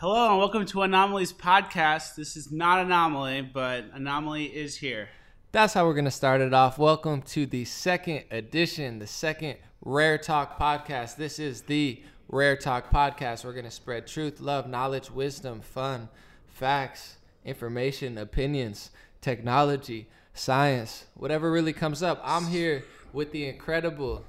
Hello 0.00 0.30
and 0.30 0.38
welcome 0.38 0.64
to 0.66 0.82
Anomalies 0.82 1.32
podcast. 1.32 2.14
This 2.14 2.36
is 2.36 2.52
not 2.52 2.78
Anomaly, 2.86 3.42
but 3.42 3.86
Anomaly 3.92 4.44
is 4.44 4.76
here. 4.76 5.08
That's 5.50 5.74
how 5.74 5.86
we're 5.86 5.94
going 5.94 6.04
to 6.04 6.10
start 6.12 6.40
it 6.40 6.54
off. 6.54 6.78
Welcome 6.78 7.20
to 7.22 7.46
the 7.46 7.64
second 7.64 8.22
edition, 8.30 9.00
the 9.00 9.08
second 9.08 9.56
Rare 9.84 10.16
Talk 10.16 10.56
podcast. 10.56 11.16
This 11.16 11.40
is 11.40 11.62
the 11.62 12.00
Rare 12.28 12.56
Talk 12.56 12.92
podcast. 12.92 13.44
We're 13.44 13.54
going 13.54 13.64
to 13.64 13.72
spread 13.72 14.06
truth, 14.06 14.38
love, 14.38 14.68
knowledge, 14.68 15.10
wisdom, 15.10 15.62
fun, 15.62 16.08
facts, 16.46 17.16
information, 17.44 18.18
opinions, 18.18 18.92
technology, 19.20 20.06
science, 20.32 21.06
whatever 21.14 21.50
really 21.50 21.72
comes 21.72 22.04
up. 22.04 22.22
I'm 22.22 22.46
here 22.46 22.84
with 23.12 23.32
the 23.32 23.48
incredible 23.48 24.24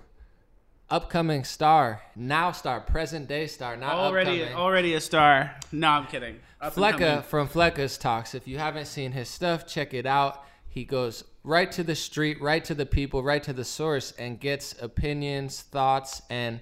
upcoming 0.92 1.44
star, 1.44 2.02
now 2.16 2.52
star, 2.52 2.80
present 2.82 3.28
day 3.28 3.48
star, 3.48 3.76
not 3.78 3.94
Already, 3.96 4.42
upcoming. 4.42 4.58
already 4.58 4.94
a 4.96 5.02
star. 5.02 5.56
No, 5.72 5.90
I'm 5.90 6.08
kidding. 6.08 6.40
Up 6.62 6.74
Fleccas 6.76 7.24
from 7.26 7.48
Fleccas 7.48 8.00
Talks. 8.00 8.36
If 8.36 8.48
you 8.48 8.58
haven't 8.58 8.86
seen 8.88 9.12
his 9.12 9.30
stuff, 9.30 9.66
check 9.68 9.94
it 9.94 10.06
out. 10.06 10.44
He 10.68 10.84
goes 10.86 11.24
right 11.44 11.72
to 11.72 11.84
the 11.84 11.96
street, 11.96 12.42
right 12.42 12.64
to 12.66 12.74
the 12.76 12.86
people, 12.86 13.24
right 13.24 13.42
to 13.44 13.54
the 13.54 13.64
source, 13.66 14.12
and 14.20 14.40
gets 14.40 14.80
opinions, 14.82 15.62
thoughts, 15.62 16.22
and 16.30 16.60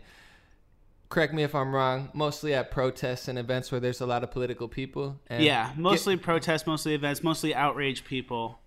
correct 1.09 1.33
me 1.33 1.43
if 1.43 1.55
I'm 1.55 1.73
wrong, 1.73 2.09
mostly 2.13 2.53
at 2.53 2.69
protests 2.69 3.27
and 3.27 3.39
events 3.39 3.71
where 3.71 3.79
there's 3.81 4.01
a 4.01 4.05
lot 4.05 4.23
of 4.23 4.31
political 4.31 4.67
people. 4.67 5.19
And 5.27 5.43
Yeah, 5.43 5.69
get- 5.69 5.77
mostly 5.77 6.15
protests, 6.17 6.67
mostly 6.67 6.93
events, 6.93 7.23
mostly 7.23 7.55
outrage 7.55 8.03
people. 8.05 8.59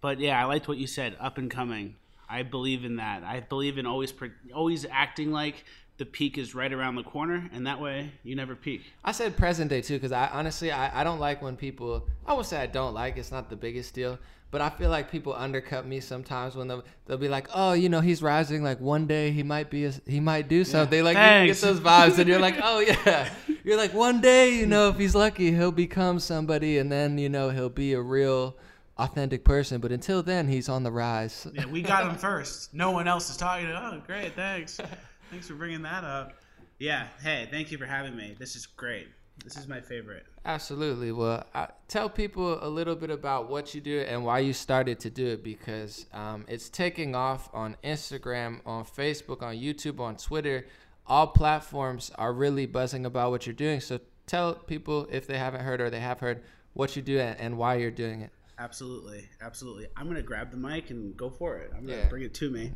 But 0.00 0.18
yeah, 0.20 0.40
I 0.40 0.44
liked 0.44 0.68
what 0.68 0.78
you 0.78 0.86
said. 0.86 1.16
Up 1.20 1.38
and 1.38 1.50
coming. 1.50 1.96
I 2.28 2.42
believe 2.42 2.84
in 2.84 2.96
that. 2.96 3.22
I 3.22 3.40
believe 3.40 3.78
in 3.78 3.86
always 3.86 4.12
always 4.54 4.86
acting 4.90 5.32
like 5.32 5.64
the 5.98 6.06
peak 6.06 6.38
is 6.38 6.54
right 6.54 6.72
around 6.72 6.96
the 6.96 7.02
corner, 7.02 7.48
and 7.52 7.66
that 7.66 7.80
way 7.80 8.12
you 8.24 8.34
never 8.34 8.54
peak. 8.56 8.82
I 9.04 9.12
said 9.12 9.36
present 9.36 9.70
day 9.70 9.82
too 9.82 9.94
because 9.94 10.12
I 10.12 10.28
honestly 10.28 10.72
I, 10.72 11.00
I 11.00 11.04
don't 11.04 11.20
like 11.20 11.42
when 11.42 11.56
people 11.56 12.08
I 12.26 12.34
would 12.34 12.46
say 12.46 12.60
I 12.60 12.66
don't 12.66 12.94
like 12.94 13.16
it's 13.18 13.30
not 13.32 13.50
the 13.50 13.56
biggest 13.56 13.94
deal 13.94 14.18
but 14.52 14.60
I 14.60 14.68
feel 14.68 14.90
like 14.90 15.10
people 15.10 15.34
undercut 15.34 15.86
me 15.86 15.98
sometimes 15.98 16.54
when 16.54 16.68
they'll, 16.68 16.84
they'll 17.06 17.18
be 17.18 17.28
like 17.28 17.48
oh 17.54 17.72
you 17.72 17.88
know 17.88 18.00
he's 18.00 18.22
rising 18.22 18.62
like 18.62 18.78
one 18.80 19.06
day 19.08 19.32
he 19.32 19.42
might 19.42 19.70
be 19.70 19.86
a, 19.86 19.92
he 20.06 20.20
might 20.20 20.46
do 20.46 20.62
something 20.62 20.90
They 20.90 21.02
like 21.02 21.16
you 21.16 21.22
Thanks. 21.22 21.60
get 21.60 21.66
those 21.66 21.80
vibes 21.80 22.18
and 22.18 22.28
you're 22.28 22.38
like 22.38 22.56
oh 22.62 22.78
yeah 22.80 23.32
you're 23.64 23.78
like 23.78 23.94
one 23.94 24.20
day 24.20 24.54
you 24.54 24.66
know 24.66 24.90
if 24.90 24.98
he's 24.98 25.14
lucky 25.16 25.50
he'll 25.52 25.72
become 25.72 26.20
somebody 26.20 26.78
and 26.78 26.92
then 26.92 27.18
you 27.18 27.28
know 27.28 27.48
he'll 27.50 27.68
be 27.70 27.94
a 27.94 28.00
real 28.00 28.56
authentic 28.98 29.44
person 29.44 29.80
but 29.80 29.90
until 29.90 30.22
then 30.22 30.48
he's 30.48 30.68
on 30.68 30.82
the 30.82 30.92
rise 30.92 31.46
Yeah, 31.54 31.66
we 31.66 31.82
got 31.82 32.06
him 32.06 32.16
first. 32.16 32.74
No 32.74 32.90
one 32.90 33.08
else 33.08 33.30
is 33.30 33.36
talking. 33.36 33.66
Oh, 33.68 34.02
great, 34.06 34.34
thanks. 34.34 34.80
Thanks 35.30 35.48
for 35.48 35.54
bringing 35.54 35.80
that 35.82 36.04
up. 36.04 36.34
Yeah, 36.78 37.06
hey, 37.22 37.48
thank 37.50 37.72
you 37.72 37.78
for 37.78 37.86
having 37.86 38.14
me. 38.14 38.36
This 38.38 38.54
is 38.54 38.66
great. 38.66 39.08
This 39.42 39.56
is 39.56 39.66
my 39.66 39.80
favorite. 39.80 40.26
Absolutely. 40.44 41.10
Well, 41.10 41.44
I, 41.54 41.68
tell 41.88 42.10
people 42.10 42.62
a 42.62 42.68
little 42.68 42.94
bit 42.94 43.10
about 43.10 43.48
what 43.48 43.74
you 43.74 43.80
do 43.80 44.00
and 44.00 44.24
why 44.24 44.40
you 44.40 44.52
started 44.52 45.00
to 45.00 45.10
do 45.10 45.28
it 45.28 45.42
because 45.42 46.04
um, 46.12 46.44
it's 46.48 46.68
taking 46.68 47.14
off 47.14 47.48
on 47.54 47.76
Instagram, 47.82 48.60
on 48.66 48.84
Facebook, 48.84 49.42
on 49.42 49.56
YouTube, 49.56 50.00
on 50.00 50.16
Twitter. 50.16 50.66
All 51.06 51.28
platforms 51.28 52.10
are 52.16 52.32
really 52.32 52.66
buzzing 52.66 53.06
about 53.06 53.30
what 53.30 53.46
you're 53.46 53.54
doing. 53.54 53.80
So 53.80 54.00
tell 54.26 54.54
people 54.54 55.08
if 55.10 55.26
they 55.26 55.38
haven't 55.38 55.62
heard 55.62 55.80
or 55.80 55.88
they 55.88 56.00
have 56.00 56.20
heard 56.20 56.42
what 56.74 56.94
you 56.94 57.00
do 57.00 57.18
and, 57.18 57.40
and 57.40 57.58
why 57.58 57.76
you're 57.76 57.90
doing 57.90 58.20
it. 58.20 58.32
Absolutely, 58.62 59.28
absolutely. 59.40 59.88
I'm 59.96 60.06
gonna 60.06 60.22
grab 60.22 60.52
the 60.52 60.56
mic 60.56 60.90
and 60.90 61.16
go 61.16 61.28
for 61.28 61.58
it. 61.58 61.72
I'm 61.74 61.84
gonna 61.84 61.98
Yeah. 61.98 62.08
bring 62.08 62.22
it 62.22 62.32
to 62.34 62.48
me. 62.48 62.72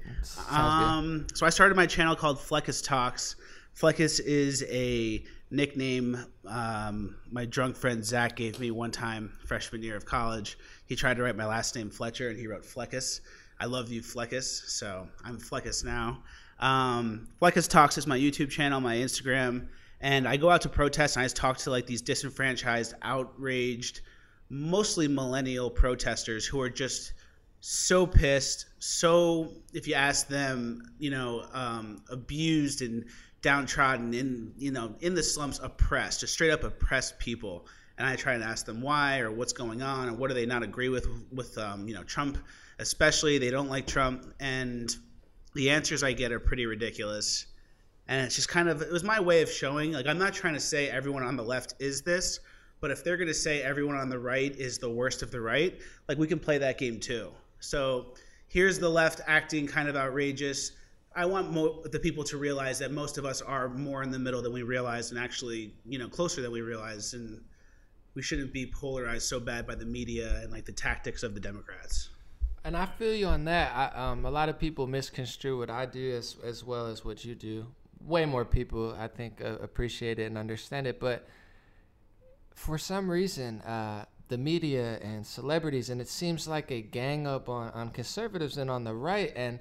Um, 0.51 1.29
so 1.33 1.47
I 1.47 1.51
started 1.51 1.77
my 1.77 1.87
channel 1.87 2.17
called 2.17 2.39
Fleccas 2.39 2.83
Talks. 2.83 3.37
Fleccas 3.73 4.19
is 4.21 4.65
a 4.69 5.23
nickname 5.53 6.19
um, 6.45 7.15
my 7.31 7.45
drunk 7.45 7.77
friend 7.77 8.05
Zach 8.05 8.35
gave 8.35 8.59
me 8.59 8.73
one 8.73 8.91
time 8.91 9.31
freshman 9.47 9.81
year 9.85 9.95
of 9.95 10.05
college. 10.05 10.59
He 10.87 10.97
tried 10.97 11.19
to 11.19 11.23
write 11.23 11.37
my 11.37 11.47
last 11.47 11.77
name 11.77 11.89
Fletcher 11.91 12.31
and 12.31 12.39
he 12.39 12.49
wrote 12.49 12.65
Fleccas. 12.65 13.21
I 13.61 13.67
love 13.67 13.89
you, 13.93 14.01
Fleccas. 14.03 14.69
So 14.69 15.07
I'm 15.25 15.39
Fleccas 15.39 15.85
now. 15.85 16.21
Um, 16.59 17.29
Fleccas 17.41 17.69
Talks 17.69 17.97
is 17.97 18.09
my 18.09 18.19
YouTube 18.19 18.51
channel, 18.51 18.81
my 18.81 18.97
Instagram, 18.97 19.69
and 20.01 20.27
I 20.27 20.37
go 20.37 20.51
out 20.51 20.63
to 20.63 20.69
protests 20.69 21.15
and 21.15 21.21
I 21.23 21.27
just 21.27 21.37
talk 21.37 21.59
to 21.59 21.71
like 21.71 21.87
these 21.87 22.03
disenfranchised, 22.03 22.95
outraged, 23.03 24.01
mostly 24.49 25.09
millennial 25.09 25.71
protesters 25.71 26.47
who 26.47 26.61
are 26.61 26.71
just 26.71 27.13
so 27.61 28.07
pissed, 28.07 28.67
so 28.79 29.53
if 29.73 29.89
you 29.89 29.95
ask 29.95 30.29
them, 30.29 30.83
you 30.99 31.11
know, 31.11 31.47
um, 31.53 32.03
abused 32.11 32.83
and 32.83 33.05
downtrodden 33.43 34.13
in 34.15 34.53
you 34.59 34.71
know 34.73 34.95
in 35.01 35.15
the 35.15 35.23
slums, 35.23 35.61
oppressed, 35.63 36.21
just 36.21 36.33
straight 36.33 36.51
up 36.51 36.65
oppressed 36.65 37.19
people. 37.19 37.67
And 37.99 38.07
I 38.07 38.15
try 38.15 38.35
and 38.35 38.43
ask 38.43 38.67
them 38.67 38.83
why 38.83 39.21
or 39.21 39.31
what's 39.31 39.55
going 39.55 39.83
on 39.83 40.09
or 40.09 40.13
what 40.13 40.29
do 40.29 40.35
they 40.35 40.47
not 40.47 40.63
agree 40.63 40.89
with 40.89 41.07
with 41.33 41.57
um, 41.59 41.89
you 41.89 41.95
know 41.95 42.03
Trump, 42.03 42.39
especially 42.79 43.39
they 43.39 43.51
don't 43.51 43.69
like 43.69 43.87
Trump, 43.87 44.35
and 44.41 44.95
the 45.55 45.71
answers 45.71 46.03
I 46.03 46.13
get 46.13 46.33
are 46.33 46.41
pretty 46.41 46.67
ridiculous. 46.67 47.47
And 48.09 48.25
it's 48.25 48.37
just 48.37 48.49
kind 48.49 48.69
of 48.69 48.83
it 48.83 48.93
was 48.93 49.03
my 49.03 49.19
way 49.19 49.43
of 49.43 49.51
showing 49.51 49.93
like 49.93 50.07
I'm 50.07 50.19
not 50.19 50.35
trying 50.35 50.55
to 50.55 50.61
say 50.61 50.89
everyone 50.89 51.23
on 51.23 51.37
the 51.37 51.45
left 51.45 51.75
is 51.79 52.03
this, 52.03 52.41
but 52.81 52.91
if 52.91 53.03
they're 53.03 53.17
going 53.17 53.29
to 53.29 53.35
say 53.35 53.63
everyone 53.63 53.97
on 53.97 54.09
the 54.09 54.19
right 54.19 54.55
is 54.57 54.79
the 54.79 54.91
worst 54.91 55.23
of 55.23 55.31
the 55.31 55.41
right, 55.41 55.79
like 56.09 56.19
we 56.19 56.27
can 56.27 56.39
play 56.39 56.59
that 56.59 56.79
game 56.79 57.01
too. 57.01 57.31
So 57.61 58.15
here's 58.49 58.79
the 58.79 58.89
left 58.89 59.21
acting 59.27 59.67
kind 59.67 59.89
of 59.89 59.97
outrageous. 59.97 60.73
I 61.15 61.25
want 61.25 61.51
mo- 61.51 61.83
the 61.85 61.99
people 61.99 62.25
to 62.25 62.37
realize 62.37 62.79
that 62.81 62.93
most 62.93 63.17
of 63.17 63.25
us 63.25 63.41
are 63.41 63.69
more 63.71 64.03
in 64.03 64.11
the 64.11 64.19
middle 64.19 64.43
than 64.43 64.53
we 64.53 64.63
realize, 64.63 65.11
and 65.11 65.19
actually, 65.19 65.75
you 65.87 65.99
know, 65.99 66.09
closer 66.09 66.43
than 66.43 66.53
we 66.53 66.61
realize, 66.61 67.15
and 67.15 67.41
we 68.15 68.23
shouldn't 68.23 68.53
be 68.53 68.67
polarized 68.67 69.27
so 69.27 69.41
bad 69.41 69.67
by 69.67 69.75
the 69.75 69.87
media 69.87 70.41
and 70.43 70.53
like 70.53 70.67
the 70.67 70.73
tactics 70.73 71.23
of 71.23 71.35
the 71.35 71.41
Democrats. 71.41 72.11
And 72.65 72.77
I 72.77 72.85
feel 72.85 73.15
you 73.15 73.27
on 73.29 73.45
that. 73.45 73.73
I, 73.75 74.11
um, 74.11 74.27
a 74.27 74.31
lot 74.31 74.49
of 74.49 74.59
people 74.59 74.87
misconstrue 74.87 75.59
what 75.59 75.71
I 75.71 75.87
do 75.87 76.15
as 76.17 76.37
as 76.45 76.65
well 76.65 76.87
as 76.87 77.05
what 77.05 77.25
you 77.25 77.35
do. 77.35 77.67
Way 78.05 78.27
more 78.27 78.45
people, 78.45 78.95
I 78.99 79.09
think, 79.09 79.41
uh, 79.41 79.57
appreciate 79.63 80.19
it 80.19 80.25
and 80.25 80.37
understand 80.37 80.87
it. 80.87 81.01
But 81.01 81.27
for 82.57 82.79
some 82.79 83.09
reason, 83.09 83.61
uh, 83.61 84.07
the 84.29 84.39
media 84.39 84.99
and 85.03 85.25
celebrities, 85.25 85.91
and 85.91 86.01
it 86.01 86.09
seems 86.09 86.49
like 86.49 86.73
a 86.73 86.81
gang 86.81 87.27
up 87.27 87.49
on, 87.49 87.71
on 87.71 87.91
conservatives 87.91 88.57
and 88.57 88.69
on 88.69 88.83
the 88.83 88.95
right. 88.95 89.33
And 89.37 89.61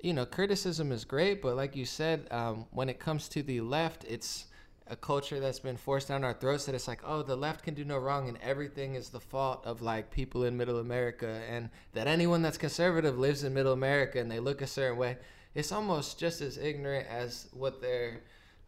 you 0.00 0.14
know, 0.14 0.24
criticism 0.24 0.92
is 0.92 1.04
great, 1.04 1.42
but 1.42 1.56
like 1.56 1.74
you 1.74 1.84
said, 1.84 2.28
um, 2.30 2.66
when 2.70 2.88
it 2.88 2.98
comes 2.98 3.28
to 3.30 3.42
the 3.42 3.60
left, 3.60 4.04
it's 4.04 4.46
a 4.86 4.94
culture 4.94 5.40
that's 5.40 5.58
been 5.58 5.76
forced 5.76 6.08
down 6.08 6.22
our 6.22 6.34
throats 6.34 6.64
that 6.66 6.74
it's 6.74 6.86
like, 6.86 7.00
oh, 7.04 7.22
the 7.22 7.34
left 7.34 7.64
can 7.64 7.74
do 7.74 7.84
no 7.84 7.98
wrong 7.98 8.28
and 8.28 8.38
everything 8.40 8.94
is 8.94 9.08
the 9.08 9.18
fault 9.18 9.66
of 9.66 9.82
like 9.82 10.12
people 10.12 10.44
in 10.44 10.56
middle 10.56 10.78
America 10.78 11.42
and 11.50 11.68
that 11.92 12.06
anyone 12.06 12.40
that's 12.40 12.56
conservative 12.56 13.18
lives 13.18 13.42
in 13.42 13.52
middle 13.52 13.72
America 13.72 14.20
and 14.20 14.30
they 14.30 14.38
look 14.38 14.62
a 14.62 14.66
certain 14.66 14.96
way. 14.96 15.16
It's 15.56 15.72
almost 15.72 16.20
just 16.20 16.40
as 16.40 16.56
ignorant 16.56 17.08
as 17.08 17.48
what 17.52 17.80
they're 17.80 18.20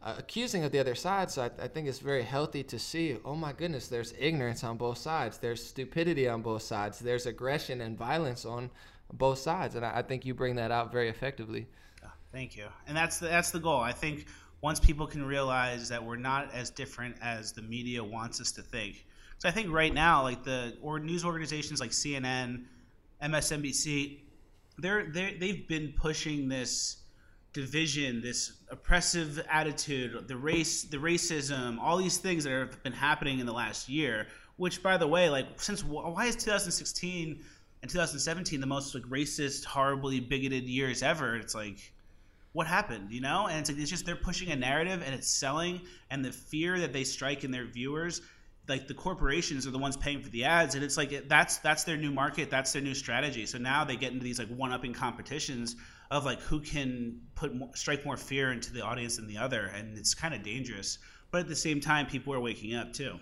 uh, 0.03 0.15
accusing 0.19 0.65
of 0.65 0.73
the 0.73 0.79
other 0.79 0.95
side. 0.95 1.31
So 1.31 1.43
I, 1.43 1.51
I 1.65 1.69
think 1.69 1.89
it's 1.89 1.99
very 1.99 2.23
healthy 2.23 2.63
to 2.65 2.79
see, 2.79 3.17
oh 3.25 3.35
my 3.35 3.53
goodness, 3.53 3.89
there's 3.89 4.15
ignorance 4.19 4.63
on 4.65 4.77
both 4.77 4.99
sides. 4.99 5.39
There's 5.39 5.65
stupidity 5.65 6.29
on 6.29 6.43
both 6.43 6.63
sides. 6.63 6.99
There's 6.99 7.27
aggression 7.27 7.81
and 7.81 7.99
violence 7.99 8.45
on 8.45 8.71
both 9.13 9.39
sides. 9.39 9.75
And 9.75 9.85
I, 9.85 9.99
I 9.99 10.03
think 10.03 10.25
you 10.25 10.35
bring 10.35 10.57
that 10.57 10.71
out 10.71 10.93
very 10.93 11.09
effectively. 11.09 11.67
Thank 12.33 12.57
you. 12.57 12.67
And 12.87 12.97
that's 12.97 13.19
the, 13.19 13.29
that's 13.29 13.51
the 13.51 13.59
goal. 13.59 13.81
I 13.81 13.93
think 13.93 14.27
once 14.61 14.81
people 14.81 15.07
can 15.07 15.25
realize 15.25 15.89
that 15.89 16.05
we're 16.05 16.17
not 16.17 16.53
as 16.53 16.71
different 16.71 17.17
as 17.23 17.53
the 17.53 17.63
media 17.63 18.03
wants 18.03 18.41
us 18.41 18.53
to 18.53 18.63
think. 18.63 19.07
So 19.39 19.49
I 19.49 19.53
think 19.53 19.73
right 19.73 19.95
now, 19.95 20.23
like 20.23 20.45
the 20.45 20.77
or 20.83 20.99
news 20.99 21.25
organizations 21.25 21.81
like 21.81 21.91
CNN, 21.91 22.65
MSNBC, 23.23 24.19
they're 24.79 25.07
they 25.07 25.37
they've 25.39 25.67
been 25.69 25.95
pushing 25.97 26.49
this 26.49 26.97
division, 27.59 28.21
this 28.21 28.53
oppressive 28.71 29.45
attitude, 29.51 30.29
the 30.29 30.37
race, 30.37 30.85
the 30.85 30.97
racism, 30.97 31.77
all 31.81 31.97
these 31.97 32.17
things 32.17 32.45
that 32.45 32.53
have 32.53 32.81
been 32.85 32.93
happening 32.93 33.41
in 33.41 33.47
the 33.47 33.53
last 33.53 33.89
year. 33.89 34.29
Which, 34.57 34.81
by 34.81 34.97
the 34.97 35.09
way, 35.09 35.29
like 35.29 35.61
since 35.61 35.83
why 35.85 36.27
is 36.27 36.37
2016 36.37 37.41
and 37.83 37.91
2017 37.91 38.61
the 38.61 38.67
most 38.67 38.95
like 38.95 39.05
racist, 39.05 39.65
horribly 39.65 40.21
bigoted 40.21 40.65
years 40.65 41.03
ever? 41.03 41.37
It's 41.37 41.55
like 41.55 41.93
what 42.53 42.69
happened, 42.69 43.11
you 43.11 43.21
know? 43.21 43.49
And 43.49 43.59
it's, 43.59 43.71
like, 43.71 43.79
it's 43.79 43.91
just 43.91 44.07
they're 44.07 44.17
pushing 44.17 44.51
a 44.53 44.57
narrative 44.57 45.03
and 45.05 45.15
it's 45.15 45.29
selling, 45.29 45.81
and 46.11 46.25
the 46.25 46.33
fear 46.33 46.79
that 46.79 46.93
they 46.93 47.05
strike 47.05 47.43
in 47.43 47.51
their 47.51 47.67
viewers, 47.67 48.23
like 48.69 48.87
the 48.87 48.95
corporations 48.95 49.67
are 49.67 49.71
the 49.73 49.79
ones 49.79 49.97
paying 49.97 50.23
for 50.23 50.29
the 50.29 50.45
ads, 50.45 50.77
and 50.77 50.85
it's 50.85 50.97
like 50.97 51.29
that's 51.29 51.59
that's 51.59 51.83
their 51.85 51.97
new 51.97 52.13
market, 52.13 52.51
that's 52.51 52.73
their 52.73 52.83
new 52.83 52.95
strategy. 52.95 53.47
So 53.47 53.59
now 53.59 53.85
they 53.85 53.97
get 53.97 54.13
into 54.13 54.25
these 54.25 54.39
like 54.39 54.49
one-upping 54.49 54.93
competitions 54.93 55.77
of 56.11 56.25
like 56.25 56.41
who 56.41 56.61
can 56.61 57.21
put 57.35 57.55
more, 57.55 57.71
strike 57.75 58.05
more 58.05 58.17
fear 58.17 58.53
into 58.53 58.73
the 58.73 58.83
audience 58.83 59.17
than 59.17 59.27
the 59.27 59.39
other, 59.39 59.67
and 59.67 59.99
it's 59.99 60.15
kind 60.15 60.35
of 60.35 60.43
dangerous. 60.43 60.99
But 61.31 61.43
at 61.43 61.49
the 61.49 61.57
same 61.57 61.81
time, 61.81 62.07
people 62.07 62.33
are 62.33 62.41
waking 62.41 62.75
up 62.75 62.93
too. 62.93 63.19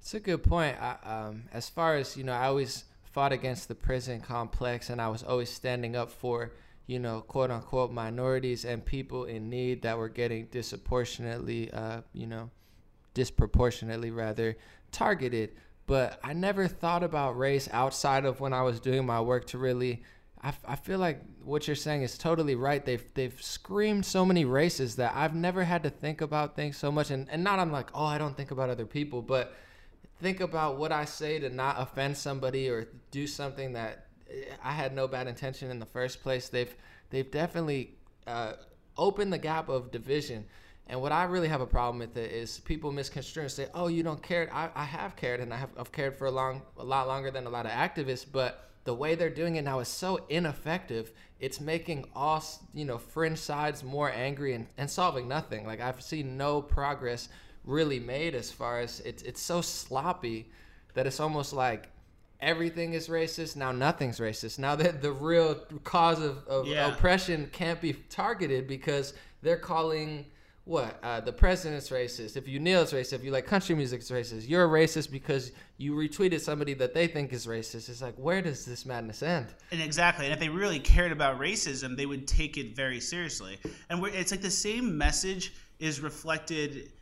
It's 0.00 0.14
a 0.14 0.20
good 0.20 0.42
point. 0.42 0.76
I, 0.80 0.96
um, 1.04 1.44
as 1.52 1.68
far 1.68 1.96
as 1.96 2.16
you 2.16 2.24
know, 2.24 2.32
I 2.32 2.46
always 2.46 2.84
fought 3.04 3.32
against 3.32 3.68
the 3.68 3.74
prison 3.74 4.20
complex, 4.20 4.90
and 4.90 5.00
I 5.00 5.08
was 5.08 5.22
always 5.22 5.50
standing 5.50 5.96
up 5.96 6.10
for 6.10 6.52
you 6.86 6.98
know 6.98 7.20
quote 7.22 7.50
unquote 7.50 7.92
minorities 7.92 8.64
and 8.64 8.84
people 8.84 9.24
in 9.24 9.48
need 9.48 9.82
that 9.82 9.96
were 9.96 10.08
getting 10.08 10.46
disproportionately 10.46 11.70
uh, 11.72 12.00
you 12.12 12.26
know 12.26 12.50
disproportionately 13.14 14.10
rather 14.10 14.56
targeted. 14.92 15.52
But 15.86 16.20
I 16.22 16.34
never 16.34 16.68
thought 16.68 17.02
about 17.02 17.38
race 17.38 17.68
outside 17.72 18.24
of 18.24 18.40
when 18.40 18.52
I 18.52 18.62
was 18.62 18.80
doing 18.80 19.06
my 19.06 19.20
work 19.20 19.46
to 19.48 19.58
really. 19.58 20.02
I, 20.42 20.52
I 20.66 20.76
feel 20.76 20.98
like 20.98 21.20
what 21.44 21.66
you're 21.66 21.76
saying 21.76 22.02
is 22.02 22.16
totally 22.16 22.54
right. 22.54 22.84
They've 22.84 23.04
they've 23.14 23.40
screamed 23.42 24.06
so 24.06 24.24
many 24.24 24.44
races 24.44 24.96
that 24.96 25.12
I've 25.14 25.34
never 25.34 25.64
had 25.64 25.82
to 25.82 25.90
think 25.90 26.20
about 26.20 26.56
things 26.56 26.76
so 26.76 26.90
much, 26.90 27.10
and 27.10 27.28
and 27.30 27.44
not 27.44 27.58
I'm 27.58 27.72
like 27.72 27.88
oh 27.94 28.04
I 28.04 28.18
don't 28.18 28.36
think 28.36 28.50
about 28.50 28.70
other 28.70 28.86
people, 28.86 29.22
but 29.22 29.54
think 30.20 30.40
about 30.40 30.78
what 30.78 30.92
I 30.92 31.04
say 31.04 31.38
to 31.38 31.48
not 31.48 31.76
offend 31.78 32.16
somebody 32.16 32.68
or 32.68 32.88
do 33.10 33.26
something 33.26 33.72
that 33.72 34.06
I 34.62 34.72
had 34.72 34.94
no 34.94 35.08
bad 35.08 35.26
intention 35.26 35.70
in 35.70 35.78
the 35.78 35.86
first 35.86 36.22
place. 36.22 36.48
They've 36.48 36.74
they've 37.10 37.30
definitely 37.30 37.96
uh, 38.26 38.54
opened 38.96 39.32
the 39.32 39.38
gap 39.38 39.68
of 39.68 39.90
division. 39.90 40.46
And 40.86 41.00
what 41.00 41.12
I 41.12 41.24
really 41.24 41.46
have 41.46 41.60
a 41.60 41.66
problem 41.66 42.00
with 42.00 42.16
it 42.16 42.32
is 42.32 42.58
people 42.60 42.90
misconstrue 42.90 43.42
and 43.42 43.52
say, 43.52 43.68
"Oh, 43.74 43.86
you 43.86 44.02
don't 44.02 44.22
care." 44.22 44.48
I, 44.52 44.70
I 44.74 44.84
have 44.84 45.14
cared, 45.16 45.40
and 45.40 45.54
I 45.54 45.56
have 45.56 45.70
I've 45.78 45.92
cared 45.92 46.16
for 46.16 46.26
a 46.26 46.30
long, 46.30 46.62
a 46.78 46.84
lot 46.84 47.06
longer 47.06 47.30
than 47.30 47.46
a 47.46 47.50
lot 47.50 47.64
of 47.64 47.72
activists. 47.72 48.26
But 48.30 48.69
the 48.84 48.94
way 48.94 49.14
they're 49.14 49.30
doing 49.30 49.56
it 49.56 49.62
now 49.62 49.80
is 49.80 49.88
so 49.88 50.24
ineffective. 50.28 51.12
It's 51.38 51.60
making 51.60 52.06
all 52.14 52.42
you 52.74 52.84
know 52.84 52.98
fringe 52.98 53.38
sides 53.38 53.82
more 53.82 54.10
angry 54.10 54.54
and, 54.54 54.66
and 54.78 54.90
solving 54.90 55.28
nothing. 55.28 55.66
Like 55.66 55.80
I've 55.80 56.02
seen 56.02 56.36
no 56.36 56.62
progress 56.62 57.28
really 57.64 58.00
made 58.00 58.34
as 58.34 58.50
far 58.50 58.80
as 58.80 59.00
it's 59.00 59.22
it's 59.22 59.40
so 59.40 59.60
sloppy 59.60 60.50
that 60.94 61.06
it's 61.06 61.20
almost 61.20 61.52
like 61.52 61.88
everything 62.40 62.94
is 62.94 63.08
racist 63.08 63.54
now 63.54 63.70
nothing's 63.70 64.18
racist 64.18 64.58
now 64.58 64.74
that 64.74 65.02
the 65.02 65.12
real 65.12 65.54
cause 65.84 66.20
of, 66.20 66.46
of 66.48 66.66
yeah. 66.66 66.90
oppression 66.90 67.48
can't 67.52 67.80
be 67.82 67.92
targeted 68.08 68.66
because 68.66 69.12
they're 69.42 69.58
calling 69.58 70.24
what 70.70 71.00
uh, 71.02 71.20
the 71.20 71.32
president's 71.32 71.90
racist 71.90 72.36
if 72.36 72.46
you 72.46 72.60
kneel 72.60 72.82
it's 72.82 72.92
racist 72.92 73.12
if 73.12 73.24
you 73.24 73.32
like 73.32 73.44
country 73.44 73.74
music 73.74 74.00
it's 74.00 74.10
racist 74.10 74.48
you're 74.48 74.64
a 74.64 74.68
racist 74.68 75.10
because 75.10 75.50
you 75.78 75.94
retweeted 75.94 76.40
somebody 76.40 76.74
that 76.74 76.94
they 76.94 77.08
think 77.08 77.32
is 77.32 77.44
racist 77.44 77.88
it's 77.88 78.00
like 78.00 78.14
where 78.14 78.40
does 78.40 78.64
this 78.64 78.86
madness 78.86 79.20
end 79.20 79.48
and 79.72 79.82
exactly 79.82 80.26
and 80.26 80.32
if 80.32 80.38
they 80.38 80.48
really 80.48 80.78
cared 80.78 81.10
about 81.10 81.40
racism 81.40 81.96
they 81.96 82.06
would 82.06 82.24
take 82.28 82.56
it 82.56 82.76
very 82.76 83.00
seriously 83.00 83.58
and 83.90 84.00
it's 84.14 84.30
like 84.30 84.42
the 84.42 84.50
same 84.50 84.96
message 84.96 85.52
is 85.80 86.00
reflected 86.00 86.92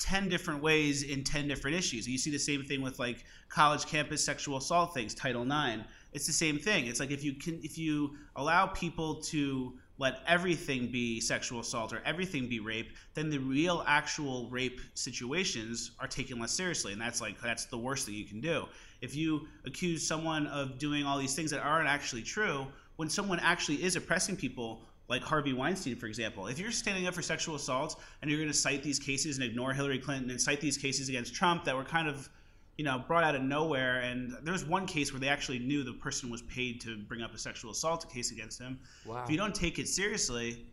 10 0.00 0.28
different 0.28 0.62
ways 0.62 1.02
in 1.02 1.22
10 1.22 1.46
different 1.46 1.76
issues. 1.76 2.08
You 2.08 2.18
see 2.18 2.30
the 2.30 2.38
same 2.38 2.64
thing 2.64 2.80
with 2.80 2.98
like 2.98 3.24
college 3.50 3.84
campus 3.84 4.24
sexual 4.24 4.56
assault 4.56 4.94
things, 4.94 5.14
Title 5.14 5.42
IX. 5.42 5.82
It's 6.12 6.26
the 6.26 6.32
same 6.32 6.58
thing. 6.58 6.86
It's 6.86 6.98
like 6.98 7.10
if 7.10 7.22
you 7.22 7.34
can 7.34 7.60
if 7.62 7.78
you 7.78 8.16
allow 8.34 8.66
people 8.66 9.16
to 9.24 9.74
let 10.00 10.20
everything 10.26 10.88
be 10.88 11.20
sexual 11.20 11.60
assault 11.60 11.92
or 11.92 12.02
everything 12.06 12.48
be 12.48 12.58
rape, 12.58 12.90
then 13.12 13.28
the 13.28 13.38
real 13.38 13.84
actual 13.86 14.48
rape 14.48 14.80
situations 14.94 15.92
are 16.00 16.08
taken 16.08 16.40
less 16.40 16.52
seriously. 16.52 16.92
And 16.92 17.00
that's 17.00 17.20
like 17.20 17.38
that's 17.40 17.66
the 17.66 17.76
worst 17.76 18.06
thing 18.06 18.14
you 18.14 18.24
can 18.24 18.40
do. 18.40 18.64
If 19.02 19.14
you 19.14 19.46
accuse 19.66 20.04
someone 20.04 20.46
of 20.46 20.78
doing 20.78 21.04
all 21.04 21.18
these 21.18 21.34
things 21.34 21.50
that 21.50 21.60
aren't 21.60 21.88
actually 21.88 22.22
true, 22.22 22.66
when 22.96 23.10
someone 23.10 23.40
actually 23.40 23.82
is 23.84 23.94
oppressing 23.94 24.36
people, 24.36 24.82
like 25.08 25.22
Harvey 25.22 25.52
Weinstein, 25.52 25.96
for 25.96 26.06
example. 26.06 26.46
If 26.46 26.58
you're 26.58 26.70
standing 26.70 27.06
up 27.06 27.14
for 27.14 27.20
sexual 27.20 27.56
assault 27.56 28.00
and 28.22 28.30
you're 28.30 28.38
going 28.38 28.50
to 28.50 28.56
cite 28.56 28.82
these 28.82 28.98
cases 28.98 29.36
and 29.36 29.44
ignore 29.44 29.72
Hillary 29.72 29.98
Clinton 29.98 30.30
and 30.30 30.40
cite 30.40 30.60
these 30.60 30.78
cases 30.78 31.08
against 31.08 31.34
Trump 31.34 31.64
that 31.64 31.76
were 31.76 31.84
kind 31.84 32.08
of, 32.08 32.30
you 32.80 32.84
know, 32.84 32.98
brought 33.06 33.24
out 33.24 33.34
of 33.34 33.42
nowhere, 33.42 33.98
and 34.00 34.34
there 34.42 34.54
was 34.54 34.64
one 34.64 34.86
case 34.86 35.12
where 35.12 35.20
they 35.20 35.28
actually 35.28 35.58
knew 35.58 35.84
the 35.84 35.92
person 35.92 36.30
was 36.30 36.40
paid 36.40 36.80
to 36.80 36.96
bring 36.96 37.20
up 37.20 37.34
a 37.34 37.36
sexual 37.36 37.72
assault 37.72 38.10
case 38.10 38.32
against 38.32 38.58
him. 38.58 38.80
Wow. 39.04 39.22
If 39.22 39.30
you 39.30 39.36
don't 39.36 39.54
take 39.54 39.78
it 39.78 39.86
seriously, 39.86 40.64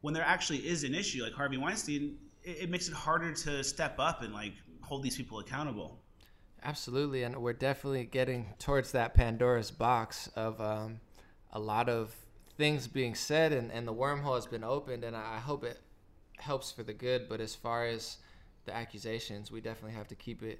when 0.00 0.12
there 0.12 0.24
actually 0.24 0.58
is 0.58 0.82
an 0.82 0.92
issue 0.92 1.22
like 1.22 1.32
Harvey 1.32 1.58
Weinstein, 1.58 2.18
it, 2.42 2.62
it 2.62 2.68
makes 2.68 2.88
it 2.88 2.94
harder 2.94 3.32
to 3.32 3.62
step 3.62 3.94
up 4.00 4.22
and 4.22 4.34
like 4.34 4.54
hold 4.80 5.04
these 5.04 5.16
people 5.16 5.38
accountable. 5.38 6.00
Absolutely, 6.64 7.22
and 7.22 7.36
we're 7.36 7.52
definitely 7.52 8.06
getting 8.06 8.48
towards 8.58 8.90
that 8.90 9.14
Pandora's 9.14 9.70
box 9.70 10.28
of 10.34 10.60
um, 10.60 10.98
a 11.52 11.60
lot 11.60 11.88
of 11.88 12.12
things 12.56 12.88
being 12.88 13.14
said 13.14 13.52
and, 13.52 13.70
and 13.70 13.86
the 13.86 13.94
wormhole 13.94 14.34
has 14.34 14.46
been 14.46 14.64
opened 14.64 15.04
and 15.04 15.14
I 15.14 15.38
hope 15.38 15.62
it 15.62 15.78
helps 16.38 16.72
for 16.72 16.82
the 16.82 16.92
good. 16.92 17.28
But 17.28 17.40
as 17.40 17.54
far 17.54 17.86
as 17.86 18.16
the 18.64 18.74
accusations, 18.74 19.52
we 19.52 19.60
definitely 19.60 19.96
have 19.96 20.08
to 20.08 20.16
keep 20.16 20.42
it 20.42 20.58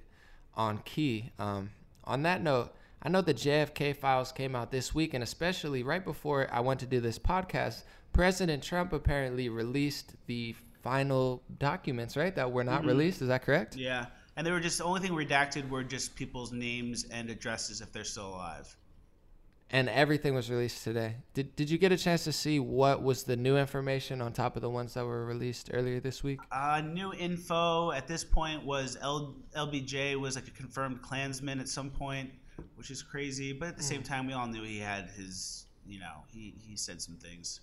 on 0.55 0.79
key. 0.79 1.31
Um, 1.39 1.71
on 2.03 2.23
that 2.23 2.41
note, 2.41 2.73
I 3.01 3.09
know 3.09 3.21
the 3.21 3.33
JFK 3.33 3.95
files 3.95 4.31
came 4.31 4.55
out 4.55 4.71
this 4.71 4.95
week, 4.95 5.13
and 5.13 5.23
especially 5.23 5.83
right 5.83 6.03
before 6.03 6.47
I 6.51 6.59
went 6.61 6.79
to 6.81 6.85
do 6.85 6.99
this 6.99 7.19
podcast, 7.19 7.83
President 8.13 8.63
Trump 8.63 8.93
apparently 8.93 9.49
released 9.49 10.13
the 10.27 10.55
final 10.81 11.41
documents, 11.59 12.15
right? 12.15 12.35
That 12.35 12.51
were 12.51 12.63
not 12.63 12.79
mm-hmm. 12.79 12.89
released. 12.89 13.21
Is 13.21 13.27
that 13.27 13.43
correct? 13.43 13.75
Yeah. 13.75 14.07
And 14.35 14.47
they 14.47 14.51
were 14.51 14.59
just 14.59 14.77
the 14.77 14.83
only 14.83 15.01
thing 15.01 15.11
redacted 15.11 15.69
were 15.69 15.83
just 15.83 16.15
people's 16.15 16.51
names 16.51 17.05
and 17.11 17.29
addresses 17.29 17.81
if 17.81 17.91
they're 17.91 18.03
still 18.03 18.29
alive 18.29 18.75
and 19.73 19.89
everything 19.89 20.35
was 20.35 20.51
released 20.51 20.83
today. 20.83 21.15
Did 21.33 21.55
Did 21.55 21.69
you 21.69 21.79
get 21.79 21.91
a 21.91 21.97
chance 21.97 22.23
to 22.25 22.31
see 22.31 22.59
what 22.59 23.01
was 23.01 23.23
the 23.23 23.35
new 23.35 23.57
information 23.57 24.21
on 24.21 24.31
top 24.31 24.55
of 24.55 24.61
the 24.61 24.69
ones 24.69 24.93
that 24.93 25.03
were 25.03 25.25
released 25.25 25.71
earlier 25.73 25.99
this 25.99 26.23
week? 26.23 26.39
Uh, 26.51 26.81
new 26.81 27.11
info 27.15 27.91
at 27.91 28.07
this 28.07 28.23
point 28.23 28.63
was 28.63 28.97
L, 29.01 29.35
LBJ 29.57 30.15
was 30.19 30.35
like 30.35 30.47
a 30.47 30.51
confirmed 30.51 31.01
Klansman 31.01 31.59
at 31.59 31.67
some 31.67 31.89
point, 31.89 32.29
which 32.75 32.91
is 32.91 33.01
crazy. 33.01 33.51
But 33.51 33.69
at 33.69 33.77
the 33.77 33.83
mm. 33.83 33.87
same 33.87 34.03
time, 34.03 34.27
we 34.27 34.33
all 34.33 34.45
knew 34.45 34.63
he 34.63 34.77
had 34.77 35.09
his, 35.17 35.65
you 35.87 35.99
know, 35.99 36.23
he 36.31 36.53
he 36.65 36.77
said 36.77 37.01
some 37.01 37.15
things. 37.15 37.59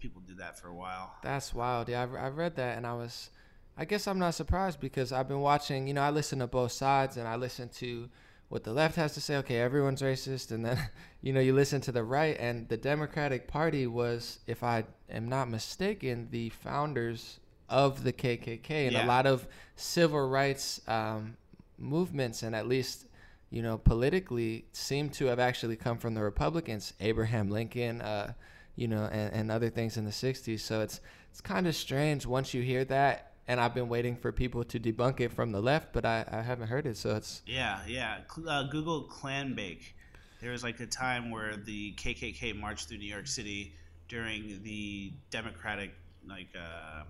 People 0.00 0.22
did 0.26 0.38
that 0.38 0.58
for 0.58 0.68
a 0.68 0.74
while. 0.74 1.14
That's 1.22 1.52
wild. 1.52 1.88
Yeah, 1.88 2.06
I, 2.14 2.24
I 2.24 2.28
read 2.30 2.56
that 2.56 2.78
and 2.78 2.86
I 2.86 2.94
was, 2.94 3.28
I 3.76 3.84
guess 3.84 4.08
I'm 4.08 4.18
not 4.18 4.34
surprised 4.34 4.80
because 4.80 5.12
I've 5.12 5.28
been 5.28 5.40
watching. 5.40 5.86
You 5.86 5.92
know, 5.92 6.00
I 6.00 6.08
listen 6.08 6.38
to 6.38 6.46
both 6.46 6.72
sides 6.72 7.18
and 7.18 7.28
I 7.28 7.36
listen 7.36 7.68
to 7.76 8.08
what 8.52 8.64
the 8.64 8.72
left 8.72 8.96
has 8.96 9.14
to 9.14 9.20
say. 9.22 9.36
Okay, 9.38 9.56
everyone's 9.56 10.02
racist, 10.02 10.50
and 10.50 10.62
then 10.62 10.78
you 11.22 11.32
know 11.32 11.40
you 11.40 11.54
listen 11.54 11.80
to 11.80 11.90
the 11.90 12.04
right, 12.04 12.36
and 12.38 12.68
the 12.68 12.76
Democratic 12.76 13.48
Party 13.48 13.86
was, 13.86 14.40
if 14.46 14.62
I 14.62 14.84
am 15.08 15.26
not 15.26 15.48
mistaken, 15.48 16.28
the 16.30 16.50
founders 16.50 17.40
of 17.70 18.04
the 18.04 18.12
KKK, 18.12 18.70
and 18.70 18.92
yeah. 18.92 19.06
a 19.06 19.08
lot 19.08 19.26
of 19.26 19.48
civil 19.76 20.28
rights 20.28 20.82
um, 20.86 21.38
movements, 21.78 22.42
and 22.42 22.54
at 22.54 22.68
least 22.68 23.06
you 23.48 23.62
know 23.62 23.78
politically, 23.78 24.66
seem 24.72 25.08
to 25.08 25.26
have 25.26 25.38
actually 25.38 25.76
come 25.76 25.96
from 25.96 26.12
the 26.12 26.22
Republicans. 26.22 26.92
Abraham 27.00 27.48
Lincoln, 27.48 28.02
uh, 28.02 28.34
you 28.76 28.86
know, 28.86 29.08
and, 29.10 29.32
and 29.32 29.50
other 29.50 29.70
things 29.70 29.96
in 29.96 30.04
the 30.04 30.10
'60s. 30.10 30.60
So 30.60 30.82
it's 30.82 31.00
it's 31.30 31.40
kind 31.40 31.66
of 31.66 31.74
strange 31.74 32.26
once 32.26 32.52
you 32.52 32.60
hear 32.60 32.84
that 32.84 33.31
and 33.48 33.60
I've 33.60 33.74
been 33.74 33.88
waiting 33.88 34.16
for 34.16 34.32
people 34.32 34.64
to 34.64 34.78
debunk 34.78 35.20
it 35.20 35.32
from 35.32 35.52
the 35.52 35.60
left, 35.60 35.92
but 35.92 36.04
I, 36.04 36.24
I 36.30 36.42
haven't 36.42 36.68
heard 36.68 36.86
it. 36.86 36.96
So 36.96 37.16
it's 37.16 37.42
yeah, 37.46 37.80
yeah. 37.86 38.18
Uh, 38.48 38.64
Google 38.64 39.04
Klanbake. 39.04 39.92
There 40.40 40.50
was 40.50 40.62
like 40.62 40.80
a 40.80 40.86
time 40.86 41.30
where 41.30 41.56
the 41.56 41.92
KKK 41.92 42.58
marched 42.58 42.88
through 42.88 42.98
New 42.98 43.12
York 43.12 43.26
City 43.26 43.74
during 44.08 44.60
the 44.62 45.12
Democratic, 45.30 45.92
like 46.28 46.48
uh, 46.56 47.04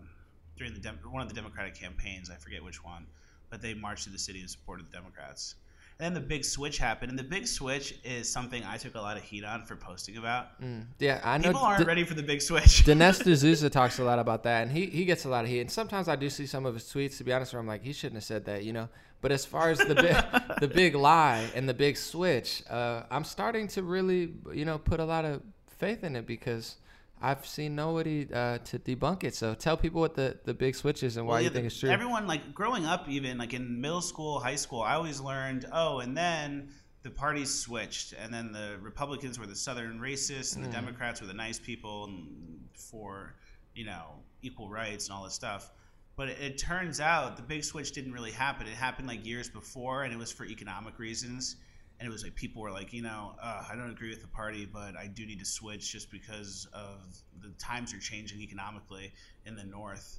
during 0.57 0.75
the 0.75 0.81
Dem- 0.81 0.99
one 1.11 1.23
of 1.23 1.29
the 1.29 1.35
Democratic 1.35 1.75
campaigns. 1.75 2.31
I 2.31 2.37
forget 2.37 2.63
which 2.63 2.85
one, 2.85 3.07
but 3.51 3.63
they 3.63 3.75
marched 3.75 4.05
through 4.05 4.13
the 4.13 4.19
city 4.19 4.41
in 4.41 4.49
support 4.49 4.81
of 4.81 4.91
the 4.91 4.97
Democrats. 4.97 5.55
And 6.03 6.17
then 6.17 6.21
the 6.21 6.29
big 6.29 6.45
switch 6.45 6.79
happened, 6.79 7.11
and 7.11 7.19
the 7.19 7.23
big 7.23 7.47
switch 7.47 7.95
is 8.03 8.29
something 8.29 8.65
I 8.65 8.77
took 8.77 8.97
a 8.97 9.01
lot 9.01 9.17
of 9.17 9.23
heat 9.23 9.45
on 9.45 9.65
for 9.65 9.77
posting 9.77 10.17
about. 10.17 10.61
Mm, 10.61 10.87
yeah, 10.99 11.21
I 11.23 11.39
know 11.39 11.51
people 11.51 11.61
aren't 11.61 11.79
D- 11.79 11.85
ready 11.85 12.03
for 12.03 12.15
the 12.15 12.25
big 12.25 12.43
switch. 12.43 12.65
Dinesh 12.85 13.23
D'Souza 13.23 13.71
talks 13.71 14.01
a 14.01 14.03
lot 14.03 14.19
about 14.19 14.43
that, 14.43 14.63
and 14.63 14.73
he 14.73 14.87
he 14.87 15.05
gets 15.05 15.27
a 15.27 15.29
lot 15.29 15.45
of 15.45 15.51
heat. 15.51 15.61
And 15.61 15.71
sometimes 15.71 16.09
I 16.09 16.17
do 16.17 16.29
see 16.29 16.45
some 16.45 16.67
of 16.67 16.75
his 16.75 16.83
tweets. 16.83 17.19
To 17.19 17.25
be 17.25 17.33
honest, 17.33 17.53
where 17.53 17.61
I'm 17.61 17.69
like, 17.69 17.85
he 17.85 17.93
shouldn't 17.93 18.17
have 18.17 18.25
said 18.25 18.47
that, 18.47 18.65
you 18.65 18.73
know. 18.73 18.89
But 19.21 19.31
as 19.31 19.45
far 19.45 19.71
as 19.71 19.79
the 19.79 19.95
big 19.95 20.17
the 20.61 20.67
big 20.67 20.97
lie 20.97 21.49
and 21.55 21.69
the 21.69 21.75
big 21.75 21.97
switch, 21.97 22.65
uh, 22.69 23.05
I'm 23.09 23.23
starting 23.23 23.69
to 23.69 23.85
really, 23.85 24.33
you 24.53 24.65
know, 24.65 24.79
put 24.79 24.99
a 24.99 25.05
lot 25.05 25.25
of 25.25 25.41
faith 25.69 26.03
in 26.03 26.17
it 26.17 26.27
because 26.27 26.79
I've 27.23 27.47
seen 27.47 27.77
nobody 27.77 28.27
uh, 28.33 28.59
to 28.59 28.79
debunk 28.81 29.23
it. 29.23 29.35
So 29.35 29.55
tell 29.55 29.77
people 29.77 30.01
what 30.01 30.15
the, 30.15 30.37
the 30.45 30.53
big 30.53 30.75
switch 30.75 31.05
is 31.05 31.17
and 31.17 31.27
why 31.27 31.35
well, 31.35 31.41
yeah, 31.41 31.49
you 31.49 31.51
think 31.53 31.63
the, 31.63 31.67
it's 31.69 31.79
true. 31.79 31.89
Everyone, 31.89 32.27
like 32.27 32.53
growing 32.53 32.85
up, 32.85 33.09
even 33.09 33.39
like 33.39 33.55
in 33.55 33.81
middle 33.81 34.03
school, 34.03 34.41
high 34.41 34.57
school, 34.57 34.83
I 34.83 34.95
always 34.95 35.21
learned, 35.21 35.67
oh, 35.73 36.01
and 36.01 36.17
then 36.17 36.71
the 37.03 37.11
parties 37.11 37.55
switched, 37.55 38.13
and 38.13 38.35
then 38.35 38.51
the 38.51 38.77
Republicans 38.81 39.39
were 39.39 39.47
the 39.47 39.55
Southern 39.55 40.01
racists, 40.01 40.57
and 40.57 40.65
mm. 40.65 40.67
the 40.69 40.73
Democrats 40.73 41.21
were 41.21 41.29
the 41.29 41.35
nice 41.35 41.61
people 41.61 42.07
and 42.07 42.27
for 42.75 43.35
you 43.75 43.87
know 43.87 44.07
equal 44.43 44.69
rights 44.69 45.09
and 45.09 45.17
all 45.17 45.23
this 45.23 45.35
stuff. 45.35 45.71
But 46.17 46.29
it, 46.29 46.39
it 46.41 46.59
turns 46.59 47.01
out 47.01 47.37
the 47.37 47.43
big 47.43 47.63
switch 47.63 47.93
didn't 47.93 48.13
really 48.13 48.33
happen. 48.33 48.67
It 48.67 48.75
happened 48.75 49.07
like 49.07 49.25
years 49.25 49.49
before, 49.49 50.03
and 50.03 50.13
it 50.13 50.19
was 50.19 50.33
for 50.33 50.45
economic 50.45 50.99
reasons 50.99 51.57
and 52.03 52.09
it 52.09 52.13
was 52.13 52.25
like 52.25 52.35
people 52.35 52.61
were 52.61 52.73
like, 52.73 52.93
you 52.93 53.01
know, 53.01 53.37
uh, 53.41 53.63
I 53.71 53.77
don't 53.77 53.89
agree 53.89 54.11
with 54.11 54.23
the 54.23 54.27
party, 54.27 54.67
but 54.67 54.97
I 54.97 55.07
do 55.07 55.25
need 55.25 55.39
to 55.39 55.45
switch 55.45 55.93
just 55.93 56.11
because 56.11 56.67
of 56.73 56.99
the 57.41 57.51
times 57.61 57.95
are 57.95 58.01
changing 58.01 58.41
economically 58.41 59.13
in 59.47 59.55
the 59.55 59.63
North. 59.63 60.19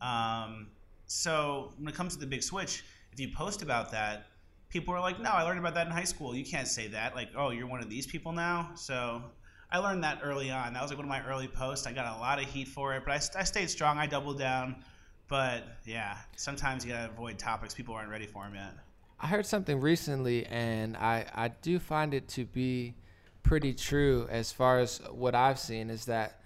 Um, 0.00 0.70
so 1.06 1.72
when 1.78 1.86
it 1.86 1.94
comes 1.94 2.14
to 2.14 2.20
the 2.20 2.26
big 2.26 2.42
switch, 2.42 2.82
if 3.12 3.20
you 3.20 3.28
post 3.32 3.62
about 3.62 3.92
that, 3.92 4.26
people 4.70 4.92
are 4.92 4.98
like, 4.98 5.20
no, 5.20 5.30
I 5.30 5.44
learned 5.44 5.60
about 5.60 5.74
that 5.74 5.86
in 5.86 5.92
high 5.92 6.02
school. 6.02 6.34
You 6.34 6.44
can't 6.44 6.66
say 6.66 6.88
that. 6.88 7.14
Like, 7.14 7.28
oh, 7.36 7.50
you're 7.50 7.68
one 7.68 7.80
of 7.80 7.88
these 7.88 8.08
people 8.08 8.32
now. 8.32 8.72
So 8.74 9.22
I 9.70 9.78
learned 9.78 10.02
that 10.02 10.18
early 10.24 10.50
on. 10.50 10.72
That 10.72 10.82
was 10.82 10.90
like 10.90 10.98
one 10.98 11.06
of 11.06 11.10
my 11.10 11.24
early 11.24 11.46
posts. 11.46 11.86
I 11.86 11.92
got 11.92 12.16
a 12.16 12.18
lot 12.18 12.42
of 12.42 12.46
heat 12.46 12.66
for 12.66 12.92
it, 12.96 13.04
but 13.06 13.12
I, 13.12 13.40
I 13.40 13.44
stayed 13.44 13.70
strong. 13.70 13.98
I 13.98 14.08
doubled 14.08 14.40
down. 14.40 14.82
But 15.28 15.62
yeah, 15.86 16.16
sometimes 16.34 16.84
you 16.84 16.90
gotta 16.90 17.08
avoid 17.08 17.38
topics 17.38 17.72
people 17.72 17.94
aren't 17.94 18.10
ready 18.10 18.26
for 18.26 18.42
them 18.42 18.56
yet. 18.56 18.74
I 19.20 19.26
heard 19.26 19.44
something 19.44 19.80
recently, 19.80 20.46
and 20.46 20.96
I 20.96 21.26
I 21.34 21.48
do 21.48 21.78
find 21.78 22.14
it 22.14 22.26
to 22.28 22.46
be 22.46 22.94
pretty 23.42 23.74
true 23.74 24.26
as 24.30 24.52
far 24.52 24.78
as 24.78 25.00
what 25.10 25.34
I've 25.34 25.58
seen 25.58 25.90
is 25.90 26.06
that 26.06 26.40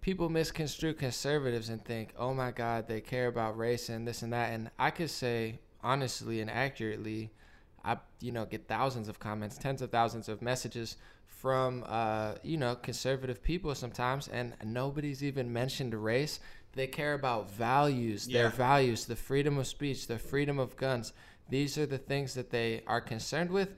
people 0.00 0.28
misconstrue 0.28 0.94
conservatives 0.94 1.68
and 1.68 1.84
think, 1.84 2.12
oh 2.16 2.32
my 2.32 2.52
God, 2.52 2.86
they 2.86 3.00
care 3.00 3.26
about 3.26 3.58
race 3.58 3.88
and 3.88 4.06
this 4.06 4.22
and 4.22 4.32
that. 4.32 4.52
And 4.52 4.70
I 4.78 4.90
could 4.90 5.10
say 5.10 5.58
honestly 5.82 6.40
and 6.40 6.50
accurately, 6.50 7.32
I 7.84 7.98
you 8.20 8.30
know 8.30 8.44
get 8.44 8.68
thousands 8.68 9.08
of 9.08 9.18
comments, 9.18 9.58
tens 9.58 9.82
of 9.82 9.90
thousands 9.90 10.28
of 10.28 10.42
messages 10.42 10.96
from 11.26 11.84
uh, 11.88 12.34
you 12.44 12.56
know 12.56 12.76
conservative 12.76 13.42
people 13.42 13.74
sometimes, 13.74 14.28
and 14.28 14.54
nobody's 14.64 15.24
even 15.24 15.52
mentioned 15.52 15.92
race. 15.94 16.38
They 16.72 16.86
care 16.86 17.14
about 17.14 17.50
values, 17.50 18.26
their 18.26 18.50
values, 18.50 19.06
the 19.06 19.16
freedom 19.16 19.56
of 19.58 19.66
speech, 19.66 20.06
the 20.06 20.18
freedom 20.18 20.58
of 20.58 20.76
guns. 20.76 21.12
These 21.48 21.78
are 21.78 21.86
the 21.86 21.98
things 21.98 22.34
that 22.34 22.50
they 22.50 22.82
are 22.86 23.00
concerned 23.00 23.50
with. 23.50 23.74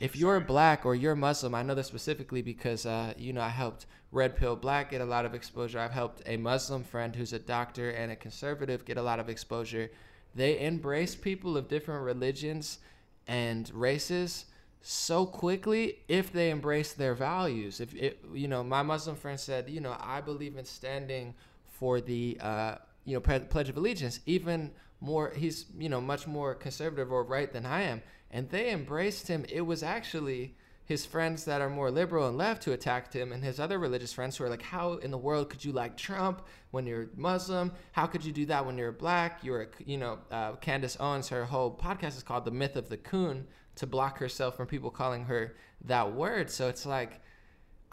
If 0.00 0.16
you're 0.16 0.40
black 0.40 0.84
or 0.84 0.94
you're 0.94 1.14
Muslim, 1.14 1.54
I 1.54 1.62
know 1.62 1.74
this 1.74 1.86
specifically 1.86 2.42
because 2.42 2.86
uh, 2.86 3.14
you 3.16 3.32
know 3.32 3.40
I 3.40 3.48
helped 3.48 3.86
Red 4.10 4.36
Pill 4.36 4.56
Black 4.56 4.90
get 4.90 5.00
a 5.00 5.04
lot 5.04 5.24
of 5.24 5.34
exposure. 5.34 5.78
I've 5.78 5.92
helped 5.92 6.22
a 6.26 6.36
Muslim 6.36 6.82
friend 6.84 7.14
who's 7.14 7.32
a 7.32 7.38
doctor 7.38 7.90
and 7.90 8.10
a 8.10 8.16
conservative 8.16 8.84
get 8.84 8.96
a 8.96 9.02
lot 9.02 9.20
of 9.20 9.28
exposure. 9.28 9.90
They 10.34 10.60
embrace 10.60 11.14
people 11.14 11.56
of 11.56 11.68
different 11.68 12.04
religions 12.04 12.78
and 13.26 13.70
races 13.72 14.46
so 14.80 15.24
quickly 15.24 15.98
if 16.08 16.32
they 16.32 16.50
embrace 16.50 16.92
their 16.92 17.14
values. 17.14 17.80
If 17.80 17.94
it, 17.94 18.24
you 18.34 18.48
know, 18.48 18.64
my 18.64 18.82
Muslim 18.82 19.16
friend 19.16 19.38
said, 19.38 19.70
you 19.70 19.80
know, 19.80 19.96
I 20.00 20.20
believe 20.20 20.56
in 20.56 20.64
standing 20.64 21.34
for 21.66 22.00
the 22.00 22.38
uh, 22.40 22.74
you 23.04 23.14
know 23.14 23.20
Pledge 23.20 23.68
of 23.68 23.76
Allegiance. 23.76 24.20
Even 24.26 24.72
more, 25.02 25.32
he's 25.36 25.66
you 25.76 25.88
know 25.88 26.00
much 26.00 26.26
more 26.26 26.54
conservative 26.54 27.12
or 27.12 27.24
right 27.24 27.52
than 27.52 27.66
I 27.66 27.82
am, 27.82 28.02
and 28.30 28.48
they 28.48 28.70
embraced 28.70 29.28
him. 29.28 29.44
It 29.48 29.62
was 29.62 29.82
actually 29.82 30.56
his 30.84 31.04
friends 31.04 31.44
that 31.44 31.60
are 31.60 31.68
more 31.68 31.90
liberal 31.90 32.28
and 32.28 32.38
left 32.38 32.64
who 32.64 32.72
attacked 32.72 33.12
him, 33.12 33.32
and 33.32 33.42
his 33.42 33.58
other 33.58 33.78
religious 33.78 34.12
friends 34.12 34.36
who 34.36 34.44
are 34.44 34.48
like, 34.48 34.62
"How 34.62 34.94
in 34.94 35.10
the 35.10 35.18
world 35.18 35.50
could 35.50 35.64
you 35.64 35.72
like 35.72 35.96
Trump 35.96 36.46
when 36.70 36.86
you're 36.86 37.08
Muslim? 37.16 37.72
How 37.92 38.06
could 38.06 38.24
you 38.24 38.32
do 38.32 38.46
that 38.46 38.64
when 38.64 38.78
you're 38.78 38.92
black? 38.92 39.42
You're 39.42 39.70
you 39.84 39.98
know." 39.98 40.20
Uh, 40.30 40.52
Candace 40.56 40.96
Owens, 41.00 41.28
her 41.28 41.44
whole 41.44 41.76
podcast 41.76 42.16
is 42.16 42.22
called 42.22 42.44
"The 42.44 42.52
Myth 42.52 42.76
of 42.76 42.88
the 42.88 42.96
Coon" 42.96 43.46
to 43.74 43.86
block 43.86 44.18
herself 44.18 44.56
from 44.56 44.66
people 44.66 44.90
calling 44.90 45.24
her 45.24 45.56
that 45.84 46.12
word. 46.14 46.50
So 46.50 46.68
it's 46.68 46.86
like. 46.86 47.20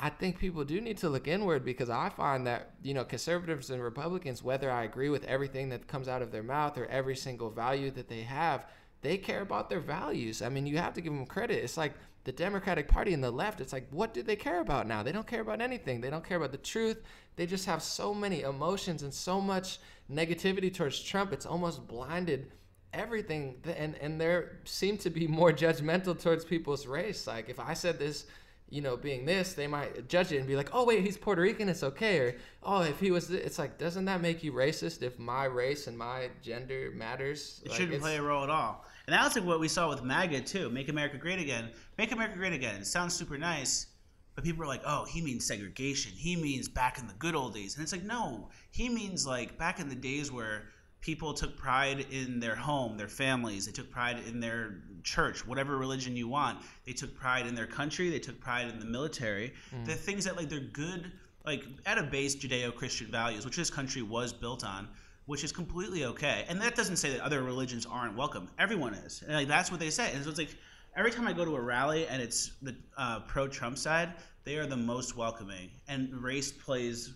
I 0.01 0.10
think 0.10 0.39
people 0.39 0.63
do 0.63 0.79
need 0.79 0.98
to 1.00 1.10
look 1.10 1.27
inward 1.27 1.65
because 1.65 1.89
I 1.89 2.08
find 2.08 2.48
that, 2.48 2.72
you 2.82 2.94
know, 2.94 3.03
conservatives 3.03 3.70
and 3.70 3.84
Republicans, 3.84 4.41
whether 4.41 4.72
I 4.72 4.84
agree 4.84 5.10
with 5.10 5.25
everything 5.25 5.70
that 5.70 5.88
comes 5.88 6.08
out 6.08 6.22
of 6.22 6.32
their 6.32 6.44
mouth 6.44 6.77
or 6.77 6.86
every 6.86 7.18
single 7.18 7.50
value 7.50 7.91
that 7.91 8.08
they 8.08 8.22
have, 8.22 8.65
they 9.01 9.18
care 9.18 9.41
about 9.41 9.70
their 9.70 9.82
values. 9.82 10.41
I 10.41 10.48
mean, 10.48 10.65
you 10.65 10.77
have 10.77 10.94
to 10.94 11.01
give 11.01 11.12
them 11.12 11.25
credit. 11.25 11.62
It's 11.63 11.75
like 11.75 11.94
the 12.24 12.32
Democratic 12.32 12.88
Party 12.88 13.13
and 13.13 13.24
the 13.24 13.32
left, 13.32 13.60
it's 13.60 13.74
like, 13.74 13.88
what 13.91 14.13
do 14.13 14.24
they 14.24 14.38
care 14.38 14.62
about 14.62 14.88
now? 14.88 15.03
They 15.03 15.12
don't 15.12 15.27
care 15.27 15.41
about 15.41 15.62
anything. 15.62 16.00
They 16.00 16.10
don't 16.10 16.24
care 16.24 16.38
about 16.38 16.51
the 16.51 16.58
truth. 16.58 17.01
They 17.36 17.46
just 17.46 17.65
have 17.65 17.84
so 17.84 18.13
many 18.13 18.41
emotions 18.41 19.03
and 19.03 19.13
so 19.13 19.41
much 19.41 19.79
negativity 20.10 20.74
towards 20.74 21.01
Trump. 21.01 21.34
It's 21.34 21.46
almost 21.46 21.88
blinded 21.88 22.51
everything 22.94 23.56
and 23.77 23.96
and 24.01 24.20
they 24.20 24.41
seem 24.63 24.98
to 24.98 25.12
be 25.12 25.27
more 25.27 25.51
judgmental 25.51 26.20
towards 26.20 26.44
people's 26.44 26.88
race 26.88 27.27
like 27.27 27.48
if 27.48 27.60
i 27.60 27.72
said 27.72 28.00
this 28.00 28.25
you 28.72 28.82
know 28.82 28.96
being 28.96 29.26
this 29.26 29.54
they 29.54 29.68
might 29.68 30.08
judge 30.08 30.32
it 30.32 30.38
and 30.38 30.48
be 30.48 30.56
like 30.56 30.70
oh 30.74 30.86
wait 30.86 31.04
he's 31.04 31.18
puerto 31.18 31.42
rican 31.42 31.68
it's 31.70 31.82
okay 31.84 32.20
or 32.20 32.36
oh 32.64 32.82
if 32.82 33.00
he 33.00 33.10
was 33.10 33.28
th-. 33.28 33.42
it's 33.44 33.58
like 33.58 33.78
doesn't 33.80 34.06
that 34.06 34.22
make 34.22 34.44
you 34.44 34.52
racist 34.54 35.02
if 35.02 35.18
my 35.18 35.46
race 35.46 35.88
and 35.88 35.98
my 35.98 36.30
gender 36.42 36.92
matters 36.96 37.62
It 37.66 37.70
Like, 37.70 37.78
shouldn't 37.78 37.96
it's- 37.96 38.02
play 38.04 38.18
a 38.18 38.22
role 38.22 38.44
at 38.44 38.50
all. 38.50 38.86
And 39.08 39.14
that's 39.16 39.36
like 39.36 39.44
what 39.46 39.60
we 39.60 39.68
saw 39.68 39.90
with 39.90 40.04
MAGA 40.04 40.42
too. 40.42 40.70
Make 40.70 40.88
America 40.88 41.18
Great 41.18 41.40
Again. 41.40 41.72
Make 41.98 42.12
America 42.12 42.38
Great 42.38 42.54
Again. 42.54 42.76
It 42.82 42.86
sounds 42.86 43.16
super 43.16 43.40
nice, 43.40 43.88
but 44.36 44.44
people 44.44 44.64
are 44.64 44.68
like, 44.68 44.84
"Oh, 44.86 45.06
he 45.06 45.20
means 45.20 45.48
segregation. 45.48 46.12
He 46.16 46.36
means 46.36 46.70
back 46.70 47.00
in 47.00 47.08
the 47.08 47.16
good 47.16 47.34
old 47.34 47.56
days." 47.56 47.74
And 47.76 47.82
it's 47.82 47.92
like, 47.92 48.04
no, 48.04 48.50
he 48.70 48.88
means 48.88 49.26
like 49.26 49.58
back 49.58 49.80
in 49.80 49.90
the 49.90 49.96
days 49.96 50.32
where 50.32 50.66
people 51.01 51.34
took 51.34 51.58
pride 51.58 52.06
in 52.12 52.39
their 52.39 52.56
home, 52.56 52.98
their 52.98 53.08
families. 53.08 53.65
They 53.65 53.72
took 53.72 53.89
pride 53.89 54.18
in 54.27 54.39
their 54.39 54.82
church, 55.03 55.48
whatever 55.48 55.77
religion 55.77 56.15
you 56.15 56.27
want. 56.27 56.60
They 56.86 56.94
took 56.94 57.15
pride 57.15 57.48
in 57.48 57.56
their 57.56 57.68
country. 57.68 58.10
They 58.10 58.20
took 58.20 58.39
pride 58.39 58.68
in 58.68 58.79
the 58.79 58.86
military. 58.86 59.53
The 59.86 59.94
things 59.94 60.25
that 60.25 60.36
like 60.36 60.50
they're 60.50 60.60
good, 60.60 61.12
like 61.46 61.63
at 61.86 61.98
a 61.98 62.03
base 62.03 62.36
Judeo-Christian 62.36 63.08
values, 63.12 63.46
which 63.46 63.56
this 63.56 63.70
country 63.70 64.01
was 64.01 64.34
built 64.34 64.63
on 64.65 64.89
which 65.29 65.44
is 65.44 65.51
completely 65.51 66.06
okay. 66.06 66.44
And 66.50 66.60
that 66.60 66.74
doesn't 66.74 66.96
say 66.96 67.12
that 67.12 67.20
other 67.20 67.44
religions 67.44 67.86
aren't 67.86 68.18
welcome. 68.18 68.50
Everyone 68.58 68.96
is. 68.96 69.22
And 69.22 69.36
like 69.36 69.48
that's 69.48 69.70
what 69.70 69.79
they 69.79 69.91
say. 69.91 70.12
And 70.12 70.24
so 70.24 70.32
it's 70.32 70.39
like 70.39 70.56
every 70.96 71.12
time 71.12 71.27
I 71.27 71.34
go 71.34 71.46
to 71.46 71.56
a 71.56 71.62
rally 71.62 72.08
and 72.08 72.20
it's 72.20 72.53
the 72.63 72.75
uh, 72.98 73.20
pro-Trump 73.27 73.77
side, 73.77 74.13
they 74.44 74.56
are 74.56 74.65
the 74.65 74.75
most 74.75 75.15
welcoming. 75.15 75.70
And 75.88 76.12
race 76.13 76.51
plays. 76.51 77.13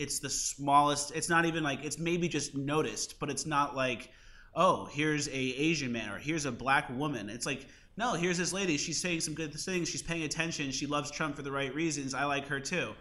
It's 0.00 0.18
the 0.18 0.30
smallest. 0.30 1.12
It's 1.14 1.28
not 1.28 1.44
even 1.44 1.62
like 1.62 1.84
it's 1.84 1.98
maybe 1.98 2.28
just 2.28 2.54
noticed, 2.56 3.20
but 3.20 3.30
it's 3.30 3.46
not 3.46 3.76
like, 3.76 4.10
oh, 4.54 4.86
here's 4.86 5.28
a 5.28 5.32
Asian 5.32 5.92
man 5.92 6.08
or 6.10 6.18
here's 6.18 6.46
a 6.46 6.52
black 6.52 6.88
woman. 6.90 7.28
It's 7.28 7.46
like. 7.46 7.66
No, 7.96 8.14
here's 8.14 8.38
this 8.38 8.52
lady. 8.54 8.78
She's 8.78 8.98
saying 8.98 9.20
some 9.20 9.34
good 9.34 9.52
things. 9.52 9.86
She's 9.88 10.00
paying 10.00 10.22
attention. 10.22 10.70
She 10.70 10.86
loves 10.86 11.10
Trump 11.10 11.36
for 11.36 11.42
the 11.42 11.52
right 11.52 11.74
reasons. 11.74 12.14
I 12.14 12.24
like 12.24 12.46
her 12.46 12.58
too. 12.58 12.94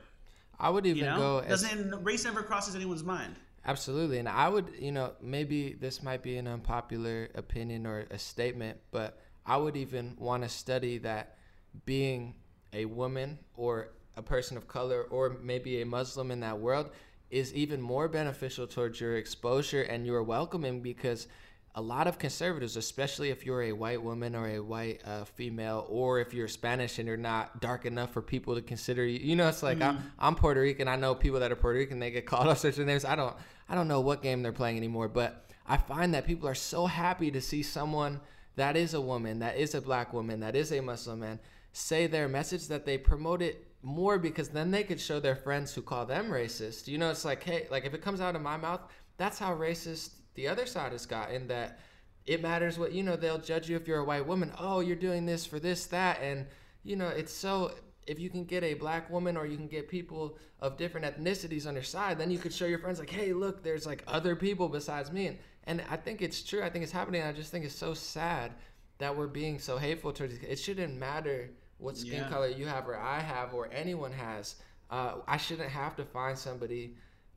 i 0.59 0.69
would 0.69 0.85
even 0.85 0.97
You 0.97 1.05
know, 1.05 1.17
go 1.17 1.39
as 1.39 1.61
doesn't 1.61 2.03
race 2.03 2.25
never 2.25 2.43
crosses 2.43 2.75
anyone's 2.75 3.03
mind. 3.03 3.35
Absolutely. 3.65 4.17
And 4.17 4.27
I 4.27 4.49
would, 4.49 4.73
you 4.79 4.91
know, 4.91 5.13
maybe 5.21 5.73
this 5.73 6.01
might 6.01 6.23
be 6.23 6.37
an 6.37 6.47
unpopular 6.47 7.29
opinion 7.35 7.85
or 7.85 8.05
a 8.09 8.17
statement, 8.17 8.79
but 8.91 9.19
I 9.45 9.57
would 9.57 9.77
even 9.77 10.15
want 10.17 10.43
to 10.43 10.49
study 10.49 10.97
that 10.99 11.37
being 11.85 12.35
a 12.73 12.85
woman 12.85 13.39
or 13.55 13.89
a 14.19 14.21
person 14.21 14.57
of 14.57 14.67
color 14.67 15.03
or 15.09 15.37
maybe 15.41 15.81
a 15.81 15.85
Muslim 15.85 16.29
in 16.29 16.41
that 16.41 16.59
world 16.59 16.91
is 17.31 17.53
even 17.53 17.81
more 17.81 18.07
beneficial 18.07 18.67
towards 18.67 18.99
your 18.99 19.15
exposure 19.15 19.81
and 19.83 20.05
your 20.05 20.21
welcoming 20.21 20.81
because 20.81 21.27
a 21.75 21.81
lot 21.81 22.07
of 22.07 22.17
conservatives, 22.17 22.75
especially 22.75 23.29
if 23.29 23.45
you're 23.45 23.63
a 23.63 23.71
white 23.71 24.01
woman 24.01 24.35
or 24.35 24.47
a 24.47 24.59
white 24.59 25.01
uh, 25.05 25.23
female, 25.23 25.85
or 25.87 26.19
if 26.19 26.33
you're 26.33 26.47
Spanish 26.47 26.97
and 26.99 27.07
you're 27.07 27.15
not 27.15 27.61
dark 27.61 27.85
enough 27.85 28.11
for 28.11 28.21
people 28.21 28.55
to 28.55 28.61
consider 28.61 29.05
you, 29.05 29.19
you 29.19 29.35
know, 29.35 29.47
it's 29.47 29.63
like 29.63 29.81
I'm, 29.81 30.11
I'm 30.19 30.35
Puerto 30.35 30.59
Rican. 30.59 30.87
I 30.87 30.95
know 30.95 31.15
people 31.15 31.39
that 31.39 31.51
are 31.51 31.55
Puerto 31.55 31.79
Rican, 31.79 31.99
they 31.99 32.11
get 32.11 32.25
called 32.25 32.47
all 32.47 32.55
sorts 32.55 32.79
of 32.79 32.87
names. 32.87 33.05
I 33.05 33.15
don't, 33.15 33.35
I 33.69 33.75
don't 33.75 33.87
know 33.87 34.01
what 34.01 34.21
game 34.21 34.41
they're 34.41 34.51
playing 34.51 34.77
anymore, 34.77 35.07
but 35.07 35.45
I 35.67 35.77
find 35.77 36.13
that 36.15 36.25
people 36.25 36.49
are 36.49 36.55
so 36.55 36.87
happy 36.87 37.31
to 37.31 37.39
see 37.39 37.63
someone 37.63 38.19
that 38.55 38.75
is 38.75 38.95
a 38.95 38.99
woman, 38.99 39.39
that 39.39 39.57
is 39.57 39.75
a 39.75 39.81
black 39.81 40.11
woman, 40.11 40.39
that 40.41 40.55
is 40.55 40.73
a 40.73 40.81
Muslim 40.81 41.19
man, 41.19 41.39
say 41.71 42.07
their 42.07 42.27
message 42.27 42.67
that 42.67 42.85
they 42.85 42.97
promote 42.97 43.43
it 43.43 43.68
more 43.81 44.19
because 44.19 44.49
then 44.49 44.71
they 44.71 44.83
could 44.83 44.99
show 44.99 45.19
their 45.19 45.35
friends 45.35 45.73
who 45.73 45.81
call 45.81 46.05
them 46.05 46.29
racist. 46.29 46.87
You 46.87 46.97
know, 46.97 47.09
it's 47.09 47.25
like, 47.25 47.43
hey, 47.43 47.67
like 47.71 47.85
if 47.85 47.93
it 47.93 48.01
comes 48.01 48.21
out 48.21 48.35
of 48.35 48.41
my 48.41 48.57
mouth, 48.57 48.81
that's 49.17 49.39
how 49.39 49.55
racist 49.55 50.11
the 50.35 50.47
other 50.47 50.65
side 50.65 50.91
has 50.91 51.05
gotten 51.05 51.47
that 51.47 51.79
it 52.25 52.41
matters 52.41 52.77
what 52.77 52.91
you 52.91 53.03
know 53.03 53.15
they'll 53.15 53.39
judge 53.39 53.69
you 53.69 53.75
if 53.75 53.87
you're 53.87 53.99
a 53.99 54.05
white 54.05 54.25
woman. 54.25 54.51
Oh 54.59 54.81
you're 54.81 54.95
doing 54.95 55.25
this 55.25 55.45
for 55.45 55.59
this 55.59 55.85
that. 55.87 56.21
And 56.21 56.45
you 56.83 56.95
know 56.95 57.07
it's 57.07 57.33
so 57.33 57.73
if 58.05 58.19
you 58.19 58.29
can 58.29 58.43
get 58.43 58.63
a 58.63 58.73
black 58.73 59.09
woman 59.09 59.37
or 59.37 59.45
you 59.45 59.57
can 59.57 59.67
get 59.67 59.87
people 59.87 60.37
of 60.59 60.77
different 60.77 61.05
ethnicities 61.05 61.67
on 61.67 61.73
your 61.73 61.83
side 61.83 62.17
then 62.17 62.31
you 62.31 62.37
could 62.37 62.53
show 62.53 62.65
your 62.65 62.79
friends 62.79 62.99
like 62.99 63.09
hey 63.09 63.33
look 63.33 63.63
there's 63.63 63.85
like 63.85 64.03
other 64.07 64.35
people 64.35 64.69
besides 64.69 65.11
me. 65.11 65.27
And, 65.27 65.37
and 65.65 65.81
i 65.89 65.95
think 65.95 66.21
it's 66.21 66.43
true. 66.43 66.61
I 66.61 66.69
think 66.69 66.83
it's 66.83 66.93
happening. 66.93 67.23
I 67.23 67.31
just 67.31 67.51
think 67.51 67.65
it's 67.65 67.75
so 67.75 67.93
sad 67.93 68.51
that 68.99 69.15
we're 69.15 69.27
being 69.27 69.59
so 69.59 69.77
hateful 69.77 70.11
towards 70.11 70.35
it 70.35 70.59
shouldn't 70.59 70.97
matter 70.97 71.51
what 71.79 71.97
skin 71.97 72.21
Yeah. 72.21 72.29
color 72.29 72.47
you 72.47 72.65
have 72.67 72.87
or 72.87 72.97
i 72.97 73.19
have 73.19 73.53
or 73.53 73.69
anyone 73.71 74.11
has 74.11 74.55
uh, 74.91 75.15
i 75.27 75.37
shouldn't 75.37 75.69
have 75.69 75.95
to 75.95 76.05
find 76.05 76.37
somebody 76.37 76.95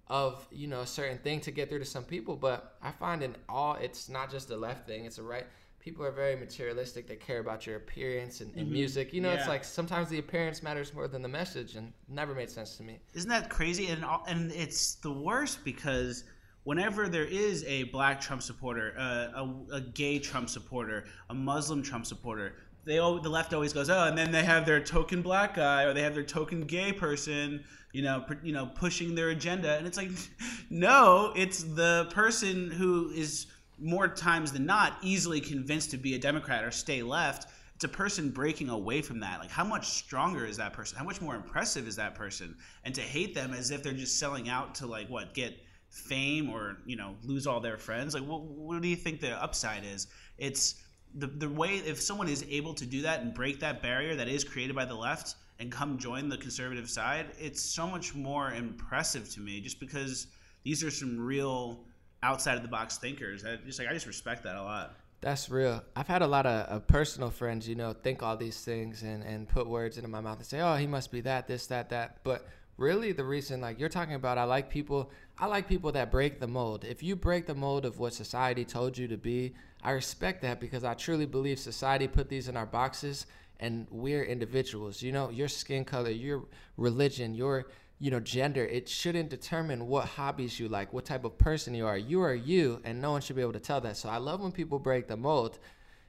of 0.08 0.46
you 0.50 0.66
know 0.66 0.80
a 0.80 0.86
certain 0.86 1.18
thing 1.18 1.40
to 1.40 1.50
get 1.50 1.68
through 1.68 1.78
to 1.78 1.84
some 1.84 2.04
people 2.04 2.36
but 2.36 2.76
i 2.82 2.90
find 2.90 3.22
in 3.22 3.34
all 3.48 3.74
it's 3.76 4.08
not 4.08 4.30
just 4.30 4.50
a 4.50 4.56
left 4.56 4.86
thing 4.86 5.04
it's 5.04 5.18
a 5.18 5.22
right 5.22 5.46
people 5.78 6.04
are 6.04 6.12
very 6.12 6.36
materialistic 6.36 7.06
they 7.08 7.16
care 7.16 7.38
about 7.40 7.66
your 7.66 7.76
appearance 7.76 8.40
and, 8.40 8.54
and 8.56 8.70
music 8.70 9.12
you 9.12 9.20
know 9.20 9.30
it's 9.30 9.48
like 9.48 9.64
sometimes 9.64 10.08
the 10.08 10.18
appearance 10.18 10.62
matters 10.62 10.92
more 10.94 11.08
than 11.08 11.22
the 11.22 11.28
message 11.28 11.76
and 11.76 11.92
never 12.08 12.34
made 12.34 12.50
sense 12.50 12.76
to 12.76 12.82
me 12.82 12.98
Isn't 13.14 13.30
that 13.30 13.48
crazy? 13.48 13.86
And 13.88 14.04
and 14.28 14.52
it's 14.52 14.96
the 14.96 15.12
worst 15.12 15.64
because 15.64 16.24
whenever 16.64 17.08
there 17.08 17.24
is 17.24 17.64
a 17.64 17.84
black 17.84 18.20
Trump 18.20 18.42
supporter, 18.42 18.94
uh, 18.96 19.42
a, 19.42 19.76
a 19.78 19.80
gay 19.80 20.20
Trump 20.20 20.48
supporter, 20.48 21.04
a 21.30 21.34
Muslim 21.34 21.82
Trump 21.82 22.06
supporter, 22.06 22.54
they 22.84 22.98
al- 22.98 23.20
the 23.20 23.28
left 23.28 23.54
always 23.54 23.72
goes, 23.72 23.90
oh, 23.90 24.04
and 24.04 24.16
then 24.16 24.30
they 24.32 24.44
have 24.44 24.66
their 24.66 24.80
token 24.80 25.22
black 25.22 25.54
guy 25.54 25.84
or 25.84 25.92
they 25.92 26.02
have 26.02 26.14
their 26.14 26.24
token 26.24 26.62
gay 26.62 26.92
person, 26.92 27.64
you 27.92 28.02
know, 28.02 28.24
pr- 28.26 28.34
you 28.42 28.52
know, 28.52 28.66
pushing 28.66 29.14
their 29.14 29.30
agenda, 29.30 29.76
and 29.76 29.86
it's 29.86 29.96
like, 29.96 30.10
no, 30.70 31.32
it's 31.36 31.62
the 31.62 32.08
person 32.12 32.70
who 32.70 33.10
is 33.10 33.46
more 33.78 34.08
times 34.08 34.52
than 34.52 34.66
not 34.66 34.96
easily 35.02 35.40
convinced 35.40 35.90
to 35.90 35.96
be 35.96 36.14
a 36.14 36.18
Democrat 36.18 36.64
or 36.64 36.70
stay 36.70 37.02
left 37.02 37.48
it's 37.82 37.92
a 37.92 37.96
person 37.96 38.30
breaking 38.30 38.68
away 38.68 39.02
from 39.02 39.18
that. 39.18 39.40
Like, 39.40 39.50
how 39.50 39.64
much 39.64 39.88
stronger 39.88 40.46
is 40.46 40.56
that 40.58 40.72
person? 40.72 40.96
How 40.96 41.02
much 41.02 41.20
more 41.20 41.34
impressive 41.34 41.88
is 41.88 41.96
that 41.96 42.14
person? 42.14 42.54
And 42.84 42.94
to 42.94 43.00
hate 43.00 43.34
them 43.34 43.52
as 43.52 43.72
if 43.72 43.82
they're 43.82 43.92
just 43.92 44.20
selling 44.20 44.48
out 44.48 44.76
to 44.76 44.86
like 44.86 45.08
what 45.08 45.34
get 45.34 45.58
fame 45.90 46.48
or 46.48 46.76
you 46.86 46.94
know 46.94 47.16
lose 47.24 47.44
all 47.44 47.58
their 47.58 47.76
friends. 47.76 48.14
Like, 48.14 48.22
what, 48.22 48.42
what 48.42 48.80
do 48.82 48.86
you 48.86 48.94
think 48.94 49.20
the 49.20 49.32
upside 49.42 49.84
is? 49.84 50.06
It's 50.38 50.76
the 51.14 51.26
the 51.26 51.48
way 51.48 51.76
if 51.76 52.00
someone 52.00 52.28
is 52.28 52.44
able 52.48 52.74
to 52.74 52.86
do 52.86 53.02
that 53.02 53.20
and 53.20 53.34
break 53.34 53.60
that 53.60 53.82
barrier 53.82 54.16
that 54.16 54.28
is 54.28 54.44
created 54.44 54.74
by 54.74 54.84
the 54.84 54.94
left 54.94 55.36
and 55.58 55.70
come 55.70 55.98
join 55.98 56.28
the 56.28 56.38
conservative 56.38 56.88
side, 56.88 57.26
it's 57.38 57.60
so 57.60 57.86
much 57.86 58.14
more 58.14 58.52
impressive 58.52 59.28
to 59.30 59.40
me. 59.40 59.60
Just 59.60 59.78
because 59.78 60.26
these 60.64 60.82
are 60.82 60.90
some 60.90 61.18
real 61.18 61.84
outside 62.22 62.56
of 62.56 62.62
the 62.62 62.68
box 62.68 62.98
thinkers. 62.98 63.44
I 63.44 63.56
just 63.56 63.78
like 63.78 63.88
I 63.88 63.92
just 63.92 64.06
respect 64.06 64.44
that 64.44 64.56
a 64.56 64.62
lot. 64.62 64.94
That's 65.20 65.48
real. 65.48 65.84
I've 65.94 66.08
had 66.08 66.22
a 66.22 66.26
lot 66.26 66.46
of, 66.46 66.66
of, 66.66 66.86
personal 66.88 67.30
friends, 67.30 67.68
you 67.68 67.76
know, 67.76 67.92
think 67.92 68.24
all 68.24 68.36
these 68.36 68.64
things 68.64 69.04
and, 69.04 69.22
and 69.22 69.48
put 69.48 69.68
words 69.68 69.96
into 69.96 70.08
my 70.08 70.20
mouth 70.20 70.38
and 70.38 70.46
say, 70.46 70.60
oh, 70.60 70.74
he 70.74 70.88
must 70.88 71.12
be 71.12 71.20
that, 71.20 71.46
this, 71.46 71.68
that, 71.68 71.90
that. 71.90 72.18
But 72.24 72.44
really, 72.76 73.12
the 73.12 73.22
reason, 73.22 73.60
like 73.60 73.78
you're 73.78 73.88
talking 73.88 74.14
about, 74.14 74.36
I 74.36 74.42
like 74.42 74.68
people, 74.68 75.12
I 75.38 75.46
like 75.46 75.68
people 75.68 75.92
that 75.92 76.10
break 76.10 76.40
the 76.40 76.46
mold. 76.46 76.84
If 76.84 77.02
you 77.02 77.16
break 77.16 77.46
the 77.46 77.54
mold 77.54 77.84
of 77.84 77.98
what 77.98 78.14
society 78.14 78.64
told 78.64 78.96
you 78.96 79.08
to 79.08 79.16
be, 79.16 79.54
I 79.82 79.92
respect 79.92 80.42
that 80.42 80.60
because 80.60 80.84
I 80.84 80.94
truly 80.94 81.26
believe 81.26 81.58
society 81.58 82.06
put 82.06 82.28
these 82.28 82.48
in 82.48 82.56
our 82.56 82.66
boxes 82.66 83.26
and 83.58 83.86
we're 83.90 84.24
individuals. 84.24 85.02
You 85.02 85.12
know, 85.12 85.30
your 85.30 85.48
skin 85.48 85.84
color, 85.84 86.10
your 86.10 86.44
religion, 86.76 87.34
your 87.34 87.66
you 88.02 88.10
know, 88.10 88.18
gender, 88.18 88.64
it 88.64 88.88
shouldn't 88.88 89.30
determine 89.30 89.86
what 89.86 90.04
hobbies 90.06 90.58
you 90.58 90.68
like, 90.68 90.92
what 90.92 91.04
type 91.04 91.24
of 91.24 91.38
person 91.38 91.72
you 91.72 91.86
are. 91.86 91.96
You 91.96 92.20
are 92.22 92.34
you, 92.34 92.80
and 92.82 93.00
no 93.00 93.12
one 93.12 93.20
should 93.20 93.36
be 93.36 93.42
able 93.42 93.52
to 93.52 93.60
tell 93.60 93.80
that. 93.82 93.96
So 93.96 94.08
I 94.08 94.16
love 94.16 94.40
when 94.40 94.50
people 94.50 94.80
break 94.80 95.06
the 95.06 95.16
mold. 95.16 95.60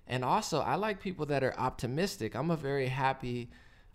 And 0.08 0.26
also, 0.26 0.60
I 0.62 0.74
like 0.74 1.00
people 1.00 1.28
that 1.28 1.44
are 1.44 1.54
optimistic. 1.56 2.36
I'm 2.36 2.50
a 2.50 2.56
very 2.56 2.88
happy, 2.88 3.52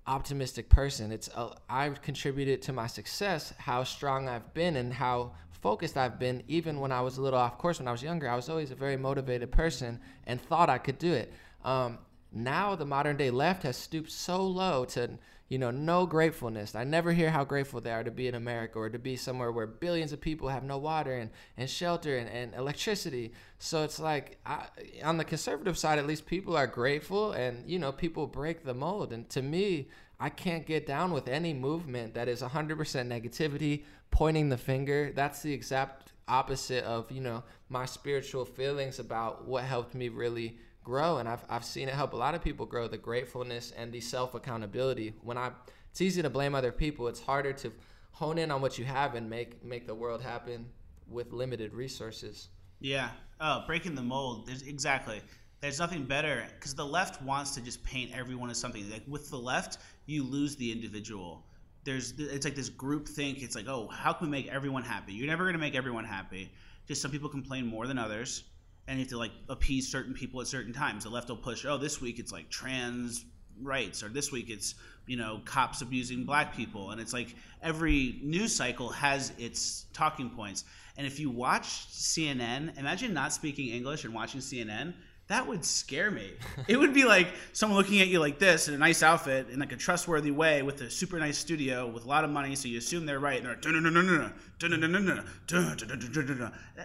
optimistic 0.09 0.69
person. 0.69 1.13
It's 1.13 1.29
uh, 1.35 1.55
I've 1.69 2.03
contributed 2.03 2.63
to 2.63 2.73
my 2.73 2.87
success 2.87 3.53
how 3.59 3.85
strong 3.85 4.29
I've 4.29 4.53
been 4.55 4.77
and 4.77 4.93
how 4.93 5.33
focused 5.51 5.97
I've 5.97 6.19
been. 6.19 6.43
Even 6.49 6.81
when 6.81 6.91
I 6.91 7.01
was 7.03 7.19
a 7.19 7.23
little 7.23 7.39
off 7.39 7.59
course 7.59 7.79
when 7.79 7.87
I 7.87 7.93
was 7.93 8.03
younger, 8.03 8.29
I 8.29 8.35
was 8.35 8.49
always 8.49 8.71
a 8.71 8.75
very 8.75 8.97
motivated 8.97 9.53
person 9.53 10.01
and 10.27 10.41
thought 10.41 10.71
I 10.71 10.79
could 10.79 10.99
do 10.99 11.13
it. 11.13 11.33
Um, 11.65 11.99
now 12.33 12.75
the 12.75 12.87
modern 12.87 13.17
day 13.17 13.31
left 13.31 13.63
has 13.63 13.77
stooped 13.77 14.11
so 14.11 14.45
low 14.45 14.85
to 14.87 15.11
you 15.49 15.59
know, 15.59 15.71
no 15.71 16.05
gratefulness. 16.05 16.75
I 16.75 16.85
never 16.85 17.13
hear 17.13 17.31
how 17.31 17.45
grateful 17.45 17.81
they 17.81 17.91
are 17.91 18.05
to 18.05 18.11
be 18.11 18.29
in 18.29 18.35
America 18.35 18.79
or 18.79 18.91
to 18.91 18.99
be 18.99 19.17
somewhere 19.17 19.51
where 19.51 19.67
billions 19.67 20.13
of 20.13 20.21
people 20.21 20.49
have 20.49 20.63
no 20.63 20.77
water 20.77 21.15
and, 21.15 21.31
and 21.57 21.71
shelter 21.71 22.19
and, 22.19 22.29
and 22.29 22.55
electricity. 22.55 23.33
So 23.59 23.83
it's 23.83 23.99
like, 23.99 24.39
I, 24.45 24.67
on 25.03 25.17
the 25.17 25.25
conservative 25.25 25.79
side, 25.79 25.99
at 25.99 26.07
least 26.07 26.27
people 26.27 26.57
are 26.57 26.67
grateful 26.67 27.33
and, 27.33 27.69
you 27.69 27.79
know, 27.79 27.93
people 27.93 28.27
break 28.27 28.65
the 28.65 28.75
mold. 28.75 29.13
And 29.13 29.29
to 29.31 29.41
me, 29.41 29.89
I 30.21 30.29
can't 30.29 30.67
get 30.67 30.87
down 30.87 31.13
with 31.13 31.29
any 31.29 31.55
movement 31.55 32.13
that 32.15 32.29
is 32.29 32.43
100% 32.43 32.77
negativity, 32.77 33.85
pointing 34.11 34.51
the 34.51 34.59
finger. 34.59 35.13
That's 35.15 35.41
the 35.41 35.55
exact 35.55 36.13
opposite 36.27 36.85
of, 36.85 37.11
you 37.11 37.23
know, 37.23 37.43
my 37.71 37.87
spiritual 37.87 38.45
feelings 38.45 38.99
about 38.99 39.47
what 39.47 39.65
helped 39.65 39.95
me 39.95 40.11
really 40.11 40.59
grow 40.89 41.19
and 41.19 41.29
I've, 41.29 41.45
I've 41.51 41.65
seen 41.65 41.87
it 41.89 41.95
help 41.95 42.15
a 42.15 42.17
lot 42.17 42.35
of 42.35 42.43
people 42.43 42.65
grow 42.65 42.89
the 42.89 42.97
gratefulness 42.97 43.73
and 43.77 43.93
the 43.93 44.01
self 44.01 44.35
accountability 44.35 45.13
when 45.23 45.37
i 45.37 45.51
it's 45.91 46.01
easy 46.01 46.23
to 46.23 46.31
blame 46.31 46.55
other 46.55 46.73
people 46.73 47.09
it's 47.09 47.21
harder 47.21 47.53
to 47.53 47.73
hone 48.19 48.37
in 48.39 48.51
on 48.51 48.61
what 48.61 48.79
you 48.79 48.85
have 48.85 49.15
and 49.15 49.31
make 49.31 49.63
make 49.65 49.87
the 49.87 49.95
world 49.95 50.21
happen 50.21 50.67
with 51.09 51.33
limited 51.33 51.73
resources. 51.73 52.49
Yeah. 52.81 53.11
Oh 53.41 53.63
breaking 53.67 53.95
the 53.95 54.03
mold 54.03 54.47
there's 54.47 54.63
exactly. 54.63 55.21
There's 55.61 55.79
nothing 55.79 56.05
better 56.05 56.45
because 56.55 56.75
the 56.75 56.87
left 56.87 57.21
wants 57.23 57.53
to 57.53 57.61
just 57.61 57.83
paint 57.85 58.11
everyone 58.15 58.51
as 58.51 58.59
something 58.59 58.89
like 58.91 59.03
with 59.07 59.31
the 59.31 59.39
left 59.39 59.79
you 60.07 60.25
lose 60.25 60.57
the 60.57 60.71
individual. 60.73 61.45
There's 61.85 62.15
it's 62.19 62.45
like 62.45 62.57
this 62.57 62.69
group 62.69 63.07
think 63.07 63.43
it's 63.43 63.55
like 63.55 63.69
oh 63.69 63.89
how 63.89 64.13
can 64.13 64.27
we 64.27 64.31
make 64.31 64.49
everyone 64.49 64.83
happy? 64.83 65.13
You're 65.13 65.29
never 65.29 65.45
going 65.45 65.55
to 65.55 65.61
make 65.61 65.77
everyone 65.77 66.05
happy. 66.05 66.51
Just 66.89 67.03
some 67.03 67.11
people 67.11 67.29
complain 67.29 67.67
more 67.67 67.87
than 67.87 67.99
others 67.99 68.45
and 68.89 68.97
you 68.97 69.05
have 69.05 69.11
to 69.11 69.19
like 69.19 69.33
appease 69.49 69.87
certain 69.87 70.15
people 70.15 70.41
at 70.41 70.47
certain 70.47 70.73
times. 70.73 71.05
The 71.05 71.11
left 71.11 71.29
will 71.29 71.37
push, 71.37 71.65
oh, 71.67 71.77
this 71.77 72.01
week 72.01 72.19
it's 72.19 72.33
like 72.33 72.49
trans 72.49 73.27
rights, 73.63 74.03
or 74.03 74.09
this 74.09 74.33
week 74.33 74.49
it's 74.49 74.75
you 75.07 75.17
know 75.17 75.43
cops 75.45 75.83
abusing 75.83 76.25
black 76.25 76.57
people, 76.57 76.91
and 76.91 77.01
it's 77.01 77.13
like 77.13 77.37
every 77.63 78.19
news 78.23 78.57
cycle 78.57 78.89
has 78.89 79.33
its 79.39 79.87
talking 79.93 80.31
points. 80.31 80.65
And 80.97 81.07
if 81.07 81.21
you 81.21 81.31
watch 81.31 81.87
CNN, 81.91 82.77
imagine 82.79 83.13
not 83.13 83.33
speaking 83.33 83.69
English 83.69 84.05
and 84.05 84.15
watching 84.15 84.41
CNN. 84.41 84.95
That 85.29 85.47
would 85.47 85.63
scare 85.63 86.11
me. 86.11 86.33
it 86.69 86.79
would 86.79 86.95
be 86.95 87.05
like 87.05 87.29
someone 87.53 87.77
looking 87.79 88.01
at 88.01 88.09
you 88.09 88.19
like 88.19 88.39
this 88.39 88.69
in 88.69 88.73
a 88.73 88.79
nice 88.79 89.03
outfit 89.03 89.51
in 89.51 89.61
like 89.61 89.73
a 89.73 89.77
trustworthy 89.77 90.31
way 90.31 90.63
with 90.63 90.81
a 90.81 90.91
super 90.91 91.19
nice 91.19 91.37
studio 91.37 91.87
with 91.87 92.07
a 92.07 92.09
lot 92.09 92.25
of 92.25 92.31
money, 92.31 92.55
so 92.55 92.67
you 92.67 92.79
assume 92.79 93.05
they're 93.05 93.21
right. 93.21 93.37
And 93.37 93.47
they're 93.47 93.57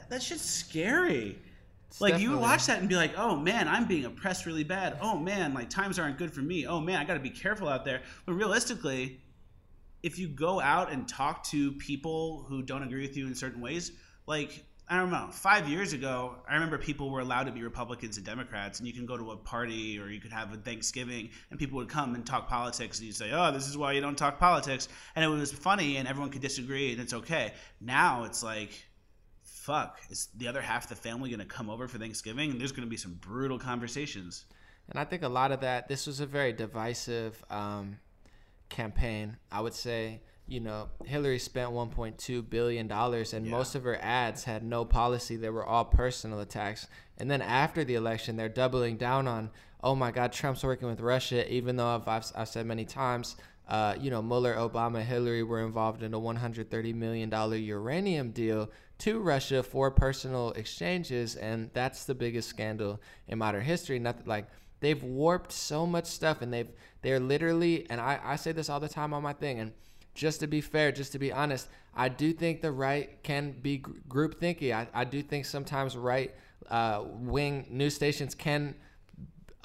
that 0.10 0.22
shit's 0.22 0.44
scary 0.44 1.40
like 2.00 2.20
you 2.20 2.32
would 2.32 2.40
watch 2.40 2.66
that 2.68 2.80
and 2.80 2.90
be 2.90 2.96
like, 2.96 3.18
"Oh 3.18 3.36
man, 3.36 3.68
I'm 3.68 3.86
being 3.86 4.06
oppressed 4.06 4.46
really 4.46 4.64
bad. 4.64 4.98
Oh 5.02 5.18
man, 5.18 5.54
like 5.54 5.70
times 5.70 6.00
aren't 6.00 6.18
good 6.18 6.34
for 6.34 6.42
me. 6.42 6.66
Oh 6.66 6.80
man, 6.80 7.00
I 7.00 7.04
got 7.04 7.16
to 7.16 7.20
be 7.20 7.30
careful 7.30 7.70
out 7.70 7.86
there." 7.86 8.02
But 8.26 8.34
realistically, 8.34 9.22
if 10.02 10.20
you 10.20 10.28
go 10.28 10.60
out 10.60 10.92
and 10.92 11.08
talk 11.08 11.44
to 11.46 11.72
people 11.74 12.46
who 12.48 12.62
don't 12.62 12.84
agree 12.84 13.02
with 13.02 13.16
you 13.16 13.28
in 13.28 13.36
certain 13.36 13.62
ways, 13.62 13.92
like 14.28 14.66
I 14.90 14.98
don't 14.98 15.12
know, 15.12 15.30
five 15.32 15.70
years 15.70 15.94
ago, 15.94 16.36
I 16.48 16.56
remember 16.56 16.78
people 16.78 17.10
were 17.10 17.22
allowed 17.22 17.46
to 17.46 17.54
be 17.54 17.64
Republicans 17.64 18.18
and 18.18 18.26
Democrats, 18.26 18.80
and 18.80 18.88
you 18.88 18.94
can 18.94 19.06
go 19.06 19.16
to 19.16 19.32
a 19.32 19.38
party 19.38 19.98
or 19.98 20.10
you 20.10 20.20
could 20.20 20.34
have 20.34 20.54
a 20.54 20.58
Thanksgiving, 20.58 21.30
and 21.50 21.60
people 21.60 21.78
would 21.78 21.88
come 21.88 22.16
and 22.16 22.26
talk 22.26 22.50
politics, 22.50 23.00
and 23.00 23.08
you'd 23.08 23.16
say, 23.16 23.32
"Oh, 23.32 23.52
this 23.52 23.68
is 23.68 23.78
why 23.78 23.94
you 23.94 24.02
don't 24.02 24.18
talk 24.18 24.40
politics," 24.40 24.90
and 25.16 25.24
it 25.24 25.30
was 25.30 25.54
funny, 25.54 25.98
and 25.98 26.08
everyone 26.08 26.32
could 26.32 26.42
disagree, 26.42 26.92
and 26.92 27.02
it's 27.02 27.14
okay. 27.14 27.54
Now 27.80 28.26
it's 28.26 28.44
like 28.44 28.72
fuck, 29.64 30.02
is 30.10 30.28
the 30.36 30.48
other 30.48 30.62
half 30.62 30.84
of 30.84 30.90
the 30.90 30.96
family 30.96 31.30
going 31.30 31.40
to 31.40 31.46
come 31.46 31.70
over 31.70 31.88
for 31.88 31.98
Thanksgiving? 31.98 32.52
And 32.52 32.60
there's 32.60 32.74
going 32.74 32.84
to 32.84 32.90
be 32.90 32.98
some 32.98 33.14
brutal 33.14 33.58
conversations. 33.58 34.46
And 34.90 35.00
I 35.00 35.06
think 35.06 35.24
a 35.24 35.30
lot 35.30 35.54
of 35.54 35.62
that, 35.62 35.88
this 35.88 36.06
was 36.06 36.20
a 36.20 36.26
very 36.26 36.52
divisive 36.52 37.42
um, 37.50 37.98
campaign. 38.68 39.38
I 39.50 39.62
would 39.62 39.74
say, 39.74 40.22
you 40.48 40.60
know, 40.60 40.90
Hillary 41.06 41.40
spent 41.40 41.72
1.2 41.72 42.50
billion 42.50 42.88
dollars, 42.90 43.34
and 43.34 43.46
yeah. 43.46 43.52
most 43.54 43.76
of 43.76 43.84
her 43.84 43.98
ads 44.02 44.44
had 44.44 44.64
no 44.64 44.84
policy. 44.84 45.38
They 45.38 45.50
were 45.50 45.66
all 45.66 45.86
personal 45.86 46.42
attacks. 46.42 46.88
And 47.18 47.32
then 47.32 47.42
after 47.42 47.86
the 47.86 47.96
election, 47.96 48.36
they're 48.36 48.50
doubling 48.50 48.98
down 48.98 49.30
on, 49.30 49.50
oh 49.82 49.96
my 49.96 50.12
God, 50.12 50.34
Trump's 50.34 50.66
working 50.66 50.90
with 50.90 51.00
Russia. 51.00 51.50
Even 51.52 51.78
though 51.78 51.88
I've, 51.88 52.08
I've, 52.08 52.32
I've 52.36 52.50
said 52.50 52.66
many 52.66 52.84
times, 52.84 53.38
uh, 53.70 53.96
you 53.98 54.12
know, 54.12 54.22
Mueller, 54.22 54.56
Obama, 54.56 55.02
Hillary 55.02 55.44
were 55.44 55.66
involved 55.66 56.04
in 56.04 56.14
a 56.14 56.20
130 56.20 56.92
million 56.92 57.30
dollar 57.30 57.56
uranium 57.56 58.32
deal 58.32 58.70
to 59.04 59.20
Russia 59.20 59.62
for 59.62 59.92
personal 59.92 60.52
exchanges, 60.52 61.36
and 61.36 61.70
that's 61.74 62.06
the 62.06 62.16
biggest 62.16 62.48
scandal 62.48 63.02
in 63.28 63.38
modern 63.38 63.62
history. 63.62 64.00
Nothing 64.00 64.24
like 64.26 64.48
they've 64.80 65.04
warped 65.04 65.52
so 65.52 65.86
much 65.86 66.06
stuff, 66.06 66.42
and 66.42 66.54
they've 66.54 66.70
they're 67.02 67.20
literally, 67.20 67.86
and 67.90 68.00
I, 68.00 68.18
I 68.24 68.36
say 68.38 68.54
this 68.54 68.70
all 68.70 68.80
the 68.80 68.88
time 68.88 69.14
on 69.14 69.22
my 69.22 69.34
thing, 69.34 69.60
and 69.60 69.74
just 70.16 70.40
to 70.40 70.48
be 70.48 70.62
fair, 70.62 70.94
just 70.94 71.12
to 71.12 71.20
be 71.20 71.34
honest, 71.34 71.68
I 71.94 72.08
do 72.08 72.32
think 72.32 72.62
the 72.62 72.72
right 72.72 73.22
can 73.24 73.52
be 73.52 73.80
group 74.08 74.40
thinking. 74.40 74.72
I, 74.72 74.88
I 74.94 75.04
do 75.04 75.22
think 75.22 75.46
sometimes 75.46 75.98
right 75.98 76.34
uh, 76.70 77.04
wing 77.06 77.68
news 77.70 77.96
stations 77.96 78.34
can 78.34 78.74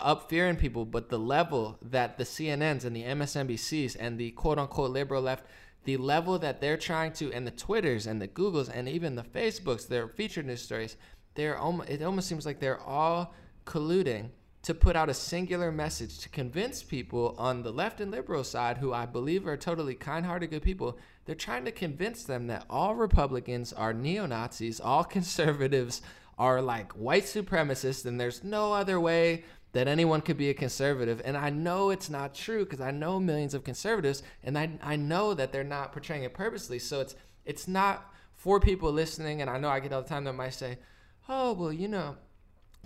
up 0.01 0.29
fear 0.29 0.49
in 0.49 0.57
people, 0.57 0.85
but 0.85 1.11
the 1.11 1.19
level 1.19 1.79
that 1.83 2.19
the 2.19 2.25
CNNs 2.25 2.85
and 2.85 2.95
the 2.95 3.05
MSNBCs 3.05 3.97
and 4.01 4.19
the 4.19 4.33
quote 4.33 4.59
unquote 4.59 4.91
liberal 4.91 5.23
left 5.23 5.45
the 5.89 5.97
level 5.97 6.39
that 6.39 6.61
they're 6.61 6.77
trying 6.77 7.11
to, 7.15 7.33
and 7.33 7.47
the 7.47 7.51
Twitters 7.51 8.07
and 8.07 8.21
the 8.21 8.29
Googles 8.29 8.69
and 8.71 8.87
even 8.87 9.15
the 9.15 9.23
Facebooks, 9.23 9.89
their 9.89 10.07
featured 10.07 10.45
news 10.45 10.61
stories, 10.61 10.99
they're 11.35 11.57
almost, 11.57 11.89
it 11.89 12.03
almost 12.03 12.29
seems 12.29 12.45
like 12.45 12.61
they're 12.61 12.83
all 12.83 13.33
colluding 13.65 14.29
to 14.61 14.75
put 14.75 14.97
out 14.97 15.09
a 15.09 15.15
singular 15.15 15.73
message 15.73 16.19
to 16.19 16.29
convince 16.29 16.83
people 16.83 17.35
on 17.39 17.63
the 17.63 17.73
left 17.73 18.03
and 18.03 18.11
liberal 18.11 18.45
side, 18.45 18.77
who 18.77 18.93
I 18.93 19.07
believe 19.07 19.47
are 19.47 19.57
totally 19.57 19.95
kind 19.95 20.27
hearted, 20.27 20.51
good 20.51 20.61
people. 20.61 20.99
They're 21.25 21.35
trying 21.35 21.65
to 21.65 21.73
convince 21.73 22.23
them 22.25 22.49
that 22.49 22.67
all 22.69 22.95
Republicans 22.95 23.73
are 23.73 23.95
neo 23.95 24.27
Nazis, 24.27 24.81
all 24.81 25.05
conservatives 25.17 26.03
are 26.39 26.61
like 26.61 26.93
white 26.93 27.25
supremacists, 27.25 28.05
and 28.05 28.21
there's 28.21 28.45
no 28.45 28.75
other 28.75 29.01
way 29.01 29.45
that 29.73 29.89
anyone 29.89 30.21
could 30.21 30.37
be 30.37 30.51
a 30.51 30.55
conservative. 30.55 31.21
And 31.25 31.37
I 31.37 31.51
know 31.51 31.91
it's 31.91 32.09
not 32.09 32.35
true 32.35 32.65
because 32.65 32.81
I 32.81 32.91
know 32.91 33.21
millions 33.21 33.55
of 33.55 33.65
conservatives 33.65 34.23
and 34.43 34.59
I, 34.59 34.71
I 34.83 34.97
know 34.97 35.35
that 35.35 35.53
they're 35.53 35.65
not 35.65 35.93
portraying 35.93 36.23
it 36.23 36.35
purposely. 36.35 36.79
So 36.79 37.01
it's 37.01 37.15
it's 37.45 37.67
not 37.67 38.13
for 38.35 38.61
people 38.61 38.93
listening, 38.93 39.41
and 39.41 39.51
I 39.51 39.59
know 39.59 39.69
I 39.69 39.81
get 39.81 39.93
all 39.93 40.03
the 40.03 40.09
time 40.09 40.25
that 40.25 40.35
might 40.35 40.55
say, 40.55 40.79
Oh, 41.29 41.53
well, 41.53 41.73
you 41.73 41.89
know, 41.89 42.17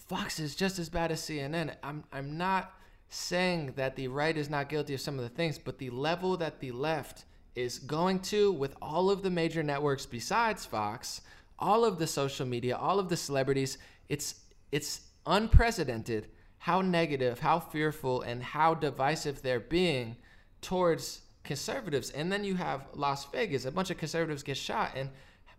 Fox 0.08 0.40
is 0.40 0.54
just 0.56 0.78
as 0.78 0.88
bad 0.88 1.12
as 1.12 1.20
CNN. 1.20 1.74
I'm 1.82 2.04
I'm 2.12 2.38
not 2.38 2.72
saying 3.08 3.74
that 3.76 3.94
the 3.94 4.08
right 4.08 4.36
is 4.36 4.48
not 4.48 4.68
guilty 4.68 4.94
of 4.94 5.00
some 5.00 5.18
of 5.18 5.22
the 5.22 5.28
things, 5.28 5.58
but 5.58 5.78
the 5.78 5.90
level 5.90 6.36
that 6.38 6.60
the 6.60 6.72
left 6.72 7.24
is 7.54 7.78
going 7.78 8.18
to 8.18 8.50
with 8.50 8.74
all 8.80 9.10
of 9.10 9.22
the 9.22 9.30
major 9.30 9.62
networks 9.62 10.06
besides 10.06 10.64
Fox, 10.64 11.20
all 11.58 11.84
of 11.84 11.98
the 11.98 12.06
social 12.06 12.46
media, 12.46 12.76
all 12.76 12.98
of 12.98 13.08
the 13.08 13.16
celebrities, 13.16 13.78
it's 14.08 14.36
it's 14.70 15.02
unprecedented 15.26 16.28
how 16.62 16.80
negative, 16.80 17.40
how 17.40 17.58
fearful, 17.58 18.22
and 18.22 18.40
how 18.40 18.72
divisive 18.72 19.42
they're 19.42 19.58
being 19.58 20.14
towards 20.60 21.22
conservatives. 21.42 22.10
And 22.10 22.30
then 22.30 22.44
you 22.44 22.54
have 22.54 22.86
Las 22.94 23.24
Vegas, 23.32 23.64
a 23.64 23.72
bunch 23.72 23.90
of 23.90 23.98
conservatives 23.98 24.44
get 24.44 24.56
shot, 24.56 24.92
and 24.94 25.10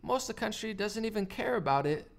most 0.01 0.29
of 0.29 0.35
the 0.37 0.39
country 0.39 0.73
doesn't 0.73 1.03
even 1.03 1.25
care 1.25 1.57
about 1.57 1.85
it. 1.85 2.09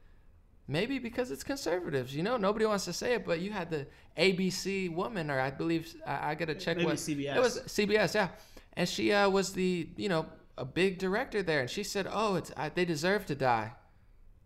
Maybe 0.69 0.99
because 0.99 1.31
it's 1.31 1.43
conservatives, 1.43 2.15
you 2.15 2.23
know, 2.23 2.37
nobody 2.37 2.67
wants 2.67 2.85
to 2.85 2.93
say 2.93 3.15
it, 3.15 3.25
but 3.25 3.41
you 3.41 3.53
had 3.53 3.71
the 3.71 3.87
ABC 4.19 4.95
woman, 4.95 5.31
or 5.31 5.41
I 5.41 5.51
believe 5.51 5.95
I, 6.07 6.33
I 6.33 6.35
gotta 6.35 6.55
check 6.55 6.77
Maybe 6.77 6.87
what 6.87 6.97
CBS. 6.97 7.37
it 7.37 7.41
was 7.41 7.61
CBS, 7.61 8.15
yeah, 8.15 8.29
and 8.75 8.87
she 8.87 9.13
uh, 9.13 9.31
was 9.31 9.55
the 9.55 9.89
you 9.97 10.11
know 10.11 10.27
a 10.59 10.65
big 10.67 10.99
director 10.99 11.43
there, 11.43 11.61
and 11.61 11.71
she 11.71 11.85
said, 11.85 12.07
"Oh, 12.11 12.35
it's 12.35 12.53
I, 12.55 12.69
they 12.69 12.85
deserve 12.85 13.25
to 13.27 13.35
die." 13.35 13.73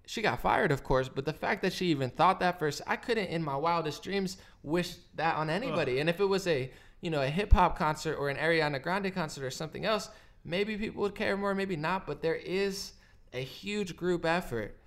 She 0.08 0.22
got 0.22 0.40
fired, 0.40 0.72
of 0.72 0.82
course, 0.84 1.10
but 1.10 1.26
the 1.26 1.34
fact 1.34 1.60
that 1.60 1.74
she 1.74 1.88
even 1.88 2.08
thought 2.08 2.40
that 2.40 2.58
first, 2.58 2.80
I 2.86 2.96
couldn't 2.96 3.26
in 3.26 3.44
my 3.44 3.56
wildest 3.56 4.02
dreams 4.02 4.38
wish 4.62 4.94
that 5.16 5.36
on 5.36 5.50
anybody. 5.50 6.00
And 6.00 6.08
if 6.08 6.18
it 6.18 6.24
was 6.24 6.46
a 6.46 6.72
you 7.02 7.10
know 7.10 7.20
a 7.20 7.28
hip 7.28 7.52
hop 7.52 7.76
concert 7.76 8.14
or 8.14 8.30
an 8.30 8.38
Ariana 8.38 8.82
Grande 8.82 9.14
concert 9.14 9.44
or 9.44 9.50
something 9.50 9.84
else, 9.84 10.08
maybe 10.46 10.78
people 10.78 11.02
would 11.02 11.14
care 11.14 11.36
more, 11.36 11.54
maybe 11.54 11.76
not. 11.76 12.06
But 12.06 12.22
there 12.22 12.36
is 12.36 12.92
a 13.34 13.42
huge 13.42 13.96
group 13.96 14.24
effort 14.24 14.78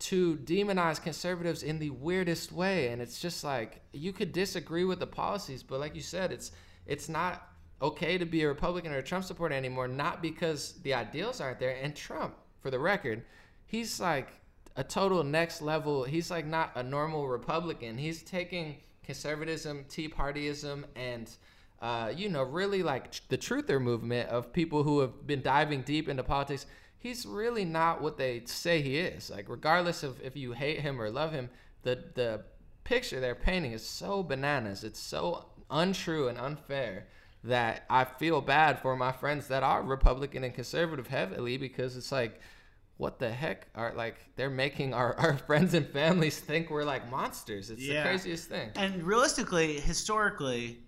to 0.00 0.38
demonize 0.38 1.00
conservatives 1.00 1.62
in 1.62 1.78
the 1.78 1.90
weirdest 1.90 2.50
way 2.50 2.88
and 2.88 3.00
it's 3.00 3.20
just 3.20 3.44
like 3.44 3.80
you 3.92 4.12
could 4.12 4.32
disagree 4.32 4.84
with 4.84 4.98
the 4.98 5.06
policies 5.06 5.62
but 5.62 5.78
like 5.78 5.94
you 5.94 6.02
said 6.02 6.32
it's 6.32 6.50
it's 6.84 7.08
not 7.08 7.46
okay 7.80 8.18
to 8.18 8.24
be 8.24 8.42
a 8.42 8.48
republican 8.48 8.90
or 8.90 8.98
a 8.98 9.02
trump 9.04 9.24
supporter 9.24 9.54
anymore 9.54 9.86
not 9.86 10.20
because 10.20 10.72
the 10.82 10.92
ideals 10.92 11.40
aren't 11.40 11.60
there 11.60 11.78
and 11.80 11.94
trump 11.94 12.34
for 12.60 12.72
the 12.72 12.78
record 12.78 13.24
he's 13.66 14.00
like 14.00 14.32
a 14.76 14.84
total 14.84 15.22
next 15.22 15.62
level 15.62 16.04
he's 16.04 16.30
like 16.30 16.46
not 16.46 16.72
a 16.74 16.82
normal 16.82 17.28
republican 17.28 17.96
he's 17.96 18.22
taking 18.22 18.76
conservatism 19.04 19.84
tea 19.88 20.08
partyism 20.08 20.84
and 20.96 21.30
uh, 21.82 22.10
you 22.16 22.28
know 22.28 22.42
really 22.42 22.82
like 22.82 23.12
the 23.28 23.36
truther 23.36 23.80
movement 23.80 24.28
of 24.30 24.52
people 24.52 24.82
who 24.82 25.00
have 25.00 25.26
been 25.26 25.42
diving 25.42 25.82
deep 25.82 26.08
into 26.08 26.22
politics 26.22 26.66
he's 27.04 27.26
really 27.26 27.66
not 27.66 28.00
what 28.00 28.16
they 28.16 28.42
say 28.46 28.80
he 28.80 28.98
is. 28.98 29.30
Like 29.30 29.48
regardless 29.48 30.02
of 30.02 30.20
if 30.22 30.36
you 30.36 30.52
hate 30.52 30.80
him 30.80 31.00
or 31.00 31.10
love 31.10 31.30
him, 31.30 31.50
the 31.82 32.02
the 32.14 32.42
picture 32.82 33.20
they're 33.20 33.36
painting 33.36 33.72
is 33.72 33.86
so 33.86 34.24
bananas. 34.24 34.82
It's 34.82 34.98
so 34.98 35.46
untrue 35.70 36.28
and 36.28 36.38
unfair 36.38 37.06
that 37.44 37.84
I 37.90 38.04
feel 38.04 38.40
bad 38.40 38.80
for 38.80 38.96
my 38.96 39.12
friends 39.12 39.48
that 39.48 39.62
are 39.62 39.82
Republican 39.82 40.44
and 40.44 40.54
conservative 40.54 41.06
heavily 41.06 41.58
because 41.58 41.94
it's 41.96 42.10
like 42.10 42.40
what 42.96 43.18
the 43.18 43.30
heck 43.30 43.66
are 43.74 43.92
like 43.94 44.16
they're 44.36 44.50
making 44.50 44.94
our, 44.94 45.14
our 45.18 45.36
friends 45.36 45.74
and 45.74 45.86
families 45.88 46.38
think 46.38 46.70
we're 46.70 46.84
like 46.84 47.10
monsters. 47.10 47.70
It's 47.70 47.82
Yeah. 47.82 48.02
the 48.02 48.08
craziest 48.08 48.48
thing. 48.48 48.70
And 48.76 49.02
realistically, 49.02 49.80
historically, 49.80 50.78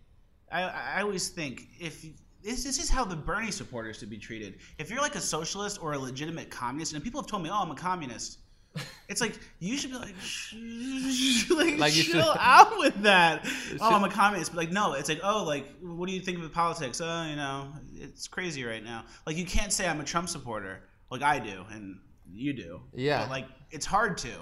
I, 0.53 0.63
I 0.99 1.03
always 1.03 1.29
think 1.31 1.69
if 1.81 2.03
this, 2.43 2.63
this 2.63 2.79
is 2.79 2.89
how 2.89 3.05
the 3.05 3.17
Bernie 3.17 3.51
supporters 3.51 3.99
should 3.99 4.11
be 4.11 4.19
treated. 4.19 4.59
If 4.79 4.89
you're 4.91 5.01
like 5.01 5.17
a 5.17 5.21
socialist 5.21 5.83
or 5.83 5.95
a 5.95 5.99
legitimate 5.99 6.49
communist, 6.51 6.93
and 6.95 7.03
people 7.03 7.21
have 7.21 7.29
told 7.29 7.43
me, 7.43 7.51
"Oh, 7.51 7.61
I'm 7.61 7.73
a 7.73 7.75
communist," 7.75 8.39
it's 9.09 9.21
like 9.21 9.35
you 9.59 9.77
should 9.77 9.91
be 9.91 9.97
like, 9.99 10.15
"Shh, 10.23 10.55
like, 11.51 11.79
Like 11.79 11.93
chill 11.93 12.05
should- 12.23 12.37
out 12.39 12.79
with 12.79 12.95
that. 13.03 13.45
should- 13.47 13.79
Oh, 13.81 13.93
I'm 13.93 14.05
a 14.05 14.11
communist, 14.11 14.53
but 14.53 14.59
like, 14.59 14.71
no, 14.71 14.93
it's 14.93 15.09
like, 15.09 15.21
oh, 15.25 15.43
like, 15.43 15.67
what 15.81 16.07
do 16.09 16.15
you 16.15 16.21
think 16.21 16.37
of 16.37 16.45
the 16.45 16.49
politics? 16.51 17.01
Oh, 17.03 17.27
you 17.29 17.35
know, 17.35 17.73
it's 17.97 18.29
crazy 18.29 18.63
right 18.65 18.85
now. 18.85 19.05
Like, 19.27 19.37
you 19.37 19.45
can't 19.47 19.73
say 19.73 19.89
I'm 19.89 19.99
a 20.01 20.05
Trump 20.05 20.29
supporter, 20.29 20.83
like 21.11 21.23
I 21.23 21.39
do, 21.39 21.65
and 21.71 21.99
you 22.33 22.53
do. 22.53 22.83
Yeah. 22.95 23.21
But, 23.21 23.31
like, 23.31 23.47
it's 23.71 23.87
hard 23.87 24.19
to 24.19 24.33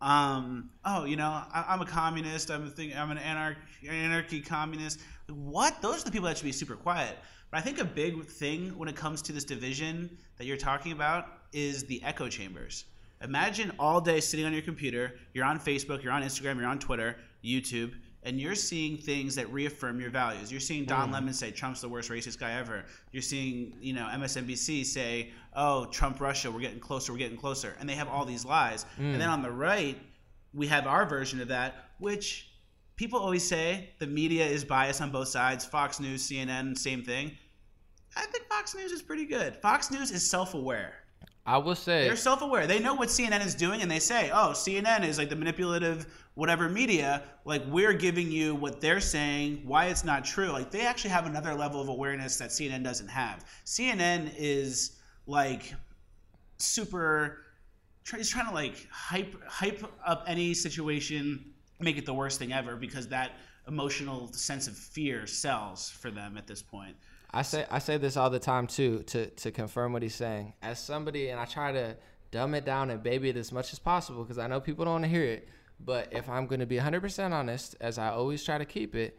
um, 0.00 0.70
oh, 0.84 1.04
you 1.04 1.16
know, 1.16 1.28
I, 1.28 1.64
I'm 1.68 1.80
a 1.80 1.86
communist. 1.86 2.50
I'm 2.50 2.66
a 2.66 2.70
thing. 2.70 2.92
I'm 2.96 3.10
an 3.10 3.18
anarch, 3.18 3.56
anarchy 3.88 4.40
communist. 4.40 5.00
What? 5.28 5.80
Those 5.80 6.02
are 6.02 6.04
the 6.04 6.10
people 6.10 6.28
that 6.28 6.36
should 6.36 6.44
be 6.44 6.52
super 6.52 6.76
quiet. 6.76 7.16
But 7.50 7.58
I 7.58 7.60
think 7.62 7.78
a 7.78 7.84
big 7.84 8.24
thing 8.26 8.76
when 8.76 8.88
it 8.88 8.96
comes 8.96 9.22
to 9.22 9.32
this 9.32 9.44
division 9.44 10.16
that 10.36 10.44
you're 10.44 10.56
talking 10.56 10.92
about 10.92 11.28
is 11.52 11.84
the 11.84 12.02
echo 12.02 12.28
chambers. 12.28 12.84
Imagine 13.22 13.72
all 13.78 14.00
day 14.00 14.20
sitting 14.20 14.44
on 14.44 14.52
your 14.52 14.62
computer. 14.62 15.14
You're 15.32 15.46
on 15.46 15.58
Facebook. 15.58 16.02
You're 16.02 16.12
on 16.12 16.22
Instagram. 16.22 16.58
You're 16.58 16.68
on 16.68 16.78
Twitter, 16.78 17.16
YouTube, 17.42 17.94
and 18.26 18.40
you're 18.40 18.56
seeing 18.56 18.98
things 18.98 19.36
that 19.36 19.50
reaffirm 19.52 20.00
your 20.00 20.10
values. 20.10 20.50
You're 20.50 20.60
seeing 20.60 20.84
Don 20.84 21.10
mm. 21.10 21.12
Lemon 21.12 21.32
say 21.32 21.52
Trump's 21.52 21.80
the 21.80 21.88
worst 21.88 22.10
racist 22.10 22.38
guy 22.40 22.52
ever. 22.52 22.84
You're 23.12 23.22
seeing, 23.22 23.76
you 23.80 23.92
know, 23.92 24.06
MSNBC 24.12 24.84
say, 24.84 25.30
"Oh, 25.54 25.86
Trump 25.86 26.20
Russia, 26.20 26.50
we're 26.50 26.60
getting 26.60 26.80
closer, 26.80 27.12
we're 27.12 27.18
getting 27.18 27.38
closer," 27.38 27.76
and 27.78 27.88
they 27.88 27.94
have 27.94 28.08
all 28.08 28.24
these 28.24 28.44
lies. 28.44 28.84
Mm. 28.98 29.12
And 29.12 29.20
then 29.20 29.28
on 29.28 29.42
the 29.42 29.50
right, 29.50 29.96
we 30.52 30.66
have 30.66 30.86
our 30.88 31.06
version 31.06 31.40
of 31.40 31.48
that, 31.48 31.90
which 31.98 32.50
people 32.96 33.20
always 33.20 33.46
say 33.46 33.90
the 34.00 34.06
media 34.08 34.44
is 34.44 34.64
biased 34.64 35.00
on 35.00 35.12
both 35.12 35.28
sides. 35.28 35.64
Fox 35.64 36.00
News, 36.00 36.28
CNN, 36.28 36.76
same 36.76 37.04
thing. 37.04 37.30
I 38.16 38.26
think 38.26 38.48
Fox 38.48 38.74
News 38.74 38.90
is 38.90 39.02
pretty 39.02 39.26
good. 39.26 39.54
Fox 39.56 39.90
News 39.90 40.10
is 40.10 40.28
self-aware. 40.28 40.94
I 41.46 41.58
will 41.58 41.76
say 41.76 42.06
They're 42.06 42.16
self-aware. 42.16 42.66
They 42.66 42.80
know 42.80 42.94
what 42.94 43.08
CNN 43.08 43.44
is 43.46 43.54
doing, 43.54 43.80
and 43.80 43.90
they 43.90 44.00
say, 44.00 44.30
"Oh, 44.32 44.50
CNN 44.50 45.04
is 45.04 45.16
like 45.16 45.28
the 45.28 45.36
manipulative 45.36 46.06
whatever 46.36 46.68
media. 46.68 47.22
Like 47.44 47.62
we're 47.66 47.94
giving 47.94 48.30
you 48.30 48.54
what 48.54 48.80
they're 48.80 49.00
saying, 49.00 49.62
why 49.64 49.86
it's 49.86 50.04
not 50.04 50.24
true. 50.24 50.48
Like 50.48 50.70
they 50.70 50.86
actually 50.86 51.10
have 51.10 51.26
another 51.26 51.54
level 51.54 51.80
of 51.80 51.88
awareness 51.88 52.36
that 52.36 52.50
CNN 52.50 52.84
doesn't 52.84 53.08
have. 53.08 53.44
CNN 53.64 54.32
is 54.38 54.98
like 55.26 55.74
super. 56.58 57.42
Is 58.16 58.30
trying 58.30 58.46
to 58.46 58.54
like 58.54 58.86
hype 58.88 59.34
hype 59.48 59.82
up 60.06 60.22
any 60.28 60.54
situation, 60.54 61.44
make 61.80 61.98
it 61.98 62.06
the 62.06 62.14
worst 62.14 62.38
thing 62.38 62.52
ever 62.52 62.76
because 62.76 63.08
that 63.08 63.32
emotional 63.66 64.32
sense 64.32 64.68
of 64.68 64.76
fear 64.76 65.26
sells 65.26 65.90
for 65.90 66.12
them 66.12 66.36
at 66.36 66.46
this 66.46 66.62
point. 66.62 66.94
I 67.30 67.42
say 67.42 67.66
I 67.70 67.78
say 67.78 67.98
this 67.98 68.16
all 68.16 68.30
the 68.30 68.38
time 68.38 68.66
too 68.66 69.02
to 69.04 69.26
to 69.26 69.50
confirm 69.50 69.92
what 69.92 70.02
he's 70.02 70.14
saying. 70.14 70.54
As 70.62 70.78
somebody, 70.78 71.28
and 71.28 71.40
I 71.40 71.44
try 71.44 71.72
to 71.72 71.96
dumb 72.30 72.54
it 72.54 72.64
down 72.64 72.90
and 72.90 73.02
baby 73.02 73.28
it 73.28 73.36
as 73.36 73.52
much 73.52 73.72
as 73.72 73.78
possible 73.78 74.22
because 74.22 74.38
I 74.38 74.46
know 74.46 74.60
people 74.60 74.84
don't 74.84 74.94
want 74.94 75.04
to 75.04 75.10
hear 75.10 75.24
it. 75.24 75.48
But 75.78 76.08
if 76.12 76.28
I'm 76.28 76.46
going 76.46 76.60
to 76.60 76.66
be 76.66 76.78
100% 76.78 77.32
honest, 77.32 77.76
as 77.80 77.98
I 77.98 78.08
always 78.08 78.42
try 78.42 78.56
to 78.56 78.64
keep 78.64 78.94
it, 78.94 79.18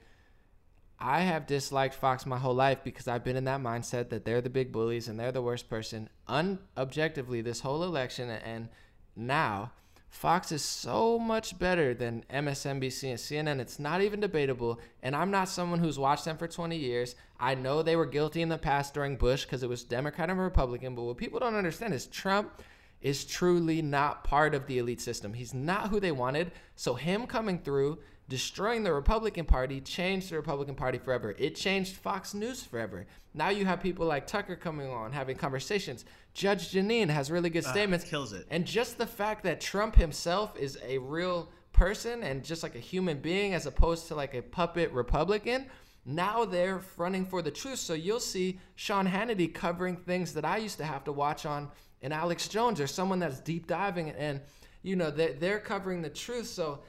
I 1.00 1.22
have 1.22 1.46
disliked 1.46 1.94
Fox 1.94 2.26
my 2.26 2.40
whole 2.40 2.56
life 2.56 2.84
because 2.84 3.08
I've 3.08 3.24
been 3.24 3.36
in 3.36 3.44
that 3.44 3.62
mindset 3.62 4.10
that 4.10 4.26
they're 4.26 4.42
the 4.42 4.50
big 4.50 4.72
bullies 4.72 5.08
and 5.08 5.20
they're 5.20 5.32
the 5.32 5.42
worst 5.42 5.70
person. 5.70 6.10
Unobjectively, 6.28 7.44
this 7.44 7.60
whole 7.60 7.84
election 7.84 8.30
and 8.30 8.70
now, 9.16 9.72
Fox 10.10 10.52
is 10.52 10.64
so 10.64 11.20
much 11.20 11.60
better 11.60 11.94
than 11.94 12.24
MSNBC 12.30 13.10
and 13.10 13.20
CNN. 13.20 13.60
It's 13.60 13.78
not 13.78 14.02
even 14.02 14.20
debatable. 14.20 14.80
And 15.04 15.16
I'm 15.16 15.32
not 15.32 15.50
someone 15.50 15.80
who's 15.80 16.00
watched 16.00 16.26
them 16.26 16.38
for 16.38 16.48
20 16.48 16.76
years. 16.76 17.16
I 17.40 17.56
know 17.56 17.82
they 17.82 17.96
were 17.96 18.06
guilty 18.06 18.42
in 18.42 18.50
the 18.50 18.58
past 18.58 18.94
during 18.94 19.18
Bush 19.18 19.44
because 19.44 19.64
it 19.64 19.70
was 19.70 19.84
Democrat 19.84 20.30
and 20.30 20.40
Republican. 20.40 20.96
But 20.96 21.04
what 21.04 21.18
people 21.18 21.40
don't 21.40 21.56
understand 21.56 21.94
is 21.94 22.08
Trump 22.08 22.64
is 23.02 23.26
truly 23.26 23.82
not 23.82 24.24
part 24.24 24.56
of 24.56 24.66
the 24.66 24.80
elite 24.80 25.02
system. 25.02 25.34
He's 25.34 25.54
not 25.54 25.90
who 25.90 26.00
they 26.00 26.12
wanted. 26.12 26.52
So 26.76 26.96
him 26.96 27.28
coming 27.28 27.60
through, 27.60 28.00
destroying 28.30 28.84
the 28.84 28.94
Republican 28.94 29.46
Party, 29.46 29.80
changed 29.80 30.30
the 30.30 30.36
Republican 30.36 30.76
Party 30.76 30.98
forever. 30.98 31.34
It 31.38 31.56
changed 31.56 31.96
Fox 31.96 32.34
News 32.34 32.64
forever. 32.64 33.06
Now 33.34 33.50
you 33.50 33.66
have 33.66 33.82
people 33.82 34.06
like 34.06 34.28
Tucker 34.28 34.56
coming 34.56 34.90
on, 34.90 35.12
having 35.12 35.38
conversations. 35.38 36.06
Judge 36.34 36.72
Jeanine 36.72 37.10
has 37.10 37.32
really 37.32 37.50
good 37.50 37.66
ah, 37.66 37.72
statements. 37.72 38.06
kills 38.06 38.34
it. 38.34 38.46
And 38.50 38.66
just 38.66 38.98
the 38.98 39.06
fact 39.06 39.44
that 39.44 39.62
Trump 39.62 39.96
himself 39.96 40.58
is 40.58 40.78
a 40.86 40.98
real 40.98 41.50
person 41.72 42.24
and 42.24 42.44
just 42.44 42.64
like 42.64 42.76
a 42.76 42.80
human 42.80 43.20
being 43.20 43.54
as 43.54 43.66
opposed 43.66 44.08
to 44.08 44.16
like 44.16 44.34
a 44.34 44.42
puppet 44.42 44.92
Republican, 44.92 45.68
now 46.06 46.44
they're 46.44 46.82
running 46.98 47.26
for 47.26 47.42
the 47.42 47.52
truth. 47.52 47.80
So 47.80 47.94
you'll 47.94 48.20
see 48.20 48.60
Sean 48.76 49.08
Hannity 49.08 49.54
covering 49.54 49.96
things 49.96 50.34
that 50.34 50.44
I 50.44 50.58
used 50.58 50.78
to 50.80 50.86
have 50.86 51.04
to 51.06 51.12
watch 51.12 51.46
on 51.46 51.70
and 52.02 52.14
Alex 52.14 52.48
Jones 52.48 52.82
or 52.82 52.88
someone 52.88 53.20
that's 53.20 53.40
deep 53.40 53.68
diving 53.68 54.12
and 54.12 54.42
you 54.84 54.96
know 54.96 55.12
they're, 55.12 55.34
they're 55.34 55.60
covering 55.60 56.02
the 56.02 56.10
truth. 56.10 56.48
So 56.48 56.80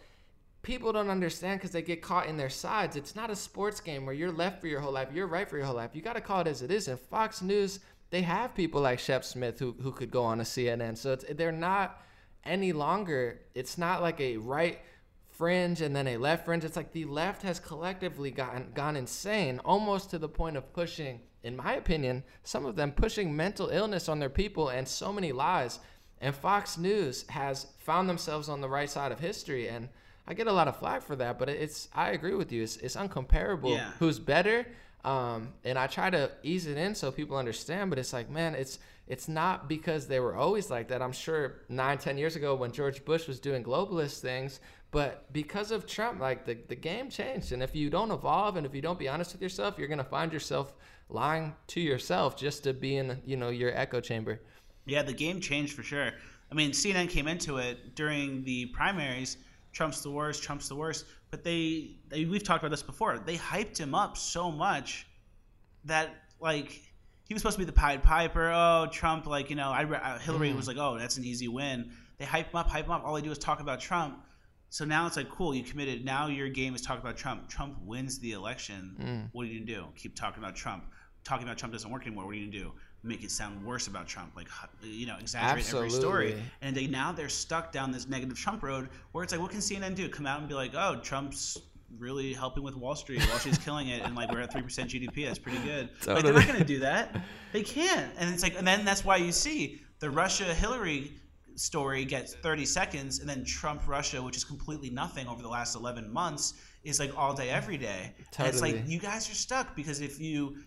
people 0.69 0.93
don't 0.93 1.09
understand 1.09 1.59
because 1.59 1.71
they 1.71 1.81
get 1.81 2.03
caught 2.03 2.27
in 2.27 2.37
their 2.37 2.51
sides. 2.51 2.95
It's 2.95 3.17
not 3.17 3.31
a 3.31 3.35
sports 3.35 3.81
game 3.81 4.05
where 4.05 4.15
you're 4.15 4.31
left 4.31 4.61
for 4.61 4.67
your 4.67 4.81
whole 4.81 4.93
life, 4.93 5.09
you're 5.15 5.27
right 5.27 5.49
for 5.49 5.57
your 5.57 5.65
whole 5.65 5.75
life. 5.75 5.93
You 5.95 6.03
got 6.03 6.13
to 6.13 6.21
call 6.21 6.43
it 6.43 6.47
as 6.47 6.61
it 6.61 6.71
is. 6.71 6.89
And 6.89 7.01
Fox 7.01 7.41
News, 7.41 7.81
they 8.11 8.21
have 8.21 8.55
people 8.55 8.83
like 8.83 8.99
Shep 8.99 9.25
Smith 9.25 9.59
who, 9.59 9.75
who 9.81 9.91
could 9.93 10.11
go 10.11 10.23
on 10.23 10.41
a 10.41 10.45
CNN. 10.45 10.99
So 10.99 11.17
they're 11.17 11.53
not 11.53 12.03
any 12.45 12.75
longer, 12.75 13.41
it's 13.55 13.79
not 13.79 14.03
like 14.03 14.21
a 14.21 14.37
right 14.37 14.79
fringe 15.31 15.81
and 15.81 15.97
then 15.97 16.07
a 16.07 16.19
left 16.19 16.45
fringe. 16.45 16.65
It's 16.65 16.77
like 16.77 16.93
the 16.93 17.07
left 17.07 17.41
has 17.45 17.59
collectively 17.59 18.31
gotten 18.31 18.67
gone 18.75 18.95
insane, 18.95 19.63
almost 19.65 20.11
to 20.11 20.19
the 20.19 20.29
point 20.29 20.59
of 20.59 20.71
pushing, 20.75 21.21
in 21.45 21.57
my 21.57 21.77
opinion, 21.77 22.25
some 22.43 22.67
of 22.67 22.77
them 22.77 22.93
pushing 22.93 23.35
mental 23.35 23.71
illness 23.71 24.07
on 24.07 24.19
their 24.19 24.29
people 24.29 24.69
and 24.69 24.87
so 24.87 25.15
many 25.15 25.33
lies. 25.33 25.79
And 26.21 26.35
Fox 26.35 26.77
News 26.77 27.27
has 27.31 27.69
found 27.79 28.07
themselves 28.07 28.51
on 28.51 28.61
the 28.61 28.69
right 28.69 28.91
side 28.91 29.13
of 29.13 29.21
history. 29.21 29.67
And 29.71 29.89
I 30.29 30.35
get 30.35 30.47
a 30.47 30.53
lot 30.53 30.69
of 30.69 30.77
flack 30.77 31.03
for 31.03 31.17
that, 31.17 31.39
but 31.39 31.49
it's 31.49 31.89
I 31.95 32.11
agree 32.11 32.35
with 32.35 32.53
you. 32.53 32.63
It's, 32.63 32.77
it's 32.77 32.97
uncomparable. 32.97 33.75
Yeah. 33.75 33.91
Who's 33.99 34.19
better? 34.19 34.67
Um, 35.03 35.55
and 35.65 35.79
I 35.79 35.87
try 35.87 36.11
to 36.11 36.31
ease 36.43 36.67
it 36.67 36.77
in 36.77 36.95
so 36.95 37.11
people 37.11 37.39
understand, 37.39 37.89
but 37.89 37.99
it's 37.99 38.13
like, 38.13 38.29
man, 38.29 38.55
it's 38.55 38.79
it's 39.07 39.27
not 39.27 39.71
because 39.71 40.07
they 40.07 40.21
were 40.21 40.37
always 40.37 40.69
like 40.69 40.89
that. 40.89 41.01
I'm 41.01 41.13
sure 41.13 41.63
nine, 41.71 41.97
ten 41.97 42.19
years 42.19 42.37
ago 42.37 42.55
when 42.55 42.73
George 42.73 43.03
Bush 43.07 43.27
was 43.27 43.41
doing 43.41 43.65
globalist 43.65 44.21
things, 44.21 44.61
but 44.91 45.33
because 45.33 45.71
of 45.71 45.87
Trump, 45.87 46.21
like 46.21 46.45
the, 46.45 46.59
the 46.69 46.77
game 46.77 47.09
changed. 47.09 47.53
And 47.53 47.63
if 47.63 47.75
you 47.75 47.89
don't 47.89 48.11
evolve 48.11 48.57
and 48.57 48.67
if 48.67 48.75
you 48.75 48.83
don't 48.83 48.99
be 48.99 49.09
honest 49.09 49.33
with 49.33 49.41
yourself, 49.41 49.79
you're 49.79 49.89
gonna 49.89 50.05
find 50.05 50.31
yourself 50.31 50.75
lying 51.09 51.55
to 51.69 51.81
yourself 51.81 52.37
just 52.37 52.65
to 52.65 52.75
be 52.75 52.99
in 52.99 53.19
you 53.25 53.39
know 53.39 53.49
your 53.49 53.75
echo 53.75 54.03
chamber. 54.03 54.43
Yeah, 54.85 55.03
the 55.03 55.15
game 55.15 55.41
changed 55.41 55.73
for 55.73 55.83
sure. 55.83 56.13
I 56.51 56.55
mean, 56.55 56.73
CNN 56.73 57.09
came 57.09 57.29
into 57.29 57.57
it 57.57 57.95
during 57.95 58.45
the 58.45 58.67
primaries. 58.67 59.39
Trump's 59.79 60.01
the 60.01 60.11
worst. 60.11 60.43
Trump's 60.43 60.69
the 60.69 60.75
worst. 60.75 61.05
But 61.31 61.45
they, 61.45 61.99
they 62.09 62.25
we've 62.25 62.43
talked 62.43 62.65
about 62.65 62.73
this 62.73 62.83
before. 62.83 63.17
They 63.17 63.37
hyped 63.37 63.79
him 63.79 63.95
up 63.95 64.17
so 64.17 64.51
much 64.51 65.07
that 65.85 66.17
like 66.41 66.83
he 67.23 67.33
was 67.33 67.43
supposed 67.43 67.55
to 67.55 67.61
be 67.61 67.65
the 67.65 67.73
Pied 67.73 68.03
Piper. 68.03 68.51
Oh, 68.53 68.89
Trump, 68.91 69.27
like 69.27 69.51
you 69.51 69.55
know, 69.55 69.71
I, 69.71 70.19
Hillary 70.19 70.51
mm. 70.51 70.57
was 70.57 70.67
like, 70.67 70.79
oh, 70.79 70.99
that's 70.99 71.17
an 71.17 71.25
easy 71.25 71.47
win. 71.47 71.93
They 72.19 72.25
hype 72.25 72.51
him 72.51 72.57
up, 72.57 72.69
hype 72.69 72.87
him 72.87 72.91
up. 72.91 73.05
All 73.05 73.15
they 73.15 73.23
do 73.23 73.31
is 73.31 73.39
talk 73.39 73.61
about 73.61 73.79
Trump. 73.79 74.19
So 74.69 74.85
now 74.85 75.07
it's 75.07 75.17
like, 75.17 75.31
cool, 75.31 75.55
you 75.55 75.63
committed. 75.63 76.05
Now 76.05 76.27
your 76.27 76.49
game 76.49 76.75
is 76.75 76.83
talking 76.83 77.01
about 77.01 77.17
Trump. 77.17 77.49
Trump 77.49 77.77
wins 77.81 78.19
the 78.19 78.33
election. 78.33 78.97
Mm. 79.01 79.29
What 79.31 79.43
are 79.43 79.47
you 79.47 79.61
gonna 79.61 79.81
do? 79.81 79.87
Keep 79.95 80.17
talking 80.17 80.43
about 80.43 80.57
Trump. 80.57 80.87
Talking 81.23 81.47
about 81.47 81.57
Trump 81.57 81.73
doesn't 81.73 81.89
work 81.89 82.05
anymore. 82.05 82.25
What 82.25 82.33
are 82.33 82.39
you 82.39 82.51
gonna 82.51 82.65
do? 82.65 82.73
Make 83.09 83.25
it 83.25 83.31
sound 83.31 83.65
worse 83.65 83.87
about 83.87 84.07
Trump, 84.07 84.37
like 84.37 84.49
you 84.83 85.07
know, 85.07 85.17
exaggerate 85.19 85.65
Absolutely. 85.65 85.89
every 85.89 86.01
story. 86.01 86.43
And 86.61 86.77
they 86.77 86.87
now 86.87 87.11
they're 87.11 87.29
stuck 87.29 87.73
down 87.73 87.91
this 87.91 88.07
negative 88.07 88.39
Trump 88.39 88.63
road, 88.63 88.89
where 89.13 89.25
it's 89.25 89.33
like, 89.33 89.41
what 89.41 89.51
can 89.51 89.61
CNN 89.61 89.95
do? 89.95 90.09
Come 90.09 90.27
out 90.27 90.41
and 90.41 90.49
be 90.49 90.55
like, 90.55 90.73
oh, 90.75 91.01
Trump's 91.03 91.59
really 91.99 92.35
helping 92.35 92.63
with 92.63 92.77
Wall 92.77 92.95
Street. 92.95 93.27
Wall 93.29 93.39
Street's 93.39 93.59
killing 93.59 93.89
it, 93.89 94.03
and 94.03 94.15
like 94.15 94.31
we're 94.31 94.41
at 94.41 94.53
three 94.53 94.63
percent 94.63 94.91
GDP. 94.91 95.27
That's 95.27 95.39
pretty 95.39 95.59
good. 95.61 95.89
Totally. 96.03 96.15
Like, 96.15 96.25
they're 96.25 96.33
not 96.35 96.47
going 96.47 96.59
to 96.59 96.65
do 96.65 96.81
that. 96.81 97.17
They 97.53 97.63
can't. 97.63 98.13
And 98.19 98.33
it's 98.33 98.43
like, 98.43 98.57
and 98.59 98.67
then 98.67 98.85
that's 98.85 99.05
why 99.05 99.17
you 99.17 99.33
see 99.33 99.81
the 100.01 100.11
Russia 100.11 100.53
Hillary 100.55 101.13
story 101.57 102.05
gets 102.05 102.35
30 102.35 102.65
seconds, 102.65 103.19
and 103.21 103.29
then 103.29 103.45
Trump 103.45 103.89
Russia, 103.89 104.23
which 104.23 104.37
is 104.37 104.45
completely 104.45 104.91
nothing 104.91 105.27
over 105.27 105.43
the 105.43 105.49
last 105.49 105.75
11 105.75 106.13
months, 106.13 106.55
is 106.85 107.01
like 107.01 107.17
all 107.17 107.35
day, 107.35 107.51
every 107.51 107.77
day. 107.77 108.15
Totally. 108.31 108.47
And 108.47 108.49
it's 108.49 108.63
like 108.63 108.89
you 108.89 108.99
guys 108.99 109.29
are 109.31 109.35
stuck 109.35 109.75
because 109.75 110.01
if 110.01 110.21
you 110.21 110.59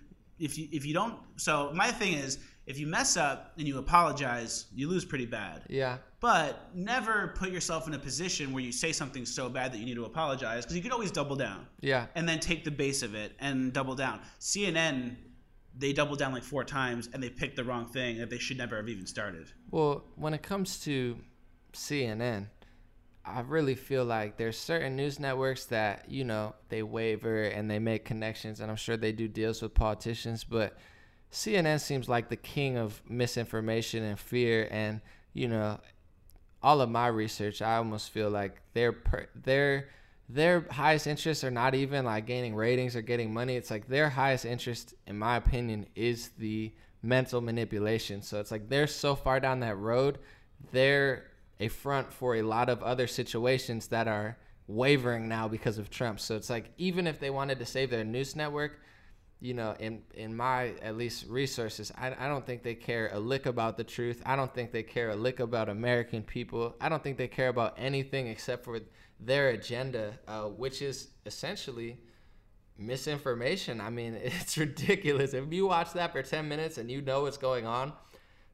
if 0.42 0.58
you 0.58 0.68
if 0.72 0.86
you 0.86 0.94
don't 0.94 1.16
so 1.38 1.72
my 1.74 1.92
thing 1.92 2.14
is 2.14 2.40
if 2.66 2.80
you 2.80 2.88
mess 2.88 3.18
up 3.18 3.54
and 3.58 3.68
you 3.68 3.80
apologize, 3.80 4.68
you 4.74 4.88
lose 4.88 5.04
pretty 5.04 5.26
bad. 5.26 5.64
Yeah. 5.68 5.98
But 6.20 6.70
never 6.76 7.34
put 7.36 7.50
yourself 7.50 7.88
in 7.88 7.94
a 7.96 8.00
position 8.00 8.54
where 8.54 8.64
you 8.64 8.72
say 8.72 8.92
something 8.92 9.26
so 9.26 9.50
bad 9.50 9.74
that 9.74 9.80
you 9.80 9.86
need 9.86 9.96
to 9.96 10.06
apologize 10.06 10.64
because 10.64 10.76
you 10.76 10.84
can 10.84 10.92
always 10.92 11.12
double 11.12 11.36
down. 11.36 11.66
Yeah. 11.80 12.06
And 12.16 12.30
then 12.30 12.40
take 12.40 12.64
the 12.64 12.72
base 12.72 13.02
of 13.02 13.16
it 13.16 13.34
and 13.40 13.74
double 13.74 13.96
down. 13.96 14.22
CNN 14.40 15.16
they 15.78 15.94
doubled 15.94 16.20
down 16.20 16.34
like 16.34 16.44
four 16.44 16.64
times 16.64 17.10
and 17.14 17.24
they 17.24 17.30
picked 17.30 17.56
the 17.56 17.64
wrong 17.64 17.86
thing 17.86 18.18
that 18.18 18.30
they 18.30 18.38
should 18.38 18.58
never 18.58 18.76
have 18.76 18.90
even 18.90 19.06
started. 19.06 19.48
Well, 19.72 20.04
when 20.16 20.34
it 20.34 20.44
comes 20.44 20.80
to 20.82 21.18
CNN, 21.74 22.48
I 23.24 23.42
really 23.42 23.76
feel 23.76 24.04
like 24.04 24.38
there's 24.38 24.58
certain 24.58 24.96
news 24.96 25.20
networks 25.20 25.66
that, 25.66 26.10
you 26.10 26.24
know, 26.24 26.56
they 26.70 26.82
waver 26.82 27.44
and 27.44 27.70
they 27.70 27.80
make 27.80 28.04
connections 28.04 28.60
and 28.60 28.72
I'm 28.72 28.78
sure 28.78 28.98
they 28.98 29.12
do 29.12 29.28
deals 29.28 29.62
with 29.62 29.74
politicians, 29.74 30.44
but 30.44 30.78
CNN 31.32 31.80
seems 31.80 32.10
like 32.10 32.30
the 32.30 32.36
king 32.36 32.78
of 32.78 33.02
misinformation 33.08 34.04
and 34.04 34.20
fear 34.20 34.68
and, 34.72 35.02
you 35.34 35.48
know, 35.48 35.80
all 36.64 36.82
of 36.82 36.90
my 36.90 37.08
research, 37.08 37.62
I 37.62 37.76
almost 37.76 38.12
feel 38.12 38.30
like 38.30 38.62
they're 38.74 38.94
per- 38.94 39.30
they're 39.36 39.88
their 40.30 40.66
highest 40.72 41.08
interests 41.08 41.44
are 41.44 41.52
not 41.52 41.76
even 41.76 42.06
like 42.06 42.26
gaining 42.26 42.56
ratings 42.56 42.96
or 42.96 43.02
getting 43.02 43.34
money. 43.34 43.56
It's 43.56 43.70
like 43.70 43.88
their 43.88 44.10
highest 44.10 44.46
interest, 44.46 44.94
in 45.06 45.18
my 45.18 45.36
opinion, 45.36 45.88
is 45.96 46.30
the 46.38 46.72
mental 47.04 47.42
manipulation. 47.42 48.22
So 48.22 48.40
it's 48.40 48.52
like 48.52 48.70
they're 48.70 48.88
so 48.88 49.16
far 49.16 49.40
down 49.40 49.60
that 49.60 49.78
road, 49.78 50.20
they're 50.72 51.31
a 51.62 51.68
front 51.68 52.12
for 52.12 52.36
a 52.36 52.42
lot 52.42 52.70
of 52.70 52.82
other 52.82 53.08
situations 53.08 53.88
that 53.88 54.08
are 54.08 54.38
wavering 54.68 55.30
now 55.30 55.48
because 55.48 55.78
of 55.78 55.90
Trump. 55.90 56.20
So 56.20 56.36
it's 56.36 56.50
like 56.50 56.72
even 56.78 57.06
if 57.06 57.20
they 57.20 57.30
wanted 57.30 57.60
to 57.60 57.66
save 57.66 57.92
their 57.92 58.04
news 58.04 58.36
network, 58.36 58.80
you 59.40 59.54
know, 59.54 59.76
in 59.80 60.02
in 60.14 60.36
my 60.36 60.74
at 60.82 60.98
least 60.98 61.28
resources, 61.28 61.92
I, 61.98 62.16
I 62.20 62.28
don't 62.28 62.46
think 62.46 62.64
they 62.64 62.76
care 62.76 63.10
a 63.14 63.20
lick 63.20 63.46
about 63.46 63.78
the 63.78 63.84
truth. 63.84 64.22
I 64.26 64.36
don't 64.36 64.54
think 64.54 64.72
they 64.72 64.84
care 64.84 65.12
a 65.12 65.16
lick 65.16 65.40
about 65.40 65.70
American 65.70 66.24
people. 66.24 66.76
I 66.82 66.90
don't 66.90 67.04
think 67.04 67.18
they 67.18 67.28
care 67.28 67.50
about 67.50 67.76
anything 67.78 68.28
except 68.28 68.64
for 68.66 68.80
their 69.20 69.50
agenda, 69.50 70.18
uh, 70.28 70.44
which 70.46 70.82
is 70.82 71.10
essentially 71.28 72.00
misinformation. 72.78 73.80
I 73.80 73.92
mean, 73.92 74.14
it's 74.22 74.58
ridiculous. 74.58 75.36
If 75.36 75.54
you 75.54 75.68
watch 75.68 75.94
that 75.94 76.12
for 76.12 76.24
10 76.24 76.48
minutes 76.48 76.80
and 76.80 76.90
you 76.90 77.02
know 77.02 77.24
what's 77.24 77.38
going 77.38 77.68
on, 77.68 77.94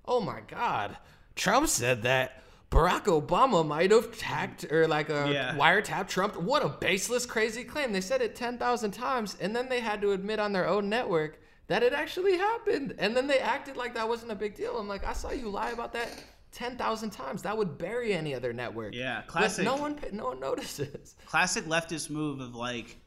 oh 0.06 0.20
my 0.20 0.42
God, 0.48 0.98
Trump 1.36 1.68
said 1.70 2.04
that. 2.04 2.44
Barack 2.70 3.06
Obama 3.06 3.66
might 3.66 3.92
have 3.92 4.18
tagged 4.18 4.72
or 4.72 4.88
like 4.88 5.10
a 5.10 5.30
yeah. 5.32 5.56
wiretap 5.56 6.08
Trump. 6.08 6.36
What 6.36 6.66
a 6.66 6.70
baseless, 6.70 7.26
crazy 7.26 7.64
claim. 7.64 7.94
They 7.94 8.02
said 8.02 8.22
it 8.22 8.36
10,000 8.36 8.92
times 8.92 9.38
and 9.40 9.56
then 9.56 9.70
they 9.70 9.80
had 9.80 10.02
to 10.02 10.12
admit 10.12 10.40
on 10.40 10.52
their 10.52 10.68
own 10.68 10.90
network 10.90 11.40
that 11.68 11.84
it 11.84 11.94
actually 11.94 12.38
happened. 12.38 12.96
And 12.98 13.16
then 13.16 13.28
they 13.28 13.40
acted 13.40 13.78
like 13.78 13.94
that 13.94 14.08
wasn't 14.08 14.32
a 14.32 14.36
big 14.36 14.56
deal. 14.56 14.78
I'm 14.78 14.88
like, 14.88 15.06
I 15.06 15.14
saw 15.14 15.32
you 15.32 15.50
lie 15.50 15.72
about 15.72 15.94
that 15.94 16.10
ten 16.52 16.78
thousand 16.78 17.12
times. 17.12 17.44
That 17.44 17.58
would 17.58 17.78
bury 17.78 18.14
any 18.14 18.34
other 18.34 18.54
network. 18.54 18.96
Yeah, 18.96 19.22
classic. 19.28 19.66
But 19.66 19.76
no 19.76 19.82
one, 19.82 20.00
no 20.12 20.26
one 20.26 20.40
notices. 20.40 21.16
Classic 21.26 21.66
leftist 21.66 22.10
move 22.10 22.40
of 22.40 22.56
like, 22.56 22.98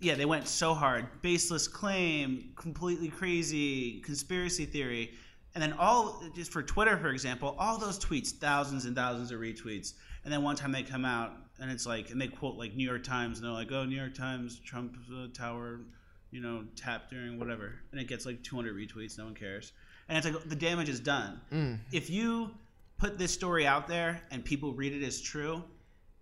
yeah, 0.00 0.14
they 0.14 0.26
went 0.26 0.46
so 0.46 0.74
hard, 0.74 1.06
baseless 1.22 1.66
claim, 1.68 2.52
completely 2.56 3.08
crazy 3.08 4.00
conspiracy 4.00 4.66
theory, 4.66 5.14
and 5.58 5.72
then 5.72 5.76
all 5.76 6.22
just 6.36 6.52
for 6.52 6.62
Twitter, 6.62 6.96
for 6.96 7.08
example, 7.08 7.56
all 7.58 7.78
those 7.78 7.98
tweets, 7.98 8.30
thousands 8.30 8.84
and 8.84 8.94
thousands 8.94 9.32
of 9.32 9.40
retweets, 9.40 9.94
and 10.22 10.32
then 10.32 10.44
one 10.44 10.54
time 10.54 10.70
they 10.70 10.84
come 10.84 11.04
out 11.04 11.32
and 11.58 11.68
it's 11.68 11.84
like, 11.84 12.10
and 12.10 12.20
they 12.20 12.28
quote 12.28 12.54
like 12.54 12.76
New 12.76 12.88
York 12.88 13.02
Times, 13.02 13.38
and 13.38 13.44
they're 13.44 13.52
like, 13.52 13.72
oh, 13.72 13.84
New 13.84 13.96
York 13.96 14.14
Times, 14.14 14.60
Trump 14.60 14.96
uh, 15.12 15.26
Tower, 15.34 15.80
you 16.30 16.40
know, 16.40 16.62
tapped 16.76 17.10
during 17.10 17.40
whatever, 17.40 17.74
and 17.90 18.00
it 18.00 18.06
gets 18.06 18.24
like 18.24 18.40
200 18.44 18.76
retweets, 18.76 19.18
no 19.18 19.24
one 19.24 19.34
cares, 19.34 19.72
and 20.08 20.16
it's 20.16 20.32
like 20.32 20.48
the 20.48 20.54
damage 20.54 20.88
is 20.88 21.00
done. 21.00 21.40
Mm. 21.52 21.80
If 21.90 22.08
you 22.08 22.52
put 22.96 23.18
this 23.18 23.32
story 23.32 23.66
out 23.66 23.88
there 23.88 24.22
and 24.30 24.44
people 24.44 24.72
read 24.74 24.92
it 24.92 25.04
as 25.04 25.20
true, 25.20 25.64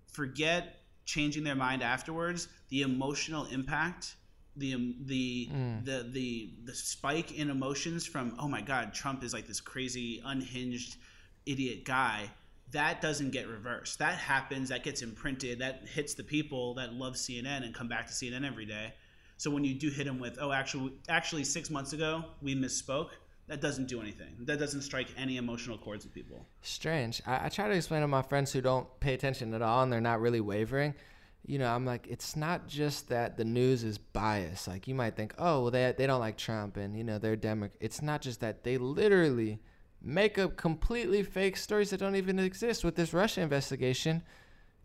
forget 0.06 0.80
changing 1.04 1.44
their 1.44 1.54
mind 1.54 1.82
afterwards. 1.82 2.48
The 2.70 2.80
emotional 2.80 3.44
impact, 3.52 4.16
the 4.56 4.74
um, 4.74 4.94
the 5.04 5.48
mm. 5.52 5.84
the 5.84 6.08
the 6.10 6.50
the 6.64 6.74
spike 6.74 7.32
in 7.38 7.50
emotions 7.50 8.06
from 8.06 8.36
oh 8.38 8.48
my 8.48 8.60
god, 8.60 8.94
Trump 8.94 9.22
is 9.22 9.32
like 9.32 9.46
this 9.46 9.60
crazy 9.60 10.22
unhinged 10.24 10.96
idiot 11.46 11.84
guy. 11.84 12.30
That 12.72 13.00
doesn't 13.00 13.30
get 13.30 13.46
reversed. 13.46 13.98
That 14.00 14.14
happens. 14.14 14.70
That 14.70 14.82
gets 14.82 15.02
imprinted. 15.02 15.60
That 15.60 15.82
hits 15.86 16.14
the 16.14 16.24
people 16.24 16.74
that 16.74 16.94
love 16.94 17.14
CNN 17.14 17.64
and 17.64 17.72
come 17.72 17.88
back 17.88 18.06
to 18.08 18.12
CNN 18.12 18.44
every 18.44 18.66
day. 18.66 18.92
So 19.36 19.50
when 19.50 19.64
you 19.64 19.74
do 19.74 19.90
hit 19.90 20.06
them 20.06 20.18
with, 20.18 20.38
oh, 20.40 20.50
actually, 20.50 20.94
actually, 21.08 21.44
six 21.44 21.70
months 21.70 21.92
ago 21.92 22.24
we 22.42 22.56
misspoke 22.56 23.10
that 23.48 23.60
doesn't 23.60 23.86
do 23.86 24.00
anything. 24.00 24.34
That 24.40 24.58
doesn't 24.58 24.82
strike 24.82 25.08
any 25.16 25.36
emotional 25.36 25.78
chords 25.78 26.04
with 26.04 26.12
people. 26.12 26.44
Strange. 26.62 27.22
I, 27.26 27.46
I, 27.46 27.48
try 27.48 27.68
to 27.68 27.74
explain 27.74 28.00
to 28.00 28.08
my 28.08 28.22
friends 28.22 28.52
who 28.52 28.60
don't 28.60 28.88
pay 28.98 29.14
attention 29.14 29.54
at 29.54 29.62
all 29.62 29.82
and 29.82 29.92
they're 29.92 30.00
not 30.00 30.20
really 30.20 30.40
wavering. 30.40 30.94
You 31.46 31.58
know, 31.58 31.72
I'm 31.72 31.86
like, 31.86 32.06
it's 32.08 32.34
not 32.34 32.66
just 32.66 33.08
that 33.08 33.36
the 33.36 33.44
news 33.44 33.84
is 33.84 33.98
biased. 33.98 34.66
Like 34.66 34.88
you 34.88 34.94
might 34.94 35.14
think, 35.14 35.34
oh, 35.38 35.62
well, 35.62 35.70
they 35.70 35.94
they 35.96 36.06
don't 36.06 36.20
like 36.20 36.36
Trump 36.36 36.76
and 36.76 36.96
you 36.96 37.04
know 37.04 37.18
they're 37.18 37.36
Democrat. 37.36 37.76
It's 37.80 38.02
not 38.02 38.20
just 38.20 38.40
that 38.40 38.64
they 38.64 38.78
literally 38.78 39.60
make 40.02 40.38
up 40.38 40.56
completely 40.56 41.22
fake 41.22 41.56
stories 41.56 41.90
that 41.90 41.98
don't 41.98 42.16
even 42.16 42.38
exist 42.38 42.84
with 42.84 42.96
this 42.96 43.12
Russia 43.12 43.40
investigation. 43.40 44.22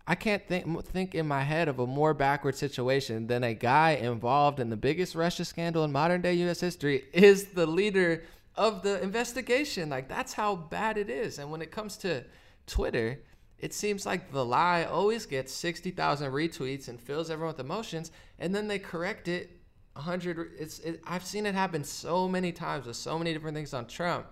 I 0.08 0.16
can't 0.16 0.48
think 0.48 0.86
think 0.86 1.16
in 1.16 1.28
my 1.28 1.42
head 1.42 1.68
of 1.68 1.80
a 1.80 1.88
more 1.88 2.14
backward 2.14 2.56
situation 2.56 3.28
than 3.28 3.44
a 3.44 3.54
guy 3.54 3.92
involved 3.92 4.60
in 4.60 4.70
the 4.70 4.78
biggest 4.78 5.16
Russia 5.16 5.46
scandal 5.46 5.84
in 5.84 5.92
modern 5.92 6.22
day 6.22 6.34
U.S. 6.34 6.60
history 6.60 7.06
is 7.14 7.50
the 7.50 7.66
leader 7.66 8.24
of 8.56 8.84
the 8.84 9.02
investigation. 9.02 9.90
Like 9.90 10.08
that's 10.10 10.34
how 10.34 10.56
bad 10.56 10.98
it 10.98 11.10
is. 11.10 11.40
And 11.40 11.52
when 11.52 11.62
it 11.62 11.72
comes 11.72 11.98
to 11.98 12.24
Twitter, 12.68 13.20
it 13.62 13.74
seems 13.74 14.06
like 14.06 14.32
the 14.32 14.44
lie 14.44 14.84
always 14.84 15.26
gets 15.26 15.54
60,000 15.54 16.32
retweets 16.32 16.88
and 16.90 17.00
fills 17.00 17.30
everyone 17.30 17.54
with 17.54 17.64
emotions 17.64 18.12
and 18.40 18.54
then 18.54 18.68
they 18.68 18.80
correct 18.80 19.28
it 19.28 19.62
100 19.94 20.52
it's 20.58 20.80
it, 20.80 21.02
I've 21.06 21.26
seen 21.26 21.46
it 21.46 21.54
happen 21.54 21.84
so 21.84 22.28
many 22.28 22.52
times 22.52 22.86
with 22.86 22.96
so 22.96 23.18
many 23.18 23.34
different 23.34 23.56
things 23.56 23.74
on 23.74 23.88
Trump. 23.88 24.26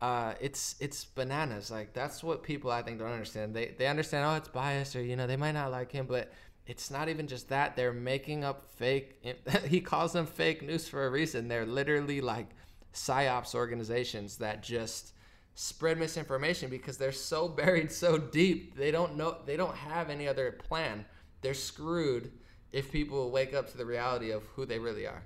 Uh, 0.00 0.34
it's 0.40 0.74
it's 0.80 1.04
bananas. 1.04 1.70
Like 1.70 1.92
that's 1.92 2.22
what 2.22 2.42
people 2.42 2.70
I 2.70 2.82
think 2.82 2.98
don't 2.98 3.12
understand. 3.12 3.54
They 3.54 3.74
they 3.78 3.86
understand 3.86 4.26
oh 4.26 4.34
it's 4.34 4.48
biased 4.48 4.96
or 4.96 5.02
you 5.02 5.16
know 5.16 5.26
they 5.26 5.36
might 5.36 5.52
not 5.52 5.70
like 5.70 5.92
him, 5.92 6.06
but 6.06 6.32
it's 6.66 6.90
not 6.90 7.08
even 7.08 7.26
just 7.26 7.48
that 7.48 7.76
they're 7.76 7.92
making 7.92 8.44
up 8.44 8.62
fake. 8.76 9.24
he 9.66 9.80
calls 9.80 10.12
them 10.12 10.26
fake 10.26 10.62
news 10.62 10.88
for 10.88 11.06
a 11.06 11.10
reason. 11.10 11.48
They're 11.48 11.66
literally 11.66 12.20
like 12.20 12.48
psyops 12.92 13.54
organizations 13.54 14.36
that 14.38 14.62
just 14.62 15.14
spread 15.54 15.98
misinformation 15.98 16.70
because 16.70 16.96
they're 16.96 17.12
so 17.12 17.48
buried 17.60 17.92
so 17.92 18.18
deep 18.18 18.76
they 18.76 18.90
don't 18.90 19.16
know 19.16 19.36
they 19.46 19.56
don't 19.56 19.76
have 19.76 20.10
any 20.10 20.28
other 20.28 20.52
plan. 20.52 21.04
They're 21.40 21.54
screwed 21.54 22.32
if 22.72 22.90
people 22.90 23.30
wake 23.30 23.52
up 23.54 23.70
to 23.70 23.76
the 23.76 23.84
reality 23.84 24.30
of 24.30 24.44
who 24.54 24.64
they 24.64 24.78
really 24.78 25.06
are. 25.06 25.22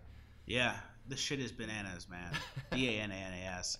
Yeah 0.46 0.76
this 1.08 1.20
shit 1.20 1.38
is 1.38 1.52
bananas 1.52 2.08
man. 2.08 2.32
B-a-n-a-n-a-s 2.70 3.78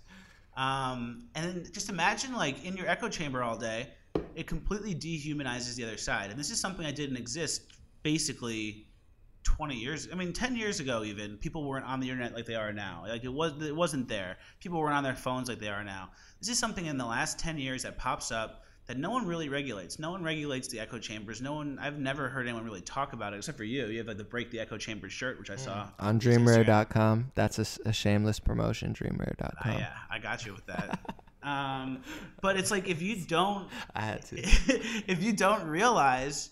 um, 0.57 1.29
and 1.35 1.45
then 1.45 1.67
just 1.73 1.91
imagine 1.91 2.35
like 2.35 2.65
in 2.65 2.77
your 2.77 2.89
echo 2.89 3.09
chamber 3.09 3.43
all 3.43 3.59
day 3.59 3.89
it 4.35 4.47
completely 4.47 4.95
dehumanizes 4.95 5.75
the 5.75 5.85
other 5.85 5.97
side. 5.97 6.31
And 6.31 6.39
this 6.39 6.51
is 6.51 6.61
something 6.61 6.85
that 6.85 6.95
didn't 6.95 7.17
exist 7.17 7.73
basically 8.03 8.86
20 9.47 9.77
years. 9.77 10.09
I 10.13 10.17
mean, 10.17 10.33
10 10.33 10.57
years 10.57 10.81
ago, 10.81 11.05
even 11.05 11.37
people 11.37 11.65
weren't 11.65 11.87
on 11.87 12.01
the 12.01 12.11
internet 12.11 12.35
like 12.35 12.47
they 12.47 12.57
are 12.57 12.73
now. 12.73 13.05
Like 13.07 13.25
it 13.25 13.33
was, 13.33 13.53
it 13.63 13.75
wasn't 13.75 14.09
there. 14.09 14.39
People 14.61 14.81
weren't 14.81 14.95
on 14.95 15.05
their 15.05 15.15
phones 15.15 15.49
like 15.49 15.61
they 15.61 15.69
are 15.69 15.85
now. 15.85 16.11
This 16.41 16.49
is 16.49 16.59
something 16.59 16.87
in 16.87 16.99
the 16.99 17.07
last 17.07 17.39
10 17.39 17.57
years 17.57 17.85
that 17.85 17.97
pops 17.97 18.33
up 18.33 18.65
that 18.87 18.99
no 18.99 19.11
one 19.11 19.25
really 19.25 19.49
regulates. 19.49 20.01
No 20.01 20.11
one 20.11 20.23
regulates 20.25 20.67
the 20.69 20.81
echo 20.81 20.99
chambers. 20.99 21.41
No 21.41 21.55
one. 21.55 21.79
I've 21.81 21.99
never 21.99 22.29
heard 22.29 22.47
anyone 22.47 22.65
really 22.65 22.81
talk 22.81 23.13
about 23.13 23.35
it 23.35 23.37
except 23.37 23.57
for 23.57 23.65
you. 23.65 23.87
You 23.87 23.99
have 23.99 24.09
like 24.09 24.17
the 24.17 24.25
break 24.25 24.51
the 24.51 24.61
echo 24.61 24.79
chambers 24.79 25.13
shirt, 25.13 25.39
which 25.39 25.51
I 25.51 25.57
saw 25.57 25.89
on 25.99 26.21
dreamrare.com. 26.21 27.33
That's 27.35 27.59
a, 27.59 27.89
a 27.89 27.93
shameless 27.93 28.41
promotion. 28.41 28.95
Dreamrare.com. 28.95 29.75
Uh, 29.75 29.79
yeah, 29.79 29.93
I 30.11 30.19
got 30.19 30.45
you 30.45 30.55
with 30.55 30.67
that. 30.67 31.01
um, 31.43 32.03
but 32.41 32.57
it's 32.57 32.71
like 32.71 32.89
if 32.89 33.01
you 33.01 33.17
don't, 33.17 33.69
I 33.95 34.03
had 34.03 34.25
to. 34.27 34.37
if 34.41 35.23
you 35.23 35.33
don't 35.33 35.67
realize 35.67 36.51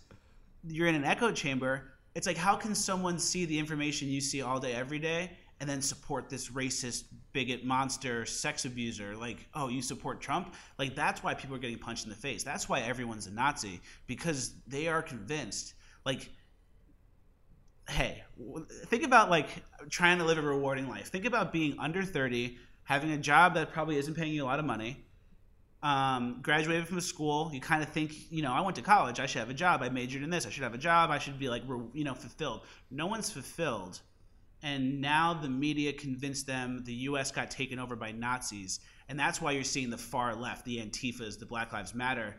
you're 0.67 0.89
in 0.89 0.95
an 0.95 1.05
echo 1.05 1.31
chamber, 1.31 1.94
it's 2.15 2.27
like 2.27 2.37
how 2.37 2.57
can 2.57 2.75
someone 2.75 3.19
see 3.19 3.45
the 3.45 3.59
information 3.59 4.09
you 4.09 4.21
see 4.21 4.43
all 4.43 4.61
day 4.61 4.73
every 4.73 4.99
day 4.99 5.31
and 5.61 5.71
then 5.71 5.81
support 5.81 6.29
this 6.29 6.51
racist 6.51 7.05
bigot 7.33 7.65
monster 7.65 8.25
sex 8.25 8.65
abuser? 8.65 9.17
Like 9.17 9.47
oh 9.55 9.69
you 9.69 9.83
support 9.83 10.21
trump? 10.21 10.55
Like 10.79 10.95
that's 10.95 11.23
why 11.23 11.35
people 11.35 11.57
are 11.57 11.61
getting 11.61 11.79
punched 11.79 12.05
in 12.05 12.11
the 12.11 12.17
face. 12.17 12.43
That's 12.43 12.69
why 12.69 12.81
everyone's 12.81 13.27
a 13.27 13.33
nazi 13.33 13.81
because 14.07 14.55
they 14.67 14.89
are 14.89 15.03
convinced. 15.03 15.75
Like 16.05 16.31
hey 17.89 18.23
think 18.87 19.03
about 19.03 19.29
like 19.29 19.49
trying 19.91 20.19
to 20.19 20.25
live 20.25 20.39
a 20.39 20.43
rewarding 20.43 20.89
life. 20.89 21.09
Think 21.09 21.25
about 21.25 21.53
being 21.53 21.77
under 21.79 22.03
30 22.03 22.59
having 22.85 23.13
a 23.13 23.19
job 23.19 23.55
that 23.55 23.73
probably 23.73 23.97
isn't 23.99 24.15
paying 24.15 24.33
you 24.33 24.45
a 24.45 24.47
lot 24.47 24.59
of 24.59 24.65
money 24.65 25.04
um, 25.85 26.41
graduated 26.43 26.89
from 26.89 27.01
school 27.01 27.51
you 27.53 27.61
kind 27.61 27.83
of 27.83 27.89
think 27.91 28.31
you 28.31 28.43
know 28.43 28.53
i 28.53 28.61
went 28.61 28.75
to 28.75 28.83
college 28.83 29.21
i 29.21 29.27
should 29.27 29.39
have 29.39 29.51
a 29.51 29.55
job 29.55 29.83
i 29.83 29.89
majored 29.89 30.23
in 30.23 30.31
this 30.31 30.47
i 30.47 30.51
should 30.51 30.63
have 30.63 30.75
a 30.75 30.79
job 30.79 31.11
i 31.11 31.19
should 31.19 31.39
be 31.39 31.49
like 31.49 31.63
you 31.93 32.05
know 32.05 32.15
fulfilled 32.15 32.63
no 32.91 33.07
one's 33.07 33.31
fulfilled 33.31 34.01
and 34.65 34.99
now 35.03 35.35
the 35.35 35.49
media 35.49 35.93
convinced 35.93 36.47
them 36.47 36.83
the 36.85 36.95
U.S. 36.95 37.31
got 37.31 37.51
taken 37.51 37.79
over 37.79 37.97
by 37.97 38.13
Nazis, 38.13 38.81
and 39.11 39.21
that's 39.21 39.41
why 39.41 39.53
you're 39.53 39.63
seeing 39.63 39.91
the 39.91 39.99
far 39.99 40.35
left, 40.35 40.65
the 40.65 40.79
Antifas, 40.79 41.39
the 41.39 41.45
Black 41.45 41.71
Lives 41.75 41.95
Matter, 41.95 42.35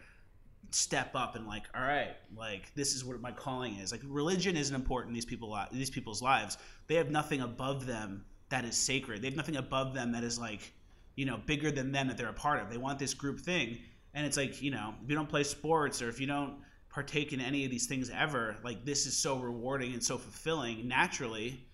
step 0.72 1.12
up 1.14 1.36
and 1.36 1.46
like, 1.46 1.66
all 1.76 1.84
right, 1.84 2.16
like 2.36 2.74
this 2.74 2.96
is 2.96 3.06
what 3.06 3.22
my 3.22 3.32
calling 3.32 3.76
is. 3.76 3.92
Like 3.92 4.02
religion 4.04 4.58
isn't 4.58 4.76
important 4.76 5.12
in 5.12 5.14
these 5.14 5.26
people 5.26 5.56
these 5.72 5.92
people's 5.92 6.22
lives. 6.22 6.58
They 6.88 6.96
have 6.96 7.12
nothing 7.12 7.42
above 7.42 7.86
them 7.86 8.26
that 8.50 8.66
is 8.66 8.76
sacred. 8.76 9.22
They 9.22 9.28
have 9.28 9.38
nothing 9.38 9.58
above 9.58 9.94
them 9.94 10.12
that 10.14 10.24
is 10.24 10.40
like, 10.40 10.74
you 11.16 11.26
know, 11.26 11.40
bigger 11.46 11.72
than 11.72 11.92
them 11.92 12.08
that 12.08 12.18
they're 12.18 12.30
a 12.30 12.34
part 12.34 12.62
of. 12.62 12.70
They 12.70 12.78
want 12.78 13.00
this 13.00 13.14
group 13.14 13.40
thing, 13.40 13.80
and 14.14 14.26
it's 14.26 14.38
like, 14.38 14.62
you 14.62 14.72
know, 14.72 14.94
if 15.04 15.10
you 15.10 15.16
don't 15.16 15.30
play 15.30 15.44
sports 15.44 16.02
or 16.02 16.10
if 16.10 16.20
you 16.20 16.28
don't 16.28 16.56
partake 16.90 17.34
in 17.34 17.42
any 17.42 17.66
of 17.66 17.72
these 17.72 17.88
things 17.88 18.10
ever, 18.10 18.56
like 18.64 18.86
this 18.86 19.06
is 19.06 19.16
so 19.16 19.38
rewarding 19.38 19.94
and 19.94 20.04
so 20.04 20.18
fulfilling 20.18 20.88
naturally 20.88 21.66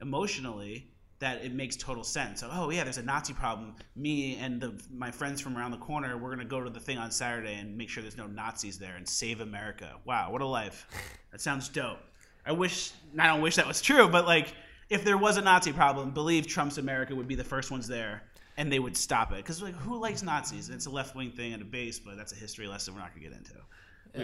emotionally 0.00 0.92
that 1.18 1.44
it 1.44 1.52
makes 1.52 1.76
total 1.76 2.04
sense. 2.04 2.40
So, 2.40 2.48
oh 2.52 2.70
yeah, 2.70 2.84
there's 2.84 2.98
a 2.98 3.02
Nazi 3.02 3.32
problem. 3.32 3.74
Me 3.96 4.36
and 4.36 4.60
the, 4.60 4.80
my 4.92 5.10
friends 5.10 5.40
from 5.40 5.56
around 5.56 5.72
the 5.72 5.78
corner, 5.78 6.16
we're 6.16 6.30
gonna 6.30 6.44
go 6.44 6.62
to 6.62 6.70
the 6.70 6.78
thing 6.80 6.96
on 6.96 7.10
Saturday 7.10 7.54
and 7.54 7.76
make 7.76 7.88
sure 7.88 8.02
there's 8.02 8.16
no 8.16 8.28
Nazis 8.28 8.78
there 8.78 8.94
and 8.96 9.08
save 9.08 9.40
America. 9.40 9.96
Wow, 10.04 10.30
what 10.30 10.42
a 10.42 10.46
life! 10.46 10.86
That 11.32 11.40
sounds 11.40 11.68
dope. 11.68 11.98
I 12.46 12.52
wish, 12.52 12.92
I 13.18 13.26
don't 13.26 13.42
wish 13.42 13.56
that 13.56 13.66
was 13.66 13.82
true, 13.82 14.08
but 14.08 14.26
like, 14.26 14.54
if 14.88 15.04
there 15.04 15.18
was 15.18 15.36
a 15.36 15.42
Nazi 15.42 15.72
problem, 15.72 16.12
believe 16.12 16.46
Trump's 16.46 16.78
America 16.78 17.14
would 17.14 17.28
be 17.28 17.34
the 17.34 17.44
first 17.44 17.70
ones 17.70 17.88
there, 17.88 18.22
and 18.58 18.70
they 18.70 18.80
would 18.80 18.96
stop 18.96 19.32
it. 19.32 19.36
Because 19.36 19.62
like, 19.62 19.74
who 19.76 19.98
likes 19.98 20.22
Nazis? 20.22 20.68
It's 20.68 20.84
a 20.84 20.90
left 20.90 21.16
wing 21.16 21.30
thing 21.30 21.54
at 21.54 21.62
a 21.62 21.64
base, 21.64 21.98
but 21.98 22.18
that's 22.18 22.32
a 22.32 22.36
history 22.36 22.66
lesson 22.66 22.92
we're 22.92 23.00
not 23.00 23.14
gonna 23.14 23.26
get 23.26 23.32
into. 23.32 23.54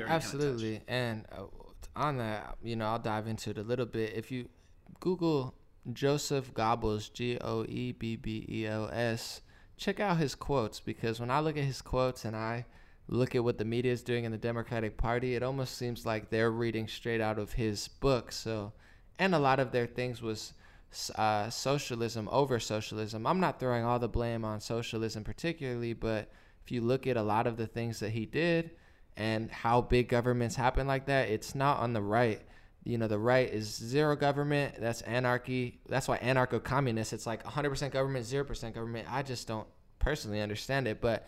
Absolutely, 0.06 0.82
and 0.88 1.24
uh, 1.32 1.44
on 1.94 2.18
that, 2.18 2.56
you 2.62 2.74
know, 2.76 2.86
I'll 2.86 2.98
dive 2.98 3.28
into 3.28 3.50
it 3.50 3.58
a 3.58 3.62
little 3.62 3.86
bit. 3.86 4.12
If 4.14 4.30
you 4.30 4.48
Google 5.00 5.54
Joseph 5.92 6.52
Goebbels, 6.52 7.12
G 7.12 7.38
O 7.40 7.64
E 7.64 7.92
B 7.92 8.16
B 8.16 8.44
E 8.48 8.66
L 8.66 8.90
S. 8.92 9.40
Check 9.76 9.98
out 9.98 10.18
his 10.18 10.36
quotes 10.36 10.78
because 10.78 11.18
when 11.18 11.30
I 11.30 11.40
look 11.40 11.56
at 11.56 11.64
his 11.64 11.82
quotes 11.82 12.24
and 12.24 12.36
I 12.36 12.64
look 13.08 13.34
at 13.34 13.42
what 13.42 13.58
the 13.58 13.64
media 13.64 13.92
is 13.92 14.02
doing 14.02 14.24
in 14.24 14.30
the 14.30 14.38
Democratic 14.38 14.96
Party, 14.96 15.34
it 15.34 15.42
almost 15.42 15.76
seems 15.76 16.06
like 16.06 16.30
they're 16.30 16.50
reading 16.50 16.86
straight 16.86 17.20
out 17.20 17.38
of 17.38 17.52
his 17.52 17.88
book. 17.88 18.30
So, 18.30 18.72
and 19.18 19.34
a 19.34 19.38
lot 19.38 19.58
of 19.58 19.72
their 19.72 19.86
things 19.86 20.22
was 20.22 20.54
uh, 21.16 21.50
socialism 21.50 22.28
over 22.30 22.58
socialism. 22.60 23.26
I'm 23.26 23.40
not 23.40 23.60
throwing 23.60 23.84
all 23.84 23.98
the 23.98 24.08
blame 24.08 24.44
on 24.44 24.60
socialism 24.60 25.24
particularly, 25.24 25.92
but 25.92 26.30
if 26.64 26.72
you 26.72 26.80
look 26.80 27.06
at 27.06 27.16
a 27.16 27.22
lot 27.22 27.46
of 27.46 27.56
the 27.56 27.66
things 27.66 28.00
that 28.00 28.10
he 28.10 28.26
did 28.26 28.70
and 29.16 29.50
how 29.50 29.80
big 29.80 30.08
governments 30.08 30.56
happen 30.56 30.86
like 30.86 31.06
that, 31.06 31.28
it's 31.28 31.54
not 31.54 31.80
on 31.80 31.92
the 31.92 32.02
right. 32.02 32.40
You 32.84 32.98
know 32.98 33.08
the 33.08 33.18
right 33.18 33.48
is 33.48 33.74
zero 33.74 34.14
government 34.14 34.74
that's 34.78 35.00
anarchy 35.02 35.80
that's 35.88 36.06
why 36.06 36.18
anarcho-communist 36.18 37.14
it's 37.14 37.26
like 37.26 37.42
100% 37.42 37.90
government 37.90 38.26
0% 38.26 38.74
government. 38.74 39.08
I 39.10 39.22
just 39.22 39.48
don't 39.48 39.66
personally 39.98 40.42
understand 40.42 40.86
it 40.86 41.00
but 41.00 41.26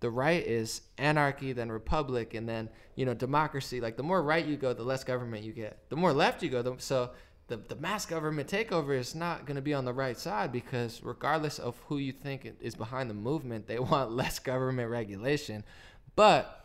the 0.00 0.10
right 0.10 0.46
is 0.46 0.82
anarchy 0.98 1.52
then 1.52 1.72
republic 1.72 2.34
and 2.34 2.48
then 2.48 2.68
you 2.94 3.06
know 3.06 3.14
democracy. 3.14 3.80
Like 3.80 3.96
the 3.96 4.02
more 4.02 4.22
right 4.22 4.44
you 4.44 4.56
go 4.56 4.72
the 4.72 4.82
less 4.82 5.02
government 5.02 5.44
you 5.44 5.52
get. 5.52 5.78
The 5.88 5.96
more 5.96 6.12
left 6.12 6.42
you 6.42 6.50
go 6.50 6.62
the, 6.62 6.74
so 6.78 7.10
the, 7.48 7.56
the 7.56 7.76
mass 7.76 8.06
government 8.06 8.48
takeover 8.48 8.96
is 8.96 9.14
not 9.14 9.46
going 9.46 9.56
to 9.56 9.62
be 9.62 9.74
on 9.74 9.84
the 9.84 9.92
right 9.92 10.18
side 10.18 10.52
because 10.52 11.02
regardless 11.02 11.58
of 11.58 11.80
who 11.88 11.98
you 11.98 12.12
think 12.12 12.50
is 12.60 12.74
behind 12.74 13.10
the 13.10 13.14
movement 13.14 13.66
they 13.66 13.78
want 13.78 14.12
less 14.12 14.38
government 14.38 14.90
regulation 14.90 15.64
but 16.14 16.58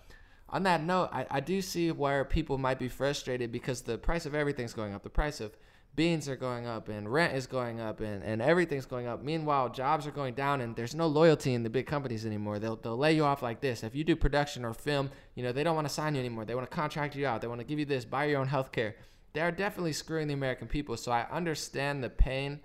on 0.54 0.64
that 0.64 0.84
note, 0.84 1.10
I, 1.12 1.26
I 1.32 1.40
do 1.40 1.64
see 1.64 1.92
where 1.92 2.24
people 2.24 2.60
might 2.60 2.78
be 2.78 2.88
frustrated 2.88 3.52
because 3.52 3.82
the 3.82 3.98
price 3.98 4.28
of 4.28 4.36
everything's 4.36 4.74
going 4.74 4.94
up. 4.94 5.02
The 5.02 5.10
price 5.10 5.42
of 5.42 5.58
beans 5.96 6.30
are 6.30 6.36
going 6.36 6.68
up 6.68 6.90
and 6.90 7.12
rent 7.12 7.36
is 7.36 7.48
going 7.48 7.80
up 7.80 8.02
and, 8.02 8.24
and 8.24 8.40
everything's 8.40 8.86
going 8.86 9.08
up. 9.08 9.24
Meanwhile, 9.24 9.70
jobs 9.70 10.06
are 10.06 10.12
going 10.12 10.36
down 10.36 10.62
and 10.62 10.76
there's 10.76 10.94
no 10.94 11.08
loyalty 11.08 11.56
in 11.56 11.64
the 11.64 11.72
big 11.72 11.88
companies 11.88 12.24
anymore. 12.24 12.60
They'll, 12.60 12.76
they'll 12.76 12.98
lay 12.98 13.16
you 13.16 13.26
off 13.26 13.42
like 13.42 13.62
this. 13.62 13.84
If 13.84 13.96
you 13.96 14.04
do 14.04 14.16
production 14.16 14.64
or 14.64 14.76
film, 14.76 15.10
you 15.34 15.42
know, 15.42 15.52
they 15.52 15.64
don't 15.64 15.76
want 15.76 15.88
to 15.88 15.94
sign 15.94 16.14
you 16.14 16.20
anymore. 16.20 16.46
They 16.46 16.54
want 16.54 16.70
to 16.70 16.76
contract 16.76 17.16
you 17.16 17.26
out. 17.26 17.42
They 17.42 17.48
want 17.48 17.62
to 17.62 17.66
give 17.66 17.80
you 17.80 17.86
this, 17.86 18.06
buy 18.06 18.26
your 18.26 18.40
own 18.40 18.48
health 18.48 18.72
care. 18.72 18.96
They 19.34 19.42
are 19.42 19.52
definitely 19.52 19.94
screwing 19.94 20.28
the 20.28 20.34
American 20.34 20.68
people. 20.68 20.96
So 20.98 21.12
I 21.12 21.28
understand 21.32 22.04
the 22.04 22.10
pain 22.10 22.62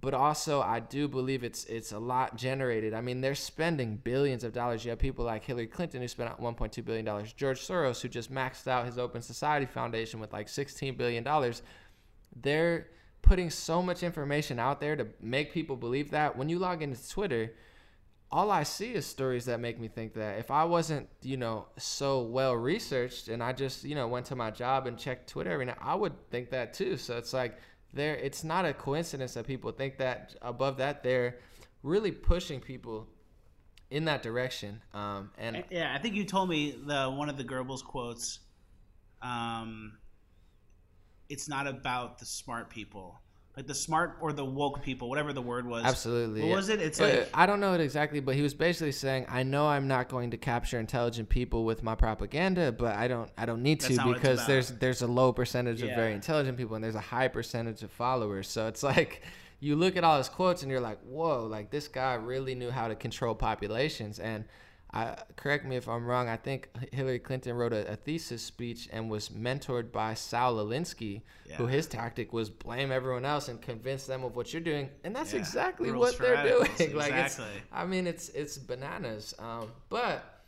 but 0.00 0.14
also 0.14 0.60
I 0.60 0.80
do 0.80 1.08
believe 1.08 1.42
it's 1.42 1.64
it's 1.64 1.92
a 1.92 1.98
lot 1.98 2.36
generated. 2.36 2.94
I 2.94 3.00
mean, 3.00 3.20
they're 3.20 3.34
spending 3.34 3.96
billions 3.96 4.44
of 4.44 4.52
dollars. 4.52 4.84
You 4.84 4.90
have 4.90 4.98
people 4.98 5.24
like 5.24 5.44
Hillary 5.44 5.66
Clinton 5.66 6.00
who 6.00 6.08
spent 6.08 6.30
1.2 6.40 6.84
billion 6.84 7.04
dollars, 7.04 7.32
George 7.32 7.60
Soros 7.60 8.00
who 8.00 8.08
just 8.08 8.32
maxed 8.32 8.68
out 8.68 8.86
his 8.86 8.98
Open 8.98 9.22
Society 9.22 9.66
Foundation 9.66 10.20
with 10.20 10.32
like 10.32 10.48
16 10.48 10.96
billion 10.96 11.24
dollars. 11.24 11.62
They're 12.40 12.88
putting 13.22 13.50
so 13.50 13.82
much 13.82 14.02
information 14.02 14.58
out 14.58 14.80
there 14.80 14.94
to 14.94 15.08
make 15.20 15.52
people 15.52 15.76
believe 15.76 16.10
that. 16.12 16.36
When 16.36 16.48
you 16.48 16.58
log 16.58 16.82
into 16.82 17.08
Twitter, 17.08 17.54
all 18.30 18.50
I 18.50 18.62
see 18.62 18.92
is 18.92 19.06
stories 19.06 19.46
that 19.46 19.58
make 19.58 19.80
me 19.80 19.88
think 19.88 20.14
that 20.14 20.38
if 20.38 20.50
I 20.50 20.64
wasn't, 20.64 21.08
you 21.22 21.36
know, 21.36 21.66
so 21.78 22.22
well 22.22 22.54
researched 22.54 23.28
and 23.28 23.42
I 23.42 23.52
just, 23.52 23.84
you 23.84 23.94
know, 23.94 24.06
went 24.06 24.26
to 24.26 24.36
my 24.36 24.50
job 24.50 24.86
and 24.86 24.98
checked 24.98 25.30
Twitter 25.30 25.50
every 25.50 25.64
night, 25.64 25.78
I 25.80 25.94
would 25.94 26.12
think 26.30 26.50
that 26.50 26.74
too. 26.74 26.96
So 26.98 27.16
it's 27.16 27.32
like 27.32 27.58
there 27.94 28.16
it's 28.16 28.44
not 28.44 28.66
a 28.66 28.74
coincidence 28.74 29.34
that 29.34 29.46
people 29.46 29.72
think 29.72 29.96
that 29.98 30.34
above 30.42 30.76
that 30.76 31.02
they're 31.02 31.38
really 31.82 32.12
pushing 32.12 32.60
people 32.60 33.08
in 33.90 34.04
that 34.04 34.22
direction. 34.22 34.82
Um, 34.92 35.30
and 35.38 35.64
yeah, 35.70 35.94
I 35.94 35.98
think 35.98 36.14
you 36.14 36.24
told 36.24 36.50
me 36.50 36.76
the 36.84 37.06
one 37.06 37.30
of 37.30 37.38
the 37.38 37.44
Goebbels 37.44 37.82
quotes. 37.82 38.40
Um, 39.22 39.98
it's 41.30 41.48
not 41.48 41.66
about 41.66 42.18
the 42.18 42.26
smart 42.26 42.68
people 42.68 43.18
like 43.58 43.66
the 43.66 43.74
smart 43.74 44.18
or 44.20 44.32
the 44.32 44.44
woke 44.44 44.82
people, 44.82 45.08
whatever 45.08 45.32
the 45.32 45.42
word 45.42 45.66
was. 45.66 45.84
Absolutely. 45.84 46.42
What 46.42 46.48
yeah. 46.50 46.54
was 46.54 46.68
it? 46.68 46.80
It's 46.80 47.00
uh, 47.00 47.04
like 47.04 47.30
I 47.34 47.44
don't 47.44 47.58
know 47.58 47.74
it 47.74 47.80
exactly, 47.80 48.20
but 48.20 48.36
he 48.36 48.40
was 48.40 48.54
basically 48.54 48.92
saying, 48.92 49.26
"I 49.28 49.42
know 49.42 49.66
I'm 49.66 49.88
not 49.88 50.08
going 50.08 50.30
to 50.30 50.36
capture 50.36 50.78
intelligent 50.78 51.28
people 51.28 51.64
with 51.64 51.82
my 51.82 51.96
propaganda, 51.96 52.70
but 52.70 52.94
I 52.94 53.08
don't 53.08 53.28
I 53.36 53.46
don't 53.46 53.64
need 53.64 53.80
to 53.80 54.12
because 54.14 54.46
there's 54.46 54.68
there's 54.68 55.02
a 55.02 55.08
low 55.08 55.32
percentage 55.32 55.82
yeah. 55.82 55.88
of 55.88 55.96
very 55.96 56.12
intelligent 56.12 56.56
people 56.56 56.76
and 56.76 56.84
there's 56.84 56.94
a 56.94 57.00
high 57.00 57.26
percentage 57.26 57.82
of 57.82 57.90
followers. 57.90 58.46
So 58.46 58.68
it's 58.68 58.82
like 58.84 59.22
you 59.58 59.74
look 59.74 59.96
at 59.96 60.04
all 60.04 60.18
his 60.18 60.28
quotes 60.28 60.62
and 60.62 60.70
you're 60.70 60.80
like, 60.80 61.00
"Whoa, 61.00 61.46
like 61.46 61.72
this 61.72 61.88
guy 61.88 62.14
really 62.14 62.54
knew 62.54 62.70
how 62.70 62.86
to 62.86 62.94
control 62.94 63.34
populations." 63.34 64.20
And 64.20 64.44
I, 64.92 65.16
correct 65.36 65.66
me 65.66 65.76
if 65.76 65.86
I'm 65.86 66.06
wrong. 66.06 66.28
I 66.28 66.36
think 66.36 66.70
Hillary 66.92 67.18
Clinton 67.18 67.54
wrote 67.56 67.74
a, 67.74 67.92
a 67.92 67.96
thesis 67.96 68.42
speech 68.42 68.88
and 68.90 69.10
was 69.10 69.28
mentored 69.28 69.92
by 69.92 70.14
Saul 70.14 70.56
Alinsky, 70.56 71.22
yeah. 71.46 71.56
who 71.56 71.66
his 71.66 71.86
tactic 71.86 72.32
was 72.32 72.48
blame 72.48 72.90
everyone 72.90 73.26
else 73.26 73.48
and 73.48 73.60
convince 73.60 74.06
them 74.06 74.24
of 74.24 74.34
what 74.34 74.52
you're 74.52 74.62
doing, 74.62 74.88
and 75.04 75.14
that's 75.14 75.34
yeah. 75.34 75.40
exactly 75.40 75.90
Rules 75.90 76.12
what 76.12 76.18
they're 76.18 76.42
doing. 76.42 76.70
like 76.96 77.12
exactly. 77.12 77.44
it's, 77.56 77.66
I 77.70 77.84
mean, 77.84 78.06
it's 78.06 78.30
it's 78.30 78.56
bananas. 78.56 79.34
Um, 79.38 79.70
but 79.90 80.42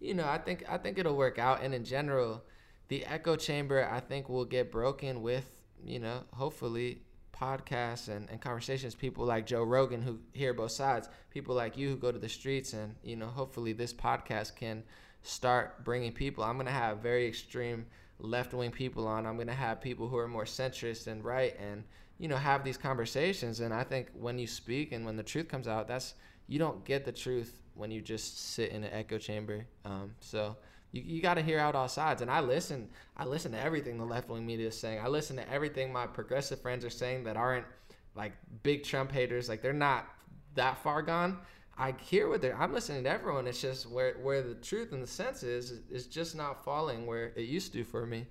you 0.00 0.14
know, 0.14 0.26
I 0.26 0.38
think 0.38 0.64
I 0.68 0.76
think 0.78 0.98
it'll 0.98 1.16
work 1.16 1.38
out. 1.38 1.62
And 1.62 1.72
in 1.72 1.84
general, 1.84 2.42
the 2.88 3.06
echo 3.06 3.36
chamber 3.36 3.88
I 3.90 4.00
think 4.00 4.28
will 4.28 4.44
get 4.44 4.72
broken 4.72 5.22
with 5.22 5.48
you 5.84 5.98
know, 5.98 6.22
hopefully 6.32 7.02
podcasts 7.38 8.08
and, 8.08 8.28
and 8.30 8.40
conversations, 8.40 8.94
people 8.94 9.24
like 9.24 9.46
Joe 9.46 9.64
Rogan 9.64 10.02
who 10.02 10.18
hear 10.32 10.54
both 10.54 10.72
sides, 10.72 11.08
people 11.30 11.54
like 11.54 11.76
you 11.76 11.90
who 11.90 11.96
go 11.96 12.12
to 12.12 12.18
the 12.18 12.28
streets, 12.28 12.72
and 12.72 12.94
you 13.02 13.16
know, 13.16 13.26
hopefully 13.26 13.72
this 13.72 13.92
podcast 13.92 14.56
can 14.56 14.82
start 15.22 15.84
bringing 15.84 16.12
people. 16.12 16.44
I'm 16.44 16.56
gonna 16.56 16.70
have 16.70 16.98
very 16.98 17.26
extreme 17.26 17.86
left 18.18 18.54
wing 18.54 18.70
people 18.70 19.06
on. 19.06 19.26
I'm 19.26 19.38
to 19.44 19.52
have 19.52 19.80
people 19.80 20.08
who 20.08 20.16
are 20.16 20.28
more 20.28 20.44
centrist 20.44 21.06
and 21.06 21.24
right 21.24 21.58
and, 21.58 21.84
you 22.18 22.28
know, 22.28 22.36
have 22.36 22.64
these 22.64 22.76
conversations. 22.76 23.60
And 23.60 23.72
I 23.72 23.84
think 23.84 24.08
when 24.14 24.38
you 24.38 24.46
speak 24.46 24.92
and 24.92 25.04
when 25.04 25.16
the 25.16 25.22
truth 25.22 25.48
comes 25.48 25.68
out, 25.68 25.88
that's, 25.88 26.14
you 26.46 26.58
don't 26.58 26.84
get 26.84 27.04
the 27.04 27.12
truth 27.12 27.60
when 27.74 27.90
you 27.90 28.00
just 28.00 28.54
sit 28.54 28.70
in 28.70 28.84
an 28.84 28.92
echo 28.92 29.18
chamber. 29.18 29.66
Um, 29.84 30.14
so 30.20 30.56
you, 30.94 31.02
you 31.04 31.20
got 31.20 31.34
to 31.34 31.42
hear 31.42 31.58
out 31.58 31.74
all 31.74 31.88
sides. 31.88 32.22
And 32.22 32.30
I 32.30 32.40
listen, 32.40 32.88
I 33.16 33.24
listen 33.24 33.50
to 33.52 33.60
everything 33.60 33.98
the 33.98 34.04
left 34.04 34.28
wing 34.28 34.46
media 34.46 34.68
is 34.68 34.78
saying. 34.78 35.00
I 35.00 35.08
listen 35.08 35.36
to 35.36 35.50
everything 35.50 35.92
my 35.92 36.06
progressive 36.06 36.60
friends 36.60 36.84
are 36.84 36.90
saying 36.90 37.24
that 37.24 37.36
aren't 37.36 37.66
like 38.14 38.32
big 38.62 38.84
Trump 38.84 39.10
haters. 39.10 39.48
Like 39.48 39.60
they're 39.60 39.72
not 39.72 40.06
that 40.54 40.78
far 40.78 41.02
gone. 41.02 41.38
I 41.76 41.94
hear 42.00 42.28
what 42.28 42.40
they're. 42.40 42.56
I'm 42.56 42.72
listening 42.72 43.02
to 43.04 43.10
everyone. 43.10 43.48
It's 43.48 43.60
just 43.60 43.90
where 43.90 44.14
where 44.22 44.40
the 44.40 44.54
truth 44.54 44.92
and 44.92 45.02
the 45.02 45.08
sense 45.08 45.42
is 45.42 45.80
is 45.90 46.06
just 46.06 46.36
not 46.36 46.64
falling 46.64 47.06
where 47.06 47.32
it 47.34 47.46
used 47.46 47.72
to 47.72 47.82
for 47.82 48.06
me. 48.06 48.28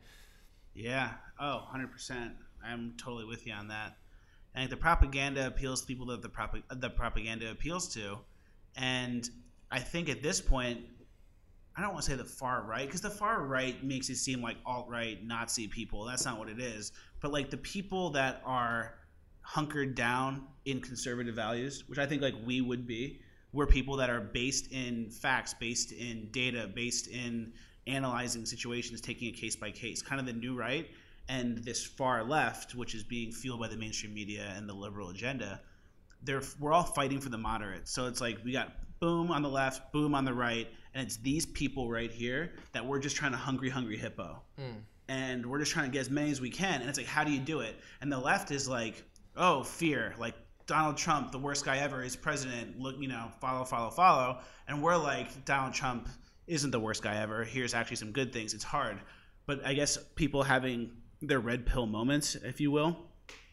Yeah. 0.74 1.12
Oh, 1.38 1.58
100 1.58 1.92
percent. 1.92 2.32
I'm 2.66 2.94
totally 2.98 3.26
with 3.26 3.46
you 3.46 3.52
on 3.52 3.68
that. 3.68 3.98
I 4.56 4.60
think 4.60 4.70
the 4.70 4.78
propaganda 4.78 5.48
appeals 5.48 5.82
to 5.82 5.88
people 5.88 6.06
that 6.06 6.22
the 6.22 6.30
prop- 6.30 6.56
the 6.70 6.90
propaganda 6.90 7.52
appeals 7.52 7.94
to, 7.96 8.20
and 8.78 9.30
I 9.70 9.80
think 9.80 10.08
at 10.08 10.24
this 10.24 10.40
point, 10.40 10.80
I 11.76 11.82
don't 11.82 11.94
want 11.94 12.06
to 12.06 12.12
say 12.12 12.18
the 12.18 12.24
far 12.24 12.64
right 12.64 12.86
because 12.86 13.02
the 13.02 13.10
far 13.10 13.44
right 13.44 13.84
makes 13.84 14.10
it 14.10 14.18
seem 14.18 14.42
like 14.42 14.58
alt 14.66 14.88
right 14.90 15.24
Nazi 15.26 15.68
people. 15.68 16.06
That's 16.06 16.26
not 16.26 16.38
what 16.38 16.50
it 16.50 16.60
is. 16.60 16.92
But 17.20 17.32
like 17.32 17.50
the 17.50 17.58
people 17.58 18.12
that 18.12 18.42
are 18.46 18.96
hunkered 19.42 19.96
down 19.96 20.44
in 20.66 20.82
conservative 20.82 21.36
values, 21.36 21.84
which 21.88 22.00
I 22.00 22.06
think 22.06 22.22
like 22.22 22.36
we 22.46 22.62
would 22.62 22.86
be, 22.86 23.22
we're 23.54 23.68
people 23.68 23.98
that 23.98 24.10
are 24.10 24.22
based 24.22 24.72
in 24.72 25.10
facts, 25.10 25.54
based 25.54 25.92
in 25.92 26.30
data, 26.32 26.70
based 26.74 27.08
in 27.08 27.54
analyzing 27.88 28.46
situations, 28.46 29.02
taking 29.02 29.30
it 29.30 29.34
case 29.34 29.56
by 29.56 29.72
case. 29.72 30.02
Kind 30.02 30.20
of 30.20 30.28
the 30.28 30.34
new 30.34 30.56
right 30.56 30.90
and 31.30 31.58
this 31.60 31.84
far 31.84 32.24
left, 32.24 32.76
which 32.76 32.96
is 32.96 33.04
being 33.04 33.32
fueled 33.32 33.60
by 33.60 33.68
the 33.68 33.78
mainstream 33.78 34.14
media 34.14 34.54
and 34.56 34.68
the 34.68 34.74
liberal 34.74 35.10
agenda. 35.10 35.62
They're 36.22 36.42
we're 36.60 36.74
all 36.74 36.84
fighting 36.84 37.20
for 37.20 37.30
the 37.30 37.38
moderate. 37.38 37.88
So 37.88 38.08
it's 38.08 38.22
like 38.22 38.40
we 38.44 38.52
got 38.52 38.74
boom 39.04 39.32
on 39.32 39.42
the 39.42 39.50
left, 39.50 39.92
boom 39.92 40.16
on 40.16 40.24
the 40.24 40.34
right, 40.34 40.66
and 40.94 41.06
it's 41.06 41.18
these 41.18 41.46
people 41.46 41.92
right 41.92 42.10
here 42.10 42.54
that 42.72 42.86
we're 42.86 43.00
just 43.00 43.18
trying 43.18 43.34
to 43.34 43.38
hungry, 43.38 43.70
hungry 43.70 43.98
hippo. 43.98 44.42
Mm. 44.58 44.76
And 45.10 45.46
we're 45.46 45.60
just 45.60 45.74
trying 45.74 45.88
to 45.88 45.92
get 45.92 46.00
as 46.00 46.10
many 46.10 46.32
as 46.32 46.40
we 46.40 46.50
can. 46.50 46.80
And 46.80 46.90
it's 46.90 46.98
like, 46.98 47.08
how 47.08 47.26
do 47.26 47.32
you 47.34 47.42
do 47.42 47.60
it? 47.60 47.76
And 48.00 48.10
the 48.10 48.18
left 48.18 48.52
is 48.52 48.70
like, 48.70 49.04
oh, 49.36 49.62
fear. 49.62 50.16
Like 50.18 50.36
Donald 50.68 50.96
Trump, 50.96 51.34
the 51.34 51.38
worst 51.38 51.66
guy 51.66 51.80
ever, 51.80 52.02
is 52.02 52.16
president. 52.16 52.80
Look, 52.80 52.96
you 52.98 53.10
know, 53.10 53.30
follow, 53.42 53.66
follow, 53.66 53.90
follow. 53.90 54.40
And 54.70 54.82
we're 54.82 54.96
like, 54.96 55.44
Donald 55.44 55.74
Trump 55.74 56.08
isn't 56.48 56.72
the 56.72 56.80
worst 56.80 57.04
guy 57.04 57.18
ever. 57.22 57.44
Here's 57.44 57.74
actually 57.74 57.98
some 57.98 58.14
good 58.14 58.32
things. 58.32 58.54
It's 58.54 58.64
hard. 58.64 59.02
But 59.48 59.66
I 59.66 59.74
guess 59.74 59.98
people 60.16 60.44
having 60.44 60.92
their 61.22 61.42
red 61.42 61.66
pill 61.66 61.88
moments, 61.88 62.36
if 62.36 62.62
you 62.62 62.72
will. 62.72 62.96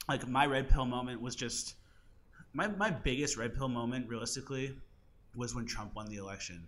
Like 0.09 0.29
my 0.29 0.47
red 0.47 0.69
pill 0.69 0.85
moment 0.85 1.21
was 1.21 1.35
just 1.35 1.75
my, 2.53 2.69
my 2.69 2.91
biggest 2.91 3.37
red 3.37 3.57
pill 3.57 3.69
moment, 3.69 4.09
realistically, 4.09 4.77
was 5.35 5.55
when 5.55 5.67
Trump 5.67 5.95
won 5.95 6.09
the 6.09 6.17
election. 6.17 6.67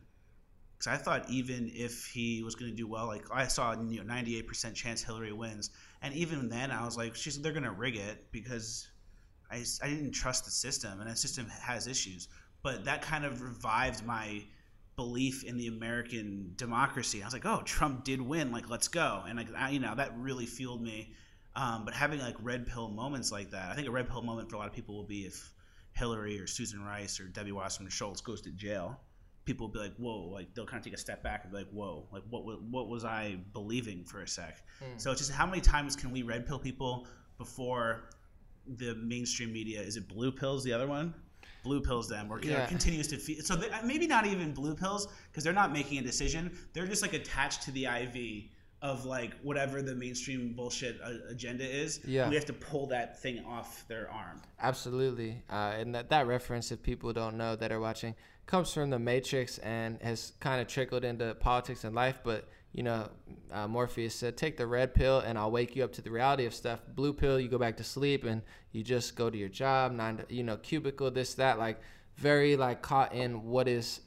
Because 0.78 0.98
I 0.98 1.02
thought 1.02 1.28
even 1.30 1.70
if 1.74 2.06
he 2.06 2.42
was 2.42 2.54
going 2.54 2.70
to 2.70 2.76
do 2.76 2.88
well, 2.88 3.06
like 3.06 3.24
I 3.32 3.46
saw 3.46 3.72
you 3.72 4.02
know, 4.02 4.12
98% 4.12 4.74
chance 4.74 5.02
Hillary 5.02 5.32
wins. 5.32 5.70
And 6.02 6.12
even 6.14 6.48
then, 6.48 6.70
I 6.70 6.84
was 6.84 6.96
like, 6.96 7.14
she's, 7.14 7.40
they're 7.40 7.52
going 7.52 7.62
to 7.64 7.70
rig 7.70 7.96
it 7.96 8.26
because 8.32 8.88
I, 9.50 9.64
I 9.82 9.88
didn't 9.88 10.12
trust 10.12 10.44
the 10.44 10.50
system, 10.50 11.00
and 11.00 11.08
that 11.08 11.18
system 11.18 11.46
has 11.46 11.86
issues. 11.86 12.28
But 12.62 12.84
that 12.86 13.02
kind 13.02 13.24
of 13.24 13.42
revived 13.42 14.04
my 14.04 14.42
belief 14.96 15.44
in 15.44 15.56
the 15.56 15.68
American 15.68 16.52
democracy. 16.56 17.22
I 17.22 17.26
was 17.26 17.32
like, 17.32 17.46
oh, 17.46 17.62
Trump 17.64 18.04
did 18.04 18.20
win. 18.20 18.50
Like, 18.50 18.68
let's 18.68 18.88
go. 18.88 19.22
And 19.26 19.38
like, 19.38 19.48
I, 19.56 19.70
you 19.70 19.80
know, 19.80 19.94
that 19.94 20.16
really 20.16 20.46
fueled 20.46 20.82
me. 20.82 21.12
Um, 21.54 21.84
but 21.84 21.94
having 21.94 22.20
like 22.20 22.36
red 22.40 22.66
pill 22.66 22.88
moments 22.88 23.30
like 23.30 23.50
that, 23.50 23.70
I 23.70 23.74
think 23.74 23.88
a 23.88 23.90
red 23.90 24.08
pill 24.08 24.22
moment 24.22 24.48
for 24.48 24.56
a 24.56 24.58
lot 24.58 24.68
of 24.68 24.74
people 24.74 24.94
will 24.94 25.04
be 25.04 25.26
if 25.26 25.52
Hillary 25.92 26.40
or 26.40 26.46
Susan 26.46 26.82
Rice 26.82 27.20
or 27.20 27.24
Debbie 27.24 27.52
Wasserman 27.52 27.90
Schultz 27.90 28.20
goes 28.20 28.40
to 28.42 28.50
jail. 28.50 29.00
People 29.44 29.66
will 29.66 29.72
be 29.72 29.80
like, 29.80 29.94
whoa, 29.96 30.28
like 30.32 30.54
they'll 30.54 30.66
kind 30.66 30.78
of 30.78 30.84
take 30.84 30.94
a 30.94 30.98
step 30.98 31.22
back 31.22 31.42
and 31.42 31.52
be 31.52 31.58
like, 31.58 31.70
whoa, 31.70 32.06
like 32.12 32.22
what 32.30 32.62
what 32.62 32.88
was 32.88 33.04
I 33.04 33.38
believing 33.52 34.04
for 34.04 34.22
a 34.22 34.28
sec? 34.28 34.62
Mm. 34.80 35.00
So 35.00 35.10
it's 35.10 35.20
just 35.20 35.32
how 35.32 35.46
many 35.46 35.60
times 35.60 35.96
can 35.96 36.10
we 36.12 36.22
red 36.22 36.46
pill 36.46 36.58
people 36.58 37.06
before 37.38 38.04
the 38.76 38.94
mainstream 38.94 39.52
media 39.52 39.80
is 39.80 39.96
it 39.96 40.08
blue 40.08 40.30
pills 40.30 40.62
the 40.62 40.72
other 40.72 40.86
one 40.86 41.12
blue 41.64 41.80
pills 41.80 42.08
them 42.08 42.30
or 42.30 42.40
yeah. 42.42 42.66
continues 42.66 43.08
to 43.08 43.16
feed 43.16 43.44
so 43.44 43.56
they, 43.56 43.68
maybe 43.84 44.06
not 44.06 44.26
even 44.26 44.52
blue 44.52 44.74
pills 44.74 45.08
because 45.30 45.42
they're 45.44 45.52
not 45.52 45.72
making 45.72 45.98
a 45.98 46.02
decision 46.02 46.56
they're 46.72 46.86
just 46.86 47.02
like 47.02 47.12
attached 47.12 47.62
to 47.62 47.70
the 47.72 47.86
iv 47.86 48.14
of 48.82 49.04
like 49.04 49.32
whatever 49.42 49.80
the 49.80 49.94
mainstream 49.94 50.52
bullshit 50.52 51.00
uh, 51.02 51.12
agenda 51.28 51.64
is 51.64 52.00
yeah 52.04 52.28
we 52.28 52.34
have 52.34 52.44
to 52.44 52.52
pull 52.52 52.86
that 52.86 53.20
thing 53.20 53.44
off 53.46 53.84
their 53.88 54.10
arm 54.10 54.40
absolutely 54.60 55.42
uh, 55.50 55.72
and 55.78 55.94
that, 55.94 56.10
that 56.10 56.26
reference 56.26 56.70
if 56.72 56.82
people 56.82 57.12
don't 57.12 57.36
know 57.36 57.56
that 57.56 57.72
are 57.72 57.80
watching 57.80 58.14
comes 58.46 58.72
from 58.72 58.90
the 58.90 58.98
matrix 58.98 59.58
and 59.58 60.00
has 60.02 60.32
kind 60.40 60.60
of 60.60 60.66
trickled 60.66 61.04
into 61.04 61.34
politics 61.36 61.84
and 61.84 61.94
life 61.94 62.18
but 62.24 62.48
you 62.72 62.82
know, 62.82 63.08
uh, 63.50 63.68
Morpheus 63.68 64.14
said, 64.14 64.36
take 64.36 64.56
the 64.56 64.66
red 64.66 64.94
pill 64.94 65.20
and 65.20 65.38
I'll 65.38 65.50
wake 65.50 65.76
you 65.76 65.84
up 65.84 65.92
to 65.92 66.02
the 66.02 66.10
reality 66.10 66.46
of 66.46 66.54
stuff. 66.54 66.80
Blue 66.94 67.12
pill, 67.12 67.38
you 67.38 67.48
go 67.48 67.58
back 67.58 67.76
to 67.76 67.84
sleep 67.84 68.24
and 68.24 68.40
you 68.72 68.82
just 68.82 69.14
go 69.14 69.28
to 69.28 69.36
your 69.36 69.50
job, 69.50 69.92
nine, 69.92 70.18
to, 70.18 70.34
you 70.34 70.42
know, 70.42 70.56
cubicle, 70.56 71.10
this, 71.10 71.34
that, 71.34 71.58
like 71.58 71.80
very 72.16 72.56
like 72.56 72.80
caught 72.80 73.14
in 73.14 73.44
what 73.44 73.68
is, 73.68 74.00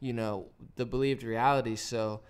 you 0.00 0.12
know, 0.12 0.46
the 0.76 0.84
believed 0.84 1.22
reality. 1.22 1.76
So 1.76 2.20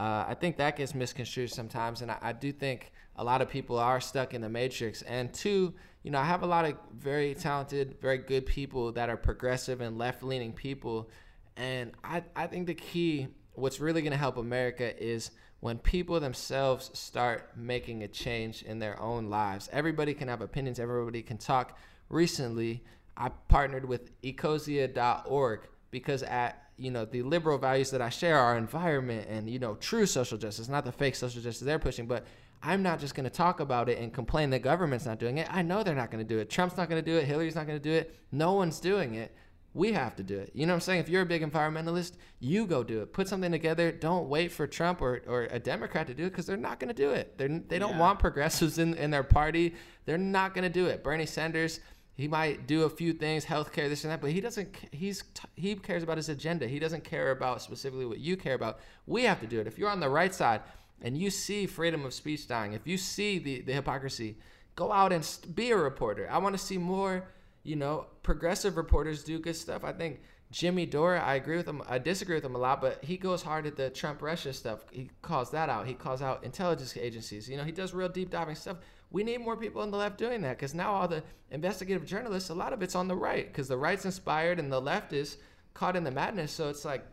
uh, 0.00 0.24
I 0.26 0.34
think 0.34 0.56
that 0.56 0.76
gets 0.76 0.94
misconstrued 0.94 1.50
sometimes. 1.50 2.00
And 2.00 2.10
I, 2.10 2.16
I 2.22 2.32
do 2.32 2.52
think 2.52 2.90
a 3.16 3.22
lot 3.22 3.42
of 3.42 3.50
people 3.50 3.78
are 3.78 4.00
stuck 4.00 4.32
in 4.32 4.40
the 4.40 4.48
matrix. 4.48 5.02
And 5.02 5.30
two, 5.30 5.74
you 6.02 6.10
know, 6.10 6.18
I 6.18 6.24
have 6.24 6.42
a 6.42 6.46
lot 6.46 6.64
of 6.64 6.78
very 6.96 7.34
talented, 7.34 7.98
very 8.00 8.16
good 8.16 8.46
people 8.46 8.92
that 8.92 9.10
are 9.10 9.18
progressive 9.18 9.82
and 9.82 9.98
left 9.98 10.22
leaning 10.22 10.54
people. 10.54 11.10
And 11.58 11.92
I, 12.02 12.22
I 12.34 12.46
think 12.46 12.66
the 12.66 12.74
key 12.74 13.28
what's 13.52 13.78
really 13.78 14.00
going 14.00 14.12
to 14.12 14.16
help 14.16 14.38
America 14.38 14.98
is 15.02 15.32
when 15.60 15.76
people 15.76 16.18
themselves 16.18 16.90
start 16.98 17.50
making 17.54 18.02
a 18.02 18.08
change 18.08 18.62
in 18.62 18.78
their 18.78 18.98
own 18.98 19.28
lives. 19.28 19.68
Everybody 19.70 20.14
can 20.14 20.28
have 20.28 20.40
opinions, 20.40 20.80
everybody 20.80 21.20
can 21.20 21.36
talk. 21.36 21.76
Recently, 22.08 22.82
I 23.18 23.28
partnered 23.48 23.84
with 23.84 24.18
ecosia.org 24.22 25.68
because 25.90 26.22
at 26.22 26.69
you 26.80 26.90
know 26.90 27.04
the 27.04 27.22
liberal 27.22 27.58
values 27.58 27.90
that 27.90 28.00
I 28.00 28.08
share 28.08 28.38
are 28.38 28.56
environment 28.56 29.28
and 29.28 29.48
you 29.48 29.58
know 29.58 29.74
true 29.76 30.06
social 30.06 30.38
justice, 30.38 30.68
not 30.68 30.84
the 30.84 30.92
fake 30.92 31.14
social 31.14 31.42
justice 31.42 31.64
they're 31.64 31.78
pushing, 31.78 32.06
but 32.06 32.26
I'm 32.62 32.82
not 32.82 33.00
just 33.00 33.14
going 33.14 33.24
to 33.24 33.30
talk 33.30 33.60
about 33.60 33.88
it 33.88 33.98
and 33.98 34.12
complain 34.12 34.50
that 34.50 34.60
government's 34.60 35.06
not 35.06 35.18
doing 35.18 35.38
it. 35.38 35.48
I 35.50 35.62
know 35.62 35.82
they're 35.82 35.94
not 35.94 36.10
going 36.10 36.24
to 36.26 36.28
do 36.28 36.40
it. 36.40 36.50
Trump's 36.50 36.76
not 36.76 36.90
going 36.90 37.02
to 37.02 37.10
do 37.10 37.16
it. 37.16 37.24
Hillary's 37.24 37.54
not 37.54 37.66
going 37.66 37.78
to 37.78 37.82
do 37.82 37.92
it. 37.92 38.14
No 38.32 38.52
one's 38.52 38.80
doing 38.80 39.14
it 39.14 39.34
we 39.72 39.92
have 39.92 40.16
to 40.16 40.22
do 40.22 40.38
it. 40.38 40.50
You 40.52 40.66
know 40.66 40.72
what 40.72 40.78
I'm 40.78 40.80
saying? 40.80 41.00
If 41.00 41.08
you're 41.08 41.22
a 41.22 41.26
big 41.26 41.42
environmentalist, 41.42 42.14
you 42.40 42.66
go 42.66 42.82
do 42.82 43.02
it. 43.02 43.12
Put 43.12 43.28
something 43.28 43.52
together. 43.52 43.92
Don't 43.92 44.28
wait 44.28 44.50
for 44.50 44.66
Trump 44.66 45.00
or, 45.00 45.22
or 45.26 45.42
a 45.50 45.60
Democrat 45.60 46.08
to 46.08 46.14
do 46.14 46.26
it 46.26 46.30
because 46.30 46.46
they're 46.46 46.56
not 46.56 46.80
going 46.80 46.88
to 46.88 46.94
do 46.94 47.10
it. 47.10 47.38
They're, 47.38 47.48
they 47.48 47.78
don't 47.78 47.92
yeah. 47.92 48.00
want 48.00 48.18
progressives 48.18 48.78
in, 48.78 48.94
in 48.94 49.10
their 49.10 49.22
party. 49.22 49.74
They're 50.06 50.18
not 50.18 50.54
going 50.54 50.64
to 50.64 50.70
do 50.70 50.86
it. 50.86 51.04
Bernie 51.04 51.26
Sanders, 51.26 51.80
he 52.14 52.28
might 52.28 52.66
do 52.66 52.82
a 52.84 52.90
few 52.90 53.12
things, 53.12 53.44
healthcare, 53.44 53.88
this 53.88 54.04
and 54.04 54.12
that, 54.12 54.20
but 54.20 54.30
he 54.30 54.40
doesn't. 54.40 54.74
He's 54.90 55.24
he 55.56 55.74
cares 55.74 56.02
about 56.02 56.16
his 56.16 56.28
agenda. 56.28 56.66
He 56.66 56.78
doesn't 56.78 57.04
care 57.04 57.30
about 57.30 57.62
specifically 57.62 58.06
what 58.06 58.18
you 58.18 58.36
care 58.36 58.54
about. 58.54 58.80
We 59.06 59.24
have 59.24 59.40
to 59.40 59.46
do 59.46 59.60
it. 59.60 59.66
If 59.66 59.78
you're 59.78 59.90
on 59.90 60.00
the 60.00 60.10
right 60.10 60.34
side 60.34 60.60
and 61.02 61.16
you 61.16 61.30
see 61.30 61.66
freedom 61.66 62.04
of 62.04 62.12
speech 62.12 62.46
dying, 62.46 62.74
if 62.74 62.86
you 62.86 62.98
see 62.98 63.38
the 63.38 63.62
the 63.62 63.72
hypocrisy, 63.72 64.36
go 64.76 64.92
out 64.92 65.12
and 65.12 65.26
be 65.54 65.70
a 65.70 65.76
reporter. 65.76 66.28
I 66.30 66.38
want 66.38 66.54
to 66.56 66.62
see 66.62 66.78
more 66.78 67.24
you 67.62 67.76
know, 67.76 68.06
progressive 68.22 68.76
reporters 68.76 69.22
do 69.22 69.38
good 69.38 69.56
stuff. 69.56 69.84
I 69.84 69.92
think 69.92 70.20
Jimmy 70.50 70.86
Dore, 70.86 71.16
I 71.16 71.34
agree 71.34 71.56
with 71.56 71.68
him. 71.68 71.82
I 71.88 71.98
disagree 71.98 72.34
with 72.36 72.44
him 72.44 72.54
a 72.54 72.58
lot, 72.58 72.80
but 72.80 73.04
he 73.04 73.16
goes 73.16 73.42
hard 73.42 73.66
at 73.66 73.76
the 73.76 73.90
Trump 73.90 74.22
Russia 74.22 74.52
stuff. 74.52 74.84
He 74.90 75.10
calls 75.22 75.50
that 75.50 75.68
out. 75.68 75.86
He 75.86 75.94
calls 75.94 76.22
out 76.22 76.42
intelligence 76.42 76.96
agencies. 76.96 77.48
You 77.48 77.56
know, 77.56 77.64
he 77.64 77.72
does 77.72 77.94
real 77.94 78.08
deep 78.08 78.30
diving 78.30 78.56
stuff. 78.56 78.78
We 79.10 79.24
need 79.24 79.38
more 79.38 79.56
people 79.56 79.82
on 79.82 79.90
the 79.90 79.96
left 79.96 80.18
doing 80.18 80.42
that 80.42 80.56
because 80.56 80.74
now 80.74 80.92
all 80.92 81.08
the 81.08 81.22
investigative 81.50 82.06
journalists, 82.06 82.50
a 82.50 82.54
lot 82.54 82.72
of 82.72 82.82
it's 82.82 82.94
on 82.94 83.08
the 83.08 83.16
right 83.16 83.46
because 83.46 83.68
the 83.68 83.76
right's 83.76 84.04
inspired 84.04 84.58
and 84.58 84.70
the 84.70 84.80
left 84.80 85.12
is 85.12 85.36
caught 85.74 85.96
in 85.96 86.04
the 86.04 86.10
madness. 86.10 86.52
So 86.52 86.68
it's 86.68 86.84
like, 86.84 87.04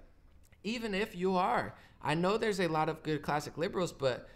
even 0.63 0.93
if 0.93 1.15
you 1.15 1.35
are, 1.35 1.75
I 2.01 2.13
know 2.13 2.37
there's 2.37 2.59
a 2.59 2.67
lot 2.67 2.89
of 2.89 3.01
good 3.03 3.21
classic 3.23 3.57
liberals, 3.57 3.91
but 3.91 4.29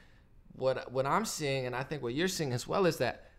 what 0.53 0.91
what 0.91 1.05
I'm 1.05 1.25
seeing, 1.25 1.65
and 1.65 1.75
I 1.75 1.83
think 1.83 2.01
what 2.01 2.13
you're 2.13 2.27
seeing 2.27 2.51
as 2.53 2.67
well, 2.67 2.85
is 2.85 2.97
that 2.97 3.29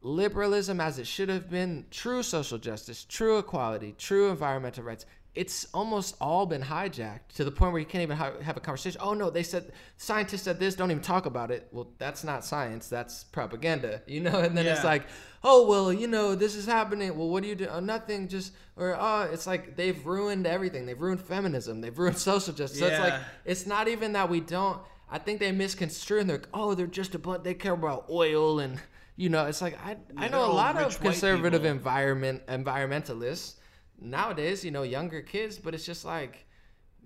liberalism 0.00 0.80
as 0.80 0.98
it 0.98 1.06
should 1.06 1.28
have 1.28 1.50
been, 1.50 1.86
true 1.90 2.22
social 2.22 2.58
justice, 2.58 3.04
true 3.04 3.38
equality, 3.38 3.94
true 3.98 4.30
environmental 4.30 4.84
rights, 4.84 5.06
it's 5.34 5.68
almost 5.72 6.16
all 6.20 6.46
been 6.46 6.62
hijacked 6.62 7.34
to 7.36 7.44
the 7.44 7.50
point 7.50 7.72
where 7.72 7.78
you 7.78 7.86
can't 7.86 8.02
even 8.02 8.16
have 8.16 8.56
a 8.56 8.60
conversation. 8.60 9.00
Oh 9.02 9.14
no, 9.14 9.30
they 9.30 9.42
said 9.42 9.72
scientists 9.96 10.42
said 10.42 10.58
this. 10.58 10.74
Don't 10.74 10.90
even 10.90 11.02
talk 11.02 11.26
about 11.26 11.50
it. 11.50 11.68
Well, 11.70 11.88
that's 11.98 12.24
not 12.24 12.44
science. 12.44 12.88
That's 12.88 13.24
propaganda. 13.24 14.02
You 14.08 14.20
know. 14.20 14.40
And 14.40 14.56
then 14.56 14.64
yeah. 14.64 14.74
it's 14.74 14.84
like, 14.84 15.04
oh 15.44 15.68
well, 15.68 15.92
you 15.92 16.08
know, 16.08 16.34
this 16.34 16.56
is 16.56 16.66
happening. 16.66 17.16
Well, 17.16 17.28
what 17.28 17.42
do 17.42 17.48
you 17.48 17.54
do? 17.54 17.66
Oh, 17.66 17.78
nothing. 17.78 18.26
Just 18.26 18.52
or 18.76 18.96
oh, 18.98 19.28
it's 19.32 19.46
like 19.46 19.76
they've 19.76 20.04
ruined 20.04 20.46
everything. 20.46 20.86
They've 20.86 21.00
ruined 21.00 21.20
feminism. 21.20 21.80
They've 21.80 21.96
ruined 21.96 22.18
social 22.32 22.52
justice. 22.52 22.80
So 22.80 22.86
yeah. 22.86 22.92
it's 22.92 23.00
like 23.00 23.20
it's 23.44 23.66
not 23.66 23.86
even 23.86 24.14
that 24.14 24.28
we 24.28 24.40
don't. 24.40 24.80
I 25.10 25.18
think 25.18 25.40
they 25.40 25.52
misconstrue 25.52 26.20
and 26.20 26.28
they're 26.28 26.38
like, 26.38 26.48
oh, 26.52 26.74
they're 26.74 26.86
just 26.86 27.14
a 27.14 27.18
bunch. 27.18 27.44
They 27.44 27.54
care 27.54 27.74
about 27.74 28.06
oil 28.10 28.60
and 28.60 28.80
you 29.16 29.28
know, 29.28 29.46
it's 29.46 29.60
like 29.62 29.78
I 29.84 29.96
I 30.16 30.28
know 30.28 30.44
a 30.44 30.52
lot 30.52 30.76
of 30.76 30.98
conservative 31.00 31.64
environment 31.64 32.46
environmentalists 32.46 33.54
nowadays. 34.00 34.64
You 34.64 34.70
know, 34.70 34.82
younger 34.82 35.20
kids, 35.20 35.58
but 35.58 35.74
it's 35.74 35.86
just 35.86 36.04
like, 36.04 36.46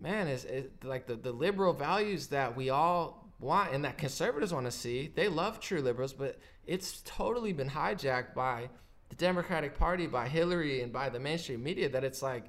man, 0.01 0.29
it's, 0.29 0.45
it's 0.45 0.85
like 0.85 1.07
the 1.07 1.17
the 1.17 1.33
liberal 1.33 1.73
values 1.73 2.29
that 2.29 2.57
we 2.57 2.71
all 2.71 3.23
want 3.43 3.73
and 3.73 3.85
that 3.85 3.99
conservatives 3.99 4.55
want 4.55 4.67
to 4.67 4.73
see. 4.73 5.13
They 5.15 5.29
love 5.29 5.61
true 5.61 5.81
liberals, 5.81 6.13
but 6.13 6.39
it's 6.67 7.03
totally 7.05 7.53
been 7.53 7.69
hijacked 7.69 8.35
by 8.35 8.69
the 9.09 9.17
Democratic 9.17 9.77
Party, 9.77 10.07
by 10.07 10.29
Hillary, 10.29 10.81
and 10.81 10.93
by 10.93 11.09
the 11.09 11.21
mainstream 11.21 11.63
media. 11.63 11.89
That 11.89 12.05
it's 12.05 12.23
like 12.23 12.45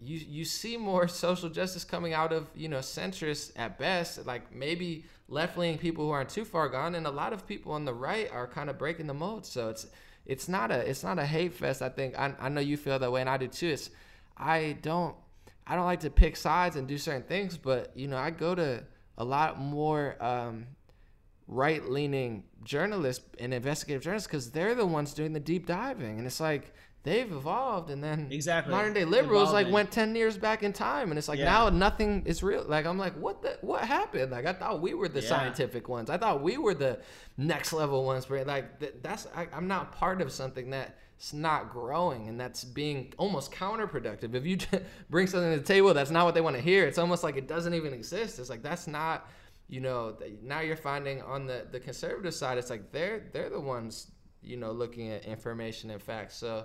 you 0.00 0.18
you 0.18 0.44
see 0.44 0.76
more 0.76 1.08
social 1.24 1.48
justice 1.48 1.84
coming 1.84 2.12
out 2.12 2.32
of 2.32 2.48
you 2.54 2.68
know 2.68 2.78
centrists 2.78 3.52
at 3.56 3.78
best, 3.78 4.26
like 4.26 4.54
maybe 4.54 5.04
left 5.28 5.56
leaning 5.56 5.78
people 5.78 6.04
who 6.04 6.10
aren't 6.10 6.28
too 6.28 6.44
far 6.44 6.68
gone, 6.68 6.94
and 6.94 7.06
a 7.06 7.10
lot 7.10 7.32
of 7.32 7.46
people 7.46 7.72
on 7.72 7.84
the 7.84 7.94
right 7.94 8.30
are 8.30 8.46
kind 8.46 8.68
of 8.68 8.78
breaking 8.78 9.06
the 9.06 9.14
mold. 9.14 9.46
So 9.46 9.70
it's 9.70 9.86
it's 10.26 10.48
not 10.48 10.70
a 10.70 10.78
it's 10.88 11.02
not 11.02 11.18
a 11.18 11.26
hate 11.26 11.54
fest. 11.54 11.82
I 11.82 11.88
think 11.88 12.18
I, 12.18 12.34
I 12.38 12.48
know 12.48 12.60
you 12.60 12.76
feel 12.76 12.98
that 12.98 13.12
way, 13.12 13.20
and 13.20 13.30
I 13.30 13.36
do 13.36 13.48
too. 13.48 13.68
It's 13.68 13.90
I 14.36 14.76
don't 14.82 15.14
I 15.66 15.76
don't 15.76 15.84
like 15.84 16.00
to 16.00 16.10
pick 16.10 16.36
sides 16.36 16.76
and 16.76 16.88
do 16.88 16.98
certain 16.98 17.22
things, 17.22 17.56
but 17.56 17.92
you 17.94 18.08
know 18.08 18.16
I 18.16 18.30
go 18.30 18.54
to 18.54 18.84
a 19.18 19.24
lot 19.24 19.60
more 19.60 20.16
um, 20.22 20.66
right 21.46 21.84
leaning 21.88 22.44
journalists 22.64 23.24
and 23.38 23.52
investigative 23.52 24.02
journalists 24.02 24.26
because 24.26 24.50
they're 24.50 24.74
the 24.74 24.86
ones 24.86 25.12
doing 25.12 25.32
the 25.32 25.40
deep 25.40 25.66
diving, 25.66 26.18
and 26.18 26.26
it's 26.26 26.40
like 26.40 26.74
they've 27.04 27.30
evolved 27.30 27.90
and 27.90 28.02
then 28.02 28.28
exactly. 28.30 28.72
modern 28.72 28.94
day 28.94 29.04
liberals 29.04 29.50
Evolving. 29.50 29.66
like 29.66 29.72
went 29.72 29.92
10 29.92 30.16
years 30.16 30.36
back 30.38 30.62
in 30.62 30.72
time 30.72 31.10
and 31.10 31.18
it's 31.18 31.28
like 31.28 31.38
yeah. 31.38 31.44
now 31.44 31.68
nothing 31.68 32.24
is 32.26 32.42
real. 32.42 32.64
Like 32.66 32.86
i'm 32.86 32.98
like 32.98 33.14
what 33.14 33.42
the 33.42 33.58
what 33.60 33.84
happened? 33.84 34.32
Like 34.32 34.46
i 34.46 34.52
thought 34.52 34.80
we 34.80 34.94
were 34.94 35.08
the 35.08 35.20
yeah. 35.20 35.28
scientific 35.28 35.88
ones. 35.88 36.10
I 36.10 36.16
thought 36.16 36.42
we 36.42 36.56
were 36.56 36.74
the 36.74 36.98
next 37.36 37.72
level 37.72 38.04
ones 38.04 38.26
but 38.26 38.46
like 38.46 39.02
that's 39.02 39.26
I, 39.34 39.48
i'm 39.52 39.66
not 39.66 39.92
part 39.92 40.22
of 40.22 40.30
something 40.32 40.70
that's 40.70 41.32
not 41.32 41.72
growing 41.72 42.28
and 42.28 42.40
that's 42.40 42.64
being 42.64 43.12
almost 43.18 43.52
counterproductive. 43.52 44.34
If 44.34 44.46
you 44.46 44.58
bring 45.10 45.26
something 45.26 45.52
to 45.52 45.58
the 45.58 45.64
table 45.64 45.92
that's 45.92 46.10
not 46.10 46.24
what 46.24 46.34
they 46.34 46.40
want 46.40 46.56
to 46.56 46.62
hear 46.62 46.86
it's 46.86 46.98
almost 46.98 47.22
like 47.22 47.36
it 47.36 47.46
doesn't 47.46 47.74
even 47.74 47.92
exist. 47.92 48.38
It's 48.38 48.48
like 48.50 48.62
that's 48.62 48.86
not 48.86 49.28
you 49.68 49.80
know 49.80 50.16
now 50.42 50.60
you're 50.60 50.76
finding 50.76 51.20
on 51.20 51.46
the 51.46 51.66
the 51.70 51.80
conservative 51.80 52.34
side 52.34 52.56
it's 52.56 52.70
like 52.70 52.92
they're 52.92 53.24
they're 53.32 53.50
the 53.50 53.60
ones 53.60 54.10
you 54.42 54.56
know 54.56 54.72
looking 54.72 55.10
at 55.10 55.26
information 55.26 55.90
and 55.90 56.00
facts. 56.00 56.36
So 56.36 56.64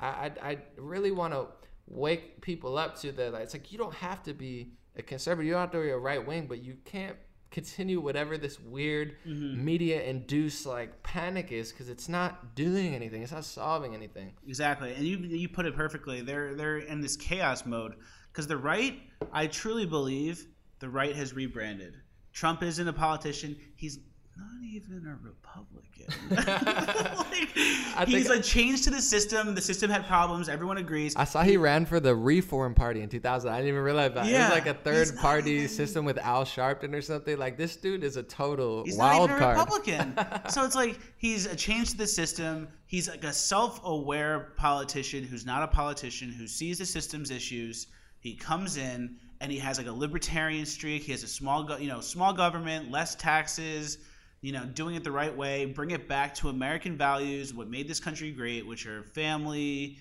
I, 0.00 0.06
I, 0.06 0.50
I 0.50 0.58
really 0.76 1.10
want 1.10 1.34
to 1.34 1.46
wake 1.86 2.40
people 2.40 2.78
up 2.78 2.98
to 3.00 3.12
the 3.12 3.30
like, 3.30 3.42
it's 3.42 3.54
like 3.54 3.72
you 3.72 3.78
don't 3.78 3.94
have 3.94 4.22
to 4.24 4.34
be 4.34 4.72
a 4.96 5.02
conservative, 5.02 5.46
you 5.46 5.52
don't 5.52 5.60
have 5.60 5.70
to 5.72 5.82
be 5.82 5.90
a 5.90 5.98
right 5.98 6.24
wing, 6.24 6.46
but 6.46 6.62
you 6.62 6.76
can't 6.84 7.16
continue 7.50 8.00
whatever 8.00 8.38
this 8.38 8.60
weird 8.60 9.16
mm-hmm. 9.26 9.64
media 9.64 10.02
induced 10.02 10.66
like 10.66 11.02
panic 11.02 11.50
is 11.50 11.72
because 11.72 11.88
it's 11.88 12.08
not 12.08 12.54
doing 12.54 12.94
anything. 12.94 13.22
It's 13.22 13.32
not 13.32 13.44
solving 13.44 13.94
anything. 13.94 14.32
Exactly. 14.46 14.94
And 14.94 15.04
you 15.04 15.18
you 15.18 15.48
put 15.48 15.66
it 15.66 15.74
perfectly. 15.74 16.20
They're 16.20 16.54
they're 16.54 16.78
in 16.78 17.00
this 17.00 17.16
chaos 17.16 17.66
mode. 17.66 17.94
Because 18.32 18.46
the 18.46 18.56
right 18.56 19.00
i 19.32 19.48
truly 19.48 19.86
believe 19.86 20.46
the 20.78 20.88
right 20.88 21.14
has 21.14 21.34
rebranded. 21.34 21.96
Trump 22.32 22.62
isn't 22.62 22.86
a 22.86 22.92
politician. 22.92 23.56
He's 23.74 23.98
not 24.40 24.64
even 24.64 25.06
a 25.06 25.18
Republican. 25.22 25.90
like, 27.96 28.08
he's 28.08 28.28
like 28.28 28.42
changed 28.42 28.84
to 28.84 28.90
the 28.90 29.02
system. 29.02 29.54
The 29.54 29.60
system 29.60 29.90
had 29.90 30.06
problems. 30.06 30.48
Everyone 30.48 30.78
agrees. 30.78 31.14
I 31.16 31.24
saw 31.24 31.42
he 31.42 31.56
ran 31.56 31.84
for 31.84 32.00
the 32.00 32.14
Reform 32.14 32.74
Party 32.74 33.02
in 33.02 33.08
2000. 33.08 33.50
I 33.50 33.56
didn't 33.56 33.68
even 33.68 33.82
realize 33.82 34.14
that. 34.14 34.26
Yeah, 34.26 34.46
it 34.46 34.54
was 34.54 34.64
like 34.64 34.66
a 34.66 34.74
third 34.74 35.16
party 35.18 35.52
even, 35.52 35.68
system 35.68 36.04
with 36.04 36.18
Al 36.18 36.44
Sharpton 36.44 36.94
or 36.94 37.02
something. 37.02 37.36
Like 37.36 37.58
this 37.58 37.76
dude 37.76 38.02
is 38.02 38.16
a 38.16 38.22
total 38.22 38.84
he's 38.84 38.96
wild 38.96 39.28
not 39.28 39.36
even 39.36 39.48
a 39.48 39.48
Republican. 39.50 40.18
so 40.48 40.64
it's 40.64 40.76
like 40.76 40.98
he's 41.18 41.46
a 41.46 41.56
change 41.56 41.90
to 41.90 41.96
the 41.96 42.06
system. 42.06 42.68
He's 42.86 43.08
like 43.08 43.24
a 43.24 43.32
self-aware 43.32 44.52
politician 44.56 45.24
who's 45.24 45.44
not 45.44 45.62
a 45.62 45.68
politician 45.68 46.32
who 46.32 46.46
sees 46.46 46.78
the 46.78 46.86
system's 46.86 47.30
issues. 47.30 47.88
He 48.20 48.34
comes 48.34 48.76
in 48.76 49.16
and 49.40 49.50
he 49.50 49.58
has 49.58 49.78
like 49.78 49.86
a 49.86 49.92
libertarian 49.92 50.66
streak. 50.66 51.02
He 51.02 51.12
has 51.12 51.22
a 51.22 51.28
small, 51.28 51.64
go- 51.64 51.76
you 51.76 51.88
know, 51.88 52.00
small 52.00 52.32
government, 52.32 52.90
less 52.90 53.14
taxes 53.14 53.98
you 54.42 54.52
know, 54.52 54.64
doing 54.64 54.94
it 54.94 55.04
the 55.04 55.12
right 55.12 55.36
way, 55.36 55.66
bring 55.66 55.90
it 55.90 56.08
back 56.08 56.34
to 56.36 56.48
American 56.48 56.96
values, 56.96 57.52
what 57.52 57.68
made 57.68 57.86
this 57.88 58.00
country 58.00 58.30
great, 58.30 58.66
which 58.66 58.86
are 58.86 59.02
family, 59.02 59.98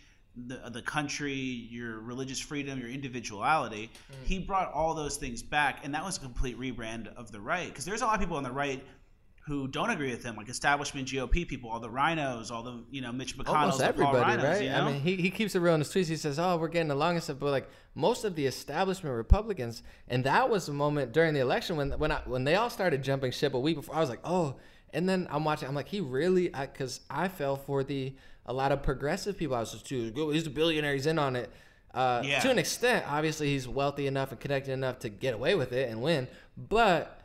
the, 0.47 0.69
the 0.71 0.81
country, 0.81 1.33
your 1.33 1.99
religious 1.99 2.39
freedom, 2.39 2.79
your 2.79 2.89
individuality. 2.89 3.91
Mm. 4.11 4.25
He 4.25 4.39
brought 4.39 4.71
all 4.71 4.93
those 4.93 5.17
things 5.17 5.43
back, 5.43 5.83
and 5.83 5.93
that 5.93 6.03
was 6.03 6.17
a 6.17 6.21
complete 6.21 6.57
rebrand 6.57 7.13
of 7.15 7.31
the 7.31 7.41
right. 7.41 7.67
Because 7.67 7.83
there's 7.83 8.01
a 8.01 8.05
lot 8.05 8.15
of 8.15 8.19
people 8.21 8.37
on 8.37 8.43
the 8.43 8.51
right 8.51 8.83
who 9.49 9.67
don't 9.67 9.89
agree 9.89 10.11
with 10.11 10.23
him, 10.23 10.35
like 10.35 10.47
establishment 10.47 11.07
GOP 11.07 11.45
people, 11.47 11.71
all 11.71 11.79
the 11.79 11.89
RINOs, 11.89 12.51
all 12.51 12.61
the 12.61 12.83
you 12.91 13.01
know 13.01 13.11
Mitch 13.11 13.35
McConnell, 13.35 13.55
almost 13.55 13.81
everybody, 13.81 14.43
right? 14.43 14.61
You 14.61 14.69
know? 14.69 14.75
I 14.75 14.91
mean, 14.91 15.01
he, 15.01 15.15
he 15.15 15.31
keeps 15.31 15.55
it 15.55 15.59
real 15.59 15.73
in 15.73 15.81
his 15.81 15.89
tweets. 15.89 16.05
He 16.05 16.17
says, 16.17 16.37
"Oh, 16.37 16.55
we're 16.57 16.67
getting 16.67 16.91
along 16.91 17.15
and 17.15 17.23
stuff," 17.23 17.37
but 17.39 17.49
like 17.49 17.67
most 17.95 18.25
of 18.25 18.35
the 18.35 18.45
establishment 18.45 19.15
Republicans, 19.15 19.81
and 20.07 20.23
that 20.25 20.51
was 20.51 20.67
the 20.67 20.73
moment 20.73 21.13
during 21.13 21.33
the 21.33 21.39
election 21.39 21.77
when 21.77 21.89
when 21.93 22.11
I, 22.11 22.21
when 22.25 22.43
they 22.43 22.55
all 22.55 22.69
started 22.69 23.03
jumping 23.03 23.31
ship 23.31 23.55
a 23.55 23.59
week 23.59 23.77
before. 23.77 23.95
I 23.95 23.99
was 24.01 24.09
like, 24.09 24.21
"Oh," 24.23 24.57
and 24.93 25.09
then 25.09 25.27
I'm 25.31 25.43
watching. 25.43 25.67
I'm 25.67 25.73
like, 25.73 25.89
he 25.89 25.99
really, 25.99 26.49
because 26.49 27.01
I, 27.09 27.23
I, 27.23 27.27
fell 27.27 27.55
for 27.55 27.83
the 27.83 28.13
a 28.45 28.53
lot 28.53 28.71
of 28.71 28.83
progressive 28.83 29.35
people. 29.35 29.55
I 29.55 29.61
was 29.61 29.71
just 29.71 29.87
too. 29.87 30.13
He's 30.31 30.45
a 30.45 30.51
billionaire. 30.51 30.93
He's 30.93 31.07
in 31.07 31.17
on 31.17 31.35
it. 31.35 31.51
Uh, 31.91 32.21
yeah. 32.23 32.39
To 32.41 32.51
an 32.51 32.59
extent, 32.59 33.03
obviously, 33.07 33.47
he's 33.47 33.67
wealthy 33.67 34.05
enough 34.05 34.29
and 34.29 34.39
connected 34.39 34.73
enough 34.73 34.99
to 34.99 35.09
get 35.09 35.33
away 35.33 35.55
with 35.55 35.73
it 35.73 35.89
and 35.89 36.03
win, 36.03 36.27
but 36.55 37.18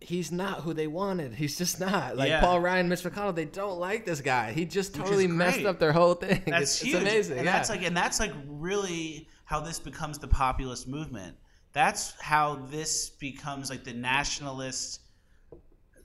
he's 0.00 0.32
not 0.32 0.62
who 0.62 0.72
they 0.72 0.86
wanted. 0.86 1.34
He's 1.34 1.56
just 1.56 1.78
not. 1.78 2.16
Like 2.16 2.30
yeah. 2.30 2.40
Paul 2.40 2.60
Ryan, 2.60 2.88
Mitch 2.88 3.02
McConnell, 3.02 3.34
they 3.34 3.44
don't 3.44 3.78
like 3.78 4.06
this 4.06 4.20
guy. 4.20 4.52
He 4.52 4.64
just 4.64 4.94
totally 4.94 5.26
messed 5.26 5.64
up 5.64 5.78
their 5.78 5.92
whole 5.92 6.14
thing. 6.14 6.42
That's 6.46 6.74
it's, 6.74 6.80
huge. 6.80 6.94
It's 6.94 7.02
amazing. 7.02 7.36
And 7.38 7.46
yeah. 7.46 7.52
that's 7.52 7.70
like 7.70 7.82
and 7.82 7.96
that's 7.96 8.18
like 8.18 8.32
really 8.46 9.28
how 9.44 9.60
this 9.60 9.78
becomes 9.78 10.18
the 10.18 10.28
populist 10.28 10.88
movement. 10.88 11.36
That's 11.72 12.20
how 12.20 12.66
this 12.70 13.10
becomes 13.10 13.70
like 13.70 13.84
the 13.84 13.92
nationalist 13.92 15.00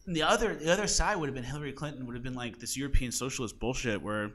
the 0.08 0.22
other 0.22 0.56
the 0.56 0.72
other 0.72 0.88
side 0.88 1.16
would 1.16 1.28
have 1.28 1.34
been 1.36 1.44
Hillary 1.44 1.72
Clinton 1.72 2.06
would 2.06 2.16
have 2.16 2.24
been 2.24 2.36
like 2.36 2.60
this 2.60 2.78
European 2.78 3.12
socialist 3.12 3.60
bullshit 3.60 4.02
where 4.02 4.32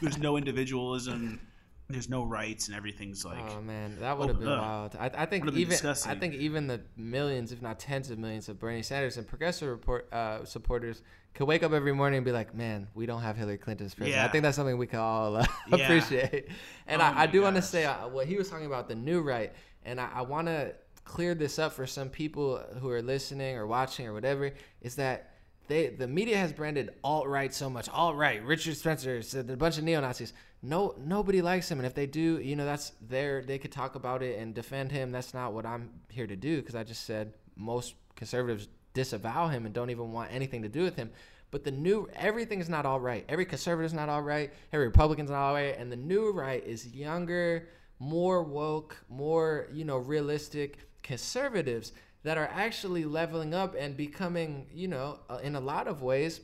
there's 0.00 0.18
no 0.18 0.36
individualism 0.36 1.40
there's 1.88 2.08
no 2.08 2.24
rights 2.24 2.66
and 2.66 2.76
everything's 2.76 3.24
like 3.24 3.38
oh 3.50 3.60
man 3.60 3.96
that 4.00 4.18
would 4.18 4.28
have 4.28 4.40
been 4.40 4.48
wild 4.48 4.96
i, 4.98 5.10
I 5.14 5.26
think 5.26 5.46
even 5.52 5.68
disgusting. 5.68 6.10
i 6.10 6.14
think 6.14 6.34
even 6.34 6.66
the 6.66 6.80
millions 6.96 7.52
if 7.52 7.62
not 7.62 7.78
tens 7.78 8.10
of 8.10 8.18
millions 8.18 8.48
of 8.48 8.58
bernie 8.58 8.82
sanders 8.82 9.16
and 9.16 9.26
progressive 9.26 9.68
report, 9.68 10.12
uh, 10.12 10.44
supporters 10.44 11.02
could 11.34 11.46
wake 11.46 11.62
up 11.62 11.72
every 11.72 11.92
morning 11.92 12.18
and 12.18 12.26
be 12.26 12.32
like 12.32 12.54
man 12.54 12.88
we 12.94 13.06
don't 13.06 13.22
have 13.22 13.36
hillary 13.36 13.58
clinton's 13.58 13.94
president 13.94 14.20
yeah. 14.20 14.26
i 14.26 14.28
think 14.28 14.42
that's 14.42 14.56
something 14.56 14.78
we 14.78 14.86
can 14.86 14.98
all 14.98 15.36
uh, 15.36 15.46
yeah. 15.68 15.76
appreciate 15.76 16.48
and 16.88 17.00
oh 17.00 17.04
I, 17.04 17.22
I, 17.22 17.26
do 17.26 17.42
want 17.42 17.56
to 17.56 17.62
say 17.62 17.84
uh, 17.84 18.08
what 18.08 18.26
he 18.26 18.36
was 18.36 18.48
talking 18.50 18.66
about 18.66 18.88
the 18.88 18.96
new 18.96 19.20
right 19.20 19.52
and 19.84 20.00
i, 20.00 20.08
I 20.12 20.22
want 20.22 20.48
to 20.48 20.74
clear 21.04 21.36
this 21.36 21.58
up 21.60 21.72
for 21.72 21.86
some 21.86 22.08
people 22.08 22.60
who 22.80 22.90
are 22.90 23.00
listening 23.00 23.56
or 23.56 23.66
watching 23.66 24.06
or 24.06 24.12
whatever 24.12 24.52
is 24.82 24.96
that 24.96 25.36
they 25.68 25.88
the 25.88 26.06
media 26.06 26.36
has 26.36 26.52
branded 26.52 26.90
alt 27.02 27.26
right 27.26 27.52
so 27.52 27.68
much. 27.68 27.88
Alt 27.88 28.16
right, 28.16 28.42
Richard 28.44 28.76
Spencer 28.76 29.22
said 29.22 29.50
a 29.50 29.56
bunch 29.56 29.78
of 29.78 29.84
neo 29.84 30.00
Nazis. 30.00 30.32
No, 30.66 30.96
nobody 30.98 31.42
likes 31.42 31.70
him, 31.70 31.78
and 31.78 31.86
if 31.86 31.94
they 31.94 32.06
do, 32.06 32.40
you 32.40 32.56
know, 32.56 32.64
that's 32.64 32.92
there. 33.08 33.42
They 33.42 33.56
could 33.56 33.70
talk 33.70 33.94
about 33.94 34.20
it 34.20 34.40
and 34.40 34.52
defend 34.52 34.90
him. 34.90 35.12
That's 35.12 35.32
not 35.32 35.52
what 35.52 35.64
I'm 35.64 35.90
here 36.10 36.26
to 36.26 36.34
do 36.34 36.56
because 36.56 36.74
I 36.74 36.82
just 36.82 37.04
said 37.04 37.34
most 37.54 37.94
conservatives 38.16 38.66
disavow 38.92 39.46
him 39.46 39.64
and 39.64 39.72
don't 39.72 39.90
even 39.90 40.10
want 40.10 40.32
anything 40.32 40.62
to 40.62 40.68
do 40.68 40.82
with 40.82 40.96
him. 40.96 41.10
But 41.52 41.62
the 41.62 41.70
new 41.70 42.08
everything 42.16 42.60
is 42.60 42.68
not 42.68 42.84
all 42.84 42.98
right. 42.98 43.24
Every 43.28 43.44
conservative 43.44 43.86
is 43.86 43.94
not 43.94 44.08
all 44.08 44.22
right. 44.22 44.52
Every 44.72 44.86
Republican's 44.86 45.30
not 45.30 45.38
all 45.38 45.54
right, 45.54 45.78
and 45.78 45.90
the 45.92 45.96
new 45.96 46.32
right 46.32 46.64
is 46.66 46.88
younger, 46.88 47.68
more 48.00 48.42
woke, 48.42 48.96
more 49.08 49.68
you 49.72 49.84
know 49.84 49.98
realistic 49.98 50.78
conservatives 51.04 51.92
that 52.24 52.36
are 52.36 52.50
actually 52.52 53.04
leveling 53.04 53.54
up 53.54 53.76
and 53.78 53.96
becoming, 53.96 54.66
you 54.74 54.88
know, 54.88 55.20
uh, 55.30 55.38
in 55.44 55.54
a 55.54 55.60
lot 55.60 55.86
of 55.86 56.02
ways, 56.02 56.40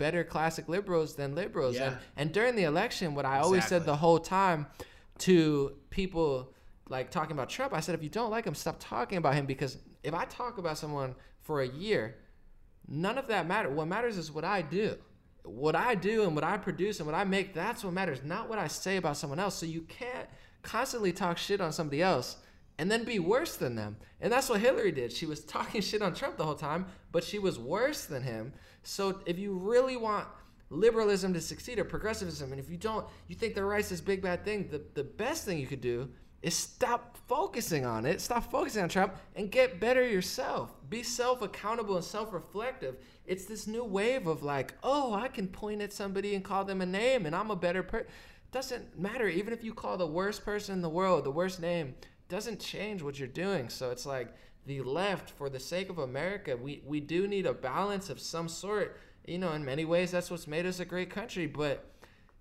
better 0.00 0.24
classic 0.24 0.66
liberals 0.66 1.14
than 1.14 1.34
liberals. 1.34 1.76
Yeah. 1.76 1.88
And, 1.88 1.98
and 2.16 2.32
during 2.32 2.56
the 2.56 2.64
election, 2.64 3.14
what 3.14 3.26
I 3.26 3.36
exactly. 3.36 3.44
always 3.44 3.66
said 3.66 3.84
the 3.84 3.96
whole 3.96 4.18
time 4.18 4.66
to 5.18 5.76
people 5.90 6.54
like 6.88 7.10
talking 7.10 7.32
about 7.32 7.50
Trump, 7.50 7.74
I 7.74 7.80
said, 7.80 7.94
if 7.94 8.02
you 8.02 8.08
don't 8.08 8.30
like 8.30 8.46
him, 8.46 8.54
stop 8.54 8.76
talking 8.80 9.18
about 9.18 9.34
him 9.34 9.44
because 9.44 9.76
if 10.02 10.14
I 10.14 10.24
talk 10.24 10.56
about 10.56 10.78
someone 10.78 11.14
for 11.42 11.60
a 11.60 11.68
year, 11.68 12.16
none 12.88 13.18
of 13.18 13.28
that 13.28 13.46
matters. 13.46 13.72
What 13.72 13.88
matters 13.88 14.16
is 14.16 14.32
what 14.32 14.44
I 14.44 14.62
do. 14.62 14.96
What 15.44 15.76
I 15.76 15.94
do 15.94 16.24
and 16.24 16.34
what 16.34 16.44
I 16.44 16.56
produce 16.56 16.98
and 16.98 17.06
what 17.06 17.14
I 17.14 17.24
make, 17.24 17.52
that's 17.54 17.84
what 17.84 17.92
matters, 17.92 18.20
not 18.24 18.48
what 18.48 18.58
I 18.58 18.68
say 18.68 18.96
about 18.96 19.18
someone 19.18 19.38
else. 19.38 19.54
So 19.54 19.66
you 19.66 19.82
can't 19.82 20.28
constantly 20.62 21.12
talk 21.12 21.36
shit 21.36 21.60
on 21.60 21.72
somebody 21.72 22.00
else 22.00 22.36
and 22.80 22.90
then 22.90 23.04
be 23.04 23.18
worse 23.18 23.56
than 23.56 23.74
them. 23.74 23.98
And 24.22 24.32
that's 24.32 24.48
what 24.48 24.60
Hillary 24.60 24.90
did. 24.92 25.12
She 25.12 25.26
was 25.26 25.44
talking 25.44 25.80
shit 25.82 26.00
on 26.00 26.14
Trump 26.14 26.38
the 26.38 26.46
whole 26.46 26.54
time, 26.54 26.86
but 27.12 27.22
she 27.22 27.38
was 27.38 27.58
worse 27.58 28.06
than 28.06 28.22
him. 28.22 28.54
So 28.82 29.20
if 29.26 29.38
you 29.38 29.54
really 29.54 29.96
want 29.96 30.26
liberalism 30.70 31.34
to 31.34 31.40
succeed 31.40 31.78
or 31.78 31.84
progressivism, 31.84 32.52
and 32.52 32.60
if 32.60 32.70
you 32.70 32.76
don't, 32.76 33.06
you 33.28 33.34
think 33.34 33.54
the 33.54 33.64
right's 33.64 33.88
this 33.88 34.00
big 34.00 34.22
bad 34.22 34.44
thing, 34.44 34.68
the, 34.70 34.82
the 34.94 35.04
best 35.04 35.44
thing 35.44 35.58
you 35.58 35.66
could 35.66 35.80
do 35.80 36.08
is 36.42 36.54
stop 36.54 37.18
focusing 37.28 37.84
on 37.84 38.06
it, 38.06 38.20
stop 38.20 38.50
focusing 38.50 38.82
on 38.82 38.88
Trump, 38.88 39.14
and 39.36 39.50
get 39.50 39.78
better 39.78 40.06
yourself. 40.06 40.74
Be 40.88 41.02
self 41.02 41.42
accountable 41.42 41.96
and 41.96 42.04
self 42.04 42.32
reflective. 42.32 42.96
It's 43.26 43.44
this 43.44 43.66
new 43.66 43.84
wave 43.84 44.26
of 44.26 44.42
like, 44.42 44.74
oh, 44.82 45.12
I 45.12 45.28
can 45.28 45.48
point 45.48 45.82
at 45.82 45.92
somebody 45.92 46.34
and 46.34 46.44
call 46.44 46.64
them 46.64 46.80
a 46.80 46.86
name, 46.86 47.26
and 47.26 47.36
I'm 47.36 47.50
a 47.50 47.56
better 47.56 47.82
person. 47.82 48.08
Doesn't 48.52 48.98
matter. 48.98 49.28
Even 49.28 49.52
if 49.52 49.62
you 49.62 49.74
call 49.74 49.96
the 49.96 50.06
worst 50.06 50.44
person 50.44 50.74
in 50.74 50.82
the 50.82 50.88
world 50.88 51.24
the 51.24 51.30
worst 51.30 51.60
name, 51.60 51.94
doesn't 52.28 52.60
change 52.60 53.02
what 53.02 53.18
you're 53.18 53.28
doing. 53.28 53.68
So 53.68 53.90
it's 53.90 54.06
like 54.06 54.34
the 54.66 54.82
left, 54.82 55.30
for 55.30 55.48
the 55.48 55.60
sake 55.60 55.88
of 55.90 55.98
America, 55.98 56.56
we, 56.56 56.82
we 56.86 57.00
do 57.00 57.26
need 57.26 57.46
a 57.46 57.54
balance 57.54 58.10
of 58.10 58.20
some 58.20 58.48
sort. 58.48 58.98
You 59.26 59.38
know, 59.38 59.52
in 59.52 59.64
many 59.64 59.84
ways, 59.84 60.10
that's 60.10 60.30
what's 60.30 60.46
made 60.46 60.66
us 60.66 60.80
a 60.80 60.84
great 60.84 61.10
country. 61.10 61.46
But 61.46 61.84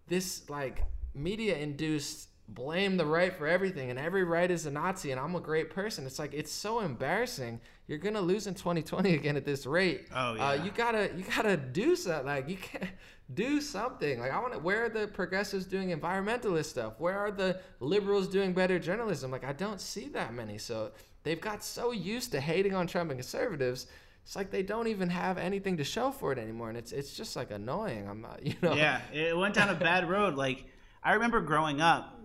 this 0.07 0.49
like 0.49 0.83
media 1.13 1.57
induced 1.57 2.27
blame 2.47 2.97
the 2.97 3.05
right 3.05 3.35
for 3.35 3.45
everything 3.45 3.91
and 3.91 3.99
every 3.99 4.23
right 4.23 4.49
is 4.49 4.65
a 4.65 4.71
Nazi 4.71 5.11
and 5.11 5.19
I'm 5.19 5.35
a 5.35 5.39
great 5.39 5.69
person. 5.69 6.05
It's 6.07 6.17
like 6.17 6.33
it's 6.33 6.51
so 6.51 6.79
embarrassing. 6.79 7.61
You're 7.87 7.99
gonna 7.99 8.21
lose 8.21 8.47
in 8.47 8.55
2020 8.55 9.13
again 9.13 9.37
at 9.37 9.45
this 9.45 9.65
rate. 9.67 10.07
Oh 10.15 10.31
Uh, 10.31 10.35
yeah. 10.35 10.63
you 10.63 10.71
gotta 10.71 11.11
you 11.15 11.23
gotta 11.35 11.57
do 11.57 11.95
something. 11.95 12.25
Like 12.25 12.49
you 12.49 12.57
can't 12.57 12.89
do 13.35 13.61
something. 13.61 14.19
Like 14.19 14.31
I 14.31 14.39
want 14.39 14.53
to. 14.53 14.59
Where 14.59 14.85
are 14.85 14.89
the 14.89 15.07
progressives 15.07 15.65
doing 15.65 15.89
environmentalist 15.89 16.65
stuff? 16.65 16.93
Where 16.97 17.19
are 17.19 17.31
the 17.31 17.59
liberals 17.79 18.27
doing 18.27 18.53
better 18.53 18.79
journalism? 18.79 19.29
Like 19.29 19.43
I 19.43 19.53
don't 19.53 19.79
see 19.79 20.07
that 20.09 20.33
many. 20.33 20.57
So 20.57 20.91
they've 21.23 21.41
got 21.41 21.63
so 21.63 21.91
used 21.91 22.31
to 22.31 22.39
hating 22.41 22.73
on 22.73 22.87
Trump 22.87 23.11
and 23.11 23.19
conservatives. 23.19 23.87
It's 24.23 24.35
like 24.35 24.51
they 24.51 24.63
don't 24.63 24.87
even 24.87 25.09
have 25.09 25.37
anything 25.37 25.77
to 25.77 25.83
show 25.83 26.11
for 26.11 26.31
it 26.31 26.37
anymore, 26.37 26.69
and 26.69 26.77
it's 26.77 26.91
it's 26.91 27.15
just 27.15 27.35
like 27.35 27.51
annoying. 27.51 28.07
I'm 28.07 28.21
not, 28.21 28.41
you 28.45 28.55
know. 28.61 28.73
yeah, 28.73 29.01
it 29.13 29.35
went 29.35 29.55
down 29.55 29.69
a 29.69 29.75
bad 29.75 30.09
road. 30.09 30.35
Like 30.35 30.65
I 31.03 31.13
remember 31.13 31.41
growing 31.41 31.81
up, 31.81 32.19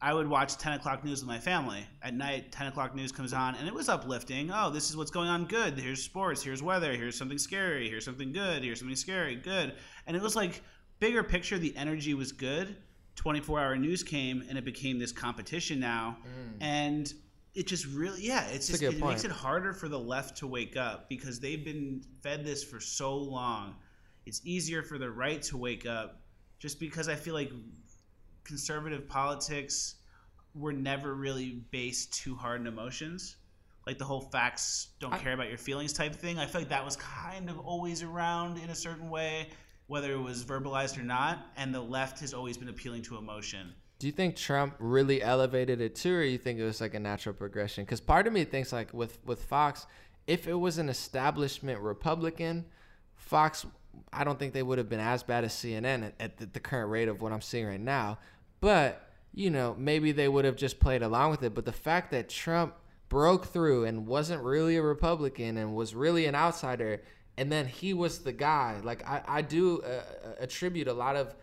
I 0.00 0.12
would 0.12 0.28
watch 0.28 0.56
10 0.56 0.74
o'clock 0.74 1.04
news 1.04 1.20
with 1.20 1.28
my 1.28 1.38
family. 1.38 1.86
At 2.02 2.14
night, 2.14 2.50
10 2.50 2.66
o'clock 2.66 2.94
news 2.94 3.12
comes 3.12 3.32
on, 3.32 3.54
and 3.54 3.68
it 3.68 3.74
was 3.74 3.88
uplifting. 3.88 4.50
Oh, 4.52 4.68
this 4.68 4.90
is 4.90 4.96
what's 4.96 5.12
going 5.12 5.28
on. 5.28 5.44
Good. 5.44 5.78
Here's 5.78 6.02
sports. 6.02 6.42
Here's 6.42 6.60
weather. 6.60 6.92
Here's 6.92 7.16
something 7.16 7.38
scary. 7.38 7.88
Here's 7.88 8.04
something 8.04 8.32
good. 8.32 8.64
Here's 8.64 8.80
something 8.80 8.96
scary. 8.96 9.36
Good. 9.36 9.74
And 10.06 10.16
it 10.16 10.22
was 10.22 10.34
like 10.34 10.60
bigger 10.98 11.22
picture. 11.22 11.56
The 11.56 11.76
energy 11.76 12.14
was 12.14 12.32
good. 12.32 12.76
24 13.14 13.60
hour 13.60 13.76
news 13.76 14.02
came, 14.02 14.42
and 14.48 14.58
it 14.58 14.64
became 14.64 14.98
this 14.98 15.12
competition 15.12 15.78
now. 15.78 16.16
Mm. 16.24 16.64
And 16.64 17.14
it 17.54 17.66
just 17.66 17.86
really, 17.86 18.22
yeah, 18.22 18.46
it's 18.46 18.68
That's 18.68 18.80
just 18.80 18.94
it 18.94 19.00
makes 19.04 19.24
it 19.24 19.30
harder 19.30 19.72
for 19.72 19.88
the 19.88 19.98
left 19.98 20.38
to 20.38 20.46
wake 20.46 20.76
up 20.76 21.08
because 21.08 21.38
they've 21.38 21.64
been 21.64 22.02
fed 22.22 22.44
this 22.44 22.64
for 22.64 22.80
so 22.80 23.16
long. 23.16 23.74
It's 24.24 24.40
easier 24.44 24.82
for 24.82 24.98
the 24.98 25.10
right 25.10 25.42
to 25.42 25.56
wake 25.56 25.84
up 25.84 26.22
just 26.58 26.80
because 26.80 27.08
I 27.08 27.14
feel 27.14 27.34
like 27.34 27.52
conservative 28.44 29.06
politics 29.08 29.96
were 30.54 30.72
never 30.72 31.14
really 31.14 31.62
based 31.70 32.14
too 32.14 32.34
hard 32.34 32.60
in 32.60 32.66
emotions. 32.66 33.36
Like 33.86 33.98
the 33.98 34.04
whole 34.04 34.20
facts 34.20 34.88
don't 35.00 35.12
I- 35.12 35.18
care 35.18 35.32
about 35.32 35.48
your 35.48 35.58
feelings 35.58 35.92
type 35.92 36.14
thing. 36.14 36.38
I 36.38 36.46
feel 36.46 36.60
like 36.62 36.70
that 36.70 36.84
was 36.84 36.96
kind 36.96 37.50
of 37.50 37.58
always 37.58 38.02
around 38.02 38.58
in 38.58 38.70
a 38.70 38.74
certain 38.74 39.10
way, 39.10 39.48
whether 39.88 40.12
it 40.12 40.20
was 40.20 40.44
verbalized 40.44 40.98
or 40.98 41.02
not. 41.02 41.46
And 41.56 41.74
the 41.74 41.80
left 41.80 42.20
has 42.20 42.32
always 42.32 42.56
been 42.56 42.68
appealing 42.68 43.02
to 43.02 43.16
emotion. 43.18 43.74
Do 44.02 44.08
you 44.08 44.12
think 44.12 44.34
Trump 44.34 44.74
really 44.80 45.22
elevated 45.22 45.80
it 45.80 45.94
too, 45.94 46.16
or 46.16 46.24
you 46.24 46.36
think 46.36 46.58
it 46.58 46.64
was 46.64 46.80
like 46.80 46.94
a 46.94 46.98
natural 46.98 47.36
progression? 47.36 47.84
Because 47.84 48.00
part 48.00 48.26
of 48.26 48.32
me 48.32 48.42
thinks 48.42 48.72
like 48.72 48.92
with 48.92 49.16
with 49.24 49.44
Fox, 49.44 49.86
if 50.26 50.48
it 50.48 50.54
was 50.54 50.78
an 50.78 50.88
establishment 50.88 51.78
Republican, 51.78 52.64
Fox, 53.14 53.64
I 54.12 54.24
don't 54.24 54.40
think 54.40 54.54
they 54.54 54.64
would 54.64 54.78
have 54.78 54.88
been 54.88 54.98
as 54.98 55.22
bad 55.22 55.44
as 55.44 55.52
CNN 55.52 56.04
at, 56.04 56.14
at 56.18 56.36
the, 56.36 56.46
the 56.46 56.58
current 56.58 56.90
rate 56.90 57.06
of 57.06 57.22
what 57.22 57.30
I'm 57.30 57.40
seeing 57.40 57.64
right 57.64 57.78
now. 57.78 58.18
But 58.60 59.08
you 59.32 59.50
know, 59.50 59.76
maybe 59.78 60.10
they 60.10 60.26
would 60.26 60.46
have 60.46 60.56
just 60.56 60.80
played 60.80 61.04
along 61.04 61.30
with 61.30 61.44
it. 61.44 61.54
But 61.54 61.64
the 61.64 61.70
fact 61.70 62.10
that 62.10 62.28
Trump 62.28 62.74
broke 63.08 63.46
through 63.46 63.84
and 63.84 64.08
wasn't 64.08 64.42
really 64.42 64.74
a 64.74 64.82
Republican 64.82 65.56
and 65.56 65.76
was 65.76 65.94
really 65.94 66.26
an 66.26 66.34
outsider, 66.34 67.02
and 67.36 67.52
then 67.52 67.66
he 67.66 67.94
was 67.94 68.18
the 68.18 68.32
guy. 68.32 68.80
Like 68.82 69.08
I, 69.08 69.22
I 69.28 69.42
do 69.42 69.80
uh, 69.82 70.00
attribute 70.40 70.88
a 70.88 70.92
lot 70.92 71.14
of 71.14 71.36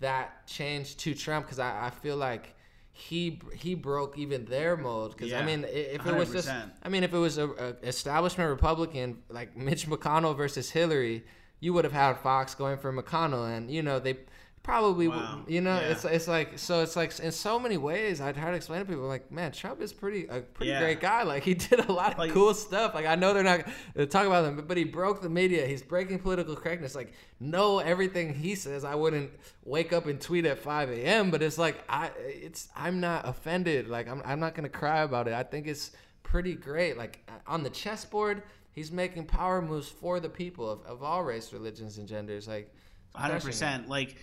that 0.00 0.46
change 0.46 0.96
to 0.98 1.14
Trump 1.14 1.46
because 1.46 1.58
I, 1.58 1.86
I 1.86 1.90
feel 1.90 2.16
like 2.16 2.54
he 2.92 3.40
he 3.54 3.74
broke 3.74 4.16
even 4.18 4.44
their 4.46 4.76
mold. 4.76 5.16
Because 5.16 5.32
I 5.32 5.38
Yeah, 5.40 5.44
mean, 5.46 5.64
i- 5.64 5.68
if 5.68 6.06
it 6.06 6.14
was 6.14 6.32
just, 6.32 6.48
I 6.82 6.88
mean, 6.88 7.04
if 7.04 7.12
it 7.12 7.18
was 7.18 7.38
a, 7.38 7.48
a 7.48 7.86
establishment 7.86 8.50
Republican 8.50 9.18
like 9.28 9.56
Mitch 9.56 9.86
McConnell 9.86 10.36
versus 10.36 10.70
Hillary, 10.70 11.24
you 11.60 11.72
would 11.72 11.84
have 11.84 11.92
had 11.92 12.14
Fox 12.18 12.54
going 12.54 12.78
for 12.78 12.92
McConnell, 12.92 13.54
and 13.54 13.70
you 13.70 13.82
know 13.82 13.98
they 13.98 14.18
probably, 14.66 15.06
Wow. 15.06 15.42
you 15.46 15.60
know, 15.60 15.76
Yeah. 15.76 15.92
it's 15.92 16.04
it's 16.04 16.26
like 16.26 16.58
so 16.58 16.82
it's 16.82 16.96
like 16.96 17.16
in 17.20 17.30
so 17.30 17.58
many 17.60 17.76
ways. 17.76 18.20
I 18.20 18.32
try 18.32 18.50
to 18.50 18.56
explain 18.56 18.80
to 18.80 18.84
people 18.84 19.04
like, 19.06 19.30
man, 19.30 19.52
Trump 19.52 19.80
is 19.80 19.92
pretty 19.92 20.26
a 20.26 20.40
pretty 20.40 20.72
Yeah. 20.72 20.80
great 20.80 21.00
guy. 21.00 21.22
Like 21.22 21.44
he 21.44 21.54
did 21.68 21.78
a 21.88 21.92
lot 21.92 22.12
of 22.14 22.18
Like- 22.18 22.32
cool 22.32 22.52
stuff. 22.52 22.92
Like 22.92 23.06
I 23.06 23.14
know 23.14 23.32
they're 23.32 23.44
not 23.44 23.60
to 23.94 24.02
uh, 24.02 24.06
talk 24.06 24.26
about 24.26 24.42
them, 24.42 24.56
but, 24.56 24.66
but 24.66 24.76
he 24.76 24.82
broke 24.84 25.22
the 25.22 25.28
media. 25.28 25.64
He's 25.66 25.82
breaking 25.82 26.18
political 26.18 26.56
correctness. 26.56 26.94
Like 26.96 27.12
no, 27.38 27.78
everything 27.78 28.34
he 28.34 28.56
says, 28.56 28.84
I 28.84 28.96
wouldn't 28.96 29.30
wake 29.64 29.92
up 29.92 30.06
and 30.06 30.20
tweet 30.20 30.44
at 30.46 30.58
5 30.58 30.90
a.m. 30.90 31.30
But 31.30 31.42
it's 31.42 31.58
like 31.58 31.82
I, 31.88 32.10
it's 32.18 32.68
I'm 32.74 32.98
not 33.00 33.28
offended. 33.28 33.86
Like 33.88 34.08
I'm 34.08 34.20
I'm 34.24 34.40
not 34.40 34.54
gonna 34.56 34.68
cry 34.68 35.02
about 35.02 35.28
it. 35.28 35.34
I 35.34 35.44
think 35.44 35.68
it's 35.68 35.92
pretty 36.24 36.54
great. 36.54 36.98
Like 36.98 37.22
uh, 37.28 37.32
on 37.46 37.62
the 37.62 37.70
chessboard, 37.70 38.42
he's 38.72 38.90
making 38.90 39.26
power 39.26 39.62
moves 39.62 39.88
for 39.88 40.18
the 40.18 40.28
people 40.28 40.68
of, 40.68 40.82
of 40.86 41.02
all 41.04 41.22
race, 41.22 41.52
religions, 41.52 41.98
and 41.98 42.08
genders. 42.08 42.48
Like 42.48 42.72
100% 43.16 43.88
Like 43.88 44.16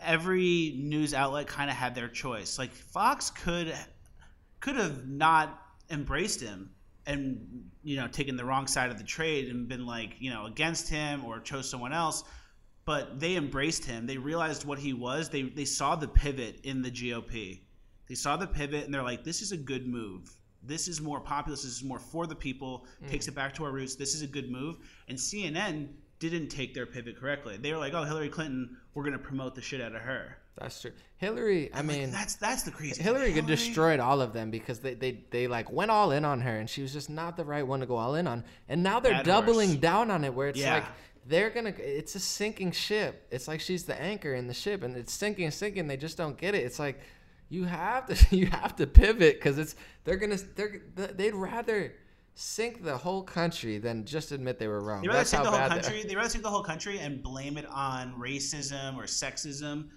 every 0.00 0.74
news 0.78 1.14
outlet 1.14 1.46
kind 1.46 1.70
of 1.70 1.76
had 1.76 1.94
their 1.94 2.08
choice. 2.08 2.58
Like 2.58 2.72
Fox 2.72 3.30
could 3.30 3.74
could 4.60 4.76
have 4.76 5.08
not 5.08 5.62
embraced 5.90 6.40
him 6.40 6.70
and 7.06 7.70
you 7.82 7.96
know 7.96 8.06
taken 8.08 8.36
the 8.36 8.44
wrong 8.44 8.66
side 8.66 8.90
of 8.90 8.98
the 8.98 9.04
trade 9.04 9.48
and 9.48 9.68
been 9.68 9.86
like 9.86 10.16
you 10.18 10.30
know 10.30 10.46
against 10.46 10.88
him 10.88 11.24
or 11.24 11.40
chose 11.40 11.68
someone 11.68 11.92
else. 11.92 12.24
But 12.84 13.20
they 13.20 13.36
embraced 13.36 13.84
him. 13.84 14.06
They 14.06 14.16
realized 14.16 14.64
what 14.64 14.78
he 14.78 14.92
was. 14.92 15.28
They 15.28 15.42
they 15.42 15.64
saw 15.64 15.96
the 15.96 16.08
pivot 16.08 16.60
in 16.64 16.82
the 16.82 16.90
GOP. 16.90 17.60
They 18.08 18.14
saw 18.14 18.36
the 18.36 18.46
pivot 18.46 18.84
and 18.84 18.92
they're 18.92 19.04
like, 19.04 19.22
this 19.22 19.40
is 19.40 19.52
a 19.52 19.56
good 19.56 19.86
move. 19.86 20.36
This 20.62 20.88
is 20.88 21.00
more 21.00 21.20
populist. 21.20 21.62
This 21.62 21.76
is 21.76 21.84
more 21.84 21.98
for 21.98 22.26
the 22.26 22.34
people. 22.34 22.86
Mm. 23.04 23.10
Takes 23.10 23.28
it 23.28 23.34
back 23.34 23.54
to 23.54 23.64
our 23.64 23.70
roots. 23.70 23.94
This 23.94 24.14
is 24.14 24.22
a 24.22 24.26
good 24.26 24.50
move. 24.50 24.78
And 25.08 25.16
CNN 25.16 25.90
didn't 26.28 26.48
take 26.48 26.74
their 26.74 26.86
pivot 26.86 27.18
correctly. 27.18 27.56
They 27.56 27.72
were 27.72 27.78
like, 27.78 27.94
oh, 27.94 28.04
Hillary 28.04 28.28
Clinton, 28.28 28.76
we're 28.94 29.04
gonna 29.04 29.18
promote 29.18 29.54
the 29.54 29.62
shit 29.62 29.80
out 29.80 29.94
of 29.94 30.02
her. 30.02 30.36
That's 30.58 30.82
true. 30.82 30.92
Hillary, 31.16 31.72
I 31.72 31.78
Like, 31.78 31.86
mean, 31.86 32.10
that's 32.10 32.34
that's 32.34 32.64
the 32.64 32.70
crazy. 32.70 33.02
Hillary 33.02 33.32
could 33.32 33.46
destroyed 33.46 33.98
all 34.00 34.20
of 34.20 34.32
them 34.34 34.50
because 34.50 34.80
they, 34.80 34.94
they, 34.94 35.24
they 35.30 35.46
like 35.46 35.70
went 35.72 35.90
all 35.90 36.10
in 36.10 36.24
on 36.24 36.40
her 36.42 36.58
and 36.58 36.68
she 36.68 36.82
was 36.82 36.92
just 36.92 37.08
not 37.08 37.36
the 37.36 37.44
right 37.44 37.66
one 37.66 37.80
to 37.80 37.86
go 37.86 37.96
all 37.96 38.14
in 38.16 38.26
on. 38.26 38.44
And 38.68 38.82
now 38.82 39.00
they're 39.00 39.12
Bad 39.12 39.24
doubling 39.24 39.68
horse. 39.70 39.80
down 39.80 40.10
on 40.10 40.24
it 40.24 40.34
where 40.34 40.48
it's 40.48 40.58
Yeah. 40.58 40.74
like 40.74 40.84
they're 41.26 41.50
gonna 41.50 41.72
it's 41.78 42.14
a 42.14 42.20
sinking 42.20 42.72
ship. 42.72 43.26
It's 43.30 43.48
like 43.48 43.60
she's 43.60 43.84
the 43.84 43.98
anchor 43.98 44.34
in 44.34 44.46
the 44.48 44.54
ship 44.54 44.82
and 44.82 44.96
it's 44.96 45.12
sinking 45.14 45.44
and 45.46 45.54
sinking. 45.54 45.86
They 45.86 45.96
just 45.96 46.18
don't 46.18 46.36
get 46.36 46.54
it. 46.54 46.64
It's 46.64 46.78
like 46.78 47.00
you 47.48 47.64
have 47.64 48.06
to 48.06 48.36
you 48.36 48.46
have 48.46 48.76
to 48.76 48.86
pivot 48.86 49.36
because 49.36 49.56
it's 49.56 49.76
they're 50.04 50.16
gonna 50.16 50.36
they're 50.56 50.82
they'd 50.94 51.34
rather 51.34 51.94
sink 52.40 52.82
the 52.82 52.96
whole 52.96 53.22
country 53.22 53.76
than 53.78 54.04
just 54.04 54.32
admit 54.32 54.58
they 54.58 54.66
were 54.68 54.80
wrong. 54.82 55.02
They 55.02 55.08
rather 55.08 55.36
how 55.36 55.44
the 55.44 55.50
whole 55.50 55.68
country. 55.68 56.02
They 56.04 56.16
rather 56.16 56.30
take 56.30 56.42
the 56.42 56.48
whole 56.50 56.62
country 56.62 56.98
and 56.98 57.22
blame 57.22 57.58
it 57.58 57.66
on 57.66 58.14
racism 58.14 58.96
or 58.96 59.02
sexism 59.04 59.90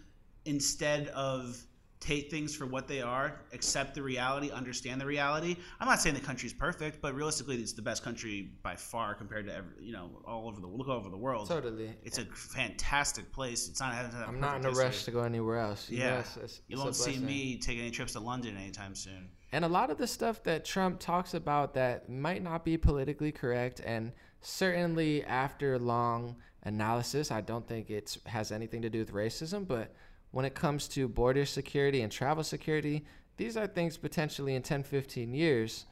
instead 0.46 1.08
of 1.10 1.58
take 2.02 2.30
things 2.30 2.54
for 2.54 2.66
what 2.66 2.86
they 2.86 3.02
are, 3.02 3.40
accept 3.54 3.96
the 3.96 4.02
reality, 4.04 4.52
understand 4.52 5.00
the 5.00 5.06
reality. 5.06 5.56
I'm 5.80 5.88
not 5.88 6.02
saying 6.02 6.16
the 6.16 6.22
country's 6.22 6.52
perfect, 6.52 7.02
but 7.02 7.16
realistically, 7.16 7.56
it's 7.56 7.72
the 7.72 7.82
best 7.82 8.04
country 8.04 8.52
by 8.62 8.76
far 8.76 9.16
compared 9.16 9.48
to 9.48 9.56
every, 9.56 9.72
you 9.80 9.94
know 9.94 10.10
all 10.26 10.50
over 10.50 10.60
the 10.60 10.68
look 10.68 10.90
over 10.90 11.08
the 11.10 11.16
world. 11.18 11.48
Totally. 11.48 11.96
It's 12.04 12.18
a 12.18 12.26
fantastic 12.26 13.32
place. 13.32 13.70
It's 13.70 13.80
not. 13.80 13.94
It 14.04 14.12
doesn't 14.12 14.22
I'm 14.28 14.42
not 14.42 14.58
in 14.58 14.66
a 14.66 14.72
rush 14.72 15.06
to 15.06 15.12
go 15.12 15.22
anywhere 15.22 15.60
else. 15.60 15.90
Yeah, 15.90 16.20
it's- 16.20 16.36
it's- 16.36 16.62
you 16.68 16.76
it's 16.76 16.84
won't 16.84 16.96
see 16.96 17.18
me 17.20 17.58
take 17.58 17.80
any 17.80 17.90
trips 17.92 18.12
to 18.14 18.20
London 18.20 18.58
anytime 18.58 18.96
soon. 18.96 19.30
And 19.54 19.64
a 19.64 19.68
lot 19.68 19.92
of 19.92 20.00
the 20.00 20.08
stuff 20.08 20.42
that 20.44 20.66
Trump 20.66 21.00
talks 21.00 21.36
about 21.36 21.76
that 21.76 22.10
might 22.10 22.42
not 22.42 22.66
be 22.66 22.76
politically 22.76 23.32
correct, 23.32 23.80
and 23.86 24.12
certainly 24.42 25.24
after 25.26 25.78
long 25.78 26.38
analysis, 26.64 27.30
I 27.30 27.42
don't 27.42 27.68
think 27.68 27.92
it 27.92 28.18
has 28.26 28.52
anything 28.52 28.82
to 28.82 28.90
do 28.90 28.98
with 28.98 29.14
racism. 29.14 29.68
But 29.68 29.94
when 30.32 30.44
it 30.44 30.56
comes 30.56 30.88
to 30.90 31.08
border 31.08 31.46
security 31.46 32.02
and 32.02 32.12
travel 32.12 32.44
security, 32.44 33.06
these 33.38 33.56
are 33.56 33.68
things 33.68 33.96
potentially 33.96 34.56
in 34.56 34.64
10, 34.64 34.82
15 34.82 35.36
years, 35.36 35.86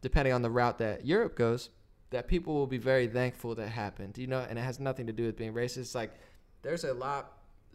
depending 0.00 0.32
on 0.32 0.40
the 0.40 0.50
route 0.50 0.78
that 0.78 1.04
Europe 1.04 1.36
goes, 1.36 1.68
that 2.08 2.28
people 2.28 2.54
will 2.54 2.66
be 2.66 2.78
very 2.78 3.08
thankful 3.08 3.54
that 3.56 3.68
happened. 3.68 4.16
You 4.16 4.26
know, 4.26 4.46
and 4.48 4.58
it 4.58 4.62
has 4.62 4.80
nothing 4.80 5.06
to 5.08 5.12
do 5.12 5.26
with 5.26 5.36
being 5.36 5.52
racist. 5.52 5.94
Like 5.94 6.14
there's 6.62 6.84
a 6.84 6.94
lot 6.94 7.32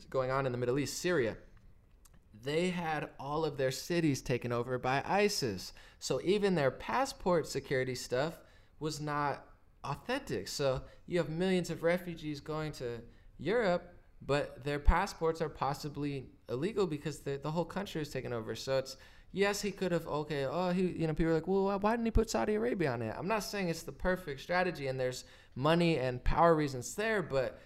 going 0.09 0.31
on 0.31 0.47
in 0.47 0.51
the 0.51 0.57
Middle 0.57 0.79
East, 0.79 0.97
Syria 0.97 1.37
they 2.43 2.69
had 2.69 3.09
all 3.19 3.45
of 3.45 3.57
their 3.57 3.71
cities 3.71 4.21
taken 4.21 4.51
over 4.51 4.77
by 4.77 5.03
ISIS. 5.05 5.73
So 5.99 6.21
even 6.23 6.55
their 6.55 6.71
passport 6.71 7.47
security 7.47 7.95
stuff 7.95 8.39
was 8.79 8.99
not 9.01 9.45
authentic. 9.83 10.47
So 10.47 10.81
you 11.05 11.17
have 11.17 11.29
millions 11.29 11.69
of 11.69 11.83
refugees 11.83 12.39
going 12.39 12.71
to 12.73 13.01
Europe, 13.39 13.93
but 14.25 14.63
their 14.63 14.79
passports 14.79 15.41
are 15.41 15.49
possibly 15.49 16.29
illegal 16.49 16.87
because 16.87 17.19
the, 17.19 17.39
the 17.41 17.51
whole 17.51 17.65
country 17.65 18.01
is 18.01 18.09
taken 18.09 18.33
over. 18.33 18.55
So 18.55 18.77
it's 18.79 18.97
yes, 19.31 19.61
he 19.61 19.71
could 19.71 19.91
have. 19.91 20.07
Okay, 20.07 20.45
oh, 20.45 20.71
he, 20.71 20.83
you 20.83 21.07
know, 21.07 21.13
people 21.13 21.31
are 21.31 21.35
like, 21.35 21.47
well, 21.47 21.79
why 21.79 21.91
didn't 21.91 22.05
he 22.05 22.11
put 22.11 22.29
Saudi 22.29 22.55
Arabia 22.55 22.91
on 22.91 23.01
it? 23.01 23.15
I'm 23.17 23.27
not 23.27 23.43
saying 23.43 23.69
it's 23.69 23.83
the 23.83 23.91
perfect 23.91 24.41
strategy, 24.41 24.87
and 24.87 24.99
there's 24.99 25.25
money 25.55 25.97
and 25.97 26.23
power 26.23 26.55
reasons 26.55 26.95
there, 26.95 27.21
but 27.21 27.61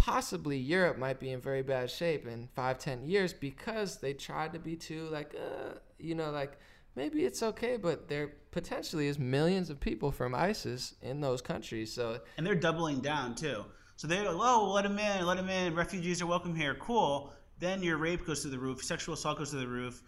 possibly 0.00 0.56
Europe 0.56 0.96
might 0.96 1.20
be 1.20 1.30
in 1.30 1.42
very 1.42 1.62
bad 1.62 1.90
shape 1.90 2.26
in 2.26 2.48
five, 2.54 2.78
ten 2.78 3.04
years 3.04 3.34
because 3.34 3.98
they 3.98 4.14
tried 4.14 4.50
to 4.54 4.58
be 4.58 4.74
too 4.74 5.06
like, 5.10 5.34
uh, 5.34 5.74
you 5.98 6.14
know, 6.14 6.30
like 6.30 6.58
maybe 6.96 7.26
it's 7.26 7.42
okay, 7.42 7.76
but 7.76 8.08
there 8.08 8.32
potentially 8.50 9.08
is 9.08 9.18
millions 9.18 9.68
of 9.68 9.78
people 9.78 10.10
from 10.10 10.34
ISIS 10.34 10.94
in 11.02 11.20
those 11.20 11.42
countries. 11.42 11.92
So 11.92 12.18
and 12.38 12.46
they're 12.46 12.54
doubling 12.54 13.00
down 13.00 13.34
too. 13.34 13.62
So 13.96 14.08
they're 14.08 14.24
like, 14.24 14.36
oh, 14.38 14.72
let 14.72 14.84
them 14.84 14.98
in, 14.98 15.26
let 15.26 15.36
them 15.36 15.50
in. 15.50 15.74
Refugees 15.74 16.22
are 16.22 16.26
welcome 16.26 16.54
here. 16.54 16.74
Cool. 16.76 17.30
Then 17.58 17.82
your 17.82 17.98
rape 17.98 18.26
goes 18.26 18.40
to 18.40 18.48
the 18.48 18.58
roof, 18.58 18.82
sexual 18.82 19.12
assault 19.12 19.36
goes 19.36 19.50
to 19.50 19.56
the 19.56 19.68
roof, 19.68 20.02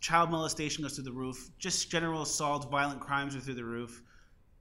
child 0.00 0.30
molestation 0.30 0.82
goes 0.82 0.96
to 0.96 1.02
the 1.02 1.12
roof, 1.12 1.50
just 1.58 1.90
general 1.90 2.22
assault, 2.22 2.70
violent 2.70 3.00
crimes 3.00 3.36
are 3.36 3.40
through 3.40 3.52
the 3.52 3.64
roof 3.64 4.02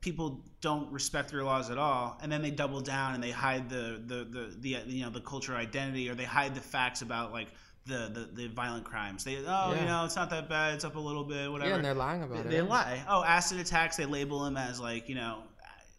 people 0.01 0.45
don't 0.61 0.91
respect 0.91 1.31
their 1.31 1.43
laws 1.43 1.69
at 1.69 1.77
all 1.77 2.17
and 2.21 2.31
then 2.31 2.41
they 2.41 2.51
double 2.51 2.81
down 2.81 3.15
and 3.15 3.23
they 3.23 3.31
hide 3.31 3.69
the 3.69 4.01
the 4.05 4.25
the, 4.25 4.55
the 4.59 4.91
you 4.91 5.03
know 5.03 5.09
the 5.09 5.21
cultural 5.21 5.57
identity 5.57 6.09
or 6.09 6.15
they 6.15 6.23
hide 6.23 6.55
the 6.55 6.61
facts 6.61 7.01
about 7.01 7.31
like 7.31 7.47
the, 7.85 8.29
the, 8.35 8.43
the 8.43 8.47
violent 8.47 8.85
crimes. 8.85 9.23
They 9.23 9.37
oh 9.37 9.41
yeah. 9.73 9.79
you 9.79 9.85
know 9.85 10.05
it's 10.05 10.15
not 10.15 10.29
that 10.29 10.47
bad. 10.47 10.75
It's 10.75 10.85
up 10.85 10.95
a 10.95 10.99
little 10.99 11.23
bit. 11.23 11.51
Whatever. 11.51 11.69
Yeah, 11.69 11.75
and 11.77 11.85
they're 11.85 11.93
lying 11.93 12.23
about 12.23 12.43
they, 12.43 12.49
it. 12.49 12.51
They 12.51 12.61
lie. 12.61 13.03
Oh, 13.09 13.23
acid 13.23 13.59
attacks. 13.59 13.97
They 13.97 14.05
label 14.05 14.43
them 14.43 14.55
as 14.55 14.79
like 14.79 15.09
you 15.09 15.15
know 15.15 15.43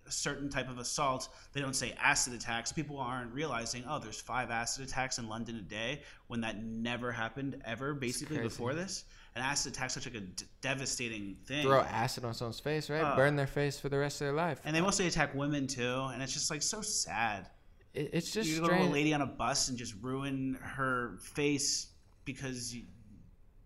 a 0.06 0.12
certain 0.12 0.48
type 0.48 0.70
of 0.70 0.78
assault. 0.78 1.28
They 1.52 1.60
don't 1.60 1.76
say 1.76 1.94
acid 2.00 2.32
attacks. 2.32 2.72
People 2.72 2.98
aren't 2.98 3.32
realizing 3.34 3.84
oh 3.88 3.98
there's 3.98 4.20
five 4.20 4.50
acid 4.50 4.86
attacks 4.86 5.18
in 5.18 5.28
London 5.28 5.56
a 5.56 5.62
day 5.62 6.02
when 6.28 6.40
that 6.42 6.62
never 6.62 7.12
happened 7.12 7.60
ever 7.64 7.92
basically 7.92 8.38
before 8.38 8.74
this 8.74 9.04
an 9.36 9.42
acid 9.42 9.72
attack 9.72 9.90
such 9.90 10.06
like 10.06 10.16
a 10.16 10.20
d- 10.20 10.44
devastating 10.60 11.36
thing. 11.46 11.62
Throw 11.62 11.80
acid 11.80 12.24
on 12.24 12.34
someone's 12.34 12.60
face, 12.60 12.90
right? 12.90 13.02
Uh, 13.02 13.16
Burn 13.16 13.36
their 13.36 13.46
face 13.46 13.78
for 13.78 13.88
the 13.88 13.98
rest 13.98 14.20
of 14.20 14.26
their 14.26 14.34
life. 14.34 14.60
And 14.64 14.74
they 14.74 14.80
mostly 14.80 15.06
attack 15.06 15.34
women 15.34 15.66
too, 15.66 16.08
and 16.12 16.22
it's 16.22 16.32
just 16.32 16.50
like 16.50 16.62
so 16.62 16.80
sad. 16.82 17.48
It, 17.94 18.10
it's 18.12 18.32
just 18.32 18.48
you 18.48 18.60
go 18.60 18.68
to 18.68 18.82
a 18.82 18.84
lady 18.84 19.14
on 19.14 19.20
a 19.20 19.26
bus 19.26 19.68
and 19.68 19.78
just 19.78 19.94
ruin 20.00 20.58
her 20.62 21.18
face 21.20 21.88
because 22.24 22.74
you, 22.74 22.82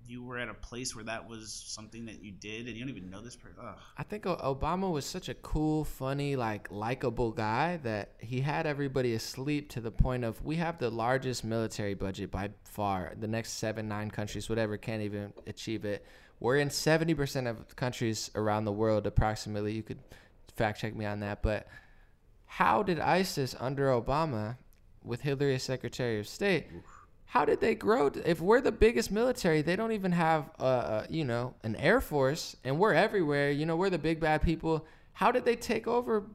you 0.07 0.23
were 0.23 0.39
at 0.39 0.49
a 0.49 0.55
place 0.55 0.95
where 0.95 1.05
that 1.05 1.29
was 1.29 1.53
something 1.67 2.05
that 2.07 2.23
you 2.23 2.31
did 2.33 2.67
and 2.67 2.77
you 2.77 2.85
don't 2.85 2.95
even 2.95 3.11
know 3.11 3.21
this 3.21 3.37
person. 3.37 3.57
Ugh. 3.63 3.79
I 3.97 4.03
think 4.03 4.25
Obama 4.25 4.91
was 4.91 5.07
such 5.07 5.29
a 5.29 5.35
cool, 5.35 5.85
funny, 5.85 6.37
like 6.37 6.71
likable 6.71 7.31
guy 7.33 7.79
that 7.79 8.13
he 8.19 8.41
had 8.41 8.67
everybody 8.67 9.15
asleep 9.15 9.71
to 9.71 9.81
the 9.81 9.91
point 9.91 10.25
of 10.25 10.45
we 10.45 10.57
have 10.57 10.79
the 10.79 10.91
largest 10.91 11.45
military 11.45 11.95
budget 11.95 12.31
by 12.31 12.51
far. 12.65 13.15
The 13.19 13.29
next 13.29 13.53
seven, 13.53 13.89
nine 13.89 14.11
countries, 14.11 14.49
whatever, 14.49 14.77
can't 14.77 15.03
even 15.03 15.33
achieve 15.47 15.85
it. 15.85 16.05
We're 16.41 16.59
in 16.59 16.69
70% 16.69 17.49
of 17.49 17.75
countries 17.77 18.31
around 18.35 18.67
the 18.67 18.73
world, 18.73 19.07
approximately. 19.07 19.73
You 19.73 19.83
could 19.83 20.01
fact 20.55 20.81
check 20.81 20.95
me 20.95 21.07
on 21.07 21.21
that. 21.21 21.43
But 21.43 21.67
how 22.47 22.83
did 22.83 23.01
ISIS 23.01 23.57
under 23.59 23.89
Obama, 23.89 24.57
with 25.03 25.21
Hillary 25.21 25.55
as 25.55 25.63
Secretary 25.63 26.19
of 26.19 26.27
State, 26.27 26.67
Oof 26.75 26.94
how 27.35 27.45
did 27.45 27.61
they 27.61 27.75
grow? 27.75 28.13
If 28.25 28.41
we're 28.41 28.61
the 28.61 28.71
biggest 28.71 29.11
military, 29.11 29.61
they 29.61 29.75
don't 29.75 29.91
even 29.91 30.13
have, 30.13 30.51
uh, 30.61 30.63
uh, 30.63 31.07
you 31.11 31.25
know, 31.25 31.55
an 31.65 31.75
air 31.75 32.01
force, 32.01 32.55
and 32.63 32.79
we're 32.79 32.95
everywhere. 32.95 33.51
You 33.51 33.67
know, 33.67 33.75
we're 33.75 33.91
the 33.91 33.99
big 33.99 34.21
bad 34.21 34.41
people. 34.41 34.87
How 35.15 35.33
did 35.33 35.45
they 35.45 35.57
take 35.57 35.89
over 35.89 36.27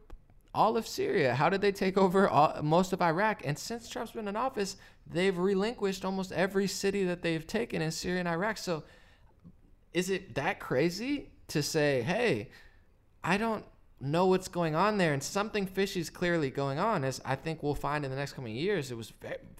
all 0.53 0.75
of 0.75 0.85
Syria? 0.85 1.35
How 1.35 1.47
did 1.47 1.61
they 1.61 1.71
take 1.71 1.97
over 1.97 2.27
all, 2.27 2.61
most 2.61 2.91
of 2.91 3.01
Iraq? 3.01 3.43
And 3.45 3.57
since 3.57 3.87
Trump's 3.87 4.11
been 4.11 4.27
in 4.27 4.35
office, 4.35 4.75
they've 5.09 5.37
relinquished 5.37 6.03
almost 6.03 6.33
every 6.33 6.67
city 6.67 7.05
that 7.05 7.21
they've 7.21 7.47
taken 7.47 7.81
in 7.81 7.91
Syria 7.91 8.19
and 8.19 8.27
Iraq. 8.27 8.57
So, 8.57 8.83
is 9.93 10.09
it 10.09 10.35
that 10.35 10.59
crazy 10.59 11.29
to 11.47 11.63
say, 11.63 12.01
hey, 12.01 12.49
I 13.23 13.37
don't 13.37 13.63
know 14.01 14.25
what's 14.25 14.47
going 14.47 14.75
on 14.75 14.97
there 14.97 15.13
and 15.13 15.21
something 15.21 15.65
fishy 15.65 15.99
is 15.99 16.09
clearly 16.09 16.49
going 16.49 16.79
on 16.79 17.03
as 17.03 17.21
i 17.25 17.35
think 17.35 17.61
we'll 17.61 17.75
find 17.75 18.05
in 18.05 18.11
the 18.11 18.17
next 18.17 18.33
coming 18.33 18.55
years. 18.55 18.91
It 18.91 18.97
was 18.97 19.13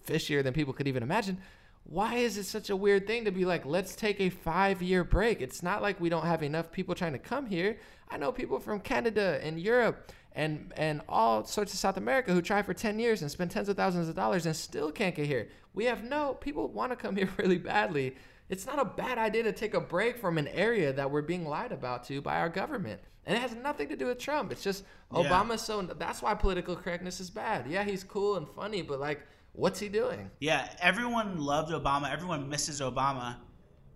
fishier 0.07 0.43
than 0.43 0.53
people 0.53 0.73
could 0.73 0.87
even 0.87 1.03
imagine. 1.03 1.37
Why 1.83 2.15
is 2.15 2.37
it 2.37 2.45
such 2.45 2.69
a 2.69 2.75
weird 2.75 3.07
thing 3.07 3.25
to 3.25 3.31
be 3.31 3.45
like 3.45 3.65
let's 3.65 3.95
take 3.95 4.19
a 4.21 4.29
five 4.29 4.81
year 4.81 5.03
break? 5.03 5.41
It's 5.41 5.63
not 5.63 5.81
like 5.81 5.99
we 5.99 6.09
don't 6.09 6.25
have 6.25 6.43
enough 6.43 6.71
people 6.71 6.95
trying 6.95 7.13
to 7.13 7.19
come 7.19 7.45
here. 7.45 7.77
I 8.09 8.17
know 8.17 8.31
people 8.31 8.59
from 8.59 8.79
canada 8.79 9.39
and 9.43 9.59
europe 9.59 10.11
and 10.33 10.71
and 10.77 11.01
all 11.09 11.43
sorts 11.45 11.73
of 11.73 11.79
south 11.79 11.97
america 11.97 12.33
who 12.33 12.41
try 12.41 12.61
for 12.61 12.73
10 12.73 12.99
years 12.99 13.21
and 13.21 13.31
spend 13.31 13.51
tens 13.51 13.69
of 13.69 13.77
thousands 13.77 14.07
of 14.07 14.15
dollars 14.15 14.45
and 14.45 14.55
still 14.55 14.91
can't 14.91 15.15
get 15.15 15.25
here. 15.25 15.49
We 15.73 15.85
have 15.85 16.03
no 16.03 16.33
people 16.33 16.67
want 16.67 16.91
to 16.91 16.95
come 16.95 17.15
here 17.15 17.29
really 17.37 17.57
badly. 17.57 18.15
It's 18.49 18.65
not 18.65 18.79
a 18.79 18.85
bad 18.85 19.19
idea 19.19 19.43
to 19.43 19.51
take 19.51 19.75
a 19.75 19.81
break 19.81 20.17
from 20.17 20.39
an 20.39 20.47
area 20.47 20.91
that 20.93 21.11
we're 21.11 21.21
being 21.21 21.45
lied 21.45 21.71
about 21.71 22.03
to 22.05 22.19
by 22.21 22.39
our 22.39 22.49
government 22.49 22.99
and 23.29 23.37
it 23.37 23.41
has 23.41 23.55
nothing 23.55 23.87
to 23.89 23.95
do 23.95 24.07
with 24.07 24.17
Trump. 24.17 24.51
It's 24.51 24.63
just 24.63 24.83
yeah. 25.13 25.19
Obama. 25.19 25.59
So 25.59 25.83
that's 25.83 26.23
why 26.23 26.33
political 26.33 26.75
correctness 26.75 27.19
is 27.19 27.29
bad. 27.29 27.67
Yeah, 27.69 27.83
he's 27.83 28.03
cool 28.03 28.37
and 28.37 28.49
funny, 28.49 28.81
but 28.81 28.99
like, 28.99 29.21
what's 29.53 29.79
he 29.79 29.87
doing? 29.87 30.31
Yeah, 30.39 30.67
everyone 30.81 31.37
loved 31.37 31.71
Obama. 31.71 32.11
Everyone 32.11 32.49
misses 32.49 32.81
Obama. 32.81 33.35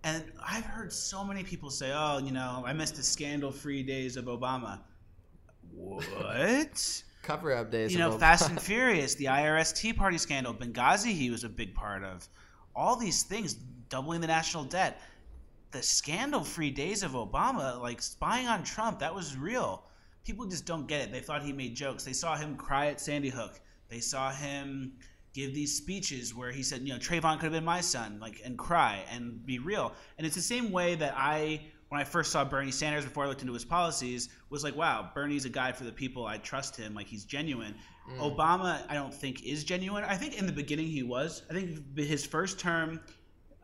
And 0.04 0.22
I've 0.40 0.66
heard 0.66 0.92
so 0.92 1.24
many 1.24 1.42
people 1.42 1.68
say, 1.70 1.90
"Oh, 1.92 2.18
you 2.18 2.30
know, 2.30 2.62
I 2.64 2.72
missed 2.74 2.94
the 2.94 3.02
scandal-free 3.02 3.82
days 3.82 4.16
of 4.16 4.26
Obama." 4.26 4.82
What? 5.72 7.02
Cover-up 7.22 7.72
days. 7.72 7.92
You 7.92 7.98
know, 7.98 8.12
Fast 8.12 8.50
and 8.50 8.60
Furious, 8.70 9.16
the 9.16 9.24
IRS 9.24 9.74
Tea 9.74 9.92
Party 9.92 10.18
scandal, 10.18 10.54
Benghazi, 10.54 11.12
he 11.12 11.30
was 11.30 11.42
a 11.42 11.48
big 11.48 11.74
part 11.74 12.04
of. 12.04 12.28
All 12.76 12.96
these 12.96 13.24
things, 13.24 13.54
doubling 13.88 14.20
the 14.20 14.26
national 14.28 14.64
debt 14.64 15.00
the 15.74 15.82
scandal 15.82 16.44
free 16.44 16.70
days 16.70 17.02
of 17.02 17.12
Obama, 17.12 17.80
like 17.82 18.00
spying 18.00 18.46
on 18.46 18.62
Trump, 18.62 19.00
that 19.00 19.14
was 19.14 19.36
real. 19.36 19.82
People 20.24 20.46
just 20.46 20.64
don't 20.64 20.86
get 20.86 21.02
it. 21.02 21.12
They 21.12 21.20
thought 21.20 21.42
he 21.42 21.52
made 21.52 21.74
jokes. 21.74 22.04
They 22.04 22.12
saw 22.12 22.36
him 22.36 22.56
cry 22.56 22.86
at 22.86 23.00
Sandy 23.00 23.28
Hook. 23.28 23.60
They 23.88 23.98
saw 23.98 24.30
him 24.30 24.92
give 25.34 25.52
these 25.52 25.76
speeches 25.76 26.32
where 26.32 26.52
he 26.52 26.62
said, 26.62 26.82
you 26.82 26.92
know, 26.92 26.98
Trayvon 26.98 27.34
could 27.34 27.46
have 27.46 27.52
been 27.52 27.64
my 27.64 27.80
son, 27.80 28.18
like, 28.20 28.40
and 28.44 28.56
cry 28.56 29.04
and 29.10 29.44
be 29.44 29.58
real. 29.58 29.92
And 30.16 30.24
it's 30.24 30.36
the 30.36 30.42
same 30.42 30.70
way 30.70 30.94
that 30.94 31.12
I, 31.16 31.60
when 31.88 32.00
I 32.00 32.04
first 32.04 32.30
saw 32.30 32.44
Bernie 32.44 32.70
Sanders 32.70 33.04
before 33.04 33.24
I 33.24 33.26
looked 33.26 33.42
into 33.42 33.52
his 33.52 33.64
policies, 33.64 34.28
was 34.50 34.62
like, 34.62 34.76
wow, 34.76 35.10
Bernie's 35.12 35.44
a 35.44 35.50
guy 35.50 35.72
for 35.72 35.82
the 35.82 35.92
people. 35.92 36.24
I 36.24 36.38
trust 36.38 36.76
him. 36.76 36.94
Like, 36.94 37.08
he's 37.08 37.24
genuine. 37.24 37.74
Mm. 38.08 38.36
Obama, 38.36 38.82
I 38.88 38.94
don't 38.94 39.12
think 39.12 39.42
is 39.42 39.64
genuine. 39.64 40.04
I 40.04 40.14
think 40.14 40.38
in 40.38 40.46
the 40.46 40.52
beginning 40.52 40.86
he 40.86 41.02
was. 41.02 41.42
I 41.50 41.52
think 41.52 41.98
his 41.98 42.24
first 42.24 42.60
term 42.60 43.00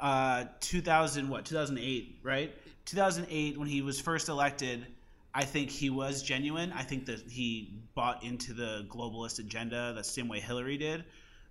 uh, 0.01 0.45
2000 0.61 1.29
what 1.29 1.45
2008 1.45 2.21
right? 2.23 2.55
2008 2.87 3.59
when 3.59 3.69
he 3.69 3.83
was 3.83 4.01
first 4.01 4.29
elected 4.29 4.87
i 5.35 5.45
think 5.45 5.71
he 5.71 5.91
was 5.91 6.23
genuine. 6.23 6.73
I 6.73 6.83
think 6.83 7.07
that 7.07 7.21
he 7.31 7.75
bought 7.95 8.25
into 8.25 8.53
the 8.53 8.87
globalist 8.89 9.39
agenda 9.39 9.93
the 9.95 10.03
same 10.03 10.29
way 10.29 10.41
hillary 10.41 10.77
did 10.77 11.05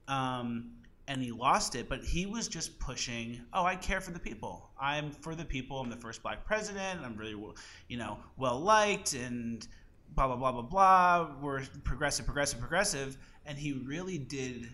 um, 0.07 0.71
and 1.07 1.21
he 1.21 1.31
lost 1.31 1.75
it 1.75 1.87
but 1.87 2.03
he 2.03 2.25
was 2.25 2.47
just 2.47 2.77
pushing 2.79 3.41
oh 3.53 3.63
i 3.65 3.75
care 3.75 4.01
for 4.01 4.11
the 4.11 4.19
people. 4.19 4.69
I'm 4.79 5.11
for 5.11 5.35
the 5.35 5.45
people. 5.45 5.79
I'm 5.79 5.89
the 5.89 5.97
first 5.97 6.23
black 6.23 6.45
president. 6.45 7.01
I'm 7.03 7.17
really 7.17 7.35
you 7.87 7.97
know 7.97 8.17
well 8.37 8.59
liked 8.59 9.13
and 9.13 9.67
blah 10.15 10.27
blah 10.27 10.35
blah 10.37 10.51
blah 10.51 10.61
blah. 10.61 11.31
We're 11.41 11.63
progressive 11.83 12.25
progressive 12.25 12.59
progressive. 12.59 13.17
And 13.45 13.57
he 13.57 13.73
really 13.73 14.17
did 14.17 14.69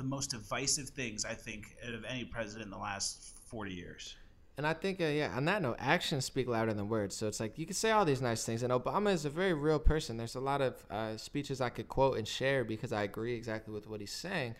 the 0.00 0.06
most 0.06 0.30
divisive 0.30 0.88
things 0.88 1.26
I 1.26 1.34
think 1.34 1.76
out 1.86 1.92
of 1.92 2.04
any 2.06 2.24
president 2.24 2.64
in 2.64 2.70
the 2.70 2.78
last 2.78 3.38
40 3.44 3.74
years. 3.74 4.16
And 4.56 4.66
I 4.66 4.72
think, 4.72 5.00
uh, 5.00 5.04
yeah, 5.04 5.30
on 5.36 5.44
that 5.44 5.60
note, 5.60 5.76
actions 5.78 6.24
speak 6.24 6.48
louder 6.48 6.72
than 6.72 6.88
words. 6.88 7.14
So 7.14 7.28
it's 7.28 7.38
like 7.38 7.58
you 7.58 7.66
can 7.66 7.74
say 7.74 7.90
all 7.90 8.06
these 8.06 8.22
nice 8.22 8.44
things, 8.44 8.62
and 8.62 8.72
Obama 8.72 9.12
is 9.12 9.26
a 9.26 9.30
very 9.30 9.52
real 9.52 9.78
person. 9.78 10.16
There's 10.16 10.36
a 10.36 10.40
lot 10.40 10.62
of 10.62 10.84
uh, 10.90 11.16
speeches 11.18 11.60
I 11.60 11.68
could 11.68 11.88
quote 11.88 12.16
and 12.16 12.26
share 12.26 12.64
because 12.64 12.92
I 12.92 13.02
agree 13.02 13.34
exactly 13.34 13.74
with 13.74 13.86
what 13.86 14.00
he's 14.00 14.12
saying, 14.12 14.54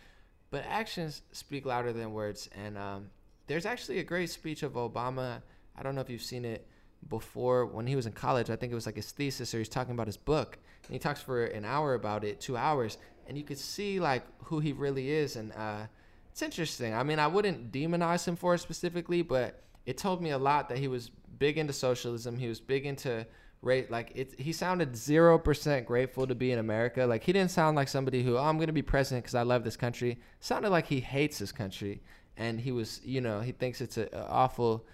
but 0.51 0.63
actions 0.69 1.23
speak 1.33 1.65
louder 1.65 1.93
than 1.93 2.13
words. 2.13 2.51
And 2.55 2.77
um, 2.77 3.11
there's 3.47 3.65
actually 3.65 3.99
a 3.99 4.05
great 4.05 4.29
speech 4.29 4.63
of 4.63 4.73
Obama. 4.75 5.43
I 5.75 5.83
don't 5.83 5.95
know 5.95 6.03
if 6.03 6.11
you've 6.11 6.23
seen 6.23 6.45
it 6.45 6.67
before 7.09 7.65
when 7.65 7.87
he 7.87 7.97
was 7.97 8.05
in 8.05 8.13
college. 8.13 8.51
I 8.51 8.57
think 8.57 8.73
it 8.73 8.75
was 8.75 8.87
like 8.87 8.97
his 8.97 9.11
thesis, 9.11 9.55
or 9.55 9.59
he's 9.59 9.71
talking 9.71 9.95
about 9.95 10.07
his 10.07 10.19
book, 10.19 10.59
and 10.87 10.93
he 10.93 10.99
talks 10.99 11.21
for 11.23 11.45
an 11.45 11.65
hour 11.65 11.95
about 11.95 12.25
it, 12.25 12.41
two 12.41 12.59
hours, 12.59 12.99
and 13.27 13.37
you 13.37 13.45
could 13.45 13.59
see 13.59 14.01
like 14.01 14.25
who 14.45 14.61
he 14.61 14.73
really 14.73 15.11
is 15.11 15.37
and 15.37 15.53
uh, 15.53 15.87
it's 16.31 16.43
interesting. 16.43 16.95
I 16.95 17.03
mean 17.03 17.19
i 17.19 17.27
wouldn't 17.27 17.73
demonize 17.73 18.27
him 18.27 18.37
for 18.37 18.55
it 18.55 18.59
specifically 18.59 19.23
but 19.23 19.63
it 19.87 19.99
told 19.99 20.23
me 20.23 20.31
a 20.31 20.39
lot 20.39 20.69
that 20.69 20.79
he 20.79 20.89
was 20.89 21.11
big 21.39 21.59
into 21.59 21.73
socialism. 21.73 22.37
He 22.39 22.49
was 22.49 22.61
big 22.61 22.87
into 22.87 23.27
rate 23.63 23.91
like 23.91 24.11
it 24.15 24.41
he 24.41 24.53
sounded 24.53 24.93
0% 24.93 25.85
grateful 25.85 26.27
to 26.27 26.35
be 26.35 26.53
in 26.53 26.59
america. 26.59 27.05
Like 27.05 27.25
he 27.25 27.33
didn't 27.33 27.51
sound 27.51 27.77
like 27.77 27.89
somebody 27.89 28.23
who 28.23 28.37
oh, 28.37 28.43
i'm 28.45 28.57
going 28.57 28.69
to 28.69 28.73
be 28.73 28.83
president 28.83 29.25
because 29.25 29.35
i 29.35 29.43
love 29.43 29.65
this 29.65 29.77
country. 29.77 30.19
Sounded 30.41 30.71
like 30.71 30.87
he 30.87 31.01
hates 31.01 31.39
this 31.39 31.53
country 31.53 32.03
and 32.37 32.61
he 32.61 32.73
was 32.73 33.01
you 33.05 33.21
know 33.21 33.41
he 33.41 33.53
thinks 33.53 33.81
it's 33.81 33.97
an 33.97 34.09
awful 34.15 34.87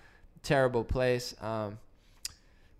terrible 0.42 0.84
place. 0.84 1.34
Um, 1.40 1.78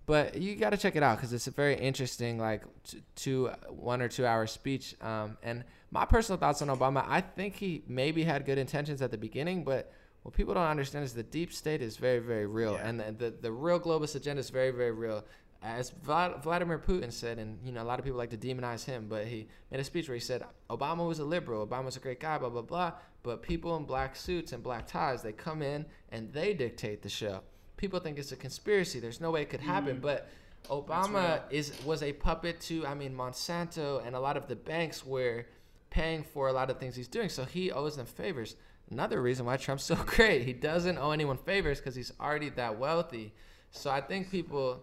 but 0.07 0.37
you 0.39 0.57
got 0.57 0.71
to 0.71 0.77
check 0.77 0.97
it 0.97 1.03
out 1.03 1.17
because 1.17 1.33
it's 1.33 1.47
a 1.47 1.51
very 1.51 1.75
interesting 1.77 2.39
like 2.39 2.63
t- 2.85 3.03
two 3.15 3.51
one 3.69 4.01
or 4.01 4.09
two 4.09 4.25
hour 4.25 4.47
speech 4.47 4.95
um, 5.03 5.37
and 5.43 5.65
my 5.91 6.05
personal 6.05 6.39
thoughts 6.39 6.63
on 6.63 6.69
obama 6.69 7.05
i 7.09 7.21
think 7.21 7.55
he 7.57 7.83
maybe 7.89 8.23
had 8.25 8.45
good 8.47 8.59
intentions 8.59 9.03
at 9.03 9.11
the 9.11 9.19
beginning 9.19 9.65
but 9.65 9.93
what 10.23 10.35
people 10.35 10.55
don't 10.55 10.67
understand 10.67 11.05
is 11.05 11.13
the 11.13 11.23
deep 11.23 11.53
state 11.53 11.81
is 11.81 11.99
very, 11.99 12.19
very 12.19 12.47
real, 12.47 12.73
Yeah. 12.73 12.89
and 12.89 12.99
the, 12.99 13.13
the 13.13 13.31
the 13.43 13.53
real 13.53 13.79
globalist 13.79 14.17
agenda 14.17 14.41
is 14.41 14.51
very, 14.51 14.73
very 14.73 14.91
real. 14.91 15.25
As 15.63 15.93
Vlad, 16.05 16.43
Vladimir 16.43 16.81
Putin 16.81 17.13
said, 17.13 17.39
and 17.39 17.61
you 17.65 17.71
know 17.71 17.81
a 17.81 17.87
lot 17.91 18.01
of 18.01 18.05
people 18.05 18.19
like 18.19 18.31
to 18.31 18.37
demonize 18.37 18.85
him, 18.85 19.07
but 19.09 19.29
he 19.29 19.47
made 19.71 19.79
a 19.79 19.85
speech 19.85 20.09
where 20.09 20.17
he 20.17 20.21
said 20.21 20.43
Obama 20.69 21.07
was 21.07 21.21
a 21.21 21.25
liberal, 21.25 21.65
Obama 21.65 21.85
was 21.85 21.97
a 21.97 22.01
great 22.01 22.19
guy, 22.19 22.39
blah 22.39 22.49
blah 22.49 22.63
blah. 22.63 22.91
But 23.23 23.41
people 23.41 23.77
in 23.77 23.85
black 23.85 24.17
suits 24.17 24.53
and 24.53 24.65
black 24.65 24.89
ties, 24.89 25.23
they 25.23 25.31
come 25.31 25.63
in 25.63 25.87
and 26.11 26.33
they 26.33 26.55
dictate 26.55 27.03
the 27.03 27.09
show. 27.09 27.43
People 27.77 28.01
think 28.01 28.18
it's 28.18 28.33
a 28.33 28.37
conspiracy. 28.37 29.01
There's 29.01 29.20
no 29.20 29.31
way 29.31 29.43
it 29.43 29.51
could 29.51 29.61
happen, 29.61 29.99
but 30.01 30.29
Obama 30.70 31.41
is 31.51 31.72
was 31.85 32.03
a 32.03 32.12
puppet 32.12 32.61
to 32.62 32.87
I 32.87 32.95
mean 32.95 33.14
Monsanto 33.14 34.05
and 34.07 34.16
a 34.16 34.20
lot 34.20 34.37
of 34.37 34.49
the 34.49 34.57
banks 34.57 35.05
were 35.05 35.47
paying 35.91 36.22
for 36.24 36.49
a 36.49 36.53
lot 36.53 36.70
of 36.70 36.79
things 36.79 36.97
he's 36.97 37.09
doing. 37.09 37.29
So 37.29 37.45
he 37.45 37.70
owes 37.70 37.97
them 37.97 38.07
favors. 38.07 38.57
Another 38.91 39.20
reason 39.20 39.47
why 39.47 39.57
Trump's 39.57 39.85
so 39.85 39.95
great, 40.07 40.43
he 40.45 40.53
doesn't 40.53 40.99
owe 40.99 41.11
anyone 41.11 41.37
favors 41.39 41.79
because 41.79 41.95
he's 41.95 42.12
already 42.20 42.51
that 42.51 42.79
wealthy. 42.79 43.33
So 43.70 43.91
I 43.91 44.01
think 44.01 44.31
people, 44.31 44.83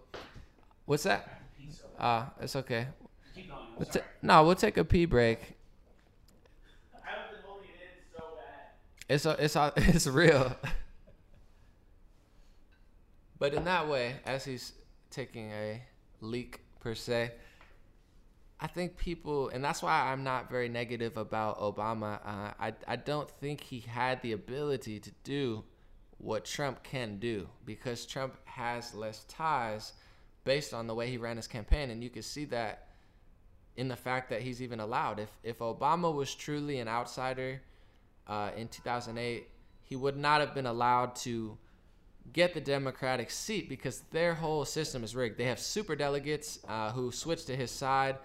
what's 0.86 1.04
that? 1.04 1.42
Ah, 2.00 2.32
it's 2.42 2.56
okay. 2.56 2.88
Keep 3.34 3.50
going. 3.50 3.62
We'll 3.78 3.86
ta- 3.86 4.02
no, 4.22 4.44
we'll 4.44 4.56
take 4.56 4.78
a 4.78 4.84
pee 4.84 5.06
break. 5.06 5.40
I've 6.96 7.32
been 7.32 7.42
holding 7.46 7.70
it 7.70 7.98
in 7.98 8.18
so 8.18 8.24
bad. 8.36 9.14
It's 9.16 9.26
a, 9.26 9.44
it's 9.44 9.56
a, 9.56 9.74
it's 9.96 10.08
real. 10.08 10.56
But 13.44 13.54
in 13.54 13.66
that 13.66 13.90
way, 13.90 14.16
as 14.26 14.46
he's 14.46 14.72
taking 15.10 15.52
a 15.52 15.82
leak 16.22 16.62
per 16.80 16.96
se, 16.96 17.34
I 18.58 18.68
think 18.68 18.96
people, 18.96 19.50
and 19.50 19.62
that's 19.62 19.84
why 19.84 20.14
I'm 20.14 20.24
not 20.24 20.50
very 20.50 20.70
negative 20.70 21.18
about 21.18 21.60
Obama. 21.60 22.22
Uh, 22.26 22.54
I 22.58 22.74
I 22.88 22.96
don't 22.96 23.30
think 23.30 23.60
he 23.60 23.82
had 23.82 24.22
the 24.22 24.32
ability 24.32 25.02
to 25.02 25.12
do 25.26 25.66
what 26.20 26.46
Trump 26.46 26.84
can 26.84 27.20
do 27.20 27.50
because 27.66 28.06
Trump 28.06 28.38
has 28.46 28.94
less 28.94 29.26
ties 29.26 29.92
based 30.46 30.74
on 30.74 30.88
the 30.88 30.96
way 30.96 31.10
he 31.10 31.18
ran 31.18 31.36
his 31.36 31.48
campaign, 31.48 31.90
and 31.90 32.02
you 32.02 32.10
can 32.10 32.24
see 32.24 32.46
that 32.46 32.88
in 33.76 33.90
the 33.90 33.98
fact 33.98 34.30
that 34.30 34.42
he's 34.42 34.62
even 34.62 34.80
allowed. 34.80 35.20
If 35.20 35.32
if 35.44 35.60
Obama 35.60 36.16
was 36.16 36.34
truly 36.34 36.80
an 36.80 36.88
outsider 36.88 37.62
uh, 38.26 38.52
in 38.56 38.70
2008, 38.70 39.50
he 39.82 39.98
would 39.98 40.16
not 40.16 40.40
have 40.40 40.54
been 40.56 40.66
allowed 40.66 41.18
to 41.28 41.58
get 42.32 42.54
the 42.54 42.62
Democratic 42.62 43.30
seat 43.30 43.68
because 43.68 44.00
their 44.12 44.34
whole 44.36 44.66
system 44.66 45.04
is 45.04 45.16
rigged. 45.16 45.38
They 45.38 45.46
have 45.46 45.60
super 45.60 45.96
delegates 45.96 46.60
uh, 46.68 46.92
who 46.92 47.12
switch 47.12 47.46
to 47.46 47.56
his 47.56 47.72
side. 47.72 48.18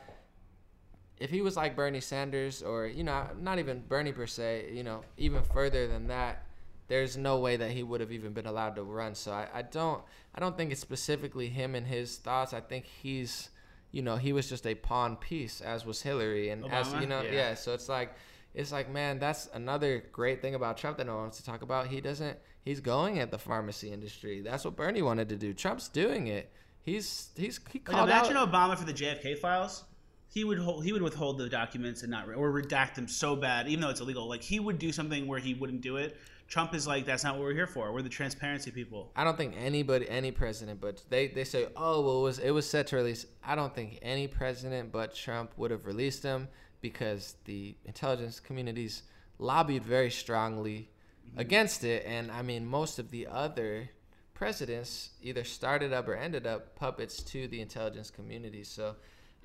If 1.19 1.31
he 1.31 1.41
was 1.41 1.57
like 1.57 1.75
Bernie 1.75 2.01
Sanders, 2.01 2.63
or 2.63 2.87
you 2.87 3.03
know, 3.03 3.27
not 3.41 3.59
even 3.59 3.83
Bernie 3.89 4.13
per 4.13 4.27
se, 4.27 4.71
you 4.73 4.85
know, 4.85 5.03
even 5.17 5.43
further 5.43 5.89
than 5.89 6.07
that, 6.07 6.45
there's 6.87 7.17
no 7.17 7.39
way 7.39 7.57
that 7.57 7.73
he 7.73 7.83
would 7.83 8.01
have 8.01 8.13
even 8.13 8.33
been 8.33 8.47
allowed 8.47 8.77
to 8.77 8.83
run. 8.83 9.15
So 9.15 9.33
I, 9.33 9.49
I 9.53 9.63
don't, 9.63 10.03
I 10.35 10.41
don't 10.41 10.57
think 10.57 10.71
it's 10.71 10.81
specifically 10.81 11.49
him 11.49 11.75
and 11.75 11.87
his 11.87 12.17
thoughts. 12.17 12.53
I 12.55 12.61
think 12.61 12.85
he's, 12.85 13.51
you 13.91 14.01
know, 14.01 14.17
he 14.17 14.33
was 14.33 14.49
just 14.49 14.67
a 14.67 14.75
pawn 14.77 15.17
piece, 15.17 15.61
as 15.61 15.85
was 15.85 16.01
Hillary, 16.03 16.51
and 16.51 16.65
as 16.71 16.93
you 16.95 17.07
know, 17.07 17.23
Yeah. 17.23 17.33
yeah. 17.33 17.55
So 17.55 17.75
it's 17.75 17.89
like, 17.89 18.15
it's 18.55 18.73
like, 18.73 18.89
man, 18.91 19.19
that's 19.19 19.49
another 19.53 20.05
great 20.13 20.41
thing 20.41 20.55
about 20.55 20.79
Trump 20.79 20.99
that 20.99 21.07
no 21.07 21.15
one 21.15 21.23
wants 21.25 21.37
to 21.39 21.45
talk 21.45 21.63
about. 21.63 21.89
He 21.89 22.01
doesn't. 22.01 22.39
He's 22.65 22.81
going 22.81 23.19
at 23.19 23.31
the 23.31 23.39
pharmacy 23.39 23.93
industry. 23.93 24.41
That's 24.41 24.65
what 24.65 24.77
Bernie 24.77 25.03
wanted 25.03 25.29
to 25.31 25.37
do. 25.37 25.55
Trump's 25.55 25.89
doing 25.89 26.27
it. 26.27 26.53
He's 26.83 27.31
he's 27.37 27.61
he 27.71 27.83
Like 27.87 28.05
imagine 28.05 28.37
out. 28.37 28.53
Obama 28.53 28.77
for 28.77 28.85
the 28.85 28.93
JFK 28.93 29.39
files. 29.39 29.85
He 30.31 30.45
would 30.45 30.59
hold, 30.59 30.85
he 30.85 30.93
would 30.93 31.03
withhold 31.03 31.39
the 31.39 31.49
documents 31.49 32.03
and 32.03 32.11
not 32.11 32.29
or 32.29 32.53
redact 32.53 32.95
them 32.95 33.09
so 33.09 33.35
bad, 33.35 33.69
even 33.69 33.81
though 33.81 33.89
it's 33.89 34.01
illegal. 34.01 34.29
Like 34.29 34.43
he 34.43 34.61
would 34.61 34.79
do 34.79 34.93
something 34.93 35.27
where 35.27 35.39
he 35.39 35.55
wouldn't 35.55 35.81
do 35.81 35.97
it. 35.97 36.17
Trump 36.49 36.75
is 36.75 36.87
like, 36.87 37.05
that's 37.05 37.25
not 37.25 37.35
what 37.35 37.43
we're 37.43 37.53
here 37.53 37.67
for. 37.67 37.93
We're 37.93 38.01
the 38.01 38.09
transparency 38.09 38.71
people. 38.71 39.13
I 39.15 39.23
don't 39.23 39.37
think 39.37 39.55
anybody, 39.59 40.09
any 40.09 40.31
president, 40.31 40.81
but 40.81 41.03
they, 41.11 41.29
they 41.29 41.45
say, 41.45 41.67
oh, 41.77 42.01
well, 42.01 42.21
it 42.21 42.23
was 42.23 42.39
it 42.39 42.51
was 42.51 42.69
set 42.69 42.87
to 42.89 42.97
release. 42.97 43.27
I 43.45 43.55
don't 43.55 43.75
think 43.75 43.99
any 44.01 44.29
president 44.29 44.91
but 44.91 45.15
Trump 45.15 45.53
would 45.57 45.71
have 45.71 45.85
released 45.85 46.23
them 46.23 46.49
because 46.81 47.37
the 47.45 47.77
intelligence 47.85 48.41
communities 48.41 49.03
lobbied 49.39 49.85
very 49.85 50.11
strongly 50.11 50.91
against 51.37 51.85
it, 51.85 52.05
and 52.07 52.31
I 52.31 52.43
mean, 52.43 52.67
most 52.67 52.99
of 52.99 53.11
the 53.11 53.27
other 53.27 53.91
presidents 54.35 55.11
either 55.21 55.45
started 55.45 55.93
up 55.93 56.09
or 56.09 56.15
ended 56.15 56.47
up 56.47 56.77
puppets 56.77 57.23
to 57.25 57.49
the 57.49 57.61
intelligence 57.61 58.11
community. 58.11 58.63
So, 58.63 58.95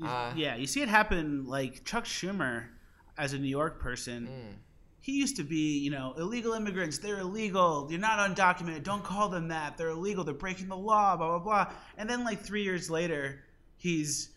uh, 0.03 0.31
yeah, 0.35 0.55
you 0.55 0.67
see 0.67 0.81
it 0.81 0.89
happen. 0.89 1.45
Like 1.47 1.83
Chuck 1.83 2.05
Schumer, 2.05 2.65
as 3.17 3.33
a 3.33 3.39
New 3.39 3.47
York 3.47 3.79
person, 3.79 4.27
mm, 4.27 4.57
he 5.01 5.13
used 5.13 5.35
to 5.37 5.43
be, 5.43 5.79
you 5.79 5.91
know, 5.91 6.13
illegal 6.17 6.53
immigrants. 6.53 6.97
They're 6.99 7.19
illegal. 7.19 7.87
You're 7.89 7.99
not 7.99 8.19
undocumented. 8.19 8.83
Don't 8.83 9.03
call 9.03 9.29
them 9.29 9.47
that. 9.49 9.77
They're 9.77 9.89
illegal. 9.89 10.23
They're 10.23 10.33
breaking 10.33 10.67
the 10.67 10.77
law. 10.77 11.17
Blah 11.17 11.39
blah 11.39 11.39
blah. 11.39 11.73
And 11.97 12.09
then 12.09 12.23
like 12.23 12.39
three 12.41 12.63
years 12.63 12.89
later, 12.89 13.43
he's 13.77 14.29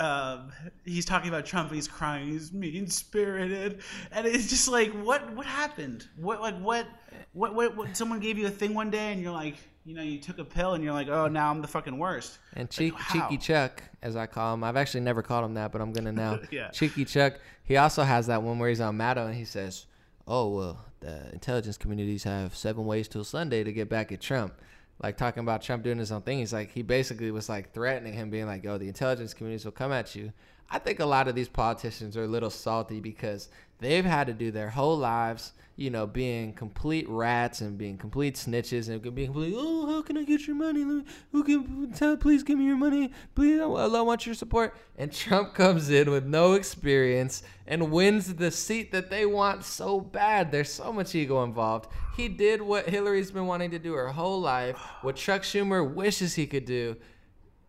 um, 0.00 0.50
he's 0.84 1.04
talking 1.04 1.28
about 1.28 1.44
Trump. 1.44 1.68
and 1.68 1.76
He's 1.76 1.86
crying. 1.86 2.28
He's 2.28 2.52
mean 2.52 2.88
spirited, 2.88 3.80
and 4.10 4.26
it's 4.26 4.48
just 4.48 4.66
like, 4.66 4.90
what 4.92 5.32
what 5.34 5.46
happened? 5.46 6.06
What 6.16 6.40
like 6.40 6.58
what 6.58 6.86
what 7.32 7.54
what? 7.54 7.76
what 7.76 7.96
someone 7.96 8.18
gave 8.18 8.38
you 8.38 8.46
a 8.46 8.50
thing 8.50 8.72
one 8.74 8.90
day, 8.90 9.12
and 9.12 9.20
you're 9.20 9.32
like, 9.32 9.56
you 9.84 9.94
know, 9.94 10.02
you 10.02 10.18
took 10.18 10.38
a 10.38 10.44
pill, 10.44 10.72
and 10.72 10.82
you're 10.82 10.94
like, 10.94 11.08
oh, 11.08 11.28
now 11.28 11.50
I'm 11.50 11.60
the 11.60 11.68
fucking 11.68 11.98
worst. 11.98 12.38
And 12.54 12.70
Cheek, 12.70 12.94
how? 12.96 13.28
Cheeky 13.28 13.36
Chuck, 13.36 13.82
as 14.02 14.16
I 14.16 14.26
call 14.26 14.54
him, 14.54 14.64
I've 14.64 14.76
actually 14.76 15.02
never 15.02 15.22
called 15.22 15.44
him 15.44 15.54
that, 15.54 15.70
but 15.70 15.82
I'm 15.82 15.92
gonna 15.92 16.12
now. 16.12 16.40
Yeah. 16.50 16.70
Cheeky 16.70 17.04
Chuck. 17.04 17.34
He 17.62 17.76
also 17.76 18.02
has 18.02 18.26
that 18.28 18.42
one 18.42 18.58
where 18.58 18.70
he's 18.70 18.80
on 18.80 18.96
Maddow 18.96 19.26
and 19.26 19.34
he 19.34 19.44
says, 19.44 19.84
"Oh 20.26 20.48
well, 20.48 20.84
the 21.00 21.30
intelligence 21.32 21.76
communities 21.76 22.24
have 22.24 22.56
seven 22.56 22.86
ways 22.86 23.06
till 23.06 23.22
Sunday 23.22 23.64
to 23.64 23.72
get 23.72 23.90
back 23.90 24.12
at 24.12 24.20
Trump." 24.22 24.54
Like 25.02 25.16
talking 25.16 25.42
about 25.42 25.62
Trump 25.62 25.82
doing 25.82 25.98
his 25.98 26.12
own 26.12 26.22
thing. 26.22 26.38
He's 26.38 26.52
like, 26.52 26.72
he 26.72 26.82
basically 26.82 27.30
was 27.30 27.48
like 27.48 27.72
threatening 27.72 28.12
him, 28.12 28.30
being 28.30 28.46
like, 28.46 28.66
"Oh, 28.66 28.76
the 28.78 28.88
intelligence 28.88 29.32
communities 29.32 29.64
will 29.64 29.72
come 29.72 29.92
at 29.92 30.14
you." 30.14 30.32
I 30.70 30.78
think 30.78 31.00
a 31.00 31.06
lot 31.06 31.26
of 31.26 31.34
these 31.34 31.48
politicians 31.48 32.16
are 32.16 32.24
a 32.24 32.28
little 32.28 32.50
salty 32.50 33.00
because 33.00 33.48
they've 33.80 34.04
had 34.04 34.26
to 34.28 34.32
do 34.32 34.50
their 34.50 34.70
whole 34.70 34.96
lives, 34.96 35.52
you 35.76 35.88
know, 35.90 36.06
being 36.06 36.52
complete 36.52 37.08
rats 37.08 37.62
and 37.62 37.78
being 37.78 37.96
complete 37.96 38.34
snitches 38.34 38.88
and 38.90 39.00
being 39.14 39.28
complete, 39.28 39.54
oh, 39.56 39.86
how 39.86 40.02
can 40.02 40.18
I 40.18 40.24
get 40.24 40.46
your 40.46 40.56
money? 40.56 40.84
Let 40.84 40.96
me- 40.96 41.04
Who 41.32 41.42
can 41.44 41.92
tell? 41.92 42.16
Please 42.18 42.42
give 42.42 42.58
me 42.58 42.66
your 42.66 42.76
money. 42.76 43.10
Please, 43.34 43.58
I 43.60 43.64
want 43.66 44.26
your 44.26 44.34
support. 44.34 44.76
And 44.98 45.10
Trump 45.10 45.54
comes 45.54 45.88
in 45.88 46.10
with 46.10 46.26
no 46.26 46.52
experience 46.52 47.42
and 47.66 47.90
wins 47.90 48.34
the 48.34 48.50
seat 48.50 48.92
that 48.92 49.08
they 49.10 49.24
want 49.24 49.64
so 49.64 50.00
bad. 50.00 50.52
There's 50.52 50.70
so 50.72 50.92
much 50.92 51.14
ego 51.14 51.42
involved. 51.44 51.90
He 52.16 52.28
did 52.28 52.60
what 52.60 52.88
Hillary's 52.88 53.30
been 53.30 53.46
wanting 53.46 53.70
to 53.70 53.78
do 53.78 53.94
her 53.94 54.08
whole 54.08 54.40
life, 54.40 54.76
what 55.00 55.16
Chuck 55.16 55.42
Schumer 55.42 55.82
wishes 55.94 56.34
he 56.34 56.46
could 56.46 56.66
do. 56.66 56.96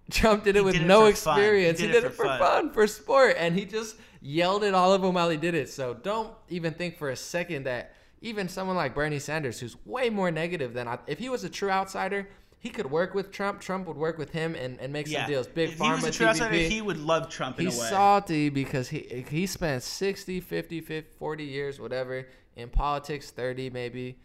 Trump 0.09 0.43
did 0.43 0.57
it 0.57 0.64
with 0.66 0.74
did 0.74 0.82
it 0.82 0.88
no 0.88 0.99
fun. 0.99 1.05
He 1.05 1.12
experience. 1.12 1.80
He 1.80 1.88
did 1.88 1.93
did, 1.93 2.03
it 2.03 2.07
it 2.07 2.09
for 2.09 2.24
for 2.24 2.26
fun. 2.26 2.39
fun, 2.39 2.72
for 2.74 2.88
sport, 2.88 3.36
and 3.38 3.55
he 3.57 3.64
just 3.64 3.95
yelled 4.22 4.63
at 4.63 4.74
all 4.74 4.93
of 4.93 5.01
them 5.01 5.13
while 5.13 5.30
he 5.30 5.38
did 5.38 5.55
it. 5.55 5.69
So 5.69 5.93
don't 5.93 6.34
even 6.49 6.74
think 6.74 6.97
for 6.97 7.09
a 7.09 7.15
second 7.15 7.63
that 7.63 7.93
even 8.22 8.47
someone 8.47 8.76
like 8.76 8.93
Bernie 8.93 9.19
Sanders, 9.19 9.59
who's 9.59 9.76
way 9.86 10.09
more 10.09 10.30
negative 10.32 10.74
than 10.74 10.88
I, 10.88 10.99
if 11.07 11.17
he 11.19 11.28
was 11.30 11.43
a 11.43 11.49
true 11.49 11.72
outsider, 11.72 12.28
he 12.59 12.69
could 12.69 12.91
work 12.91 13.15
with 13.15 13.32
Trump. 13.32 13.59
Trump 13.59 13.88
would 13.88 13.97
work 13.97 14.19
with 14.19 14.30
him 14.30 14.53
and, 14.53 14.80
and 14.80 14.93
make 14.93 15.07
Yeah, 15.09 15.24
some 15.24 15.32
deals. 15.32 15.47
Big 15.47 15.72
if 15.72 15.80
pharma, 15.80 15.86
he 15.86 15.91
was 15.93 16.03
a 16.03 16.11
true 16.11 16.28
outsider, 16.28 16.55
he 16.55 16.82
would 16.82 16.99
love 16.99 17.30
Trump 17.30 17.59
in 17.59 17.65
He's 17.65 17.78
a 17.80 17.82
way. 17.82 17.89
salty 17.89 18.49
because 18.49 18.89
he 18.89 19.26
he 19.28 19.47
spent 19.47 19.82
60, 19.82 20.39
50, 20.39 20.82
50, 20.82 21.09
40 21.17 21.43
years, 21.43 21.80
whatever, 21.80 22.28
in 22.55 22.69
politics, 22.69 23.32
30 23.32 23.72
maybe. 23.72 24.19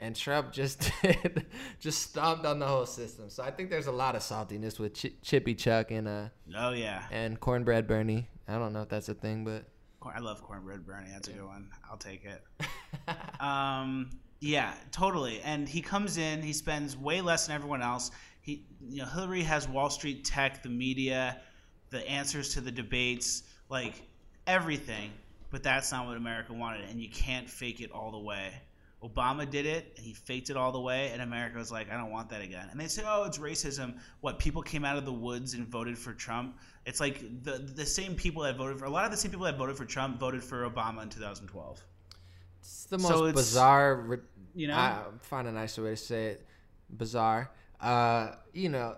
And 0.00 0.16
Trump 0.16 0.52
just 0.52 0.90
did, 1.00 1.46
just 1.78 2.02
stomped 2.02 2.44
on 2.44 2.58
the 2.58 2.66
whole 2.66 2.84
system. 2.86 3.30
So 3.30 3.44
I 3.44 3.52
think 3.52 3.70
there's 3.70 3.86
a 3.86 3.92
lot 3.92 4.16
of 4.16 4.22
saltiness 4.22 4.80
with 4.80 4.92
Ch- 4.94 5.14
Chippy 5.22 5.54
Chuck 5.54 5.92
and 5.92 6.08
uh 6.08 6.28
oh 6.58 6.72
yeah, 6.72 7.04
and 7.12 7.38
Cornbread 7.38 7.86
Bernie. 7.86 8.28
I 8.48 8.58
don't 8.58 8.72
know 8.72 8.82
if 8.82 8.88
that's 8.88 9.08
a 9.08 9.14
thing, 9.14 9.44
but 9.44 9.64
I 10.14 10.20
love 10.20 10.42
cornbread 10.42 10.86
Bernie. 10.86 11.10
That's 11.12 11.28
a 11.28 11.32
good 11.32 11.44
one. 11.44 11.68
I'll 11.90 11.96
take 11.96 12.24
it. 12.24 12.42
um, 13.40 14.10
yeah, 14.40 14.74
totally. 14.92 15.40
And 15.40 15.68
he 15.68 15.80
comes 15.80 16.16
in. 16.18 16.42
He 16.42 16.52
spends 16.52 16.96
way 16.96 17.20
less 17.20 17.46
than 17.46 17.56
everyone 17.56 17.82
else. 17.82 18.10
He, 18.40 18.64
you 18.80 19.02
know, 19.02 19.08
Hillary 19.08 19.42
has 19.42 19.68
Wall 19.68 19.90
Street 19.90 20.24
tech, 20.24 20.62
the 20.62 20.68
media, 20.68 21.40
the 21.90 22.08
answers 22.08 22.54
to 22.54 22.60
the 22.60 22.70
debates, 22.70 23.42
like 23.68 24.02
everything. 24.46 25.10
But 25.50 25.62
that's 25.62 25.90
not 25.90 26.06
what 26.06 26.16
America 26.16 26.52
wanted, 26.52 26.88
and 26.88 27.00
you 27.00 27.08
can't 27.08 27.48
fake 27.48 27.80
it 27.80 27.90
all 27.90 28.10
the 28.10 28.18
way. 28.18 28.52
Obama 29.02 29.48
did 29.48 29.66
it, 29.66 29.92
and 29.96 30.04
he 30.04 30.12
faked 30.12 30.50
it 30.50 30.56
all 30.56 30.72
the 30.72 30.80
way, 30.80 31.10
and 31.12 31.22
America 31.22 31.58
was 31.58 31.70
like, 31.70 31.90
I 31.90 31.96
don't 31.96 32.10
want 32.10 32.28
that 32.30 32.42
again. 32.42 32.68
And 32.70 32.80
they 32.80 32.88
say, 32.88 33.02
oh, 33.06 33.24
it's 33.24 33.38
racism. 33.38 33.98
What, 34.20 34.38
people 34.38 34.62
came 34.62 34.84
out 34.84 34.96
of 34.96 35.04
the 35.04 35.12
woods 35.12 35.54
and 35.54 35.66
voted 35.66 35.96
for 35.96 36.12
Trump? 36.12 36.58
It's 36.86 37.00
like 37.00 37.42
the 37.42 37.58
the 37.58 37.84
same 37.84 38.14
people 38.14 38.42
that 38.44 38.56
voted 38.56 38.78
for, 38.78 38.84
a 38.86 38.90
lot 38.90 39.04
of 39.04 39.10
the 39.10 39.16
same 39.16 39.30
people 39.32 39.44
that 39.46 39.58
voted 39.58 39.76
for 39.76 39.84
Trump 39.84 40.18
voted 40.20 40.42
for 40.42 40.68
Obama 40.70 41.02
in 41.02 41.08
2012. 41.08 41.84
it's 42.60 42.84
the 42.86 42.98
So 42.98 43.08
most 43.08 43.18
it's- 43.30 43.34
bizarre. 43.34 44.20
You 44.54 44.68
know? 44.68 44.74
I 44.76 45.02
find 45.20 45.46
a 45.48 45.52
nicer 45.52 45.82
way 45.82 45.90
to 45.90 45.96
say 45.96 46.26
it. 46.28 46.46
Bizarre. 46.96 47.50
Uh, 47.80 48.36
you 48.54 48.68
know, 48.70 48.96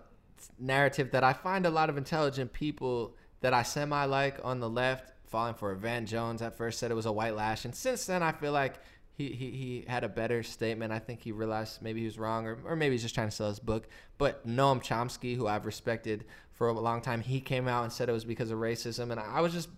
narrative 0.58 1.10
that 1.12 1.24
I 1.24 1.32
find 1.32 1.66
a 1.66 1.70
lot 1.70 1.90
of 1.90 1.96
intelligent 1.96 2.52
people 2.52 3.16
that 3.40 3.52
I 3.54 3.62
semi 3.64 4.04
like 4.04 4.38
on 4.44 4.60
the 4.60 4.68
left 4.70 5.12
falling 5.26 5.54
for. 5.54 5.74
Van 5.74 6.06
Jones 6.06 6.42
at 6.42 6.56
first 6.56 6.78
said 6.78 6.90
it 6.90 6.94
was 6.94 7.06
a 7.06 7.12
white 7.12 7.34
lash, 7.34 7.64
and 7.64 7.74
since 7.74 8.04
then 8.06 8.22
I 8.22 8.32
feel 8.32 8.52
like 8.52 8.74
he, 9.16 9.30
he, 9.30 9.50
he 9.50 9.84
had 9.88 10.04
a 10.04 10.08
better 10.08 10.42
statement. 10.44 10.92
I 10.92 11.00
think 11.00 11.22
he 11.22 11.32
realized 11.32 11.82
maybe 11.82 12.00
he 12.00 12.06
was 12.06 12.18
wrong, 12.18 12.46
or, 12.46 12.58
or 12.64 12.76
maybe 12.76 12.94
he's 12.94 13.02
just 13.02 13.14
trying 13.16 13.28
to 13.28 13.34
sell 13.34 13.48
his 13.48 13.58
book. 13.58 13.88
But 14.16 14.46
Noam 14.46 14.80
Chomsky, 14.80 15.34
who 15.36 15.46
I've 15.48 15.66
respected 15.66 16.24
for 16.58 16.66
a 16.66 16.72
long 16.72 17.00
time, 17.00 17.20
he 17.20 17.40
came 17.40 17.68
out 17.68 17.84
and 17.84 17.92
said 17.92 18.08
it 18.08 18.12
was 18.12 18.24
because 18.24 18.50
of 18.50 18.58
racism, 18.58 19.12
and 19.12 19.20
I 19.20 19.40
was 19.40 19.52
just 19.52 19.68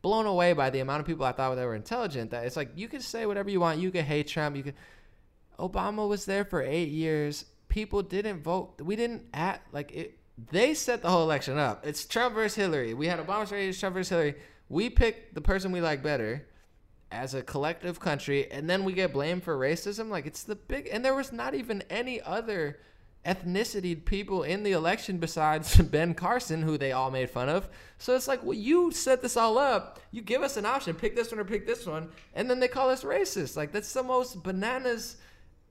blown 0.00 0.24
away 0.24 0.54
by 0.54 0.70
the 0.70 0.80
amount 0.80 1.00
of 1.00 1.06
people 1.06 1.26
I 1.26 1.32
thought 1.32 1.54
they 1.54 1.66
were 1.66 1.74
intelligent. 1.74 2.30
That 2.30 2.46
it's 2.46 2.56
like 2.56 2.70
you 2.74 2.88
can 2.88 3.02
say 3.02 3.26
whatever 3.26 3.50
you 3.50 3.60
want, 3.60 3.78
you 3.78 3.90
can 3.90 4.06
hate 4.06 4.26
Trump, 4.26 4.56
you 4.56 4.62
can. 4.62 4.74
Obama 5.58 6.08
was 6.08 6.24
there 6.24 6.46
for 6.46 6.62
eight 6.62 6.88
years. 6.88 7.44
People 7.68 8.02
didn't 8.02 8.42
vote. 8.42 8.80
We 8.80 8.96
didn't 8.96 9.26
act 9.34 9.74
like 9.74 9.92
it. 9.92 10.18
They 10.50 10.72
set 10.72 11.02
the 11.02 11.10
whole 11.10 11.24
election 11.24 11.58
up. 11.58 11.86
It's 11.86 12.06
Trump 12.06 12.34
versus 12.34 12.56
Hillary. 12.56 12.94
We 12.94 13.06
had 13.06 13.18
Obama 13.18 13.46
versus 13.46 13.78
Trump 13.78 13.94
versus 13.94 14.08
Hillary. 14.08 14.36
We 14.70 14.88
picked 14.88 15.34
the 15.34 15.42
person 15.42 15.72
we 15.72 15.82
like 15.82 16.02
better 16.02 16.46
as 17.12 17.34
a 17.34 17.42
collective 17.42 18.00
country 18.00 18.50
and 18.50 18.70
then 18.70 18.84
we 18.84 18.94
get 18.94 19.12
blamed 19.12 19.42
for 19.42 19.58
racism 19.58 20.08
like 20.08 20.26
it's 20.26 20.44
the 20.44 20.54
big 20.54 20.88
and 20.92 21.04
there 21.04 21.14
was 21.14 21.32
not 21.32 21.54
even 21.54 21.82
any 21.90 22.20
other 22.22 22.78
ethnicity 23.26 24.02
people 24.02 24.42
in 24.42 24.62
the 24.62 24.72
election 24.72 25.18
besides 25.18 25.76
Ben 25.82 26.14
Carson 26.14 26.62
who 26.62 26.78
they 26.78 26.92
all 26.92 27.10
made 27.10 27.28
fun 27.28 27.48
of. 27.48 27.68
So 27.98 28.16
it's 28.16 28.28
like 28.28 28.42
well 28.42 28.54
you 28.54 28.90
set 28.90 29.20
this 29.20 29.36
all 29.36 29.58
up. 29.58 30.00
You 30.10 30.22
give 30.22 30.42
us 30.42 30.56
an 30.56 30.64
option. 30.64 30.94
Pick 30.94 31.16
this 31.16 31.30
one 31.30 31.40
or 31.40 31.44
pick 31.44 31.66
this 31.66 31.86
one. 31.86 32.08
And 32.34 32.48
then 32.48 32.60
they 32.60 32.68
call 32.68 32.88
us 32.88 33.04
racist. 33.04 33.56
Like 33.56 33.72
that's 33.72 33.92
the 33.92 34.02
most 34.02 34.42
bananas 34.42 35.16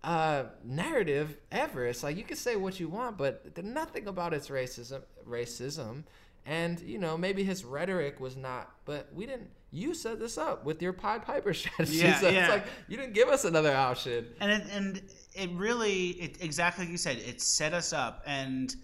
uh, 0.03 0.43
narrative 0.63 1.37
ever. 1.51 1.87
It's 1.87 2.03
like 2.03 2.17
you 2.17 2.23
can 2.23 2.37
say 2.37 2.55
what 2.55 2.79
you 2.79 2.87
want 2.87 3.17
but 3.17 3.63
nothing 3.63 4.07
about 4.07 4.33
its 4.33 4.49
racism 4.49 5.01
racism. 5.27 6.03
And 6.45 6.79
you 6.81 6.99
know 6.99 7.17
maybe 7.17 7.43
his 7.43 7.65
rhetoric 7.65 8.19
was 8.19 8.37
not 8.37 8.71
but 8.85 9.09
we 9.13 9.25
didn't 9.25 9.49
you 9.71 9.93
set 9.93 10.19
this 10.19 10.37
up 10.37 10.65
with 10.65 10.81
your 10.81 10.93
Pied 10.93 11.23
Piper 11.23 11.53
strategy. 11.55 11.97
Yeah, 11.97 12.19
so 12.19 12.29
yeah. 12.29 12.39
it's 12.39 12.49
like 12.49 12.65
you 12.87 12.97
didn't 12.97 13.13
give 13.13 13.29
us 13.29 13.45
another 13.45 13.75
option. 13.75 14.25
And 14.39 14.51
it, 14.51 14.63
and 14.71 15.01
it 15.33 15.49
really, 15.51 16.09
it, 16.11 16.37
exactly 16.41 16.85
like 16.85 16.91
you 16.91 16.97
said, 16.97 17.17
it 17.17 17.41
set 17.41 17.73
us 17.73 17.93
up. 17.93 18.23
And 18.25 18.75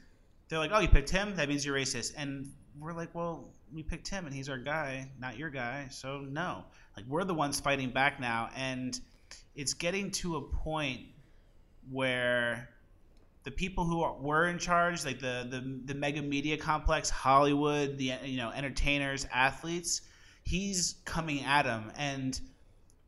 they're 0.48 0.60
like, 0.60 0.72
oh, 0.74 0.80
you 0.80 0.88
picked 0.88 1.10
him? 1.10 1.36
That 1.36 1.50
means 1.50 1.66
you're 1.66 1.76
racist. 1.76 2.14
And 2.18 2.52
we're 2.80 2.94
like, 2.94 3.14
well, 3.14 3.50
we 3.74 3.84
picked 3.84 4.08
him 4.08 4.26
and 4.26 4.34
he's 4.34 4.48
our 4.50 4.58
guy, 4.58 5.10
not 5.20 5.38
your 5.38 5.50
guy. 5.50 5.88
So 5.90 6.20
no. 6.20 6.66
Like, 6.96 7.06
we're 7.08 7.24
the 7.24 7.34
ones 7.34 7.60
fighting 7.60 7.90
back 7.90 8.20
now. 8.20 8.50
And 8.56 9.00
it's 9.56 9.74
getting 9.74 10.12
to 10.12 10.38
a 10.38 10.42
point 10.42 11.02
where 11.90 12.70
the 13.44 13.52
people 13.52 13.86
who 13.86 14.02
are, 14.02 14.16
were 14.16 14.48
in 14.48 14.58
charge, 14.58 15.06
like 15.06 15.20
the, 15.20 15.48
the, 15.50 15.82
the 15.86 15.94
mega 15.94 16.22
media 16.22 16.58
complex, 16.58 17.10
Hollywood, 17.10 17.98
the 17.98 18.14
you 18.24 18.38
know 18.38 18.50
entertainers, 18.52 19.28
athletes, 19.32 20.02
he's 20.46 20.96
coming 21.06 21.44
at 21.44 21.64
them, 21.64 21.92
and 21.98 22.40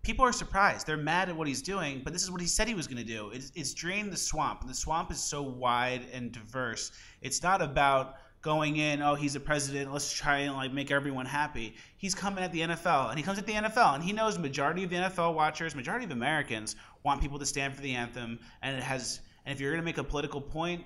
people 0.01 0.25
are 0.25 0.33
surprised. 0.33 0.87
They're 0.87 0.97
mad 0.97 1.29
at 1.29 1.35
what 1.37 1.47
he's 1.47 1.61
doing, 1.61 2.01
but 2.03 2.11
this 2.11 2.23
is 2.23 2.31
what 2.31 2.41
he 2.41 2.47
said 2.47 2.67
he 2.67 2.73
was 2.73 2.87
going 2.87 2.97
to 2.97 3.03
do. 3.03 3.29
It's, 3.31 3.51
it's 3.55 3.73
drain 3.73 4.09
the 4.09 4.17
swamp. 4.17 4.67
The 4.67 4.73
swamp 4.73 5.11
is 5.11 5.19
so 5.19 5.41
wide 5.41 6.05
and 6.11 6.31
diverse. 6.31 6.91
It's 7.21 7.41
not 7.43 7.61
about 7.61 8.15
going 8.41 8.77
in. 8.77 9.01
Oh, 9.01 9.15
he's 9.15 9.35
a 9.35 9.39
president. 9.39 9.91
Let's 9.91 10.11
try 10.11 10.39
and 10.39 10.53
like 10.55 10.73
make 10.73 10.91
everyone 10.91 11.25
happy. 11.25 11.75
He's 11.97 12.15
coming 12.15 12.43
at 12.43 12.51
the 12.51 12.61
NFL, 12.61 13.09
and 13.09 13.17
he 13.17 13.23
comes 13.23 13.37
at 13.37 13.45
the 13.45 13.53
NFL, 13.53 13.95
and 13.95 14.03
he 14.03 14.13
knows 14.13 14.37
majority 14.39 14.83
of 14.83 14.89
the 14.89 14.95
NFL 14.95 15.35
watchers, 15.35 15.75
majority 15.75 16.05
of 16.05 16.11
Americans 16.11 16.75
want 17.03 17.21
people 17.21 17.39
to 17.39 17.45
stand 17.45 17.75
for 17.75 17.81
the 17.81 17.93
anthem, 17.93 18.39
and 18.61 18.75
it 18.75 18.83
has. 18.83 19.21
And 19.45 19.53
if 19.53 19.61
you're 19.61 19.71
going 19.71 19.81
to 19.81 19.85
make 19.85 19.97
a 19.97 20.03
political 20.03 20.41
point, 20.41 20.83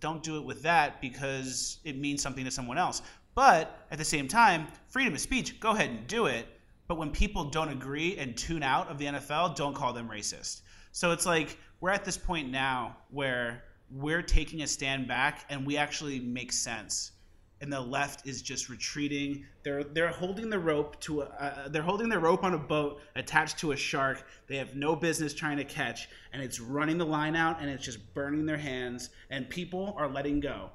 don't 0.00 0.22
do 0.22 0.36
it 0.36 0.44
with 0.44 0.62
that 0.62 1.00
because 1.00 1.78
it 1.84 1.98
means 1.98 2.22
something 2.22 2.44
to 2.44 2.50
someone 2.50 2.78
else. 2.78 3.02
But 3.34 3.86
at 3.90 3.98
the 3.98 4.04
same 4.04 4.28
time, 4.28 4.68
freedom 4.88 5.14
of 5.14 5.20
speech, 5.20 5.58
go 5.60 5.70
ahead 5.70 5.90
and 5.90 6.06
do 6.06 6.26
it. 6.26 6.46
But 6.86 6.98
when 6.98 7.10
people 7.10 7.44
don't 7.44 7.70
agree 7.70 8.16
and 8.18 8.36
tune 8.36 8.62
out 8.62 8.88
of 8.88 8.98
the 8.98 9.06
NFL, 9.06 9.56
don't 9.56 9.74
call 9.74 9.92
them 9.92 10.08
racist. 10.08 10.60
So 10.92 11.10
it's 11.10 11.26
like 11.26 11.58
we're 11.80 11.90
at 11.90 12.04
this 12.04 12.16
point 12.16 12.50
now 12.50 12.96
where 13.10 13.64
we're 13.90 14.22
taking 14.22 14.62
a 14.62 14.66
stand 14.66 15.08
back 15.08 15.44
and 15.50 15.66
we 15.66 15.76
actually 15.76 16.20
make 16.20 16.52
sense. 16.52 17.12
And 17.60 17.72
the 17.72 17.80
left 17.80 18.26
is 18.26 18.42
just 18.42 18.68
retreating. 18.68 19.46
They're 19.62 19.84
they're 19.84 20.08
holding 20.08 20.50
the 20.50 20.58
rope 20.58 21.00
to 21.00 21.22
a, 21.22 21.24
uh, 21.24 21.68
they're 21.68 21.82
holding 21.82 22.10
the 22.10 22.18
rope 22.18 22.44
on 22.44 22.52
a 22.52 22.58
boat 22.58 23.00
attached 23.16 23.58
to 23.58 23.72
a 23.72 23.76
shark. 23.76 24.26
They 24.48 24.56
have 24.56 24.74
no 24.74 24.94
business 24.94 25.32
trying 25.32 25.56
to 25.56 25.64
catch, 25.64 26.08
and 26.32 26.42
it's 26.42 26.60
running 26.60 26.98
the 26.98 27.06
line 27.06 27.36
out, 27.36 27.60
and 27.60 27.70
it's 27.70 27.84
just 27.84 28.12
burning 28.12 28.44
their 28.44 28.58
hands. 28.58 29.10
And 29.30 29.48
people 29.48 29.94
are 29.96 30.08
letting 30.08 30.40
go. 30.40 30.70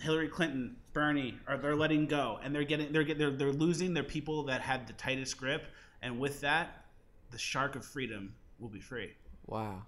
Hillary 0.00 0.28
Clinton, 0.28 0.76
Bernie 0.92 1.38
are 1.46 1.56
they're 1.56 1.76
letting 1.76 2.06
go, 2.06 2.38
and 2.42 2.54
they're 2.54 2.64
getting 2.64 2.92
they're 2.92 3.04
they're 3.04 3.30
they're 3.30 3.52
losing 3.52 3.94
their 3.94 4.04
people 4.04 4.44
that 4.44 4.60
had 4.60 4.86
the 4.86 4.92
tightest 4.94 5.36
grip, 5.36 5.64
and 6.02 6.18
with 6.18 6.40
that, 6.40 6.84
the 7.30 7.38
shark 7.38 7.76
of 7.76 7.84
freedom 7.84 8.34
will 8.58 8.68
be 8.68 8.80
free. 8.80 9.12
Wow. 9.46 9.82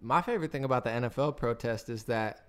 My 0.00 0.20
favorite 0.22 0.52
thing 0.52 0.64
about 0.64 0.84
the 0.84 0.90
NFL 0.90 1.36
protest 1.36 1.88
is 1.88 2.04
that 2.04 2.46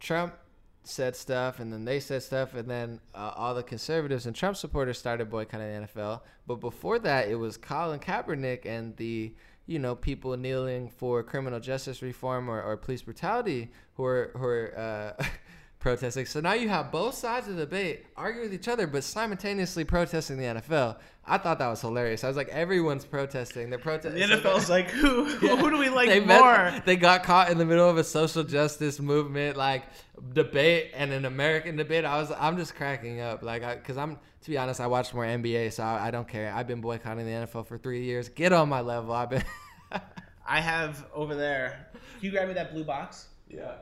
Trump 0.00 0.34
said 0.82 1.14
stuff, 1.14 1.60
and 1.60 1.72
then 1.72 1.84
they 1.84 2.00
said 2.00 2.22
stuff, 2.22 2.54
and 2.54 2.68
then 2.68 3.00
uh, 3.14 3.32
all 3.36 3.54
the 3.54 3.62
conservatives 3.62 4.26
and 4.26 4.34
Trump 4.34 4.56
supporters 4.56 4.98
started 4.98 5.30
boycotting 5.30 5.82
the 5.82 5.86
NFL. 5.86 6.20
But 6.46 6.56
before 6.56 6.98
that, 7.00 7.28
it 7.28 7.36
was 7.36 7.56
Colin 7.56 8.00
Kaepernick 8.00 8.66
and 8.66 8.96
the 8.96 9.34
you 9.66 9.78
know 9.78 9.94
people 9.94 10.36
kneeling 10.36 10.88
for 10.88 11.22
criminal 11.22 11.60
justice 11.60 12.02
reform 12.02 12.50
or, 12.50 12.60
or 12.60 12.76
police 12.76 13.02
brutality 13.02 13.70
who 13.94 14.04
are 14.04 14.32
who 14.36 14.44
are 14.44 15.16
uh, 15.18 15.24
protesting. 15.80 16.26
So 16.26 16.40
now 16.40 16.52
you 16.52 16.68
have 16.68 16.92
both 16.92 17.14
sides 17.14 17.48
of 17.48 17.56
the 17.56 17.64
debate 17.64 18.06
arguing 18.16 18.50
with 18.50 18.54
each 18.54 18.68
other, 18.68 18.86
but 18.86 19.02
simultaneously 19.02 19.82
protesting 19.84 20.36
the 20.36 20.44
NFL. 20.44 20.96
I 21.26 21.38
thought 21.38 21.58
that 21.58 21.68
was 21.68 21.80
hilarious. 21.80 22.22
I 22.24 22.28
was 22.28 22.36
like, 22.36 22.48
everyone's 22.48 23.04
protesting. 23.04 23.70
They're 23.70 23.78
protesting. 23.78 24.20
The 24.20 24.36
NFL's 24.36 24.68
like, 24.70 24.90
who 24.90 25.24
who, 25.24 25.46
Yeah. 25.46 25.56
who 25.56 25.70
do 25.70 25.78
we 25.78 25.88
like 25.88 26.08
they 26.08 26.20
more? 26.20 26.26
met- 26.26 26.84
they 26.86 26.96
got 26.96 27.22
caught 27.24 27.50
in 27.50 27.58
the 27.58 27.64
middle 27.64 27.88
of 27.88 27.96
a 27.98 28.04
social 28.04 28.44
justice 28.44 29.00
movement, 29.00 29.56
like 29.56 29.84
debate 30.32 30.90
and 30.94 31.12
an 31.12 31.24
American 31.24 31.76
debate. 31.76 32.04
I 32.04 32.18
was, 32.20 32.30
I'm 32.38 32.56
just 32.56 32.74
cracking 32.74 33.20
up, 33.20 33.42
like, 33.42 33.62
because 33.82 33.96
I'm, 33.96 34.18
to 34.42 34.50
be 34.50 34.58
honest, 34.58 34.80
I 34.80 34.86
watch 34.86 35.12
more 35.14 35.24
NBA, 35.24 35.72
so 35.72 35.82
I, 35.82 36.08
I 36.08 36.10
don't 36.10 36.28
care. 36.28 36.52
I've 36.54 36.66
been 36.66 36.80
boycotting 36.80 37.24
the 37.26 37.32
NFL 37.32 37.66
for 37.66 37.78
three 37.78 38.04
years. 38.04 38.28
Get 38.28 38.52
on 38.52 38.68
my 38.68 38.80
level. 38.80 39.12
I've 39.12 39.30
been. 39.30 39.44
I 40.46 40.60
have 40.60 41.06
over 41.14 41.34
there. 41.34 41.88
Can 41.92 42.00
you 42.22 42.30
grab 42.32 42.48
me 42.48 42.54
that 42.54 42.72
blue 42.72 42.84
box 42.84 43.28
yeah. 43.48 43.72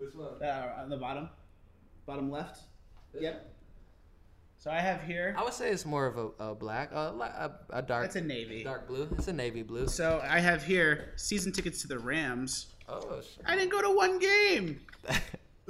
Which 0.00 0.14
one? 0.14 0.42
uh, 0.42 0.74
on 0.82 0.88
the 0.88 0.96
bottom, 0.96 1.28
bottom 2.06 2.30
left? 2.30 2.60
Yep. 3.18 3.54
So 4.58 4.70
I 4.70 4.78
have 4.80 5.02
here. 5.02 5.34
I 5.38 5.42
would 5.44 5.52
say 5.54 5.70
it's 5.70 5.86
more 5.86 6.06
of 6.06 6.18
a, 6.18 6.50
a 6.50 6.54
black, 6.54 6.92
a, 6.92 6.96
a, 7.70 7.78
a 7.78 7.82
dark, 7.82 8.04
It's 8.06 8.16
a 8.16 8.20
navy. 8.20 8.62
dark 8.62 8.86
blue. 8.88 9.08
It's 9.16 9.28
a 9.28 9.32
navy 9.32 9.62
blue. 9.62 9.88
So 9.88 10.20
I 10.22 10.38
have 10.38 10.62
here 10.62 11.12
season 11.16 11.50
tickets 11.52 11.80
to 11.82 11.88
the 11.88 11.98
Rams. 11.98 12.66
Oh, 12.88 13.20
Shit. 13.22 13.44
I 13.46 13.56
didn't 13.56 13.70
go 13.70 13.80
to 13.80 13.90
one 13.96 14.18
game. 14.18 14.80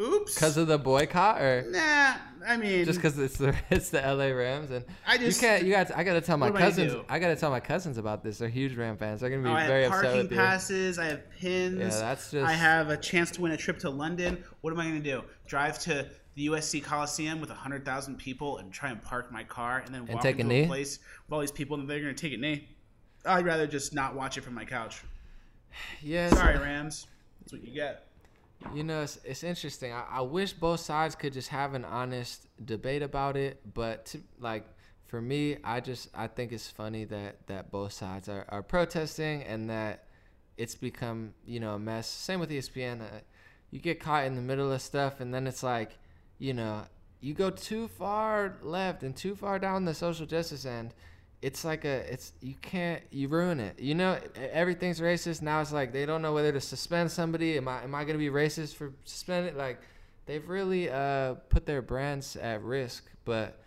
Oops. 0.00 0.34
because 0.34 0.56
of 0.56 0.66
the 0.66 0.78
boycott, 0.78 1.40
or 1.42 1.64
Nah, 1.68 2.14
I 2.46 2.56
mean, 2.56 2.84
just 2.86 2.98
because 2.98 3.18
it's 3.18 3.36
the 3.36 3.54
it's 3.70 3.90
the 3.90 4.00
LA 4.00 4.26
Rams, 4.34 4.70
and 4.70 4.84
I 5.06 5.18
just- 5.18 5.40
you 5.42 5.46
can't. 5.48 5.62
You 5.64 5.72
got. 5.72 5.94
I 5.96 6.02
gotta 6.04 6.20
tell 6.20 6.36
my 6.36 6.46
am 6.48 6.56
I 6.56 6.60
cousins. 6.60 6.94
I, 7.08 7.18
gotta 7.18 7.36
tell 7.36 7.50
my 7.50 7.60
cousins 7.60 7.98
about 7.98 8.22
this. 8.24 8.38
They're 8.38 8.48
huge 8.48 8.76
Ram 8.76 8.96
fans. 8.96 9.20
They're 9.20 9.30
gonna 9.30 9.42
be 9.42 9.48
Oh, 9.50 9.52
I 9.54 9.66
very 9.66 9.82
have 9.84 9.92
upset 9.92 10.04
parking 10.06 10.22
with 10.22 10.30
you. 10.32 10.36
passes. 10.38 10.98
I 10.98 11.04
have 11.06 11.30
pins. 11.30 11.78
Yeah, 11.78 11.88
that's 12.00 12.30
just- 12.30 12.46
I 12.48 12.52
have 12.54 12.88
a 12.88 12.96
chance 12.96 13.30
to 13.32 13.42
win 13.42 13.52
a 13.52 13.56
trip 13.56 13.78
to 13.80 13.90
London. 13.90 14.42
What 14.62 14.72
am 14.72 14.80
I 14.80 14.84
going 14.88 15.02
to 15.02 15.10
do? 15.10 15.22
Drive 15.46 15.78
to 15.80 16.06
the 16.36 16.46
USC 16.46 16.82
Coliseum 16.82 17.40
with 17.40 17.50
hundred 17.50 17.84
thousand 17.84 18.16
people 18.16 18.58
and 18.58 18.72
try 18.72 18.90
and 18.90 19.02
park 19.02 19.30
my 19.30 19.44
car 19.44 19.82
and 19.84 19.94
then 19.94 20.06
walk 20.06 20.22
take 20.22 20.36
a 20.38 20.40
into 20.40 20.54
knee? 20.54 20.62
a 20.64 20.66
place 20.66 20.98
with 21.26 21.32
all 21.34 21.40
these 21.40 21.52
people 21.52 21.78
and 21.78 21.88
they're 21.90 22.00
going 22.00 22.14
to 22.14 22.20
take 22.20 22.32
a 22.32 22.40
knee. 22.40 22.68
I'd 23.26 23.44
rather 23.44 23.66
just 23.66 23.92
not 23.92 24.14
watch 24.14 24.38
it 24.38 24.44
from 24.44 24.54
my 24.54 24.64
couch. 24.64 25.02
Yeah, 26.02 26.30
Sorry, 26.30 26.58
Rams. 26.58 27.06
That's 27.40 27.52
what 27.52 27.62
you 27.62 27.72
get. 27.72 28.06
You 28.74 28.84
know, 28.84 29.02
it's, 29.02 29.18
it's 29.24 29.42
interesting. 29.42 29.92
I, 29.92 30.04
I 30.10 30.20
wish 30.20 30.52
both 30.52 30.80
sides 30.80 31.14
could 31.14 31.32
just 31.32 31.48
have 31.48 31.74
an 31.74 31.84
honest 31.84 32.46
debate 32.64 33.02
about 33.02 33.36
it, 33.36 33.60
but 33.74 34.06
to, 34.06 34.20
like 34.38 34.64
for 35.06 35.20
me, 35.20 35.56
I 35.64 35.80
just 35.80 36.08
I 36.14 36.28
think 36.28 36.52
it's 36.52 36.68
funny 36.68 37.04
that 37.06 37.46
that 37.48 37.72
both 37.72 37.92
sides 37.92 38.28
are, 38.28 38.44
are 38.48 38.62
protesting 38.62 39.42
and 39.42 39.68
that 39.70 40.04
it's 40.56 40.74
become 40.74 41.34
you 41.44 41.58
know 41.58 41.74
a 41.74 41.78
mess. 41.78 42.06
Same 42.06 42.38
with 42.38 42.50
ESPN. 42.50 43.00
Uh, 43.00 43.20
you 43.70 43.80
get 43.80 43.98
caught 43.98 44.24
in 44.24 44.36
the 44.36 44.42
middle 44.42 44.70
of 44.72 44.82
stuff, 44.82 45.20
and 45.20 45.32
then 45.32 45.46
it's 45.46 45.62
like, 45.62 45.98
you 46.38 46.52
know, 46.52 46.84
you 47.20 47.34
go 47.34 47.50
too 47.50 47.88
far 47.88 48.56
left 48.62 49.02
and 49.02 49.16
too 49.16 49.34
far 49.34 49.58
down 49.58 49.84
the 49.84 49.94
social 49.94 50.26
justice 50.26 50.64
end. 50.64 50.94
It's 51.42 51.64
like 51.64 51.84
a, 51.86 52.12
it's 52.12 52.32
you 52.40 52.54
can't, 52.60 53.02
you 53.10 53.28
ruin 53.28 53.60
it. 53.60 53.78
You 53.80 53.94
know, 53.94 54.18
everything's 54.34 55.00
racist 55.00 55.40
now. 55.40 55.60
It's 55.60 55.72
like 55.72 55.92
they 55.92 56.04
don't 56.04 56.20
know 56.20 56.34
whether 56.34 56.52
to 56.52 56.60
suspend 56.60 57.10
somebody. 57.10 57.56
Am 57.56 57.66
I, 57.66 57.82
am 57.82 57.94
I 57.94 58.04
gonna 58.04 58.18
be 58.18 58.28
racist 58.28 58.74
for 58.74 58.92
suspending? 59.04 59.56
Like, 59.56 59.80
they've 60.26 60.46
really 60.46 60.90
uh, 60.90 61.34
put 61.48 61.64
their 61.64 61.80
brands 61.80 62.36
at 62.36 62.62
risk. 62.62 63.04
But 63.24 63.58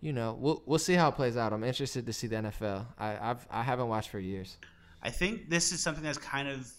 you 0.00 0.12
know, 0.12 0.36
we'll 0.38 0.62
we'll 0.66 0.78
see 0.78 0.94
how 0.94 1.08
it 1.08 1.16
plays 1.16 1.36
out. 1.36 1.52
I'm 1.52 1.64
interested 1.64 2.06
to 2.06 2.12
see 2.12 2.28
the 2.28 2.36
NFL. 2.36 2.86
I 2.98 3.30
I've 3.30 3.46
I 3.50 3.62
haven't 3.62 3.88
watched 3.88 4.10
for 4.10 4.20
years. 4.20 4.56
I 5.02 5.10
think 5.10 5.50
this 5.50 5.72
is 5.72 5.82
something 5.82 6.04
that's 6.04 6.18
kind 6.18 6.48
of 6.48 6.70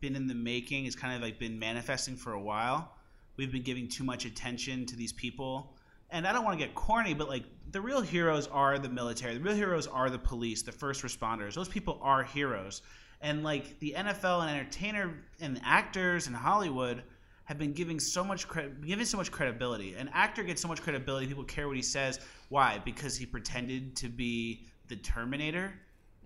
been 0.00 0.16
in 0.16 0.26
the 0.26 0.34
making. 0.34 0.86
It's 0.86 0.96
kind 0.96 1.14
of 1.14 1.22
like 1.22 1.38
been 1.38 1.58
manifesting 1.58 2.16
for 2.16 2.32
a 2.32 2.40
while. 2.40 2.92
We've 3.36 3.52
been 3.52 3.62
giving 3.62 3.88
too 3.88 4.04
much 4.04 4.24
attention 4.24 4.86
to 4.86 4.96
these 4.96 5.12
people 5.12 5.75
and 6.10 6.26
I 6.26 6.32
don't 6.32 6.44
want 6.44 6.58
to 6.58 6.64
get 6.64 6.74
corny, 6.74 7.14
but 7.14 7.28
like 7.28 7.44
the 7.72 7.80
real 7.80 8.00
heroes 8.00 8.46
are 8.48 8.78
the 8.78 8.88
military. 8.88 9.34
The 9.34 9.40
real 9.40 9.54
heroes 9.54 9.86
are 9.86 10.08
the 10.10 10.18
police, 10.18 10.62
the 10.62 10.72
first 10.72 11.02
responders. 11.02 11.54
Those 11.54 11.68
people 11.68 11.98
are 12.02 12.22
heroes. 12.22 12.82
And 13.20 13.42
like 13.42 13.78
the 13.80 13.94
NFL 13.96 14.42
and 14.42 14.50
entertainer 14.50 15.14
and 15.40 15.60
actors 15.64 16.26
and 16.26 16.36
Hollywood 16.36 17.02
have 17.44 17.58
been 17.58 17.72
giving 17.72 17.98
so 18.00 18.24
much 18.24 18.46
credit, 18.48 18.84
giving 18.84 19.06
so 19.06 19.16
much 19.16 19.30
credibility. 19.30 19.94
An 19.94 20.10
actor 20.12 20.42
gets 20.42 20.60
so 20.60 20.68
much 20.68 20.82
credibility. 20.82 21.26
People 21.26 21.44
care 21.44 21.66
what 21.66 21.76
he 21.76 21.82
says. 21.82 22.20
Why? 22.48 22.80
Because 22.84 23.16
he 23.16 23.24
pretended 23.24 23.96
to 23.96 24.08
be 24.08 24.66
the 24.88 24.96
Terminator. 24.96 25.72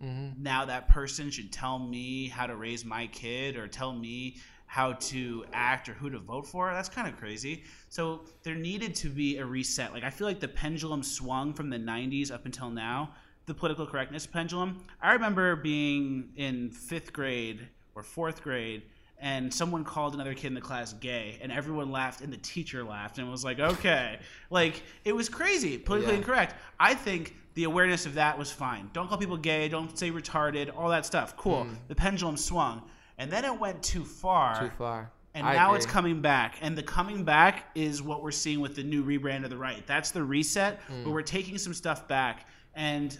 Mm-hmm. 0.02 0.42
Now 0.42 0.64
that 0.64 0.88
person 0.88 1.30
should 1.30 1.52
tell 1.52 1.78
me 1.78 2.28
how 2.28 2.46
to 2.46 2.56
raise 2.56 2.84
my 2.84 3.06
kid 3.08 3.56
or 3.56 3.68
tell 3.68 3.92
me 3.92 4.36
how 4.70 4.92
to 4.92 5.44
act 5.52 5.88
or 5.88 5.94
who 5.94 6.08
to 6.08 6.20
vote 6.20 6.46
for. 6.46 6.72
That's 6.72 6.88
kind 6.88 7.08
of 7.08 7.18
crazy. 7.18 7.64
So 7.88 8.20
there 8.44 8.54
needed 8.54 8.94
to 8.94 9.08
be 9.08 9.38
a 9.38 9.44
reset. 9.44 9.92
Like 9.92 10.04
I 10.04 10.10
feel 10.10 10.28
like 10.28 10.38
the 10.38 10.46
pendulum 10.46 11.02
swung 11.02 11.52
from 11.52 11.70
the 11.70 11.76
90s 11.76 12.30
up 12.30 12.46
until 12.46 12.70
now, 12.70 13.10
the 13.46 13.52
political 13.52 13.84
correctness 13.84 14.26
pendulum. 14.26 14.84
I 15.02 15.12
remember 15.14 15.56
being 15.56 16.28
in 16.36 16.70
5th 16.70 17.12
grade 17.12 17.66
or 17.96 18.04
4th 18.04 18.42
grade 18.42 18.82
and 19.18 19.52
someone 19.52 19.82
called 19.82 20.14
another 20.14 20.34
kid 20.34 20.46
in 20.46 20.54
the 20.54 20.60
class 20.60 20.92
gay 20.92 21.40
and 21.42 21.50
everyone 21.50 21.90
laughed 21.90 22.20
and 22.20 22.32
the 22.32 22.38
teacher 22.38 22.84
laughed 22.84 23.18
and 23.18 23.28
was 23.28 23.44
like 23.44 23.58
okay 23.58 24.18
like 24.48 24.82
it 25.04 25.14
was 25.14 25.28
crazy 25.28 25.76
politically 25.76 26.14
yeah. 26.14 26.20
incorrect 26.20 26.54
i 26.78 26.94
think 26.94 27.36
the 27.52 27.64
awareness 27.64 28.06
of 28.06 28.14
that 28.14 28.38
was 28.38 28.50
fine 28.50 28.88
don't 28.94 29.08
call 29.08 29.18
people 29.18 29.36
gay 29.36 29.68
don't 29.68 29.98
say 29.98 30.10
retarded 30.10 30.74
all 30.74 30.88
that 30.88 31.04
stuff 31.04 31.36
cool 31.36 31.66
mm. 31.66 31.74
the 31.88 31.94
pendulum 31.94 32.34
swung 32.34 32.80
and 33.20 33.30
then 33.30 33.44
it 33.44 33.60
went 33.60 33.82
too 33.82 34.02
far. 34.02 34.58
Too 34.58 34.70
far. 34.78 35.12
And 35.34 35.46
I 35.46 35.54
now 35.54 35.68
agree. 35.68 35.76
it's 35.76 35.86
coming 35.86 36.20
back, 36.20 36.56
and 36.60 36.76
the 36.76 36.82
coming 36.82 37.22
back 37.22 37.66
is 37.76 38.02
what 38.02 38.20
we're 38.20 38.32
seeing 38.32 38.60
with 38.60 38.74
the 38.74 38.82
new 38.82 39.04
rebrand 39.04 39.44
of 39.44 39.50
the 39.50 39.56
right. 39.56 39.86
That's 39.86 40.10
the 40.10 40.24
reset, 40.24 40.80
mm. 40.88 41.04
where 41.04 41.14
we're 41.14 41.22
taking 41.22 41.56
some 41.56 41.72
stuff 41.72 42.08
back, 42.08 42.48
and 42.74 43.16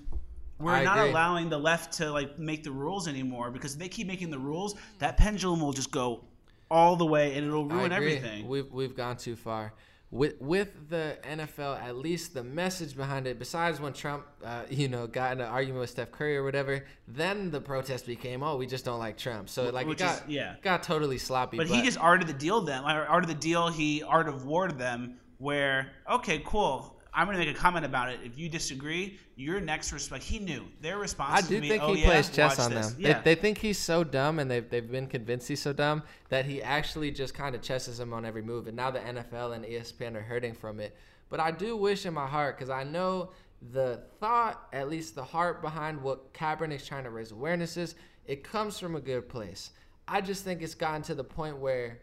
we're 0.59 0.73
I 0.73 0.83
not 0.83 0.99
agree. 0.99 1.11
allowing 1.11 1.51
the 1.51 1.59
left 1.59 1.93
to 1.99 2.11
like 2.11 2.37
make 2.37 2.65
the 2.65 2.73
rules 2.73 3.07
anymore 3.07 3.51
because 3.51 3.75
if 3.75 3.79
they 3.79 3.89
keep 3.89 4.09
making 4.09 4.31
the 4.31 4.39
rules, 4.39 4.75
that 4.99 5.17
pendulum 5.17 5.61
will 5.61 5.73
just 5.73 5.93
go 5.93 6.25
all 6.71 6.97
the 6.97 7.07
way, 7.07 7.37
and 7.37 7.47
it'll 7.47 7.67
ruin 7.67 7.93
everything. 7.93 8.49
We've 8.49 8.73
we've 8.73 8.97
gone 8.97 9.17
too 9.17 9.37
far 9.37 9.75
with 10.11 10.41
with 10.41 10.89
the 10.89 11.17
NFL, 11.23 11.81
at 11.81 11.97
least 11.97 12.35
the 12.35 12.43
message 12.43 12.97
behind 12.97 13.27
it, 13.27 13.39
besides 13.39 13.81
when 13.81 13.93
Trump, 13.93 14.25
uh, 14.45 14.63
you 14.69 14.89
know, 14.89 15.07
got 15.07 15.33
in 15.33 15.41
an 15.41 15.47
argument 15.47 15.81
with 15.81 15.91
Steph 15.91 16.11
Curry 16.11 16.37
or 16.37 16.43
whatever, 16.43 16.85
then 17.07 17.51
the 17.51 17.61
protest 17.61 18.07
became, 18.07 18.43
oh, 18.43 18.57
we 18.57 18.67
just 18.67 18.85
don't 18.85 18.99
like 18.99 19.17
Trump. 19.17 19.49
So 19.49 19.71
like 19.71 19.87
Which 19.87 20.01
it 20.01 20.05
got 20.05 20.23
is, 20.23 20.29
yeah. 20.29 20.57
got 20.63 20.83
totally 20.83 21.19
sloppy. 21.19 21.57
But, 21.57 21.69
but, 21.69 21.77
he 21.77 21.83
just 21.83 21.99
arted 21.99 22.27
the 22.27 22.33
deal 22.33 22.61
them, 22.61 22.85
arted 22.85 23.31
the 23.31 23.35
deal. 23.35 23.69
He 23.69 24.03
art 24.03 24.29
of 24.29 24.45
war 24.45 24.69
them, 24.69 25.19
where 25.39 25.93
okay, 26.11 26.43
cool. 26.45 27.00
I'm 27.13 27.27
going 27.27 27.39
to 27.39 27.45
make 27.45 27.55
a 27.55 27.59
comment 27.59 27.85
about 27.85 28.11
it. 28.11 28.21
If 28.25 28.39
you 28.39 28.49
disagree, 28.49 29.19
your 29.37 29.61
next 29.61 29.93
response. 29.93 30.25
He 30.25 30.39
knew 30.39 30.65
their 30.81 30.99
response. 30.99 31.45
I 31.45 31.47
do 31.47 31.61
think 31.61 31.83
oh, 31.83 31.95
he 31.95 32.03
yeah, 32.03 32.07
plays 32.07 32.31
chess 32.31 32.59
on 32.59 32.73
this. 32.73 32.93
them. 32.93 32.97
Yeah. 33.01 33.21
They, 33.21 33.35
they, 33.35 33.41
think 33.41 33.59
he's 33.59 33.79
so 33.79 34.05
dumb, 34.05 34.39
and 34.39 34.51
they've 34.51 34.69
they've 34.69 34.91
been 34.91 35.07
convinced 35.07 35.49
he's 35.49 35.63
so 35.63 35.73
dumb 35.73 36.03
that 36.29 36.45
he 36.45 36.63
actually 36.63 37.11
just 37.11 37.35
kind 37.35 37.55
of 37.55 37.63
chesses 37.63 37.99
him 37.99 38.13
on 38.13 38.25
every 38.25 38.43
move. 38.43 38.67
And 38.67 38.77
now 38.77 38.91
the 38.91 39.01
NFL 39.01 39.55
and 39.55 39.65
ESPN 39.65 40.15
are 40.15 40.23
hurting 40.23 40.55
from 40.55 40.81
it. 40.81 40.97
But 41.29 41.41
I 41.41 41.51
do 41.51 41.77
wish 41.77 42.07
in 42.07 42.15
my 42.15 42.27
heart 42.27 42.57
because 42.57 42.71
I 42.71 42.85
know 42.85 43.31
the 43.73 44.03
thought, 44.19 44.67
at 44.73 44.89
least 44.89 45.15
the 45.15 45.25
heart 45.25 45.63
behind 45.63 46.01
what 46.01 46.33
Kaepernick's 46.33 46.87
trying 46.87 47.05
to 47.05 47.11
raise 47.11 47.31
awareness 47.31 47.77
is, 47.77 47.95
it 48.27 48.43
comes 48.43 48.79
from 48.79 48.97
a 48.97 49.01
good 49.01 49.29
place. 49.29 49.71
I 50.09 50.21
just 50.21 50.45
think 50.45 50.63
it's 50.63 50.75
gotten 50.75 51.03
to 51.03 51.15
the 51.15 51.25
point 51.25 51.59
where 51.59 52.01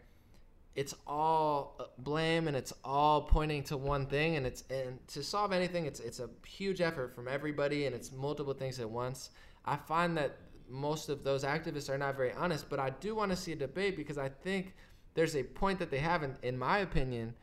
it's 0.78 0.94
all 1.08 1.74
uh, 1.80 1.84
blame 1.98 2.46
and 2.46 2.56
it's 2.56 2.72
all 2.84 3.22
pointing 3.22 3.64
to 3.64 3.76
one 3.76 4.06
thing 4.06 4.36
and 4.36 4.46
it's 4.46 4.62
and 4.70 5.04
to 5.08 5.24
solve 5.24 5.52
anything 5.52 5.86
it's 5.86 5.98
it's 5.98 6.20
a 6.20 6.30
huge 6.46 6.80
effort 6.80 7.12
from 7.16 7.26
everybody 7.26 7.86
and 7.86 7.96
it's 7.96 8.12
multiple 8.12 8.54
things 8.54 8.78
at 8.78 8.88
once. 8.88 9.30
I 9.64 9.74
find 9.74 10.16
that 10.16 10.36
most 10.70 11.08
of 11.08 11.24
those 11.24 11.42
activists 11.42 11.90
are 11.90 11.98
not 11.98 12.16
very 12.16 12.32
honest 12.32 12.70
but 12.70 12.78
i 12.78 12.90
do 12.90 13.14
want 13.14 13.30
to 13.30 13.36
see 13.36 13.52
a 13.52 13.56
debate 13.56 13.96
because 13.96 14.18
i 14.18 14.28
think 14.28 14.74
there's 15.14 15.34
a 15.34 15.42
point 15.42 15.78
that 15.78 15.90
they 15.90 15.98
haven't 15.98 16.36
in 16.42 16.56
my 16.56 16.78
opinion 16.78 17.34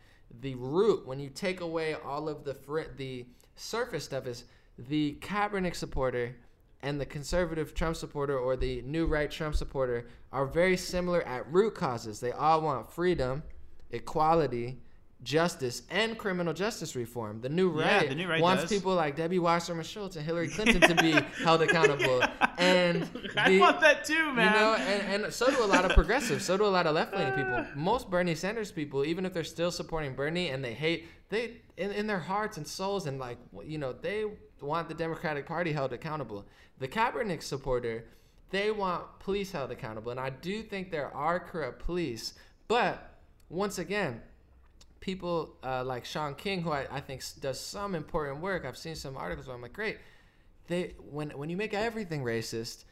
the 0.42 0.56
root 0.56 1.06
when 1.06 1.20
you 1.20 1.30
take 1.30 1.60
away 1.60 1.96
all 2.06 2.30
of 2.30 2.46
the 2.46 2.54
fr- 2.54 2.94
the 2.96 3.26
surface 3.56 4.06
stuff 4.06 4.28
is 4.28 4.46
the 4.78 5.18
Kaepernick 5.22 5.76
supporter 5.76 6.36
and 6.82 7.00
the 7.00 7.06
conservative 7.06 7.74
Trump 7.74 7.96
supporter 7.96 8.38
or 8.38 8.56
the 8.56 8.82
new 8.84 9.06
right 9.06 9.30
Trump 9.30 9.56
supporter 9.56 10.08
are 10.32 10.46
very 10.46 10.78
similar 10.78 11.22
at 11.24 11.52
root 11.52 11.76
causes. 11.76 12.20
They 12.20 12.32
all 12.32 12.62
want 12.62 12.92
freedom, 12.92 13.44
equality, 13.92 14.80
justice, 15.24 15.82
and 15.90 16.18
criminal 16.18 16.54
justice 16.54 16.96
reform. 16.96 17.42
The 17.42 17.50
new 17.50 17.70
right, 17.70 18.04
yeah, 18.04 18.10
the 18.10 18.16
new 18.16 18.28
right 18.28 18.42
wants 18.42 18.64
does. 18.64 18.72
people 18.72 18.94
like 18.94 19.16
Debbie 19.16 19.40
Wasserman 19.40 19.84
Schultz 19.84 20.16
and 20.16 20.26
Hillary 20.26 20.48
Clinton 20.56 20.82
to 20.82 20.96
be 20.96 21.12
held 21.44 21.62
accountable. 21.62 22.22
And 22.58 23.04
the, 23.14 23.32
I 23.36 23.58
want 23.58 23.82
that 23.82 24.06
too, 24.06 24.32
man. 24.34 24.54
You 24.54 24.60
know, 24.60 24.74
and, 24.76 25.24
and 25.24 25.34
so 25.34 25.50
do 25.50 25.64
a 25.64 25.66
lot 25.66 25.84
of 25.84 25.92
progressives. 25.96 26.46
So 26.46 26.56
do 26.58 26.66
a 26.66 26.68
lot 26.68 26.88
of 26.88 26.96
left 26.96 27.14
wing 27.14 27.28
ah. 27.28 27.36
people. 27.36 27.66
Most 27.76 28.10
Bernie 28.10 28.36
Sanders 28.36 28.72
people, 28.72 29.04
even 29.04 29.26
if 29.26 29.34
they're 29.34 29.44
still 29.44 29.72
supporting 29.72 30.14
Bernie 30.14 30.50
and 30.50 30.64
they 30.64 30.74
hate, 30.74 31.08
they 31.30 31.58
in, 31.78 31.92
in 31.92 32.08
their 32.08 32.20
hearts 32.20 32.58
and 32.58 32.68
souls 32.68 33.08
and 33.08 33.20
like 33.20 33.38
you 33.66 33.78
know 33.78 33.94
they 33.94 34.26
want 34.62 34.88
the 34.88 34.94
Democratic 34.94 35.46
Party 35.46 35.72
held 35.72 35.92
accountable. 35.92 36.46
The 36.80 36.88
Kaepernick 36.88 37.42
supporter, 37.42 38.06
they 38.50 38.72
want 38.72 39.20
police 39.20 39.52
held 39.52 39.72
accountable. 39.72 40.12
And 40.12 40.20
I 40.20 40.30
do 40.30 40.62
think 40.62 40.92
there 40.92 41.14
are 41.16 41.40
corrupt 41.40 41.80
police. 41.80 42.34
But 42.68 43.16
once 43.50 43.78
again, 43.78 44.22
people 45.00 45.56
uh, 45.64 45.84
like 45.84 46.04
Shaun 46.06 46.36
King, 46.36 46.62
who 46.62 46.72
I, 46.72 46.88
I 46.92 47.00
think 47.00 47.22
does 47.40 47.60
some 47.60 47.96
important 47.96 48.42
work, 48.42 48.66
I've 48.66 48.78
seen 48.78 48.96
some 48.96 49.16
articles 49.16 49.48
where 49.48 49.56
I'm 49.56 49.62
like, 49.62 49.74
great. 49.74 50.00
They 50.68 50.96
when 51.12 51.30
when 51.32 51.50
you 51.50 51.58
make 51.58 51.76
everything 51.76 52.24
racist, 52.24 52.86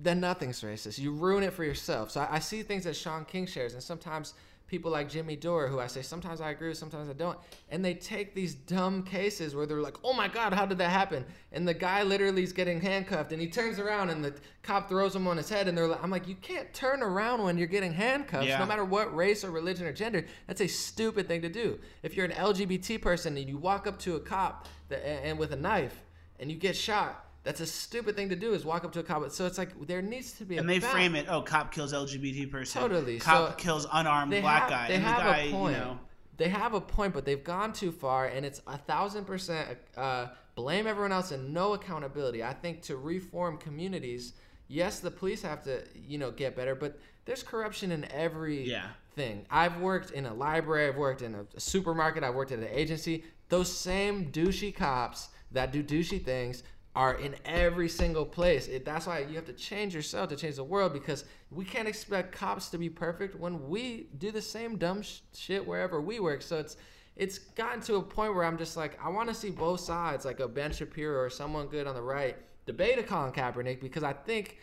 then 0.00 0.20
nothing's 0.20 0.62
racist. 0.62 0.98
You 0.98 1.12
ruin 1.12 1.44
it 1.44 1.52
for 1.52 1.64
yourself. 1.64 2.10
So 2.10 2.22
I, 2.22 2.36
I 2.36 2.38
see 2.38 2.62
things 2.62 2.84
that 2.84 2.96
Shaun 2.96 3.26
King 3.26 3.46
shares, 3.46 3.74
and 3.74 3.82
sometimes 3.82 4.32
people 4.66 4.90
like 4.90 5.08
Jimmy 5.08 5.36
Dore, 5.36 5.68
who 5.68 5.78
I 5.78 5.86
say 5.86 6.02
sometimes 6.02 6.40
I 6.40 6.50
agree 6.50 6.68
with, 6.68 6.78
sometimes 6.78 7.08
I 7.08 7.12
don't, 7.12 7.38
and 7.70 7.84
they 7.84 7.94
take 7.94 8.34
these 8.34 8.54
dumb 8.54 9.02
cases 9.02 9.54
where 9.54 9.66
they're 9.66 9.80
like, 9.80 9.96
"Oh 10.02 10.12
my 10.12 10.28
God, 10.28 10.52
how 10.52 10.66
did 10.66 10.78
that 10.78 10.90
happen?" 10.90 11.24
And 11.52 11.66
the 11.66 11.74
guy 11.74 12.02
literally 12.02 12.42
is 12.42 12.52
getting 12.52 12.80
handcuffed, 12.80 13.32
and 13.32 13.40
he 13.40 13.48
turns 13.48 13.78
around, 13.78 14.10
and 14.10 14.24
the 14.24 14.34
cop 14.62 14.88
throws 14.88 15.14
him 15.14 15.26
on 15.26 15.36
his 15.36 15.48
head, 15.48 15.68
and 15.68 15.76
they're 15.76 15.86
like, 15.86 16.02
"I'm 16.02 16.10
like, 16.10 16.26
you 16.26 16.36
can't 16.36 16.72
turn 16.72 17.02
around 17.02 17.42
when 17.42 17.58
you're 17.58 17.66
getting 17.66 17.92
handcuffed, 17.92 18.46
yeah. 18.46 18.58
no 18.58 18.66
matter 18.66 18.84
what 18.84 19.14
race 19.14 19.44
or 19.44 19.50
religion 19.50 19.86
or 19.86 19.92
gender. 19.92 20.24
That's 20.46 20.60
a 20.60 20.68
stupid 20.68 21.28
thing 21.28 21.42
to 21.42 21.48
do. 21.48 21.78
If 22.02 22.16
you're 22.16 22.26
an 22.26 22.32
LGBT 22.32 23.00
person 23.00 23.36
and 23.36 23.48
you 23.48 23.58
walk 23.58 23.86
up 23.86 23.98
to 24.00 24.16
a 24.16 24.20
cop 24.20 24.66
that, 24.88 25.06
and 25.06 25.38
with 25.38 25.52
a 25.52 25.56
knife 25.56 26.02
and 26.38 26.50
you 26.50 26.56
get 26.56 26.76
shot." 26.76 27.20
That's 27.44 27.60
a 27.60 27.66
stupid 27.66 28.16
thing 28.16 28.30
to 28.30 28.36
do 28.36 28.54
is 28.54 28.64
walk 28.64 28.84
up 28.84 28.92
to 28.92 29.00
a 29.00 29.02
cop. 29.02 29.30
So 29.30 29.44
it's 29.44 29.58
like 29.58 29.86
there 29.86 30.00
needs 30.00 30.32
to 30.32 30.46
be. 30.46 30.56
And 30.56 30.68
they 30.68 30.80
frame 30.80 31.14
it. 31.14 31.26
Oh, 31.28 31.42
cop 31.42 31.72
kills 31.72 31.92
LGBT 31.92 32.50
person. 32.50 32.80
Totally. 32.80 33.18
Cop 33.18 33.50
so 33.50 33.54
kills 33.56 33.86
unarmed 33.92 34.32
black 34.40 34.62
have, 34.62 34.70
guy. 34.70 34.88
They 34.88 34.94
and 34.94 35.04
have 35.04 35.18
the 35.18 35.22
guy, 35.30 35.38
a 35.40 35.50
point. 35.50 35.76
You 35.76 35.82
know, 35.82 35.98
they 36.38 36.48
have 36.48 36.72
a 36.72 36.80
point, 36.80 37.12
but 37.12 37.26
they've 37.26 37.44
gone 37.44 37.74
too 37.74 37.92
far, 37.92 38.26
and 38.26 38.46
it's 38.46 38.62
a 38.66 38.78
thousand 38.78 39.26
percent 39.26 39.78
uh, 39.94 40.28
blame 40.54 40.86
everyone 40.86 41.12
else 41.12 41.32
and 41.32 41.52
no 41.52 41.74
accountability. 41.74 42.42
I 42.42 42.54
think 42.54 42.80
to 42.82 42.96
reform 42.96 43.58
communities, 43.58 44.32
yes, 44.66 45.00
the 45.00 45.10
police 45.10 45.42
have 45.42 45.62
to 45.64 45.82
you 45.94 46.16
know 46.16 46.30
get 46.30 46.56
better, 46.56 46.74
but 46.74 46.98
there's 47.26 47.42
corruption 47.42 47.92
in 47.92 48.10
every 48.10 48.68
yeah. 48.68 48.88
thing. 49.14 49.44
I've 49.50 49.80
worked 49.80 50.12
in 50.12 50.24
a 50.24 50.32
library, 50.32 50.88
I've 50.88 50.96
worked 50.96 51.20
in 51.20 51.34
a, 51.34 51.44
a 51.54 51.60
supermarket, 51.60 52.24
I've 52.24 52.34
worked 52.34 52.52
at 52.52 52.58
an 52.58 52.68
agency. 52.70 53.24
Those 53.50 53.70
same 53.70 54.32
douchey 54.32 54.74
cops 54.74 55.28
that 55.52 55.72
do 55.72 55.82
douchey 55.82 56.22
things 56.22 56.62
are 56.94 57.14
in 57.14 57.34
every 57.44 57.88
single 57.88 58.24
place. 58.24 58.68
It, 58.68 58.84
that's 58.84 59.06
why 59.06 59.20
you 59.20 59.34
have 59.34 59.46
to 59.46 59.52
change 59.52 59.94
yourself 59.94 60.28
to 60.28 60.36
change 60.36 60.56
the 60.56 60.64
world 60.64 60.92
because 60.92 61.24
we 61.50 61.64
can't 61.64 61.88
expect 61.88 62.32
cops 62.32 62.68
to 62.70 62.78
be 62.78 62.88
perfect 62.88 63.34
when 63.34 63.68
we 63.68 64.08
do 64.18 64.30
the 64.30 64.42
same 64.42 64.76
dumb 64.76 65.02
sh- 65.02 65.20
shit 65.34 65.66
wherever 65.66 66.00
we 66.00 66.20
work. 66.20 66.42
So 66.42 66.58
it's 66.58 66.76
it's 67.16 67.38
gotten 67.38 67.80
to 67.82 67.96
a 67.96 68.02
point 68.02 68.34
where 68.34 68.44
I'm 68.44 68.58
just 68.58 68.76
like 68.76 68.98
I 69.04 69.08
want 69.08 69.28
to 69.28 69.34
see 69.34 69.50
both 69.50 69.80
sides, 69.80 70.24
like 70.24 70.40
a 70.40 70.48
Ben 70.48 70.72
Shapiro 70.72 71.20
or 71.20 71.30
someone 71.30 71.66
good 71.66 71.86
on 71.86 71.94
the 71.94 72.02
right, 72.02 72.36
debate 72.66 72.98
a 72.98 73.02
Colin 73.02 73.32
Kaepernick 73.32 73.80
because 73.80 74.02
I 74.04 74.12
think 74.12 74.58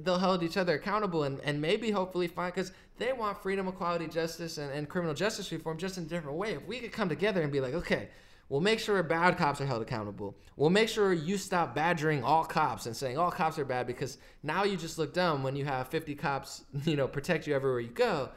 they'll 0.00 0.18
hold 0.18 0.42
each 0.42 0.56
other 0.56 0.74
accountable 0.74 1.24
and, 1.24 1.38
and 1.40 1.60
maybe 1.60 1.90
hopefully 1.90 2.28
find 2.28 2.54
because 2.54 2.72
they 2.98 3.12
want 3.12 3.42
freedom, 3.42 3.68
equality, 3.68 4.06
justice, 4.06 4.58
and, 4.58 4.72
and 4.72 4.88
criminal 4.88 5.14
justice 5.14 5.50
reform 5.52 5.76
just 5.76 5.98
in 5.98 6.04
a 6.04 6.06
different 6.06 6.36
way. 6.36 6.52
If 6.54 6.66
we 6.66 6.78
could 6.78 6.92
come 6.92 7.08
together 7.08 7.42
and 7.42 7.52
be 7.52 7.60
like, 7.60 7.74
okay, 7.74 8.08
We'll 8.52 8.60
make 8.60 8.80
sure 8.80 9.02
bad 9.02 9.38
cops 9.38 9.62
are 9.62 9.64
held 9.64 9.80
accountable. 9.80 10.36
We'll 10.56 10.68
make 10.68 10.90
sure 10.90 11.10
you 11.14 11.38
stop 11.38 11.74
badgering 11.74 12.22
all 12.22 12.44
cops 12.44 12.84
and 12.84 12.94
saying 12.94 13.16
all 13.16 13.30
cops 13.30 13.58
are 13.58 13.64
bad 13.64 13.86
because 13.86 14.18
now 14.42 14.64
you 14.64 14.76
just 14.76 14.98
look 14.98 15.14
dumb 15.14 15.42
when 15.42 15.56
you 15.56 15.64
have 15.64 15.88
50 15.88 16.14
cops, 16.16 16.62
you 16.84 16.94
know, 16.94 17.08
protect 17.08 17.46
you 17.46 17.54
everywhere 17.54 17.80
you 17.80 17.88
go. 17.88 18.28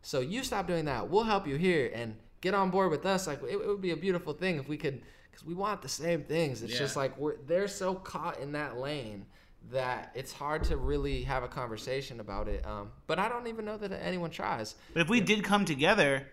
So 0.00 0.20
you 0.20 0.42
stop 0.42 0.68
doing 0.68 0.86
that. 0.86 1.10
We'll 1.10 1.24
help 1.24 1.46
you 1.46 1.56
here 1.56 1.92
and 1.94 2.16
get 2.40 2.54
on 2.54 2.70
board 2.70 2.90
with 2.90 3.04
us. 3.04 3.26
Like 3.26 3.42
it, 3.42 3.56
it 3.56 3.66
would 3.66 3.82
be 3.82 3.90
a 3.90 3.96
beautiful 3.96 4.32
thing 4.32 4.56
if 4.56 4.70
we 4.70 4.78
could, 4.78 5.02
because 5.30 5.44
we 5.44 5.52
want 5.52 5.82
the 5.82 5.88
same 5.90 6.22
things. 6.22 6.62
It's 6.62 6.72
yeah. 6.72 6.78
just 6.78 6.96
like 6.96 7.18
we're 7.18 7.36
they're 7.46 7.68
so 7.68 7.94
caught 7.94 8.40
in 8.40 8.52
that 8.52 8.78
lane 8.78 9.26
that 9.70 10.12
it's 10.14 10.32
hard 10.32 10.64
to 10.64 10.78
really 10.78 11.24
have 11.24 11.42
a 11.42 11.48
conversation 11.48 12.20
about 12.20 12.48
it. 12.48 12.64
Um, 12.66 12.90
but 13.06 13.18
I 13.18 13.28
don't 13.28 13.48
even 13.48 13.66
know 13.66 13.76
that 13.76 13.92
anyone 14.02 14.30
tries. 14.30 14.76
But 14.94 15.02
if 15.02 15.10
we 15.10 15.20
did 15.20 15.44
come 15.44 15.66
together, 15.66 16.26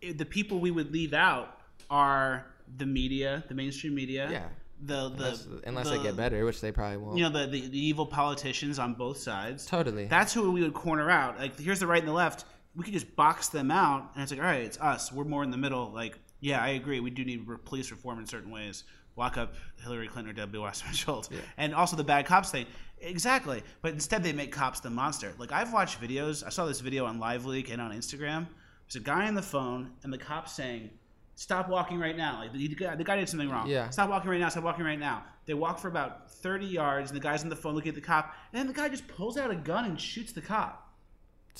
the 0.00 0.24
people 0.24 0.58
we 0.58 0.70
would 0.70 0.90
leave 0.90 1.12
out 1.12 1.60
are 1.90 2.46
the 2.76 2.86
media, 2.86 3.44
the 3.48 3.54
mainstream 3.54 3.94
media. 3.94 4.28
Yeah. 4.30 4.48
The 4.80 5.08
the 5.08 5.24
Unless, 5.24 5.46
unless 5.66 5.90
the, 5.90 5.96
they 5.96 6.02
get 6.04 6.16
better, 6.16 6.44
which 6.44 6.60
they 6.60 6.70
probably 6.70 6.98
won't. 6.98 7.18
You 7.18 7.24
know 7.24 7.30
the, 7.30 7.46
the 7.48 7.66
the 7.68 7.78
evil 7.78 8.06
politicians 8.06 8.78
on 8.78 8.94
both 8.94 9.18
sides. 9.18 9.66
totally. 9.66 10.04
That's 10.04 10.32
who 10.32 10.52
we 10.52 10.62
would 10.62 10.74
corner 10.74 11.10
out. 11.10 11.36
Like 11.38 11.58
here's 11.58 11.80
the 11.80 11.86
right 11.86 11.98
and 11.98 12.08
the 12.08 12.12
left. 12.12 12.44
We 12.76 12.84
could 12.84 12.92
just 12.92 13.16
box 13.16 13.48
them 13.48 13.72
out, 13.72 14.12
and 14.14 14.22
it's 14.22 14.30
like, 14.30 14.40
all 14.40 14.46
right, 14.46 14.62
it's 14.62 14.78
us. 14.78 15.10
We're 15.10 15.24
more 15.24 15.42
in 15.42 15.50
the 15.50 15.56
middle. 15.56 15.90
Like, 15.92 16.16
yeah, 16.38 16.62
I 16.62 16.68
agree. 16.70 17.00
We 17.00 17.10
do 17.10 17.24
need 17.24 17.44
police 17.64 17.90
reform 17.90 18.20
in 18.20 18.26
certain 18.26 18.52
ways. 18.52 18.84
Lock 19.16 19.36
up 19.36 19.54
Hillary 19.82 20.06
Clinton 20.06 20.30
or 20.30 20.34
W. 20.34 20.62
Wasserman 20.62 20.94
Schultz, 21.02 21.28
and 21.56 21.74
also 21.74 21.96
the 21.96 22.04
bad 22.04 22.26
cops 22.26 22.52
thing. 22.52 22.66
Exactly. 23.00 23.64
But 23.82 23.94
instead, 23.94 24.22
they 24.22 24.32
make 24.32 24.52
cops 24.52 24.78
the 24.78 24.90
monster. 24.90 25.32
Like 25.38 25.50
I've 25.50 25.72
watched 25.72 26.00
videos. 26.00 26.44
I 26.46 26.50
saw 26.50 26.66
this 26.66 26.78
video 26.78 27.04
on 27.04 27.18
LiveLeak 27.18 27.72
and 27.72 27.80
on 27.82 27.90
Instagram. 27.90 28.46
There's 28.86 29.02
a 29.02 29.04
guy 29.04 29.26
on 29.26 29.34
the 29.34 29.42
phone, 29.42 29.90
and 30.04 30.12
the 30.12 30.18
cop's 30.18 30.52
saying, 30.52 30.90
"Stop 31.38 31.68
walking 31.68 31.98
right 31.98 32.16
now." 32.16 32.40
Like 32.40 32.52
the 32.52 32.68
guy, 32.68 32.96
the 32.96 33.04
guy 33.04 33.16
did 33.16 33.28
something 33.28 33.48
wrong. 33.48 33.68
Yeah. 33.68 33.90
Stop 33.90 34.10
walking 34.10 34.30
right 34.30 34.40
now. 34.40 34.48
Stop 34.48 34.64
walking 34.64 34.84
right 34.84 34.98
now. 34.98 35.24
They 35.46 35.54
walk 35.54 35.78
for 35.78 35.88
about 35.88 36.30
30 36.30 36.66
yards, 36.66 37.10
and 37.10 37.16
the 37.18 37.22
guy's 37.22 37.42
on 37.42 37.48
the 37.48 37.56
phone 37.56 37.74
looking 37.74 37.90
at 37.90 37.94
the 37.94 38.00
cop, 38.00 38.34
and 38.52 38.58
then 38.58 38.66
the 38.66 38.72
guy 38.72 38.88
just 38.88 39.06
pulls 39.08 39.38
out 39.38 39.50
a 39.50 39.56
gun 39.56 39.84
and 39.84 40.00
shoots 40.00 40.32
the 40.32 40.42
cop. 40.42 40.84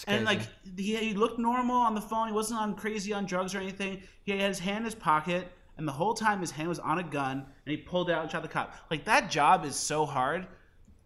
And 0.06 0.24
like 0.24 0.40
he, 0.76 0.96
he 0.96 1.14
looked 1.14 1.38
normal 1.38 1.76
on 1.76 1.94
the 1.94 2.00
phone. 2.00 2.28
He 2.28 2.32
wasn't 2.32 2.60
on 2.60 2.74
crazy 2.74 3.12
on 3.12 3.24
drugs 3.24 3.54
or 3.54 3.58
anything. 3.58 4.02
He 4.24 4.32
had 4.32 4.40
his 4.48 4.58
hand 4.58 4.78
in 4.78 4.84
his 4.84 4.94
pocket, 4.94 5.50
and 5.76 5.88
the 5.88 5.92
whole 5.92 6.14
time 6.14 6.40
his 6.40 6.50
hand 6.50 6.68
was 6.68 6.78
on 6.78 6.98
a 6.98 7.02
gun, 7.02 7.38
and 7.38 7.70
he 7.70 7.76
pulled 7.76 8.10
out 8.10 8.22
and 8.22 8.30
shot 8.30 8.42
the 8.42 8.48
cop. 8.48 8.74
Like 8.90 9.04
that 9.06 9.30
job 9.30 9.64
is 9.64 9.74
so 9.76 10.04
hard. 10.04 10.46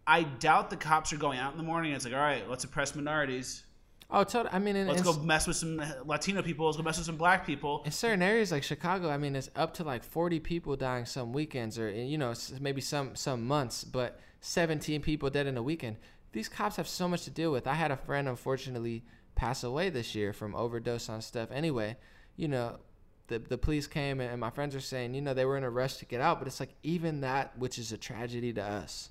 I 0.06 0.24
doubt 0.24 0.70
the 0.70 0.76
cops 0.76 1.12
are 1.12 1.16
going 1.16 1.38
out 1.38 1.52
in 1.52 1.58
the 1.58 1.64
morning. 1.64 1.92
And 1.92 1.96
it's 1.96 2.04
like, 2.04 2.14
all 2.14 2.20
right, 2.20 2.48
let's 2.50 2.64
oppress 2.64 2.94
minorities. 2.94 3.62
Oh, 4.12 4.24
totally. 4.24 4.54
I 4.54 4.58
mean, 4.58 4.76
in, 4.76 4.86
Let's 4.86 5.00
in, 5.00 5.04
go 5.04 5.18
mess 5.20 5.46
with 5.46 5.56
some 5.56 5.82
Latino 6.04 6.42
people. 6.42 6.66
Let's 6.66 6.76
go 6.76 6.82
mess 6.82 6.98
with 6.98 7.06
some 7.06 7.16
black 7.16 7.46
people. 7.46 7.82
in 7.84 7.92
certain 7.92 8.22
areas 8.22 8.52
like 8.52 8.62
Chicago, 8.62 9.10
I 9.10 9.16
mean, 9.16 9.34
it's 9.34 9.50
up 9.56 9.74
to 9.74 9.84
like 9.84 10.04
40 10.04 10.40
people 10.40 10.76
dying 10.76 11.04
some 11.06 11.32
weekends, 11.32 11.78
or 11.78 11.90
you 11.90 12.18
know, 12.18 12.34
maybe 12.60 12.80
some 12.80 13.16
some 13.16 13.46
months, 13.46 13.84
but 13.84 14.20
17 14.40 15.02
people 15.02 15.30
dead 15.30 15.46
in 15.46 15.56
a 15.56 15.62
weekend. 15.62 15.96
These 16.32 16.48
cops 16.48 16.76
have 16.76 16.88
so 16.88 17.08
much 17.08 17.24
to 17.24 17.30
deal 17.30 17.52
with. 17.52 17.66
I 17.66 17.74
had 17.74 17.90
a 17.90 17.96
friend, 17.96 18.28
unfortunately, 18.28 19.04
pass 19.34 19.64
away 19.64 19.90
this 19.90 20.14
year 20.14 20.32
from 20.32 20.54
overdose 20.54 21.08
on 21.08 21.20
stuff. 21.20 21.50
Anyway, 21.50 21.96
you 22.36 22.48
know, 22.48 22.78
the 23.28 23.38
the 23.38 23.58
police 23.58 23.86
came 23.86 24.20
and 24.20 24.40
my 24.40 24.50
friends 24.50 24.74
are 24.74 24.80
saying, 24.80 25.14
you 25.14 25.20
know, 25.20 25.34
they 25.34 25.44
were 25.44 25.56
in 25.56 25.64
a 25.64 25.70
rush 25.70 25.96
to 25.96 26.04
get 26.04 26.20
out, 26.20 26.38
but 26.38 26.48
it's 26.48 26.60
like 26.60 26.74
even 26.82 27.20
that, 27.20 27.56
which 27.58 27.78
is 27.78 27.92
a 27.92 27.98
tragedy 27.98 28.52
to 28.52 28.62
us, 28.62 29.10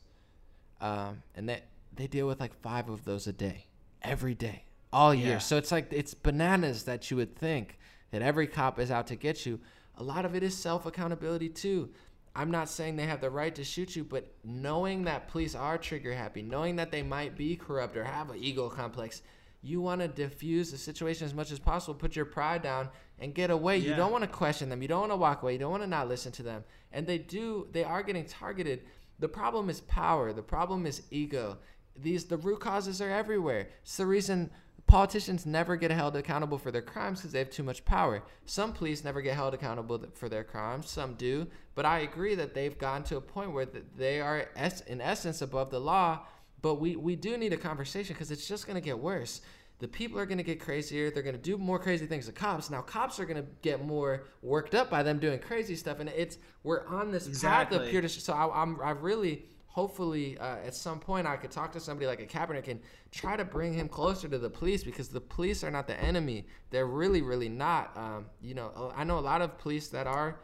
um, 0.79 1.23
and 1.35 1.49
they 1.49 1.61
they 1.95 2.07
deal 2.07 2.27
with 2.27 2.39
like 2.39 2.53
five 2.61 2.89
of 2.89 3.05
those 3.05 3.27
a 3.27 3.33
day, 3.33 3.65
every 4.01 4.35
day, 4.35 4.65
all 4.93 5.13
year. 5.13 5.33
Yeah. 5.33 5.37
So 5.39 5.57
it's 5.57 5.71
like 5.71 5.91
it's 5.91 6.13
bananas 6.13 6.83
that 6.83 7.09
you 7.09 7.17
would 7.17 7.35
think 7.35 7.79
that 8.11 8.21
every 8.21 8.47
cop 8.47 8.79
is 8.79 8.91
out 8.91 9.07
to 9.07 9.15
get 9.15 9.45
you. 9.45 9.59
A 9.97 10.03
lot 10.03 10.25
of 10.25 10.35
it 10.35 10.43
is 10.43 10.57
self 10.57 10.85
accountability 10.85 11.49
too. 11.49 11.89
I'm 12.35 12.51
not 12.51 12.69
saying 12.69 12.95
they 12.95 13.05
have 13.05 13.19
the 13.19 13.29
right 13.29 13.53
to 13.55 13.63
shoot 13.63 13.95
you, 13.95 14.05
but 14.05 14.33
knowing 14.43 15.03
that 15.03 15.27
police 15.27 15.53
are 15.53 15.77
trigger 15.77 16.13
happy, 16.13 16.41
knowing 16.41 16.77
that 16.77 16.91
they 16.91 17.03
might 17.03 17.35
be 17.35 17.57
corrupt 17.57 17.97
or 17.97 18.05
have 18.05 18.29
an 18.29 18.37
ego 18.39 18.69
complex, 18.69 19.21
you 19.61 19.81
want 19.81 19.99
to 20.01 20.07
diffuse 20.07 20.71
the 20.71 20.77
situation 20.77 21.25
as 21.25 21.33
much 21.33 21.51
as 21.51 21.59
possible. 21.59 21.93
Put 21.93 22.15
your 22.15 22.25
pride 22.25 22.61
down 22.61 22.89
and 23.19 23.35
get 23.35 23.51
away. 23.51 23.77
You 23.77 23.95
don't 23.95 24.11
want 24.11 24.23
to 24.23 24.29
question 24.29 24.69
them. 24.69 24.81
You 24.81 24.87
don't 24.87 25.01
want 25.01 25.11
to 25.11 25.17
walk 25.17 25.43
away. 25.43 25.53
You 25.53 25.59
don't 25.59 25.71
want 25.71 25.83
to 25.83 25.89
not 25.89 26.07
listen 26.07 26.31
to 26.33 26.43
them. 26.43 26.63
And 26.93 27.05
they 27.05 27.17
do. 27.17 27.67
They 27.71 27.83
are 27.83 28.01
getting 28.01 28.25
targeted. 28.25 28.83
The 29.19 29.27
problem 29.27 29.69
is 29.69 29.81
power. 29.81 30.33
The 30.33 30.41
problem 30.41 30.85
is 30.85 31.03
ego. 31.11 31.57
These 31.95 32.25
the 32.25 32.37
root 32.37 32.61
causes 32.61 33.01
are 33.01 33.09
everywhere. 33.09 33.67
It's 33.83 33.97
the 33.97 34.05
reason 34.05 34.49
politicians 34.91 35.45
never 35.45 35.77
get 35.77 35.89
held 35.89 36.17
accountable 36.17 36.57
for 36.57 36.69
their 36.69 36.81
crimes 36.81 37.19
because 37.19 37.31
they 37.31 37.39
have 37.39 37.49
too 37.49 37.63
much 37.63 37.85
power. 37.85 38.21
Some 38.45 38.73
police 38.73 39.05
never 39.05 39.21
get 39.21 39.35
held 39.35 39.53
accountable 39.53 40.05
for 40.15 40.27
their 40.27 40.43
crimes. 40.43 40.89
Some 40.89 41.13
do. 41.13 41.47
But 41.75 41.85
I 41.85 41.99
agree 41.99 42.35
that 42.35 42.53
they've 42.53 42.77
gotten 42.77 43.03
to 43.03 43.15
a 43.15 43.21
point 43.21 43.53
where 43.53 43.65
they 43.95 44.19
are 44.19 44.49
in 44.87 44.99
essence 44.99 45.41
above 45.41 45.71
the 45.71 45.79
law. 45.79 46.25
But 46.61 46.75
we, 46.75 46.97
we 46.97 47.15
do 47.15 47.37
need 47.37 47.53
a 47.53 47.57
conversation 47.57 48.13
because 48.13 48.31
it's 48.31 48.45
just 48.45 48.67
going 48.67 48.75
to 48.75 48.81
get 48.81 48.99
worse. 48.99 49.39
The 49.79 49.87
people 49.87 50.19
are 50.19 50.25
going 50.25 50.39
to 50.39 50.43
get 50.43 50.59
crazier. 50.59 51.09
They're 51.09 51.23
going 51.23 51.37
to 51.37 51.41
do 51.41 51.57
more 51.57 51.79
crazy 51.79 52.05
things 52.05 52.25
to 52.25 52.33
cops. 52.33 52.69
Now 52.69 52.81
cops 52.81 53.17
are 53.17 53.25
going 53.25 53.41
to 53.41 53.49
get 53.61 53.85
more 53.85 54.25
worked 54.41 54.75
up 54.75 54.89
by 54.89 55.03
them 55.03 55.19
doing 55.19 55.39
crazy 55.39 55.77
stuff, 55.77 56.01
and 56.01 56.09
it's 56.09 56.37
we're 56.63 56.85
on 56.85 57.11
this 57.11 57.23
path 57.23 57.29
Exactly. 57.71 57.77
of 57.77 57.89
pure. 57.89 58.07
So 58.09 58.33
I, 58.33 58.61
I'm 58.61 58.77
I've 58.83 59.03
really 59.03 59.45
hopefully 59.71 60.37
uh, 60.37 60.57
at 60.65 60.75
some 60.75 60.99
point 60.99 61.25
I 61.25 61.37
could 61.37 61.51
talk 61.51 61.71
to 61.73 61.79
somebody 61.79 62.05
like 62.05 62.21
a 62.21 62.25
Kaepernick 62.25 62.67
and 62.67 62.79
try 63.11 63.35
to 63.35 63.45
bring 63.45 63.73
him 63.73 63.87
closer 63.87 64.27
to 64.27 64.37
the 64.37 64.49
police 64.49 64.83
because 64.83 65.07
the 65.07 65.21
police 65.21 65.63
are 65.63 65.71
not 65.71 65.87
the 65.87 65.99
enemy. 65.99 66.45
They're 66.69 66.87
really 66.87 67.21
really 67.21 67.49
not. 67.49 67.95
Um, 67.95 68.25
you 68.41 68.53
know 68.53 68.93
I 68.95 69.03
know 69.03 69.17
a 69.17 69.21
lot 69.21 69.41
of 69.41 69.57
police 69.57 69.87
that 69.89 70.07
are 70.07 70.39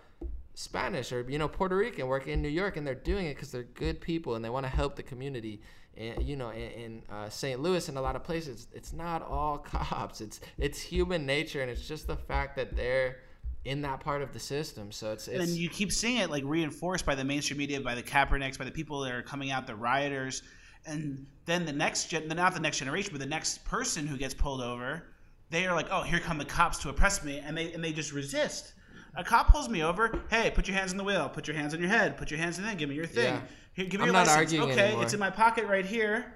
Spanish 0.57 1.11
or 1.11 1.23
you 1.29 1.37
know 1.37 1.47
Puerto 1.47 1.77
Rican 1.77 2.07
working 2.07 2.33
in 2.33 2.41
New 2.41 2.49
York, 2.49 2.77
and 2.77 2.87
they're 2.87 2.95
doing 2.95 3.27
it 3.27 3.35
because 3.35 3.51
they're 3.51 3.63
good 3.63 4.01
people 4.01 4.35
and 4.35 4.43
they 4.43 4.49
want 4.49 4.65
to 4.65 4.71
help 4.71 4.95
the 4.95 5.03
community. 5.03 5.61
And 5.95 6.23
you 6.23 6.35
know, 6.35 6.49
in, 6.49 6.71
in 6.71 7.03
uh, 7.11 7.29
St. 7.29 7.59
Louis 7.59 7.87
and 7.89 7.97
a 7.97 8.01
lot 8.01 8.15
of 8.15 8.23
places, 8.23 8.67
it's 8.73 8.91
not 8.91 9.21
all 9.21 9.57
cops. 9.73 10.19
It's 10.19 10.39
it's 10.57 10.81
human 10.81 11.25
nature, 11.25 11.61
and 11.61 11.69
it's 11.69 11.87
just 11.87 12.07
the 12.07 12.15
fact 12.15 12.55
that 12.55 12.75
they're 12.75 13.17
in 13.67 13.81
that 13.81 13.99
part 13.99 14.21
of 14.21 14.31
the 14.31 14.39
system. 14.39 14.91
So 14.91 15.11
it's 15.11 15.27
And 15.27 15.49
you 15.49 15.69
keep 15.69 15.91
seeing 15.91 16.17
it 16.17 16.29
like 16.29 16.43
reinforced 16.45 17.05
by 17.05 17.15
the 17.15 17.23
mainstream 17.23 17.57
media, 17.57 17.81
by 17.81 17.95
the 17.95 18.03
Kaepernicks, 18.03 18.57
by 18.57 18.63
the 18.63 18.71
people 18.71 19.01
that 19.01 19.13
are 19.13 19.21
coming 19.21 19.51
out, 19.51 19.67
the 19.67 19.75
rioters, 19.75 20.41
and 20.85 21.25
then 21.45 21.65
the 21.65 21.73
next 21.73 22.05
gen, 22.05 22.29
not 22.29 22.53
the 22.53 22.61
next 22.61 22.79
generation, 22.79 23.11
but 23.11 23.19
the 23.19 23.27
next 23.27 23.65
person 23.65 24.07
who 24.07 24.15
gets 24.15 24.33
pulled 24.33 24.61
over, 24.61 25.03
they 25.49 25.67
are 25.67 25.75
like, 25.75 25.87
oh, 25.91 26.01
here 26.01 26.19
come 26.19 26.37
the 26.37 26.45
cops 26.45 26.77
to 26.79 26.89
oppress 26.89 27.23
me, 27.25 27.39
and 27.39 27.57
they 27.57 27.73
and 27.73 27.83
they 27.83 27.91
just 27.91 28.13
resist. 28.13 28.73
A 29.15 29.23
cop 29.23 29.51
pulls 29.51 29.67
me 29.67 29.83
over. 29.83 30.21
Hey, 30.29 30.51
put 30.53 30.67
your 30.67 30.77
hands 30.77 30.91
on 30.91 30.97
the 30.97 31.03
wheel. 31.03 31.27
Put 31.27 31.47
your 31.47 31.57
hands 31.57 31.73
on 31.73 31.81
your 31.81 31.89
head. 31.89 32.17
Put 32.17 32.31
your 32.31 32.39
hands 32.39 32.59
in 32.59 32.63
there. 32.63 32.75
Give 32.75 32.87
me 32.87 32.95
your 32.95 33.05
thing. 33.05 33.33
Yeah. 33.33 33.41
Here, 33.73 33.85
give 33.85 33.99
me 33.99 34.03
I'm 34.03 34.07
your 34.07 34.13
not 34.13 34.27
license. 34.27 34.53
arguing 34.53 34.71
okay, 34.71 34.85
anymore. 34.85 35.03
it's 35.03 35.13
in 35.13 35.19
my 35.19 35.29
pocket 35.29 35.65
right 35.65 35.85
here. 35.85 36.33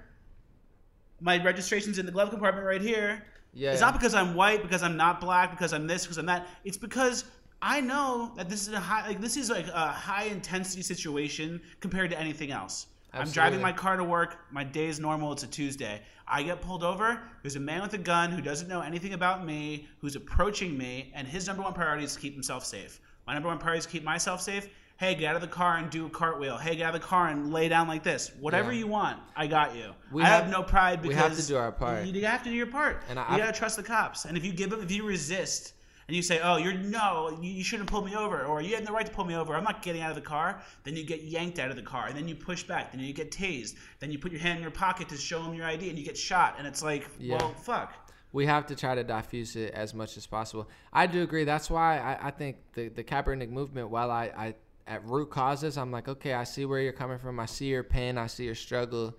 My 1.20 1.42
registration's 1.42 1.98
in 1.98 2.04
the 2.04 2.12
glove 2.12 2.30
compartment 2.30 2.66
right 2.66 2.82
here. 2.82 3.24
Yeah, 3.52 3.72
It's 3.72 3.80
yeah. 3.80 3.86
not 3.86 3.94
because 3.94 4.14
I'm 4.14 4.34
white, 4.34 4.62
because 4.62 4.82
I'm 4.82 4.96
not 4.96 5.20
black, 5.20 5.50
because 5.50 5.72
I'm 5.72 5.86
this, 5.86 6.04
because 6.04 6.18
I'm 6.18 6.26
that. 6.26 6.46
It's 6.64 6.76
because 6.76 7.24
I 7.60 7.80
know 7.80 8.32
that 8.36 8.48
this 8.48 8.66
is 8.66 8.74
a 8.74 8.80
high, 8.80 9.06
like 9.06 9.20
this 9.20 9.36
is 9.36 9.50
like 9.50 9.68
a 9.68 9.88
high 9.88 10.24
intensity 10.24 10.82
situation 10.82 11.60
compared 11.80 12.10
to 12.10 12.18
anything 12.18 12.50
else. 12.50 12.86
I'm 13.14 13.30
driving 13.30 13.60
my 13.60 13.72
car 13.72 13.96
to 13.96 14.04
work. 14.04 14.38
My 14.50 14.64
day 14.64 14.86
is 14.86 14.98
normal. 14.98 15.32
It's 15.32 15.42
a 15.42 15.46
Tuesday. 15.46 16.00
I 16.26 16.42
get 16.42 16.62
pulled 16.62 16.82
over. 16.82 17.20
There's 17.42 17.56
a 17.56 17.60
man 17.60 17.82
with 17.82 17.92
a 17.92 17.98
gun 17.98 18.30
who 18.30 18.40
doesn't 18.40 18.68
know 18.68 18.80
anything 18.80 19.12
about 19.12 19.44
me, 19.44 19.86
who's 20.00 20.16
approaching 20.16 20.78
me, 20.78 21.12
and 21.14 21.28
his 21.28 21.46
number 21.46 21.62
one 21.62 21.74
priority 21.74 22.04
is 22.04 22.14
to 22.14 22.20
keep 22.20 22.32
himself 22.32 22.64
safe. 22.64 23.00
My 23.26 23.34
number 23.34 23.50
one 23.50 23.58
priority 23.58 23.80
is 23.80 23.84
to 23.86 23.92
keep 23.92 24.02
myself 24.02 24.40
safe. 24.40 24.68
Hey, 25.02 25.16
get 25.16 25.30
out 25.30 25.34
of 25.34 25.42
the 25.42 25.48
car 25.48 25.78
and 25.78 25.90
do 25.90 26.06
a 26.06 26.08
cartwheel. 26.08 26.56
Hey, 26.56 26.76
get 26.76 26.84
out 26.86 26.94
of 26.94 27.00
the 27.00 27.04
car 27.04 27.26
and 27.26 27.52
lay 27.52 27.68
down 27.68 27.88
like 27.88 28.04
this. 28.04 28.30
Whatever 28.38 28.70
Yeah. 28.72 28.78
you 28.78 28.86
want, 28.86 29.18
I 29.34 29.48
got 29.48 29.74
you. 29.74 29.90
We 30.12 30.22
I 30.22 30.26
have, 30.26 30.44
have- 30.44 30.52
no 30.52 30.62
pride 30.62 31.02
because 31.02 31.16
we 31.16 31.20
have 31.20 31.36
to 31.36 31.44
do 31.44 31.56
our 31.56 31.72
part. 31.72 32.06
You, 32.06 32.12
you 32.12 32.24
have 32.24 32.44
to 32.44 32.50
do 32.50 32.54
your 32.54 32.68
part. 32.68 33.02
And 33.08 33.18
I- 33.18 33.32
you 33.32 33.38
gotta 33.42 33.52
trust 33.52 33.74
the 33.74 33.82
cops. 33.82 34.26
And 34.26 34.36
if 34.36 34.44
you 34.44 34.52
give 34.52 34.70
them, 34.70 34.80
if 34.80 34.92
you 34.92 35.02
resist, 35.04 35.74
and 36.06 36.14
you 36.14 36.22
say, 36.22 36.38
"Oh, 36.40 36.56
you're 36.56 36.72
no, 36.74 37.36
you, 37.42 37.50
you 37.50 37.64
shouldn't 37.64 37.90
pull 37.90 38.02
me 38.04 38.14
over," 38.14 38.44
or 38.44 38.62
"You 38.62 38.76
had 38.76 38.84
no 38.84 38.92
right 38.92 39.04
to 39.04 39.10
pull 39.10 39.24
me 39.24 39.34
over," 39.34 39.56
I'm 39.56 39.64
not 39.64 39.82
getting 39.82 40.02
out 40.02 40.10
of 40.10 40.14
the 40.14 40.20
car. 40.22 40.62
Then 40.84 40.94
you 40.94 41.02
get 41.04 41.22
yanked 41.24 41.58
out 41.58 41.70
of 41.70 41.74
the 41.76 41.82
car, 41.82 42.06
and 42.06 42.16
then 42.16 42.28
you 42.28 42.36
push 42.36 42.62
back. 42.62 42.92
Then 42.92 43.00
you 43.00 43.12
get 43.12 43.32
tased. 43.32 43.74
Then 43.98 44.12
you 44.12 44.20
put 44.20 44.30
your 44.30 44.40
hand 44.40 44.58
in 44.58 44.62
your 44.62 44.70
pocket 44.70 45.08
to 45.08 45.16
show 45.16 45.42
them 45.42 45.52
your 45.54 45.66
ID, 45.66 45.88
and 45.90 45.98
you 45.98 46.04
get 46.04 46.16
shot. 46.16 46.54
And 46.58 46.66
it's 46.68 46.80
like, 46.82 47.08
Yeah. 47.18 47.38
well, 47.38 47.54
fuck. 47.54 47.92
we 48.30 48.46
have 48.46 48.66
to 48.66 48.76
try 48.76 48.94
to 48.94 49.02
diffuse 49.02 49.56
it 49.56 49.74
as 49.74 49.94
much 49.94 50.16
as 50.16 50.26
possible. 50.28 50.68
I 50.92 51.08
do 51.08 51.22
agree. 51.24 51.42
That's 51.42 51.68
why 51.68 51.98
I, 51.98 52.28
I 52.28 52.30
think 52.30 52.58
the 52.74 52.88
the 52.88 53.02
Kaepernick 53.02 53.50
movement, 53.50 53.90
while 53.90 54.12
I, 54.12 54.24
I 54.46 54.54
at 54.86 55.04
root 55.06 55.30
causes, 55.30 55.78
I'm 55.78 55.90
like, 55.90 56.08
okay, 56.08 56.34
I 56.34 56.44
see 56.44 56.64
where 56.64 56.80
you're 56.80 56.92
coming 56.92 57.18
from. 57.18 57.38
I 57.40 57.46
see 57.46 57.66
your 57.66 57.82
pain. 57.82 58.18
I 58.18 58.26
see 58.26 58.44
your 58.44 58.54
struggle. 58.54 59.16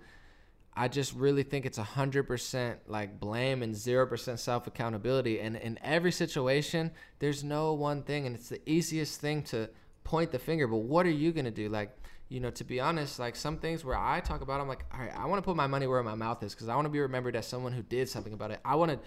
I 0.76 0.88
just 0.88 1.14
really 1.14 1.44
think 1.44 1.66
it's 1.66 1.78
hundred 1.78 2.24
percent 2.24 2.80
like 2.88 3.20
blame 3.20 3.62
and 3.62 3.76
zero 3.76 4.06
percent 4.06 4.40
self 4.40 4.66
accountability. 4.66 5.40
And 5.40 5.56
in 5.56 5.78
every 5.82 6.10
situation, 6.10 6.90
there's 7.20 7.44
no 7.44 7.72
one 7.74 8.02
thing, 8.02 8.26
and 8.26 8.34
it's 8.34 8.48
the 8.48 8.60
easiest 8.68 9.20
thing 9.20 9.42
to 9.44 9.70
point 10.02 10.32
the 10.32 10.38
finger. 10.38 10.66
But 10.66 10.78
what 10.78 11.06
are 11.06 11.10
you 11.10 11.32
gonna 11.32 11.52
do? 11.52 11.68
Like, 11.68 11.96
you 12.28 12.40
know, 12.40 12.50
to 12.50 12.64
be 12.64 12.80
honest, 12.80 13.20
like 13.20 13.36
some 13.36 13.58
things 13.58 13.84
where 13.84 13.96
I 13.96 14.18
talk 14.20 14.40
about, 14.40 14.60
I'm 14.60 14.66
like, 14.66 14.84
all 14.92 15.00
right, 15.00 15.16
I 15.16 15.26
want 15.26 15.42
to 15.42 15.46
put 15.46 15.56
my 15.56 15.68
money 15.68 15.86
where 15.86 16.02
my 16.02 16.16
mouth 16.16 16.42
is 16.42 16.54
because 16.54 16.68
I 16.68 16.74
want 16.74 16.86
to 16.86 16.90
be 16.90 17.00
remembered 17.00 17.36
as 17.36 17.46
someone 17.46 17.72
who 17.72 17.82
did 17.82 18.08
something 18.08 18.32
about 18.32 18.50
it. 18.50 18.60
I 18.64 18.74
want 18.74 18.90
to 18.90 18.98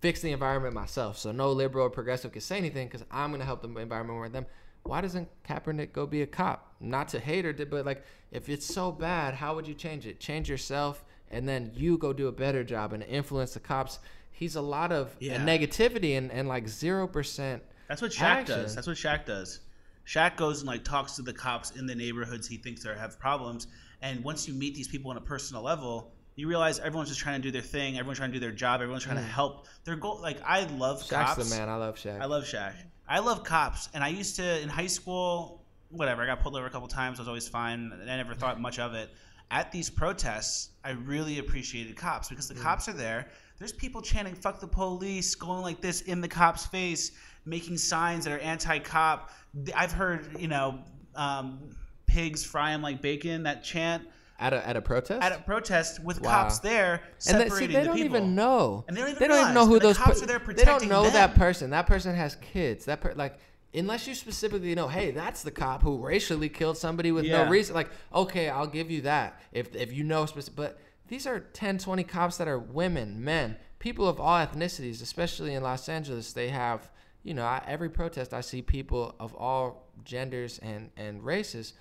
fix 0.00 0.20
the 0.20 0.32
environment 0.32 0.74
myself, 0.74 1.16
so 1.16 1.30
no 1.30 1.52
liberal 1.52 1.86
or 1.86 1.90
progressive 1.90 2.32
can 2.32 2.40
say 2.40 2.58
anything 2.58 2.88
because 2.88 3.04
I'm 3.10 3.30
gonna 3.30 3.44
help 3.44 3.62
the 3.62 3.68
environment 3.68 4.16
more 4.16 4.24
than 4.24 4.32
them. 4.32 4.46
Why 4.84 5.00
doesn't 5.00 5.28
Kaepernick 5.44 5.92
go 5.92 6.06
be 6.06 6.22
a 6.22 6.26
cop? 6.26 6.74
Not 6.80 7.08
to 7.08 7.20
hate 7.20 7.46
or, 7.46 7.52
but 7.52 7.86
like, 7.86 8.04
if 8.30 8.48
it's 8.48 8.66
so 8.66 8.92
bad, 8.92 9.34
how 9.34 9.54
would 9.54 9.66
you 9.66 9.74
change 9.74 10.06
it? 10.06 10.20
Change 10.20 10.48
yourself, 10.48 11.04
and 11.30 11.48
then 11.48 11.72
you 11.74 11.98
go 11.98 12.12
do 12.12 12.28
a 12.28 12.32
better 12.32 12.62
job 12.62 12.92
and 12.92 13.02
influence 13.02 13.54
the 13.54 13.60
cops. 13.60 13.98
He's 14.30 14.56
a 14.56 14.60
lot 14.60 14.92
of 14.92 15.08
uh, 15.08 15.10
Yeah. 15.20 15.44
negativity 15.44 16.18
and, 16.18 16.30
and 16.30 16.48
like 16.48 16.68
zero 16.68 17.06
percent. 17.06 17.62
That's 17.88 18.02
what 18.02 18.10
Shaq 18.10 18.22
Action. 18.22 18.58
does. 18.58 18.74
That's 18.74 18.86
what 18.86 18.96
Shaq 18.96 19.24
does. 19.24 19.60
Shaq 20.06 20.36
goes 20.36 20.60
and 20.60 20.68
like 20.68 20.84
talks 20.84 21.16
to 21.16 21.22
the 21.22 21.32
cops 21.32 21.70
in 21.72 21.86
the 21.86 21.94
neighborhoods 21.94 22.46
he 22.46 22.56
thinks 22.58 22.84
are 22.84 22.94
have 22.94 23.18
problems, 23.18 23.66
and 24.02 24.22
once 24.22 24.46
you 24.46 24.54
meet 24.54 24.74
these 24.74 24.88
people 24.88 25.10
on 25.10 25.16
a 25.16 25.20
personal 25.20 25.62
level, 25.62 26.12
you 26.36 26.48
realize 26.48 26.78
everyone's 26.78 27.08
just 27.08 27.20
trying 27.20 27.40
to 27.40 27.48
do 27.48 27.50
their 27.52 27.62
thing. 27.62 27.96
Everyone's 27.96 28.18
trying 28.18 28.30
to 28.30 28.34
do 28.34 28.40
their 28.40 28.52
job. 28.52 28.80
Everyone's 28.82 29.04
trying 29.04 29.16
to 29.16 29.22
mm. 29.22 29.28
help. 29.28 29.66
Their 29.84 29.96
goal, 29.96 30.18
like 30.20 30.42
I 30.44 30.64
love 30.64 31.00
Shaq's 31.02 31.08
cops. 31.10 31.48
the 31.48 31.56
man. 31.56 31.68
I 31.68 31.76
love 31.76 31.96
Shaq. 31.96 32.20
I 32.20 32.26
love 32.26 32.44
Shaq. 32.44 32.74
I 33.06 33.18
love 33.18 33.44
cops, 33.44 33.88
and 33.94 34.02
I 34.02 34.08
used 34.08 34.36
to 34.36 34.60
in 34.60 34.68
high 34.68 34.86
school. 34.86 35.64
Whatever, 35.90 36.22
I 36.22 36.26
got 36.26 36.40
pulled 36.40 36.56
over 36.56 36.66
a 36.66 36.70
couple 36.70 36.88
times. 36.88 37.18
I 37.18 37.22
was 37.22 37.28
always 37.28 37.48
fine. 37.48 37.92
and 37.92 38.10
I 38.10 38.16
never 38.16 38.34
thought 38.34 38.60
much 38.60 38.78
of 38.78 38.94
it. 38.94 39.10
At 39.50 39.70
these 39.70 39.90
protests, 39.90 40.70
I 40.82 40.90
really 40.90 41.38
appreciated 41.38 41.96
cops 41.96 42.28
because 42.28 42.48
the 42.48 42.54
cops 42.54 42.88
are 42.88 42.92
there. 42.94 43.28
There's 43.58 43.72
people 43.72 44.00
chanting 44.02 44.34
"fuck 44.34 44.58
the 44.58 44.66
police," 44.66 45.34
going 45.34 45.62
like 45.62 45.80
this 45.80 46.00
in 46.02 46.20
the 46.20 46.28
cop's 46.28 46.66
face, 46.66 47.12
making 47.44 47.76
signs 47.78 48.24
that 48.24 48.32
are 48.32 48.38
anti-cop. 48.38 49.30
I've 49.76 49.92
heard, 49.92 50.40
you 50.40 50.48
know, 50.48 50.80
um, 51.14 51.76
pigs 52.06 52.44
fry 52.44 52.72
'em 52.72 52.82
like 52.82 53.02
bacon. 53.02 53.42
That 53.44 53.62
chant 53.62 54.08
at 54.38 54.52
a 54.52 54.66
at 54.68 54.76
a 54.76 54.82
protest. 54.82 55.22
at 55.22 55.32
a 55.32 55.38
protest 55.42 56.02
with 56.02 56.20
Wow. 56.20 56.30
cops 56.30 56.58
there 56.58 56.94
and 56.94 57.02
separating 57.22 57.48
they, 57.48 57.56
see, 57.58 57.66
they 57.66 57.80
the 57.80 57.84
don't 57.86 57.96
people. 57.96 58.16
even 58.16 58.34
know. 58.34 58.84
And 58.88 58.96
they 58.96 59.00
don't 59.00 59.10
even 59.10 59.20
they 59.20 59.28
don't 59.28 59.40
even 59.40 59.54
know 59.54 59.66
who 59.66 59.78
those 59.78 59.96
cops 59.96 60.18
per- 60.18 60.24
are 60.24 60.26
there 60.26 60.40
protecting 60.40 60.64
They 60.88 60.88
don't 60.94 61.04
know 61.04 61.10
that 61.10 61.34
person. 61.34 61.70
That 61.70 61.86
person 61.86 62.14
has 62.14 62.36
kids. 62.36 62.84
That 62.86 63.00
per- 63.00 63.14
like 63.14 63.38
unless 63.72 64.06
you 64.06 64.14
specifically 64.14 64.74
know, 64.74 64.86
hey, 64.88 65.10
that's 65.10 65.42
the 65.42 65.50
cop 65.50 65.82
who 65.82 65.98
racially 65.98 66.48
killed 66.48 66.78
somebody 66.78 67.10
with 67.12 67.24
Yeah. 67.24 67.44
no 67.44 67.50
reason. 67.50 67.74
Like, 67.74 67.90
okay, 68.14 68.48
I'll 68.48 68.66
give 68.66 68.90
you 68.90 69.02
that 69.02 69.40
if 69.52 69.74
if 69.74 69.92
you 69.92 70.04
know 70.04 70.26
specific. 70.26 70.56
But 70.56 70.78
these 71.08 71.26
are 71.26 71.40
10, 71.40 71.78
20 71.78 72.02
cops 72.04 72.36
that 72.38 72.48
are 72.48 72.58
women, 72.58 73.22
men, 73.22 73.56
people 73.78 74.08
of 74.08 74.18
all 74.20 74.38
ethnicities, 74.44 75.02
especially 75.02 75.54
in 75.54 75.62
Los 75.62 75.88
Angeles. 75.88 76.32
They 76.32 76.48
have, 76.48 76.90
you 77.22 77.34
know, 77.34 77.44
I, 77.44 77.62
every 77.66 77.90
protest 77.90 78.32
I 78.32 78.40
see 78.40 78.62
people 78.62 79.14
of 79.20 79.34
all 79.34 79.88
genders 80.04 80.58
and 80.60 80.90
and 80.96 81.24
races. 81.24 81.74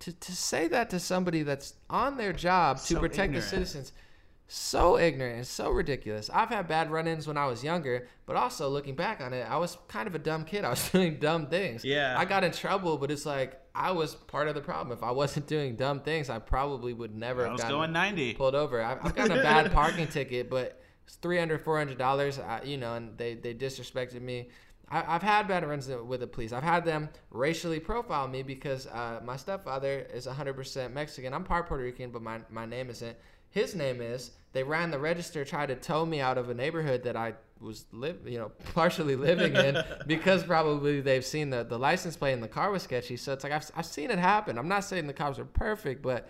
To, 0.00 0.12
to 0.12 0.32
say 0.36 0.68
that 0.68 0.90
to 0.90 1.00
somebody 1.00 1.42
that's 1.42 1.74
on 1.88 2.16
their 2.16 2.32
job 2.32 2.76
to 2.78 2.82
So 2.82 3.00
protect 3.00 3.30
ignorant. 3.30 3.44
the 3.44 3.48
citizens 3.50 3.92
so 4.48 4.96
ignorant 4.98 5.36
and 5.38 5.46
so 5.46 5.70
ridiculous. 5.70 6.30
I've 6.32 6.50
had 6.50 6.68
bad 6.68 6.90
run-ins 6.90 7.26
when 7.26 7.36
I 7.36 7.46
was 7.46 7.64
younger, 7.64 8.06
but 8.26 8.36
also 8.36 8.68
looking 8.68 8.94
back 8.94 9.20
on 9.20 9.32
it, 9.32 9.42
I 9.48 9.56
was 9.56 9.76
kind 9.88 10.06
of 10.06 10.14
a 10.14 10.18
dumb 10.20 10.44
kid. 10.44 10.64
I 10.66 10.70
was 10.70 10.88
doing 10.90 11.18
dumb 11.18 11.48
things. 11.48 11.84
Yeah. 11.84 12.14
I 12.16 12.24
got 12.24 12.44
in 12.44 12.52
trouble, 12.52 12.96
but 12.96 13.10
it's 13.10 13.26
like 13.26 13.60
I 13.74 13.90
was 13.90 14.14
part 14.14 14.46
of 14.48 14.54
the 14.54 14.60
problem. 14.60 14.96
If 14.96 15.02
I 15.02 15.10
wasn't 15.10 15.46
doing 15.54 15.74
dumb 15.76 16.00
things, 16.00 16.30
I 16.30 16.38
probably 16.38 16.92
would 16.92 17.14
never 17.14 17.42
I 17.42 17.44
have 17.50 17.52
was 17.54 17.64
going 17.64 17.92
90. 17.92 18.34
pulled 18.34 18.54
over. 18.54 18.80
I've, 18.82 18.98
I've 19.04 19.16
gotten 19.16 19.36
a 19.38 19.42
bad 19.42 19.72
parking 19.72 20.06
ticket, 20.06 20.48
but 20.48 20.80
it's 21.06 21.16
300 21.16 21.62
400 21.62 21.98
dollars. 21.98 22.38
Uh, 22.38 22.60
you 22.64 22.76
know, 22.76 22.94
and 22.94 23.18
they 23.18 23.34
they 23.34 23.54
disrespected 23.54 24.20
me. 24.22 24.50
I, 24.88 25.14
I've 25.14 25.22
had 25.22 25.48
bad 25.48 25.66
runs 25.68 25.88
with 25.88 26.20
the 26.20 26.26
police. 26.26 26.52
I've 26.52 26.62
had 26.62 26.84
them 26.84 27.08
racially 27.30 27.80
profile 27.80 28.28
me 28.28 28.42
because 28.42 28.86
uh, 28.86 29.20
my 29.24 29.36
stepfather 29.36 30.06
is 30.12 30.26
100% 30.26 30.92
Mexican. 30.92 31.34
I'm 31.34 31.44
part 31.44 31.66
Puerto 31.66 31.82
Rican, 31.82 32.10
but 32.10 32.22
my, 32.22 32.40
my 32.50 32.66
name 32.66 32.90
isn't. 32.90 33.16
His 33.50 33.74
name 33.74 34.00
is. 34.00 34.32
They 34.52 34.62
ran 34.62 34.90
the 34.90 34.98
register, 34.98 35.44
tried 35.44 35.66
to 35.66 35.76
tow 35.76 36.06
me 36.06 36.20
out 36.20 36.38
of 36.38 36.50
a 36.50 36.54
neighborhood 36.54 37.02
that 37.04 37.16
I 37.16 37.34
was 37.60 37.86
live, 37.92 38.18
you 38.26 38.38
know, 38.38 38.52
partially 38.74 39.16
living 39.16 39.54
in 39.54 39.82
because 40.06 40.44
probably 40.44 41.00
they've 41.00 41.24
seen 41.24 41.50
the, 41.50 41.64
the 41.64 41.78
license 41.78 42.16
plate 42.16 42.32
and 42.32 42.42
the 42.42 42.48
car 42.48 42.70
was 42.70 42.82
sketchy. 42.82 43.16
So 43.16 43.32
it's 43.32 43.44
like 43.44 43.52
I've, 43.52 43.70
I've 43.76 43.86
seen 43.86 44.10
it 44.10 44.18
happen. 44.18 44.58
I'm 44.58 44.68
not 44.68 44.84
saying 44.84 45.06
the 45.06 45.12
cops 45.12 45.38
are 45.38 45.44
perfect, 45.44 46.02
but 46.02 46.28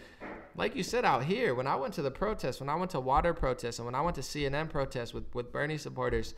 like 0.57 0.75
you 0.75 0.83
said 0.83 1.05
out 1.05 1.25
here, 1.25 1.55
when 1.55 1.67
I 1.67 1.77
went 1.77 1.95
to 1.95 2.03
the 2.03 2.11
protest, 2.11 2.61
when 2.61 2.69
I 2.69 2.75
went 2.75 2.91
to 2.93 3.01
water 3.01 3.35
protests, 3.35 3.79
and 3.79 3.87
when 3.87 3.95
I 3.95 4.01
went 4.01 4.15
to 4.17 4.23
CNN 4.23 4.71
protests 4.71 5.13
with, 5.13 5.25
with 5.35 5.53
Bernie 5.53 5.79
supporters, 5.79 6.35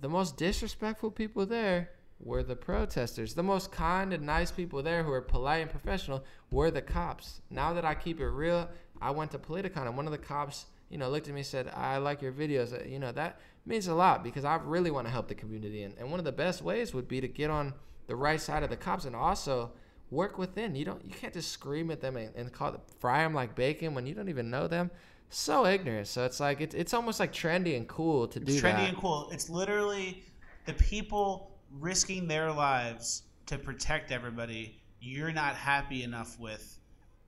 the 0.00 0.08
most 0.08 0.36
disrespectful 0.36 1.10
people 1.10 1.46
there 1.46 1.90
were 2.20 2.42
the 2.42 2.56
protesters. 2.56 3.34
The 3.34 3.42
most 3.42 3.72
kind 3.72 4.12
and 4.12 4.24
nice 4.24 4.50
people 4.50 4.82
there 4.82 5.02
who 5.02 5.10
were 5.10 5.20
polite 5.20 5.62
and 5.62 5.70
professional 5.70 6.24
were 6.50 6.70
the 6.70 6.82
cops. 6.82 7.40
Now 7.50 7.72
that 7.74 7.84
I 7.84 7.94
keep 7.94 8.20
it 8.20 8.28
real, 8.28 8.68
I 9.00 9.10
went 9.10 9.30
to 9.32 9.38
Politicon 9.38 9.86
and 9.86 9.96
one 9.96 10.06
of 10.06 10.12
the 10.12 10.18
cops, 10.18 10.66
you 10.88 10.98
know, 10.98 11.10
looked 11.10 11.28
at 11.28 11.34
me 11.34 11.40
and 11.40 11.46
said, 11.46 11.70
I 11.74 11.98
like 11.98 12.22
your 12.22 12.32
videos. 12.32 12.72
Uh, 12.72 12.86
You 12.86 12.98
know, 12.98 13.12
that 13.12 13.40
means 13.64 13.86
a 13.88 13.94
lot 13.94 14.24
because 14.24 14.44
I 14.44 14.56
really 14.56 14.90
want 14.90 15.06
to 15.06 15.12
help 15.12 15.28
the 15.28 15.34
community. 15.34 15.82
And, 15.82 15.94
and 15.98 16.10
one 16.10 16.20
of 16.20 16.24
the 16.24 16.32
best 16.32 16.62
ways 16.62 16.94
would 16.94 17.08
be 17.08 17.20
to 17.20 17.28
get 17.28 17.50
on 17.50 17.74
the 18.06 18.16
right 18.16 18.40
side 18.40 18.62
of 18.62 18.70
the 18.70 18.76
cops 18.76 19.04
and 19.04 19.16
also 19.16 19.72
work 20.10 20.38
within. 20.38 20.74
You 20.74 20.84
don't, 20.84 21.04
you 21.04 21.12
can't 21.12 21.34
just 21.34 21.50
scream 21.50 21.90
at 21.90 22.00
them 22.00 22.16
and, 22.16 22.34
and 22.34 22.52
call 22.52 22.72
them, 22.72 22.80
fry 23.00 23.22
them 23.22 23.34
like 23.34 23.54
bacon 23.54 23.94
when 23.94 24.06
you 24.06 24.14
don't 24.14 24.28
even 24.28 24.48
know 24.50 24.68
them. 24.68 24.90
So 25.28 25.66
ignorant. 25.66 26.06
So 26.06 26.24
it's 26.24 26.40
like, 26.40 26.60
it's, 26.60 26.74
it's 26.74 26.94
almost 26.94 27.20
like 27.20 27.32
trendy 27.32 27.76
and 27.76 27.86
cool 27.88 28.28
to 28.28 28.40
do 28.40 28.52
It's 28.52 28.60
trendy 28.62 28.76
that. 28.76 28.88
and 28.90 28.96
cool. 28.98 29.28
It's 29.32 29.48
literally 29.50 30.22
the 30.66 30.72
people 30.74 31.50
risking 31.80 32.26
their 32.28 32.50
lives 32.52 33.22
to 33.46 33.58
protect 33.58 34.12
everybody 34.12 34.80
you're 35.00 35.32
not 35.32 35.54
happy 35.54 36.02
enough 36.02 36.38
with 36.40 36.78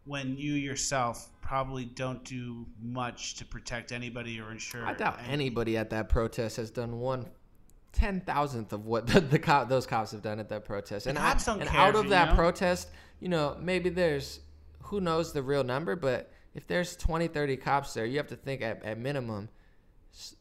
when 0.04 0.36
you 0.36 0.54
yourself 0.54 1.28
probably 1.42 1.84
don't 1.84 2.24
do 2.24 2.66
much 2.82 3.34
to 3.36 3.44
protect 3.44 3.92
anybody 3.92 4.40
or 4.40 4.50
ensure 4.50 4.84
I 4.84 4.94
doubt 4.94 5.18
any- 5.22 5.32
anybody 5.34 5.76
at 5.76 5.90
that 5.90 6.08
protest 6.08 6.56
has 6.56 6.70
done 6.70 6.98
one 6.98 7.26
ten 7.92 8.20
thousandth 8.22 8.72
of 8.72 8.86
what 8.86 9.06
the, 9.08 9.20
the 9.20 9.38
cop, 9.38 9.68
those 9.68 9.86
cops 9.86 10.10
have 10.12 10.22
done 10.22 10.40
at 10.40 10.48
that 10.48 10.64
protest. 10.64 11.06
And, 11.06 11.18
I- 11.18 11.34
don't 11.34 11.60
and 11.60 11.70
care 11.70 11.80
out 11.80 11.94
of 11.94 12.08
that 12.08 12.30
know. 12.30 12.34
protest, 12.34 12.88
you 13.20 13.28
know, 13.28 13.56
maybe 13.60 13.90
there's 13.90 14.40
who 14.84 15.00
knows 15.00 15.32
the 15.32 15.42
real 15.42 15.62
number, 15.62 15.94
but 15.94 16.32
if 16.58 16.66
there's 16.66 16.96
20, 16.96 17.28
30 17.28 17.56
cops 17.56 17.94
there, 17.94 18.04
you 18.04 18.16
have 18.16 18.26
to 18.26 18.36
think 18.36 18.62
at, 18.62 18.84
at 18.84 18.98
minimum 18.98 19.48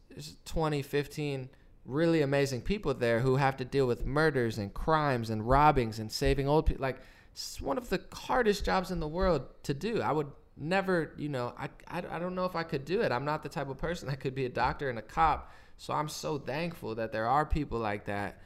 there's 0.09 0.35
20, 0.45 0.81
15 0.81 1.47
really 1.85 2.23
amazing 2.23 2.59
people 2.59 2.91
there 2.95 3.19
who 3.19 3.35
have 3.35 3.55
to 3.57 3.63
deal 3.63 3.85
with 3.85 4.03
murders 4.03 4.57
and 4.57 4.73
crimes 4.73 5.29
and 5.29 5.47
robbings 5.47 5.99
and 5.99 6.11
saving 6.11 6.47
old 6.47 6.65
people. 6.65 6.81
Like, 6.81 6.97
it's 7.33 7.61
one 7.61 7.77
of 7.77 7.89
the 7.89 8.01
hardest 8.11 8.65
jobs 8.65 8.89
in 8.89 8.99
the 8.99 9.07
world 9.07 9.43
to 9.61 9.75
do. 9.75 10.01
I 10.01 10.11
would 10.11 10.31
never, 10.57 11.13
you 11.17 11.29
know, 11.29 11.53
I, 11.55 11.69
I, 11.87 12.01
I 12.09 12.17
don't 12.17 12.33
know 12.33 12.45
if 12.45 12.55
I 12.55 12.63
could 12.63 12.83
do 12.83 13.01
it. 13.01 13.11
I'm 13.11 13.23
not 13.23 13.43
the 13.43 13.49
type 13.49 13.69
of 13.69 13.77
person 13.77 14.07
that 14.09 14.19
could 14.19 14.33
be 14.33 14.45
a 14.45 14.49
doctor 14.49 14.89
and 14.89 14.97
a 14.97 15.03
cop. 15.03 15.53
So 15.77 15.93
I'm 15.93 16.09
so 16.09 16.39
thankful 16.39 16.95
that 16.95 17.11
there 17.11 17.27
are 17.27 17.45
people 17.45 17.77
like 17.77 18.05
that. 18.05 18.41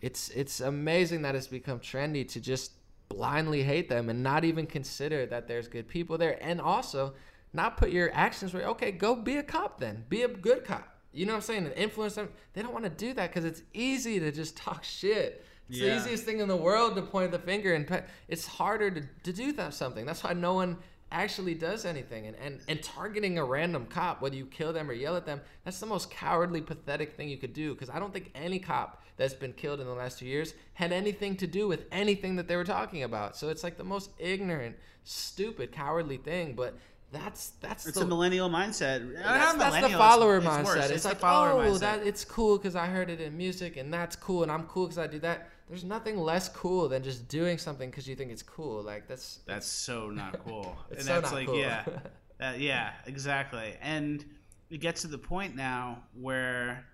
It's 0.00 0.30
it's 0.30 0.60
amazing 0.60 1.20
that 1.22 1.34
it's 1.34 1.48
become 1.48 1.80
trendy 1.80 2.26
to 2.28 2.40
just 2.40 2.72
blindly 3.10 3.62
hate 3.62 3.88
them 3.88 4.08
and 4.08 4.22
not 4.22 4.44
even 4.44 4.66
consider 4.66 5.26
that 5.26 5.46
there's 5.46 5.68
good 5.68 5.86
people 5.86 6.16
there. 6.16 6.42
And 6.42 6.60
also 6.60 7.12
not 7.52 7.76
put 7.76 7.90
your 7.90 8.10
actions 8.14 8.54
where 8.54 8.64
okay 8.68 8.92
go 8.92 9.14
be 9.14 9.36
a 9.36 9.42
cop 9.42 9.78
then. 9.78 10.04
Be 10.08 10.22
a 10.22 10.28
good 10.28 10.64
cop. 10.64 10.88
You 11.12 11.26
know 11.26 11.32
what 11.32 11.38
i'm 11.38 11.42
saying? 11.42 11.66
And 11.66 11.74
influence 11.74 12.14
them 12.14 12.30
they 12.54 12.62
don't 12.62 12.72
want 12.72 12.84
to 12.84 12.90
do 12.90 13.12
that 13.14 13.30
because 13.30 13.44
it's 13.44 13.62
easy 13.74 14.18
to 14.20 14.32
just 14.32 14.56
talk 14.56 14.82
shit. 14.84 15.44
It's 15.68 15.78
the 15.78 15.96
easiest 15.96 16.24
thing 16.24 16.40
in 16.40 16.48
the 16.48 16.56
world 16.56 16.96
to 16.96 17.02
point 17.02 17.30
the 17.30 17.38
finger 17.38 17.74
and 17.74 17.86
pe- 17.86 18.02
it's 18.26 18.44
harder 18.44 18.90
to, 18.90 19.02
to 19.22 19.32
do 19.32 19.52
that 19.52 19.72
something. 19.72 20.04
That's 20.04 20.24
why 20.24 20.32
no 20.32 20.54
one 20.54 20.76
actually 21.12 21.54
does 21.54 21.84
anything. 21.84 22.26
And, 22.26 22.36
and 22.42 22.60
and 22.68 22.82
targeting 22.82 23.38
a 23.38 23.44
random 23.44 23.86
cop 23.86 24.22
whether 24.22 24.36
you 24.36 24.46
kill 24.46 24.72
them 24.72 24.88
or 24.88 24.92
yell 24.92 25.16
at 25.16 25.26
them 25.26 25.40
that's 25.64 25.80
the 25.80 25.86
most 25.86 26.10
cowardly 26.10 26.60
pathetic 26.60 27.16
thing 27.16 27.28
you 27.28 27.36
could 27.36 27.52
do 27.52 27.74
because 27.74 27.90
i 27.90 27.98
don't 27.98 28.12
think 28.12 28.30
any 28.34 28.60
cop 28.60 28.99
that's 29.20 29.34
been 29.34 29.52
killed 29.52 29.80
in 29.80 29.86
the 29.86 29.92
last 29.92 30.18
two 30.18 30.26
years 30.26 30.54
had 30.72 30.92
anything 30.92 31.36
to 31.36 31.46
do 31.46 31.68
with 31.68 31.84
anything 31.92 32.36
that 32.36 32.48
they 32.48 32.56
were 32.56 32.64
talking 32.64 33.02
about 33.02 33.36
so 33.36 33.50
it's 33.50 33.62
like 33.62 33.76
the 33.76 33.84
most 33.84 34.10
ignorant 34.18 34.74
stupid 35.04 35.70
cowardly 35.70 36.16
thing 36.16 36.54
but 36.54 36.74
that's 37.12 37.50
that's 37.60 37.86
It's 37.86 37.98
the, 37.98 38.04
a 38.04 38.06
millennial 38.06 38.48
mindset. 38.48 39.14
that's, 39.14 39.56
millennial, 39.56 39.90
the 39.90 39.96
follower 39.96 40.36
it's, 40.36 40.46
mindset. 40.46 40.76
It's. 40.76 40.90
It's, 40.90 41.02
the 41.02 41.08
like, 41.10 41.18
follower 41.18 41.64
oh, 41.64 41.72
mindset. 41.72 41.80
that 41.80 42.06
it's 42.06 42.24
cool 42.24 42.56
because 42.56 42.76
I 42.76 42.86
heard 42.86 43.10
it 43.10 43.20
in 43.20 43.36
music, 43.36 43.76
and 43.76 43.92
that's 43.92 44.14
cool, 44.14 44.42
and 44.42 44.52
I'm 44.52 44.64
cool 44.64 44.86
because 44.86 44.98
I 44.98 45.06
do 45.06 45.18
that. 45.20 45.50
There's 45.68 45.84
nothing 45.84 46.18
less 46.18 46.48
cool 46.48 46.88
than 46.88 47.02
just 47.02 47.28
doing 47.28 47.58
something 47.58 47.90
because 47.90 48.06
you 48.06 48.16
think 48.16 48.30
it's 48.30 48.42
cool. 48.42 48.82
Like 48.82 49.08
that's 49.08 49.40
That's 49.46 49.66
so 49.66 50.10
not 50.10 50.44
cool. 50.44 50.76
It's 50.90 51.00
and 51.00 51.08
so 51.08 51.14
that's 51.14 51.32
not 51.32 51.38
like, 51.38 51.46
cool. 51.46 51.58
yeah, 51.58 51.84
that, 52.38 52.60
yeah, 52.60 52.92
exactly. 53.06 53.74
And 53.82 54.24
it 54.70 54.80
gets 54.80 55.02
to 55.02 55.08
the 55.08 55.18
point 55.18 55.56
now 55.56 56.04
where 56.14 56.84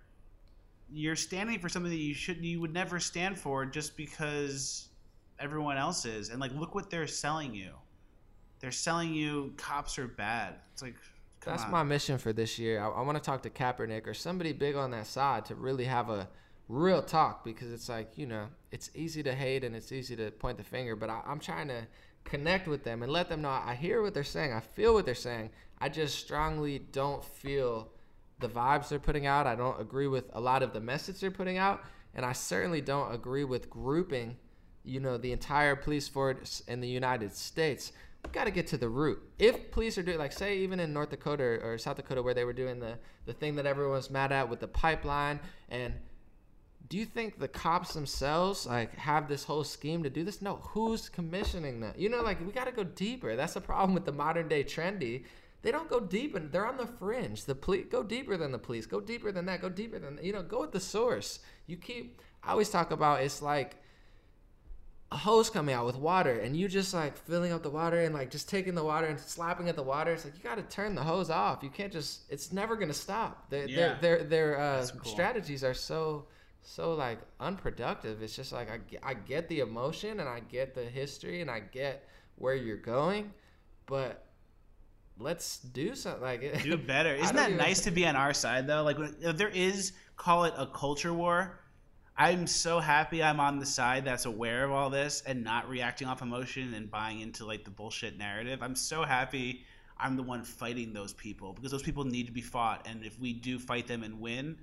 you're 0.91 1.17
standing 1.17 1.59
for 1.59 1.69
something 1.69 1.91
that 1.91 1.99
you 1.99 2.15
should, 2.15 2.45
you 2.45 2.61
would 2.61 2.73
never 2.73 3.01
stand 3.01 3.39
for, 3.39 3.67
just 3.67 3.97
because 3.97 4.89
everyone 5.39 5.77
else 5.77 6.05
is. 6.05 6.31
And 6.31 6.41
like, 6.41 6.53
look 6.55 6.75
what 6.75 6.91
they're 6.91 7.07
selling 7.07 7.55
you. 7.55 7.71
They're 8.61 8.71
selling 8.71 9.13
you 9.13 9.53
cops 9.57 9.99
are 9.99 10.07
bad. 10.07 10.55
It's 10.73 10.83
like, 10.83 10.95
That's 11.45 11.65
on. 11.65 11.71
my 11.71 11.83
mission 11.83 12.19
for 12.19 12.33
this 12.33 12.59
year. 12.59 12.81
I, 12.81 12.89
I 12.89 13.03
want 13.03 13.19
to 13.19 13.23
talk 13.23 13.43
to 13.43 13.51
Kaepernick 13.51 14.07
or 14.07 14.15
somebody 14.15 14.53
big 14.53 14.77
on 14.77 14.91
that 14.93 15.07
side 15.07 15.45
to 15.47 15.55
really 15.55 15.85
have 15.85 16.09
a 16.09 16.29
real 16.69 17.03
talk 17.03 17.45
because 17.45 17.71
it's 17.73 17.89
like, 17.89 18.17
you 18.17 18.27
know, 18.27 18.47
it's 18.71 18.91
easy 18.95 19.23
to 19.23 19.35
hate 19.35 19.65
and 19.65 19.75
it's 19.77 19.93
easy 19.93 20.17
to 20.17 20.31
point 20.31 20.59
the 20.59 20.65
finger, 20.65 20.97
but 20.97 21.11
I, 21.11 21.21
I'm 21.27 21.39
trying 21.39 21.69
to 21.69 21.87
connect 22.25 22.67
with 22.67 22.83
them 22.83 23.03
and 23.03 23.13
let 23.13 23.29
them 23.29 23.43
know 23.43 23.51
I 23.51 23.75
hear 23.75 24.03
what 24.03 24.15
they're 24.15 24.25
saying. 24.25 24.53
I 24.53 24.61
feel 24.61 24.95
what 24.95 25.05
they're 25.05 25.15
saying. 25.15 25.51
I 25.79 25.89
just 25.89 26.19
strongly 26.19 26.79
don't 26.79 27.23
feel 27.25 27.91
the 28.39 28.49
vibes 28.49 28.89
they're 28.89 28.99
putting 28.99 29.27
out. 29.27 29.47
I 29.47 29.55
don't 29.55 29.81
agree 29.81 30.07
with 30.07 30.31
a 30.33 30.41
lot 30.41 30.63
of 30.63 30.73
the 30.73 30.81
message 30.81 31.21
they're 31.21 31.31
putting 31.31 31.59
out. 31.59 31.83
And 32.15 32.25
I 32.25 32.33
certainly 32.33 32.81
don't 32.81 33.15
agree 33.15 33.45
with 33.45 33.69
grouping, 33.69 34.37
you 34.85 35.01
know, 35.01 35.19
the 35.19 35.33
entire 35.33 35.77
police 35.77 36.09
force 36.09 36.63
in 36.67 36.81
the 36.81 36.89
United 36.89 37.35
States 37.35 37.93
We've 38.27 38.33
got 38.33 38.47
to 38.47 38.51
get 38.51 38.67
to 38.69 38.77
the 38.77 38.89
root. 38.89 39.23
If 39.39 39.71
police 39.71 39.97
are 39.99 40.03
doing, 40.03 40.19
like, 40.19 40.33
say, 40.33 40.59
even 40.59 40.81
in 40.81 40.93
North 40.93 41.11
Dakota 41.11 41.45
or, 41.45 41.61
or 41.63 41.79
South 41.79 41.95
Dakota, 41.95 42.21
where 42.25 42.35
they 42.35 42.45
were 42.45 42.53
doing 42.53 42.81
the 42.81 42.99
the 43.25 43.33
thing 43.33 43.55
that 43.55 43.67
everyone's 43.67 44.11
mad 44.11 44.33
at 44.33 44.49
with 44.49 44.59
the 44.59 44.67
pipeline, 44.67 45.39
and 45.69 45.95
do 46.89 46.97
you 46.97 47.05
think 47.05 47.39
the 47.39 47.47
cops 47.47 47.95
themselves 47.95 48.67
like 48.67 48.97
have 48.97 49.29
this 49.29 49.45
whole 49.45 49.63
scheme 49.63 50.03
to 50.03 50.11
do 50.11 50.25
this? 50.25 50.43
No, 50.43 50.57
who's 50.57 51.09
commissioning 51.09 51.79
that? 51.83 52.01
You 52.01 52.09
know, 52.09 52.21
like 52.21 52.45
we 52.45 52.53
got 52.53 52.65
to 52.65 52.73
go 52.73 52.83
deeper. 52.83 53.37
That's 53.37 53.55
the 53.55 53.61
problem 53.61 53.95
with 53.95 54.05
the 54.05 54.13
modern 54.13 54.49
day 54.49 54.65
trendy. 54.65 55.23
They 55.63 55.71
don't 55.73 55.89
go 55.91 56.01
deep 56.01 56.35
and 56.35 56.53
they're 56.53 56.67
on 56.67 56.77
the 56.77 56.87
fringe. 56.87 57.45
The 57.45 57.55
police 57.55 57.87
go 57.91 58.03
deeper 58.03 58.37
than 58.37 58.53
the 58.53 58.59
police, 58.59 58.87
go 58.87 59.01
deeper 59.01 59.33
than 59.33 59.47
that, 59.47 59.61
go 59.61 59.69
deeper 59.69 59.99
than 59.99 60.19
you 60.23 60.33
know, 60.33 60.43
go 60.43 60.61
with 60.61 60.73
the 60.73 60.81
source. 60.81 61.41
You 61.67 61.77
keep. 61.77 62.21
I 62.43 62.53
always 62.53 62.71
talk 62.71 62.91
about 62.93 63.23
it's 63.23 63.43
like 63.43 63.77
a 65.13 65.17
hose 65.17 65.51
coming 65.51 65.73
out 65.75 65.87
with 65.87 65.95
water 65.97 66.33
and 66.41 66.57
you 66.57 66.67
just 66.67 66.93
like 66.93 67.17
filling 67.17 67.53
up 67.53 67.63
the 67.63 67.71
water 67.71 68.01
and 68.01 68.13
like 68.13 68.29
just 68.29 68.49
taking 68.49 68.75
the 68.75 68.83
water 68.83 69.07
and 69.07 69.21
slapping 69.21 69.69
at 69.69 69.77
the 69.77 69.83
water 69.83 70.13
it's 70.13 70.25
like 70.25 70.35
you 70.37 70.43
got 70.43 70.57
to 70.57 70.63
turn 70.65 70.97
the 70.97 71.03
hose 71.03 71.31
off 71.31 71.63
you 71.63 71.71
can't 71.71 71.93
just 71.93 72.23
it's 72.29 72.53
never 72.53 72.75
going 72.75 72.89
to 72.89 72.95
stop 72.95 73.49
their 73.49 73.69
Yeah. 73.69 73.95
their 74.01 74.19
their, 74.19 74.25
their 74.25 74.61
uh, 74.61 74.87
cool. 74.99 75.13
strategies 75.13 75.63
are 75.63 75.75
so 75.75 76.27
so 76.63 76.95
like 76.95 77.19
unproductive 77.39 78.21
it's 78.21 78.35
just 78.35 78.51
like 78.51 78.69
I, 78.69 79.11
I 79.11 79.15
get 79.15 79.49
the 79.49 79.61
emotion 79.61 80.19
and 80.19 80.29
i 80.29 80.41
get 80.41 80.75
the 80.75 80.83
history 80.85 81.41
and 81.41 81.49
i 81.49 81.61
get 81.61 82.09
where 82.35 82.57
you're 82.57 82.77
going 82.77 83.33
but 83.87 84.26
let's 85.19 85.59
do 85.59 85.95
something 85.95 86.23
like 86.23 86.43
it. 86.43 86.63
do 86.63 86.77
better. 86.77 87.15
Isn't 87.15 87.37
that 87.37 87.53
nice 87.53 87.81
to 87.85 87.91
be 87.91 88.07
on 88.07 88.17
our 88.17 88.35
side 88.35 88.67
though? 88.67 88.83
Like 88.83 88.99
if 89.21 89.37
there 89.37 89.49
is, 89.49 89.93
call 90.17 90.45
it 90.45 90.55
a 90.57 90.67
culture 90.67 91.13
war. 91.13 91.61
I'm 92.19 92.47
so 92.47 92.81
happy 92.81 93.23
I'm 93.23 93.41
on 93.41 93.59
the 93.59 93.67
side 93.67 94.07
that's 94.07 94.25
aware 94.25 94.65
of 94.65 94.73
all 94.73 94.89
this 94.89 95.23
and 95.27 95.45
not 95.45 95.69
reacting 95.69 96.09
off 96.09 96.23
emotion 96.23 96.73
and 96.73 96.91
buying 96.91 97.21
into 97.21 97.45
like 97.45 97.65
the 97.65 97.71
bullshit 97.71 98.17
narrative. 98.17 98.63
I'm 98.63 98.75
so 98.75 99.03
happy 99.03 99.65
I'm 99.99 100.17
the 100.17 100.23
one 100.23 100.45
fighting 100.45 100.93
those 100.93 101.13
people 101.13 101.53
because 101.53 101.71
those 101.71 101.83
people 101.83 102.05
need 102.05 102.27
to 102.27 102.33
be 102.33 102.43
fought, 102.43 102.87
and 102.87 103.05
if 103.05 103.19
we 103.19 103.33
do 103.33 103.59
fight 103.59 103.87
them 103.87 104.03
and 104.03 104.21
win, 104.21 104.57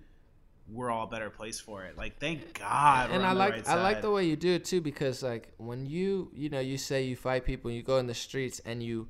we're 0.72 0.92
all 0.92 1.06
a 1.06 1.08
better 1.08 1.30
place 1.30 1.60
for 1.60 1.84
it. 1.84 1.98
Like 1.98 2.20
thank 2.20 2.60
God. 2.60 3.10
and 3.10 3.24
we're 3.24 3.30
I 3.30 3.34
like 3.34 3.54
right 3.54 3.70
I 3.70 3.82
like 3.82 4.02
the 4.02 4.12
way 4.12 4.26
you 4.26 4.36
do 4.36 4.52
it 4.52 4.66
too 4.66 4.82
because 4.82 5.24
like 5.24 5.52
when 5.58 5.86
you 5.86 6.32
you 6.34 6.50
know 6.50 6.60
you 6.60 6.78
say 6.78 7.04
you 7.04 7.16
fight 7.16 7.46
people 7.46 7.72
you 7.72 7.82
go 7.82 7.98
in 7.98 8.08
the 8.08 8.14
streets 8.14 8.62
and 8.66 8.82
you 8.82 9.08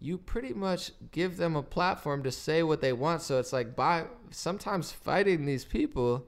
you 0.00 0.16
pretty 0.16 0.54
much 0.54 0.92
give 1.10 1.36
them 1.36 1.54
a 1.56 1.62
platform 1.62 2.22
to 2.22 2.30
say 2.32 2.62
what 2.62 2.80
they 2.80 2.92
want 2.92 3.20
so 3.22 3.38
it's 3.38 3.52
like 3.52 3.76
by 3.76 4.04
sometimes 4.30 4.90
fighting 4.90 5.44
these 5.44 5.64
people 5.64 6.26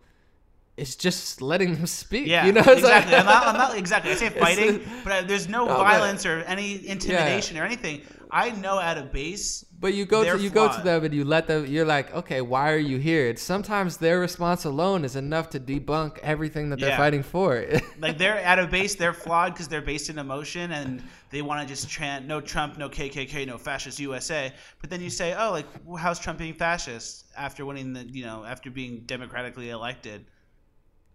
it's 0.77 0.97
just 0.97 1.43
letting 1.43 1.75
them 1.75 1.87
speak 1.87 2.27
Yeah, 2.27 2.47
you 2.47 2.53
know 2.53 2.61
exactly. 2.67 3.13
like- 3.13 3.21
I'm, 3.21 3.27
not, 3.27 3.47
I'm 3.47 3.57
not 3.59 3.77
exactly. 3.77 4.11
I 4.11 4.15
say 4.15 4.29
fighting, 4.47 4.81
but 5.05 5.13
uh, 5.13 5.23
there's 5.27 5.47
no, 5.47 5.67
No, 5.67 5.77
but- 5.77 5.85
violence 5.85 6.25
or 6.25 6.39
any 6.45 6.87
intimidation 6.89 7.59
or 7.59 7.65
anything. 7.65 8.01
I 8.35 8.51
know 8.51 8.81
at 8.81 8.97
a 8.97 9.03
base. 9.03 9.63
But 9.79 9.93
you 9.93 10.07
go 10.07 10.25
to 10.25 10.43
you 10.43 10.49
go 10.49 10.75
to 10.75 10.81
them 10.81 11.05
and 11.05 11.13
you 11.13 11.23
let 11.25 11.47
them. 11.49 11.67
You're 11.67 11.85
like, 11.85 12.15
okay, 12.15 12.41
why 12.41 12.73
are 12.73 12.79
you 12.79 12.97
here? 12.97 13.27
It's 13.29 13.43
sometimes 13.43 13.99
their 13.99 14.21
response 14.21 14.65
alone 14.65 15.05
is 15.05 15.17
enough 15.17 15.51
to 15.51 15.61
debunk 15.61 16.19
everything 16.21 16.71
that 16.71 16.79
they're 16.81 16.91
Yeah. 16.91 16.97
fighting 16.97 17.23
for. 17.23 17.65
Like 17.99 18.19
they're 18.19 18.39
at 18.39 18.59
a 18.59 18.67
base, 18.67 18.95
they're 18.97 19.13
flawed 19.13 19.53
because 19.53 19.69
they're 19.69 19.83
based 19.83 20.09
in 20.11 20.19
emotion 20.19 20.73
and 20.73 21.03
they 21.31 21.43
want 21.43 21.61
to 21.61 21.67
just 21.67 21.89
chant 21.89 22.27
no 22.27 22.41
Trump, 22.41 22.79
no 22.79 22.89
KKK, 22.89 23.47
no 23.47 23.59
fascist 23.59 24.01
USA. 24.01 24.53
But 24.81 24.91
then 24.91 25.01
you 25.01 25.11
say, 25.11 25.35
oh, 25.39 25.51
like 25.53 25.67
how's 25.99 26.19
Trump 26.19 26.39
being 26.39 26.55
fascist 26.55 27.27
after 27.37 27.65
winning 27.67 27.93
the, 27.93 28.03
you 28.05 28.25
know, 28.25 28.45
after 28.45 28.71
being 28.71 29.01
democratically 29.07 29.71
elected? 29.71 30.25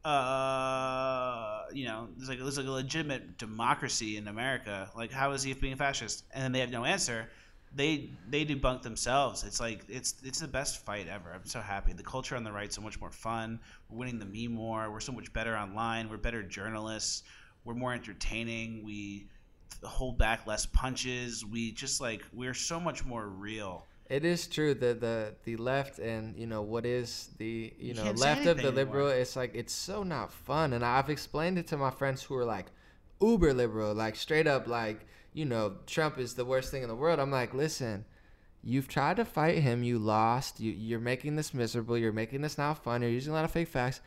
Uh, 0.08 1.66
you 1.74 1.84
know, 1.84 2.08
there's 2.16 2.30
like 2.30 2.40
there's 2.40 2.58
like 2.58 2.66
a 2.66 2.72
legitimate 2.72 3.38
democracy 3.38 4.16
in 4.16 4.30
America. 4.30 4.90
Like 4.96 5.12
how 5.12 5.34
is 5.34 5.44
he 5.44 5.54
being 5.54 5.76
fascist? 5.76 6.24
And 6.34 6.46
then 6.46 6.52
they 6.54 6.60
have 6.62 6.72
no 6.72 6.86
answer. 6.86 7.30
They 7.76 8.12
they 8.30 8.46
debunk 8.46 8.84
themselves. 8.84 9.44
It's 9.44 9.60
like 9.60 9.84
it's 9.90 10.16
it's 10.24 10.40
the 10.40 10.48
best 10.48 10.86
fight 10.86 11.10
ever. 11.10 11.34
I'm 11.34 11.46
so 11.46 11.60
happy. 11.60 11.92
The 11.92 12.04
culture 12.04 12.38
on 12.38 12.46
the 12.46 12.54
right's 12.54 12.74
so 12.74 12.82
much 12.82 13.02
more 13.02 13.12
fun. 13.12 13.60
We're 13.90 13.98
winning 13.98 14.18
the 14.18 14.26
meme 14.26 14.58
war. 14.58 14.90
We're 14.90 15.02
so 15.02 15.12
much 15.12 15.34
better 15.34 15.58
online. 15.58 16.10
We're 16.10 16.16
better 16.16 16.42
journalists. 16.42 17.24
We're 17.66 17.74
more 17.74 17.94
entertaining. 17.94 18.86
We 18.86 19.28
hold 19.84 20.18
back 20.18 20.48
less 20.48 20.66
punches. 20.66 21.44
We 21.44 21.74
just 21.74 22.00
like 22.00 22.24
we're 22.32 22.54
so 22.54 22.80
much 22.80 23.04
more 23.04 23.28
real. 23.28 23.84
It 24.10 24.24
is 24.24 24.48
true 24.48 24.74
that 24.76 25.02
the 25.02 25.36
the 25.44 25.58
left 25.58 26.00
and 26.00 26.38
you 26.38 26.48
know 26.48 26.62
what 26.62 26.86
is 26.86 27.30
the 27.38 27.74
you 27.78 27.94
know 27.94 28.12
left 28.12 28.46
of 28.46 28.58
the 28.58 28.72
liberal. 28.72 29.08
anymore. 29.08 29.22
It's 29.22 29.36
like 29.36 29.54
it's 29.54 29.74
so 29.74 30.04
not 30.04 30.32
fun, 30.32 30.74
and 30.74 30.84
I've 30.84 31.10
explained 31.10 31.58
it 31.58 31.68
to 31.68 31.78
my 31.78 31.92
friends 31.92 32.24
who 32.24 32.36
are 32.36 32.46
like 32.46 32.68
uber 33.22 33.54
liberal, 33.54 33.94
like 33.94 34.16
straight 34.16 34.48
up 34.48 34.68
like 34.68 35.06
you 35.34 35.46
know 35.46 35.76
Trump 35.86 36.18
is 36.20 36.36
the 36.36 36.46
worst 36.46 36.72
thing 36.72 36.84
in 36.84 36.90
the 36.90 36.96
world. 36.96 37.20
I'm 37.20 37.32
like, 37.32 37.54
listen, 37.54 38.06
you've 38.64 38.88
tried 38.88 39.18
to 39.18 39.26
fight 39.26 39.60
him, 39.60 39.84
you 39.84 40.00
lost. 40.00 40.60
You 40.60 40.72
you're 40.72 41.00
making 41.00 41.36
this 41.36 41.54
miserable. 41.54 41.98
You're 41.98 42.14
making 42.14 42.42
this 42.42 42.58
not 42.58 42.84
fun. 42.84 43.02
You're 43.02 43.12
using 43.12 43.34
a 43.34 43.36
lot 43.36 43.46
of 43.46 43.52
fake 43.52 43.68
facts. 43.68 44.00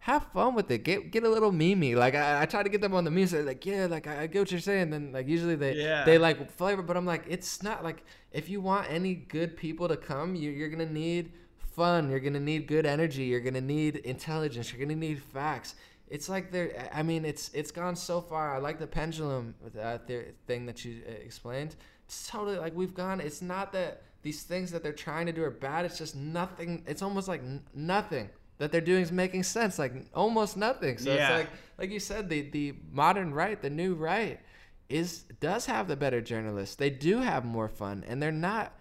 Have 0.00 0.24
fun 0.32 0.54
with 0.54 0.70
it. 0.70 0.84
Get 0.84 1.10
get 1.10 1.24
a 1.24 1.28
little 1.28 1.52
memey. 1.52 1.94
Like 1.94 2.14
I, 2.14 2.42
I 2.42 2.46
try 2.46 2.62
to 2.62 2.68
get 2.68 2.80
them 2.80 2.94
on 2.94 3.04
the 3.04 3.10
memes. 3.10 3.32
They're 3.32 3.42
like, 3.42 3.66
yeah, 3.66 3.86
like 3.86 4.06
I, 4.06 4.22
I 4.22 4.26
get 4.26 4.38
what 4.38 4.50
you're 4.50 4.60
saying. 4.60 4.90
Then 4.90 5.12
like 5.12 5.26
usually 5.28 5.56
they 5.56 5.74
Yeah. 5.74 6.04
they 6.04 6.18
like 6.18 6.50
flavor, 6.52 6.82
but 6.82 6.96
I'm 6.96 7.04
like, 7.04 7.24
it's 7.28 7.62
not 7.62 7.82
like 7.84 8.04
if 8.32 8.48
you 8.48 8.60
want 8.60 8.90
any 8.90 9.14
good 9.14 9.56
people 9.56 9.88
to 9.88 9.96
come, 9.96 10.34
you, 10.34 10.50
you're 10.50 10.68
gonna 10.70 10.86
need 10.86 11.32
fun. 11.58 12.10
You're 12.10 12.20
gonna 12.20 12.40
need 12.40 12.66
good 12.68 12.86
energy. 12.86 13.24
You're 13.24 13.40
gonna 13.40 13.60
need 13.60 13.96
intelligence. 13.96 14.72
You're 14.72 14.80
gonna 14.80 14.98
need 14.98 15.20
facts. 15.22 15.74
It's 16.08 16.28
like 16.28 16.52
they're. 16.52 16.88
I 16.94 17.02
mean, 17.02 17.24
it's 17.26 17.50
it's 17.52 17.70
gone 17.72 17.94
so 17.96 18.20
far. 18.20 18.54
I 18.54 18.58
like 18.58 18.78
the 18.78 18.86
pendulum 18.86 19.54
uh, 19.78 19.98
th- 20.06 20.28
thing 20.46 20.64
that 20.66 20.84
you 20.84 21.02
uh, 21.06 21.10
explained. 21.10 21.76
It's 22.06 22.26
totally 22.28 22.56
like 22.56 22.74
we've 22.74 22.94
gone. 22.94 23.20
It's 23.20 23.42
not 23.42 23.72
that 23.72 24.02
these 24.22 24.42
things 24.44 24.70
that 24.70 24.82
they're 24.82 24.92
trying 24.92 25.26
to 25.26 25.32
do 25.32 25.42
are 25.44 25.50
bad. 25.50 25.84
It's 25.84 25.98
just 25.98 26.16
nothing. 26.16 26.84
It's 26.86 27.02
almost 27.02 27.28
like 27.28 27.40
n- 27.42 27.62
nothing 27.74 28.30
that 28.58 28.70
they're 28.72 28.80
doing 28.80 29.02
is 29.02 29.12
making 29.12 29.42
sense. 29.44 29.78
Like 29.78 29.92
almost 30.14 30.56
nothing. 30.56 30.98
So 30.98 31.12
Yeah. 31.14 31.22
it's 31.22 31.38
like 31.38 31.50
like 31.78 31.90
you 31.90 32.00
said, 32.00 32.28
the 32.28 32.42
the 32.50 32.74
modern 32.90 33.32
right, 33.32 33.60
the 33.60 33.70
new 33.70 33.94
right, 33.94 34.40
is 34.88 35.24
does 35.40 35.66
have 35.66 35.88
the 35.88 35.96
better 35.96 36.20
journalists. 36.20 36.76
They 36.76 36.90
do 36.90 37.18
have 37.18 37.44
more 37.44 37.68
fun, 37.68 38.04
and 38.06 38.22
they're 38.22 38.32
not 38.32 38.72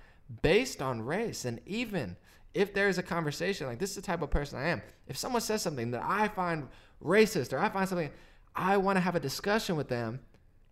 based 0.42 0.82
on 0.82 1.02
race. 1.02 1.46
And 1.46 1.60
even 1.66 2.18
if 2.54 2.74
there 2.74 2.90
is 2.90 2.98
a 2.98 3.04
conversation, 3.04 3.68
like 3.68 3.80
this 3.80 3.92
is 3.92 3.96
the 3.98 4.02
type 4.02 4.22
of 4.22 4.30
person 4.32 4.60
I 4.60 4.68
am. 4.70 4.82
If 5.08 5.18
someone 5.18 5.42
says 5.42 5.62
something 5.62 5.92
that 5.92 6.04
I 6.04 6.28
find 6.28 6.68
racist 7.04 7.54
or 7.54 7.60
I 7.60 7.70
find 7.70 7.88
something, 7.88 8.10
I 8.56 8.78
want 8.78 8.98
to 8.98 9.02
have 9.02 9.16
a 9.16 9.20
discussion 9.20 9.76
with 9.76 9.88
them 9.90 10.20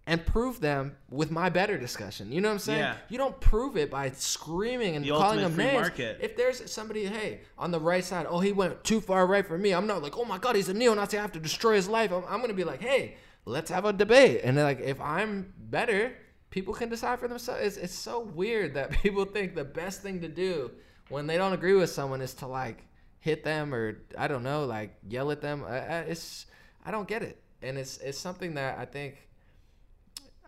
and 0.07 0.23
prove 0.25 0.59
them 0.59 0.95
with 1.09 1.31
my 1.31 1.49
better 1.49 1.77
discussion. 1.77 2.31
You 2.31 2.39
know 2.41 2.49
what 2.49 2.53
I'm 2.53 2.59
saying? 2.59 2.79
Yeah. 2.79 2.95
You 3.09 3.17
don't 3.17 3.39
prove 3.39 3.75
it 3.75 3.89
by 3.89 4.11
screaming 4.11 4.95
and 4.95 5.03
The 5.03 5.09
calling 5.09 5.39
them 5.39 5.53
free 5.53 5.63
names. 5.65 5.81
market. 5.81 6.19
If 6.21 6.37
there's 6.37 6.71
somebody, 6.71 7.05
hey, 7.05 7.41
on 7.57 7.71
the 7.71 7.79
right 7.79 8.03
side, 8.03 8.27
oh, 8.29 8.39
he 8.39 8.51
went 8.51 8.83
too 8.83 9.01
far 9.01 9.25
right 9.25 9.45
for 9.45 9.57
me. 9.57 9.71
I'm 9.73 9.87
not 9.87 10.03
like, 10.03 10.15
oh 10.17 10.25
my 10.25 10.37
God, 10.37 10.55
he's 10.55 10.69
a 10.69 10.73
neo-Nazi. 10.73 11.17
I 11.17 11.21
have 11.21 11.31
to 11.31 11.39
destroy 11.39 11.73
his 11.75 11.87
life. 11.89 12.11
I'm, 12.11 12.23
I'm 12.29 12.39
gonna 12.41 12.53
be 12.53 12.63
like, 12.63 12.81
hey, 12.81 13.15
let's 13.45 13.71
have 13.71 13.85
a 13.85 13.93
debate. 13.93 14.41
And 14.43 14.57
like, 14.57 14.79
if 14.79 15.01
I'm 15.01 15.53
better, 15.57 16.13
people 16.51 16.73
can 16.75 16.89
decide 16.89 17.19
for 17.19 17.27
themselves. 17.27 17.61
It's, 17.63 17.77
it's 17.77 17.93
so 17.95 18.19
weird 18.19 18.75
that 18.75 18.91
people 19.01 19.25
think 19.25 19.55
the 19.55 19.65
best 19.65 20.01
thing 20.03 20.21
to 20.21 20.27
do 20.27 20.69
when 21.09 21.25
they 21.25 21.37
don't 21.37 21.53
agree 21.53 21.73
with 21.73 21.89
someone 21.89 22.21
is 22.21 22.33
to 22.35 22.47
like 22.47 22.83
hit 23.19 23.43
them 23.43 23.73
or 23.73 23.97
I 24.15 24.27
don't 24.27 24.43
know, 24.43 24.65
like 24.65 24.95
yell 25.07 25.31
at 25.31 25.41
them. 25.41 25.63
I, 25.67 25.77
I, 25.77 25.97
it's 26.01 26.45
I 26.85 26.91
don't 26.91 27.07
get 27.07 27.23
it, 27.23 27.41
and 27.63 27.75
it's 27.75 27.97
it's 27.97 28.19
something 28.19 28.53
that 28.53 28.77
I 28.77 28.85
think 28.85 29.15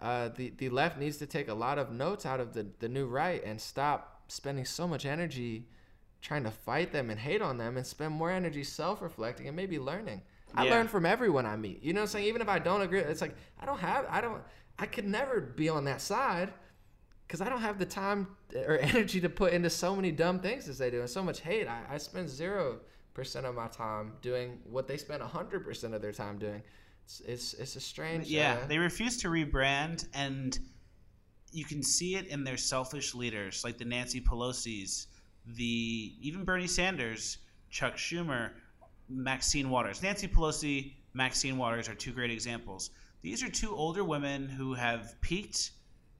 uh, 0.02 0.30
the 0.30 0.52
the 0.58 0.70
left 0.70 0.98
needs 0.98 1.18
to 1.18 1.26
take 1.26 1.48
a 1.48 1.54
lot 1.54 1.78
of 1.80 1.92
notes 1.92 2.26
out 2.26 2.40
of 2.40 2.54
the 2.54 2.68
the 2.80 2.88
new 2.90 3.06
right 3.08 3.44
and 3.44 3.60
stop 3.60 4.22
spending 4.28 4.66
so 4.66 4.88
much 4.88 5.06
energy 5.06 5.68
trying 6.22 6.44
to 6.44 6.52
fight 6.52 6.92
them 6.92 7.10
and 7.10 7.20
hate 7.20 7.42
on 7.42 7.58
them 7.58 7.78
and 7.78 7.86
spend 7.86 8.14
more 8.14 8.32
energy 8.32 8.64
self-reflecting 8.64 9.48
and 9.48 9.56
maybe 9.56 9.80
learning. 9.80 10.22
I 10.56 10.66
Yeah. 10.66 10.72
learn 10.72 10.88
from 10.88 11.06
everyone 11.06 11.46
I 11.46 11.56
meet. 11.56 11.84
You 11.84 11.94
know 11.94 12.02
what 12.02 12.06
I'm 12.10 12.12
saying? 12.14 12.26
Even 12.28 12.42
if 12.42 12.50
I 12.50 12.60
don't 12.60 12.82
agree, 12.82 13.00
it's 13.00 13.22
like 13.22 13.36
I 13.62 13.66
don't 13.66 13.80
have 13.80 14.06
I 14.10 14.22
don't 14.22 14.42
I 14.80 14.86
could 14.86 15.06
never 15.06 15.40
be 15.42 15.70
on 15.70 15.86
that 15.86 16.02
side 16.02 16.54
because 17.28 17.42
I 17.42 17.50
don't 17.50 17.62
have 17.62 17.78
the 17.80 17.86
time 17.86 18.28
or 18.56 18.78
energy 18.82 19.20
to 19.22 19.30
put 19.30 19.54
into 19.54 19.70
so 19.70 19.96
many 19.96 20.12
dumb 20.12 20.40
things 20.40 20.68
as 20.70 20.78
they 20.78 20.90
do 20.90 21.02
and 21.02 21.10
so 21.10 21.24
much 21.24 21.42
hate. 21.42 21.68
I, 21.68 21.82
I 21.90 21.98
spend 21.98 22.30
zero 22.30 22.80
percent 23.14 23.46
of 23.46 23.56
my 23.56 23.68
time 23.68 24.14
doing 24.22 24.60
what 24.70 24.88
they 24.88 24.98
spend 24.98 25.22
hundred 25.24 25.64
percent 25.66 25.94
of 25.94 26.02
their 26.02 26.12
time 26.14 26.38
doing. 26.38 26.62
It's 27.08 27.22
it's, 27.22 27.54
it's 27.54 27.76
a 27.78 27.80
strange. 27.80 28.28
Yeah, 28.28 28.60
uh, 28.62 28.68
they 28.68 28.78
refuse 28.78 29.16
to 29.22 29.30
rebrand, 29.30 30.06
and 30.14 30.60
you 31.54 31.64
can 31.64 31.82
see 31.82 32.18
it 32.18 32.28
in 32.28 32.44
their 32.44 32.58
selfish 32.58 33.16
leaders, 33.16 33.64
like 33.64 33.78
the 33.78 33.86
Nancy 33.86 34.20
Pelosi's, 34.20 35.08
the 35.46 36.14
even 36.20 36.44
Bernie 36.44 36.68
Sanders, 36.68 37.38
Chuck 37.70 37.96
Schumer, 37.96 38.50
Maxine 39.08 39.70
Waters. 39.70 40.04
Nancy 40.04 40.28
Pelosi, 40.28 40.96
Maxine 41.14 41.58
Waters 41.58 41.88
are 41.88 41.96
two 41.96 42.12
great 42.12 42.30
examples. 42.30 42.90
These 43.22 43.42
are 43.42 43.50
two 43.50 43.74
older 43.74 44.04
women 44.04 44.50
who 44.50 44.74
have 44.74 45.16
peaked, 45.22 45.72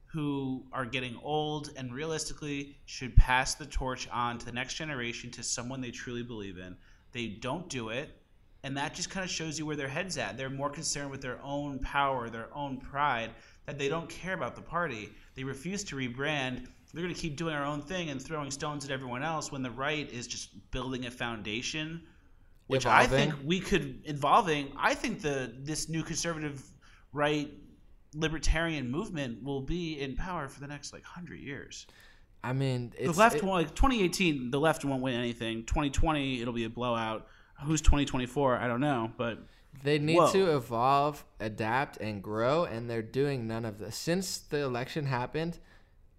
who 0.06 0.64
are 0.72 0.86
getting 0.86 1.18
old, 1.22 1.68
and 1.76 1.92
realistically 1.92 2.78
should 2.86 3.14
pass 3.14 3.54
the 3.54 3.66
torch 3.66 4.08
on 4.08 4.38
to 4.38 4.46
the 4.46 4.52
next 4.52 4.72
generation 4.72 5.30
to 5.32 5.42
someone 5.42 5.82
they 5.82 5.90
truly 5.90 6.22
believe 6.22 6.56
in. 6.56 6.78
They 7.12 7.26
don't 7.26 7.68
do 7.68 7.90
it 7.90 8.17
and 8.68 8.76
that 8.76 8.92
just 8.92 9.08
kind 9.08 9.24
of 9.24 9.30
shows 9.30 9.58
you 9.58 9.64
where 9.64 9.76
their 9.76 9.88
heads 9.88 10.18
at. 10.18 10.36
They're 10.36 10.50
more 10.50 10.68
concerned 10.68 11.10
with 11.10 11.22
their 11.22 11.40
own 11.42 11.78
power, 11.78 12.28
their 12.28 12.54
own 12.54 12.76
pride, 12.76 13.30
that 13.64 13.78
they 13.78 13.88
don't 13.88 14.10
care 14.10 14.34
about 14.34 14.54
the 14.56 14.60
party. 14.60 15.08
They 15.34 15.42
refuse 15.42 15.82
to 15.84 15.96
rebrand. 15.96 16.66
They're 16.92 17.02
going 17.02 17.14
to 17.14 17.18
keep 17.18 17.36
doing 17.36 17.54
our 17.54 17.64
own 17.64 17.80
thing 17.80 18.10
and 18.10 18.20
throwing 18.20 18.50
stones 18.50 18.84
at 18.84 18.90
everyone 18.90 19.22
else 19.22 19.50
when 19.50 19.62
the 19.62 19.70
right 19.70 20.10
is 20.12 20.26
just 20.26 20.70
building 20.70 21.06
a 21.06 21.10
foundation, 21.10 22.02
which 22.66 22.84
I 22.84 23.06
think 23.06 23.32
we 23.42 23.58
could 23.58 24.02
involving. 24.04 24.70
I 24.76 24.92
think 24.92 25.22
the 25.22 25.50
this 25.60 25.88
new 25.88 26.02
conservative 26.02 26.62
right 27.14 27.50
libertarian 28.14 28.90
movement 28.90 29.42
will 29.42 29.62
be 29.62 29.98
in 29.98 30.14
power 30.14 30.46
for 30.46 30.60
the 30.60 30.66
next 30.66 30.92
like 30.92 31.04
hundred 31.04 31.40
years. 31.40 31.86
I 32.44 32.52
mean, 32.52 32.92
The 33.02 33.12
left 33.12 33.36
it- 33.36 33.42
won't 33.44 33.62
like 33.64 33.74
2018. 33.74 34.50
The 34.50 34.60
left 34.60 34.84
won't 34.84 35.02
win 35.02 35.14
anything. 35.14 35.64
2020, 35.64 36.42
it'll 36.42 36.52
be 36.52 36.64
a 36.64 36.70
blowout. 36.70 37.28
Who's 37.64 37.80
2024? 37.80 38.56
I 38.56 38.68
don't 38.68 38.80
know, 38.80 39.12
but 39.16 39.38
They 39.82 39.98
need 39.98 40.16
Whoa. 40.16 40.32
to 40.32 40.56
evolve, 40.56 41.24
adapt, 41.38 41.98
and 41.98 42.22
grow, 42.22 42.64
and 42.64 42.88
they're 42.90 43.02
doing 43.02 43.46
none 43.46 43.64
of 43.64 43.78
this. 43.78 43.96
Since 43.96 44.38
the 44.38 44.58
election 44.58 45.06
happened, 45.06 45.58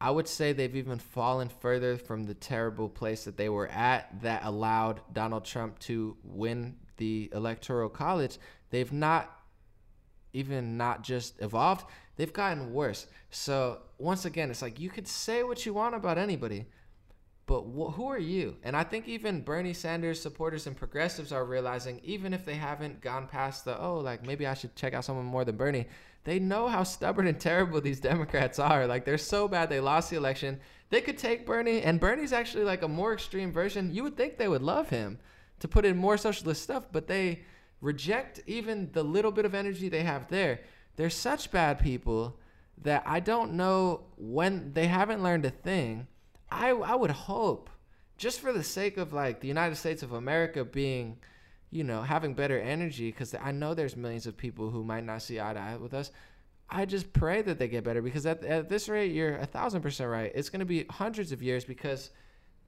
I 0.01 0.11
would 0.11 0.27
say 0.29 0.53
they've 0.53 0.75
even 0.75 0.97
fallen 0.97 1.49
further 1.49 1.97
from 1.97 2.23
the 2.25 2.33
terrible 2.33 2.87
place 2.87 3.25
that 3.25 3.35
they 3.35 3.49
were 3.49 3.67
at 3.67 4.21
that 4.21 4.45
allowed 4.45 5.01
Donald 5.11 5.43
Trump 5.43 5.77
to 5.79 6.15
win 6.23 6.77
the 6.97 7.29
electoral 7.33 7.89
college. 7.89 8.37
They've 8.69 8.91
not 8.93 9.35
even 10.31 10.77
not 10.77 11.03
just 11.03 11.41
evolved, 11.41 11.85
they've 12.15 12.31
gotten 12.31 12.71
worse. 12.71 13.07
So, 13.31 13.79
once 13.97 14.25
again, 14.25 14.51
it's 14.51 14.61
like 14.61 14.79
you 14.79 14.89
could 14.89 15.07
say 15.07 15.43
what 15.43 15.65
you 15.65 15.73
want 15.73 15.95
about 15.95 16.17
anybody, 16.17 16.65
but 17.49 17.61
wh- 17.61 17.95
who 17.95 18.05
are 18.05 18.19
you? 18.19 18.57
And 18.61 18.77
I 18.77 18.83
think 18.83 19.07
even 19.07 19.41
Bernie 19.41 19.73
Sanders 19.73 20.21
supporters 20.21 20.67
and 20.67 20.77
progressives 20.77 21.31
are 21.31 21.43
realizing, 21.43 21.99
even 22.03 22.31
if 22.31 22.45
they 22.45 22.53
haven't 22.53 23.01
gone 23.01 23.25
past 23.25 23.65
the, 23.65 23.75
oh, 23.81 23.97
like 23.97 24.23
maybe 24.23 24.45
I 24.45 24.53
should 24.53 24.75
check 24.75 24.93
out 24.93 25.03
someone 25.03 25.25
more 25.25 25.43
than 25.43 25.57
Bernie, 25.57 25.87
they 26.25 26.37
know 26.37 26.67
how 26.67 26.83
stubborn 26.83 27.25
and 27.25 27.39
terrible 27.39 27.81
these 27.81 27.99
Democrats 27.99 28.59
are. 28.59 28.85
Like 28.85 29.03
they're 29.03 29.17
so 29.17 29.47
bad 29.47 29.67
they 29.67 29.79
lost 29.79 30.11
the 30.11 30.15
election. 30.15 30.59
They 30.91 31.01
could 31.01 31.17
take 31.17 31.47
Bernie, 31.47 31.81
and 31.81 31.99
Bernie's 31.99 32.33
actually 32.33 32.65
like 32.65 32.83
a 32.83 32.87
more 32.87 33.13
extreme 33.13 33.51
version. 33.51 33.95
You 33.95 34.03
would 34.03 34.15
think 34.15 34.37
they 34.37 34.47
would 34.47 34.61
love 34.61 34.89
him 34.89 35.17
to 35.59 35.67
put 35.67 35.85
in 35.85 35.97
more 35.97 36.17
socialist 36.17 36.61
stuff, 36.61 36.83
but 36.91 37.07
they 37.07 37.41
reject 37.81 38.41
even 38.45 38.91
the 38.91 39.01
little 39.01 39.31
bit 39.31 39.45
of 39.45 39.55
energy 39.55 39.89
they 39.89 40.03
have 40.03 40.27
there. 40.27 40.59
They're 40.97 41.09
such 41.09 41.49
bad 41.49 41.79
people 41.79 42.39
that 42.83 43.01
I 43.07 43.19
don't 43.19 43.53
know 43.53 44.01
when 44.17 44.73
they 44.73 44.85
haven't 44.85 45.23
learned 45.23 45.45
a 45.45 45.49
thing. 45.49 46.05
I 46.51 46.69
I 46.71 46.95
would 46.95 47.11
hope, 47.11 47.69
just 48.17 48.39
for 48.39 48.53
the 48.53 48.63
sake 48.63 48.97
of 48.97 49.13
like 49.13 49.39
the 49.39 49.47
United 49.47 49.75
States 49.75 50.03
of 50.03 50.13
America 50.13 50.65
being, 50.65 51.17
you 51.71 51.83
know, 51.83 52.01
having 52.01 52.33
better 52.33 52.59
energy, 52.59 53.11
because 53.11 53.35
I 53.35 53.51
know 53.51 53.73
there's 53.73 53.95
millions 53.95 54.27
of 54.27 54.37
people 54.37 54.69
who 54.69 54.83
might 54.83 55.05
not 55.05 55.21
see 55.21 55.39
eye 55.39 55.53
to 55.53 55.59
eye 55.59 55.77
with 55.77 55.93
us. 55.93 56.11
I 56.69 56.85
just 56.85 57.11
pray 57.13 57.41
that 57.41 57.57
they 57.57 57.67
get 57.67 57.83
better 57.83 58.01
because 58.01 58.25
at, 58.25 58.43
at 58.43 58.69
this 58.69 58.89
rate, 58.89 59.11
you're 59.11 59.37
a 59.37 59.45
thousand 59.45 59.81
percent 59.81 60.09
right. 60.09 60.31
It's 60.35 60.49
going 60.49 60.59
to 60.59 60.65
be 60.65 60.85
hundreds 60.89 61.31
of 61.31 61.41
years 61.41 61.65
because 61.65 62.11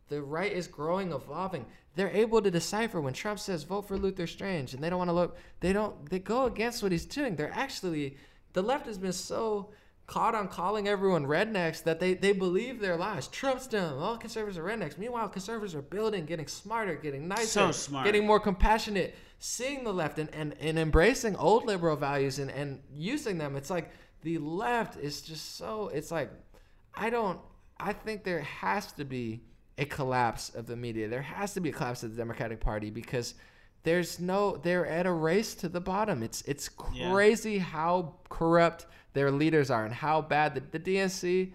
the 0.09 0.21
right 0.21 0.51
is 0.51 0.67
growing, 0.67 1.11
evolving. 1.11 1.65
They're 1.95 2.09
able 2.09 2.41
to 2.41 2.49
decipher 2.49 2.99
when 2.99 3.13
Trump 3.13 3.39
says 3.39 3.63
vote 3.63 3.87
for 3.87 3.97
Luther 3.97 4.27
Strange, 4.27 4.73
and 4.73 4.83
they 4.83 4.89
don't 4.89 4.97
want 4.97 5.09
to 5.09 5.13
look. 5.13 5.37
They 5.59 5.73
don't. 5.73 6.09
They 6.09 6.19
go 6.19 6.45
against 6.45 6.81
what 6.81 6.91
he's 6.91 7.05
doing. 7.05 7.35
They're 7.35 7.53
actually 7.53 8.17
the 8.53 8.61
left 8.61 8.87
has 8.87 8.97
been 8.97 9.13
so 9.13 9.71
caught 10.11 10.35
on 10.35 10.49
calling 10.49 10.89
everyone 10.89 11.25
rednecks 11.25 11.81
that 11.83 12.01
they 12.01 12.13
they 12.13 12.33
believe 12.33 12.81
their 12.81 12.97
lies. 12.97 13.29
Trump's 13.29 13.65
dumb. 13.65 13.97
All 13.97 14.17
conservatives 14.17 14.57
are 14.57 14.63
rednecks. 14.63 14.97
Meanwhile, 14.97 15.29
conservatives 15.29 15.73
are 15.73 15.81
building, 15.81 16.25
getting 16.25 16.47
smarter, 16.47 16.95
getting 16.95 17.29
nicer, 17.29 17.45
So 17.47 17.71
smart. 17.71 18.05
getting 18.05 18.25
more 18.27 18.39
compassionate, 18.39 19.15
seeing 19.39 19.85
the 19.85 19.93
left 19.93 20.19
and, 20.19 20.29
and, 20.33 20.53
and 20.59 20.77
embracing 20.77 21.37
old 21.37 21.65
liberal 21.65 21.95
values 21.95 22.39
and, 22.39 22.51
and 22.51 22.81
using 22.93 23.37
them. 23.37 23.55
It's 23.55 23.69
like 23.69 23.89
the 24.21 24.37
left 24.39 24.99
is 24.99 25.21
just 25.21 25.55
so 25.55 25.89
it's 25.93 26.11
like 26.11 26.29
I 26.93 27.09
don't 27.09 27.39
I 27.79 27.93
think 27.93 28.25
there 28.25 28.41
has 28.41 28.91
to 28.93 29.05
be 29.05 29.43
a 29.77 29.85
collapse 29.85 30.49
of 30.53 30.67
the 30.67 30.75
media. 30.75 31.07
There 31.07 31.21
has 31.21 31.53
to 31.53 31.61
be 31.61 31.69
a 31.69 31.71
collapse 31.73 32.03
of 32.03 32.11
the 32.11 32.17
Democratic 32.17 32.59
Party 32.59 32.89
because 32.89 33.33
there's 33.83 34.19
no 34.19 34.57
they're 34.57 34.85
at 34.85 35.05
a 35.05 35.11
race 35.11 35.55
to 35.55 35.69
the 35.69 35.81
bottom. 35.81 36.21
It's 36.23 36.41
it's 36.43 36.69
Yeah. 36.93 37.11
crazy 37.11 37.57
how 37.57 38.15
corrupt 38.29 38.85
their 39.13 39.31
leaders 39.31 39.69
are 39.71 39.83
and 39.85 39.93
how 39.93 40.21
bad 40.21 40.55
the, 40.55 40.77
the 40.77 40.79
DNC 40.79 41.51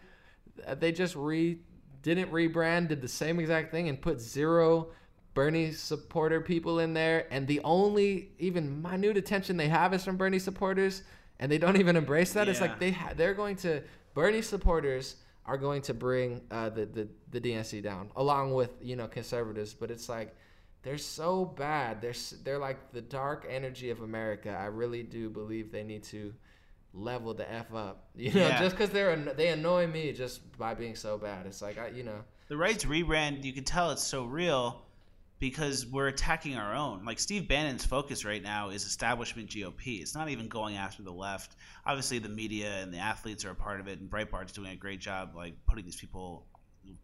uh, 0.66 0.74
they 0.74 0.92
just 0.92 1.14
re 1.16 1.58
didn't 2.02 2.30
rebrand, 2.30 2.88
did 2.88 3.00
the 3.02 3.08
same 3.08 3.40
exact 3.40 3.70
thing 3.72 3.88
and 3.88 4.00
put 4.00 4.20
zero 4.20 4.88
Bernie 5.34 5.72
supporter 5.72 6.40
people 6.40 6.78
in 6.78 6.94
there 6.94 7.26
and 7.30 7.46
the 7.46 7.60
only 7.64 8.30
even 8.38 8.80
minute 8.80 9.16
attention 9.16 9.56
they 9.56 9.68
have 9.68 9.92
is 9.92 10.04
from 10.04 10.16
Bernie 10.16 10.38
supporters 10.38 11.02
and 11.38 11.50
they 11.52 11.58
don't 11.58 11.76
even 11.78 11.96
embrace 11.96 12.32
that. 12.32 12.48
It's 12.48 12.60
like 12.60 12.78
they 12.78 12.92
ha- 12.92 13.12
they're 13.16 13.34
going 13.34 13.56
to 13.56 13.82
Bernie 14.14 14.40
supporters 14.42 15.16
are 15.44 15.58
going 15.58 15.82
to 15.82 15.94
bring 15.94 16.40
uh, 16.50 16.70
the, 16.70 16.86
the 16.86 17.08
the 17.30 17.40
DNC 17.40 17.82
down 17.82 18.10
along 18.16 18.54
with 18.54 18.70
you 18.80 18.96
know 18.96 19.06
conservatives, 19.06 19.74
but 19.74 19.90
it's 19.90 20.08
like 20.08 20.34
they're 20.82 20.98
so 20.98 21.44
bad. 21.44 22.00
They're 22.00 22.14
they're 22.44 22.58
like 22.58 22.92
the 22.92 23.00
dark 23.00 23.46
energy 23.48 23.90
of 23.90 24.02
America. 24.02 24.50
I 24.50 24.66
really 24.66 25.02
do 25.02 25.28
believe 25.28 25.72
they 25.72 25.82
need 25.82 26.04
to 26.04 26.32
level 26.94 27.34
the 27.34 27.50
f 27.50 27.74
up. 27.74 28.08
You 28.16 28.32
know, 28.32 28.46
Yeah. 28.48 28.58
just 28.60 28.76
because 28.76 28.90
they're 28.90 29.16
they 29.16 29.48
annoy 29.48 29.86
me 29.86 30.12
just 30.12 30.56
by 30.58 30.74
being 30.74 30.94
so 30.94 31.18
bad. 31.18 31.46
It's 31.46 31.60
like 31.62 31.78
I 31.78 31.88
you 31.88 32.02
know 32.04 32.20
the 32.48 32.56
right's 32.56 32.84
rebrand, 32.84 33.42
you 33.44 33.52
can 33.52 33.64
tell 33.64 33.90
it's 33.90 34.04
so 34.04 34.24
real 34.24 34.82
because 35.38 35.84
we're 35.84 36.06
attacking 36.06 36.56
our 36.56 36.74
own. 36.74 37.04
Like 37.04 37.18
Steve 37.18 37.48
Bannon's 37.48 37.84
focus 37.84 38.24
right 38.24 38.42
now 38.42 38.70
is 38.70 38.84
establishment 38.84 39.50
GOP. 39.50 40.00
It's 40.00 40.14
not 40.14 40.28
even 40.30 40.48
going 40.48 40.76
after 40.76 41.02
the 41.02 41.12
left. 41.12 41.56
Obviously, 41.84 42.18
the 42.20 42.28
media 42.28 42.70
and 42.82 42.94
the 42.94 42.98
athletes 42.98 43.44
are 43.44 43.50
a 43.50 43.54
part 43.54 43.80
of 43.80 43.88
it, 43.88 43.98
and 44.00 44.08
Breitbart's 44.08 44.52
doing 44.52 44.70
a 44.70 44.76
great 44.76 45.00
job, 45.00 45.32
like 45.34 45.54
putting 45.66 45.84
these 45.84 45.96
people, 45.96 46.46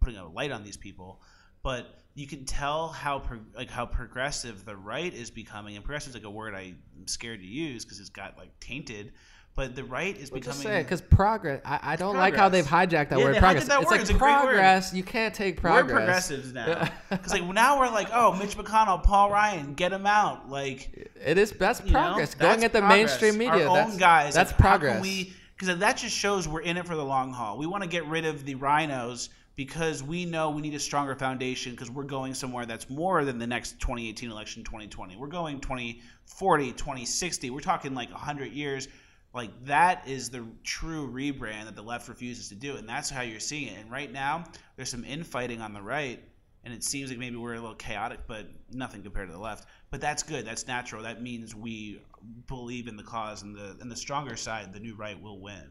putting 0.01 0.17
a 0.17 0.27
light 0.27 0.51
on 0.53 0.63
these 0.65 0.77
people. 0.79 1.21
But 1.63 2.02
you 2.15 2.27
can 2.27 2.45
tell 2.45 2.89
how 2.89 3.19
pro- 3.21 3.41
like 3.57 3.71
how 3.71 3.87
progressive 3.87 4.65
the 4.65 4.77
right 4.77 5.13
is 5.13 5.31
becoming, 5.31 5.77
and 5.77 5.85
progressive 5.85 6.11
is 6.11 6.15
like 6.15 6.25
a 6.25 6.31
word 6.31 6.55
I'm 6.55 6.77
scared 7.07 7.41
to 7.41 7.47
use 7.47 7.85
because 7.85 8.01
it's 8.01 8.11
got 8.11 8.37
like 8.39 8.59
tainted. 8.61 9.13
But 9.55 9.77
the 9.77 9.85
right 9.85 10.17
is 10.17 10.31
Well, 10.33 10.41
just 10.41 10.61
becoming 10.63 10.63
say 10.77 10.81
it 10.81 10.85
because 10.85 11.03
progress. 11.03 11.61
I, 11.67 11.79
I 11.83 11.97
don't 11.97 12.17
like 12.17 12.35
how 12.35 12.49
they've 12.49 12.65
hijacked 12.65 13.11
that 13.11 13.19
Yeah, 13.19 13.25
word 13.27 13.37
progress. 13.37 13.67
that 13.69 13.81
it's 13.83 13.85
word. 13.87 13.91
like 13.91 14.01
It's 14.01 14.09
a 14.09 14.15
great 14.15 14.33
word. 14.37 14.43
progress. 14.45 14.95
You 14.95 15.03
can't 15.03 15.35
take 15.35 15.61
progress. 15.61 15.85
We're 15.93 15.97
progressives 15.99 16.53
now. 16.55 16.89
Because 17.11 17.33
like 17.33 17.45
now 17.45 17.79
we're 17.79 17.91
like, 17.91 18.09
oh, 18.15 18.33
Mitch 18.35 18.57
McConnell, 18.57 19.03
Paul 19.03 19.31
Ryan, 19.31 19.75
get 19.75 19.93
him 19.93 20.07
out. 20.07 20.49
Like 20.49 21.11
It 21.23 21.37
is 21.37 21.51
that's 21.53 21.81
you 21.81 21.93
know, 21.93 22.01
progress. 22.01 22.31
that's 22.35 22.41
Going 22.41 22.65
at 22.65 22.73
the 22.73 22.79
progress. 22.79 22.97
mainstream 23.21 23.37
media. 23.37 23.69
Our 23.69 23.75
that's 23.77 23.93
own 23.93 23.99
guys. 23.99 24.35
That's 24.35 24.53
like, 24.53 24.59
progress. 24.59 25.03
we 25.03 25.35
because 25.59 25.79
that 25.79 25.99
just 25.99 26.17
shows 26.17 26.49
we're 26.49 26.63
in 26.63 26.79
it 26.79 26.87
for 26.87 26.97
the 26.97 27.05
long 27.05 27.31
haul. 27.35 27.59
We 27.59 27.67
want 27.67 27.83
to 27.83 27.89
get 27.91 28.07
rid 28.07 28.25
of 28.25 28.47
the 28.47 28.55
RINOs 28.55 29.29
because 29.55 30.03
we 30.03 30.25
know 30.25 30.51
we 30.51 30.63
need 30.63 30.75
a 30.75 30.81
stronger 30.81 31.15
foundation 31.15 31.73
because 31.73 31.91
we're 31.91 32.05
going 32.05 32.35
somewhere 32.35 32.65
that's 32.65 32.89
more 32.89 33.25
than 33.25 33.39
the 33.39 33.47
next 33.47 33.79
2018 33.81 34.31
election 34.31 34.65
2020 34.65 35.17
we're 35.17 35.27
going 35.27 35.61
2040 35.61 36.73
2060 36.73 37.51
we're 37.51 37.61
talking 37.61 37.95
like 37.95 38.11
100 38.11 38.53
years. 38.53 38.89
Like 39.35 39.51
that 39.65 40.07
is 40.07 40.29
the 40.29 40.45
true 40.63 41.11
rebrand 41.11 41.65
that 41.65 41.75
the 41.75 41.83
left 41.83 42.09
refuses 42.09 42.49
to 42.51 42.55
do 42.55 42.77
and 42.77 42.89
that's 42.89 43.09
how 43.09 43.23
you're 43.23 43.41
seeing 43.41 43.69
it. 43.69 43.81
And 43.81 43.91
right 43.91 44.13
now 44.13 44.45
there's 44.77 44.91
some 44.91 45.05
infighting 45.05 45.61
on 45.61 45.73
the 45.73 45.83
right 45.83 46.23
and 46.65 46.73
it 46.73 46.85
seems 46.85 47.11
like 47.11 47.19
maybe 47.19 47.37
we're 47.37 47.55
a 47.55 47.61
little 47.61 47.75
chaotic 47.75 48.21
but 48.27 48.47
nothing 48.73 49.03
compared 49.03 49.29
to 49.29 49.33
the 49.33 49.41
left. 49.41 49.69
But 49.91 50.01
that's 50.01 50.23
good. 50.23 50.47
That's 50.47 50.67
natural. 50.67 51.03
That 51.03 51.23
means 51.23 51.55
we 51.55 52.01
believe 52.47 52.89
in 52.89 52.97
the 52.97 53.03
cause 53.03 53.43
and 53.43 53.55
the 53.55 53.77
and 53.81 53.91
the 53.91 53.97
stronger 53.97 54.37
side 54.37 54.73
the 54.73 54.81
new 54.81 54.95
right 54.95 55.21
will 55.21 55.41
win 55.41 55.71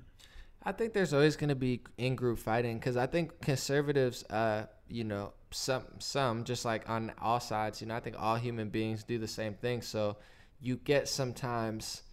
I 0.64 0.72
think 0.72 0.94
there's 0.94 1.14
always 1.14 1.36
going 1.36 1.50
to 1.50 1.56
be 1.56 1.82
in 1.98 2.16
group 2.16 2.38
fighting 2.38 2.78
because 2.78 2.96
I 2.96 3.08
think 3.08 3.42
conservatives, 3.42 4.24
uh, 4.30 4.68
you 4.88 5.04
know, 5.04 5.34
some 5.50 5.84
some 6.00 6.44
just 6.44 6.66
like 6.66 6.90
on 6.90 7.12
all 7.22 7.40
sides, 7.40 7.82
you 7.82 7.88
know, 7.88 7.96
I 7.96 8.00
think 8.00 8.16
all 8.20 8.36
human 8.36 8.70
beings 8.70 9.04
do 9.04 9.18
the 9.18 9.28
same 9.28 9.56
thing. 9.56 9.82
So 9.82 10.18
you 10.60 10.78
get 10.78 11.08
sometimes 11.08 12.04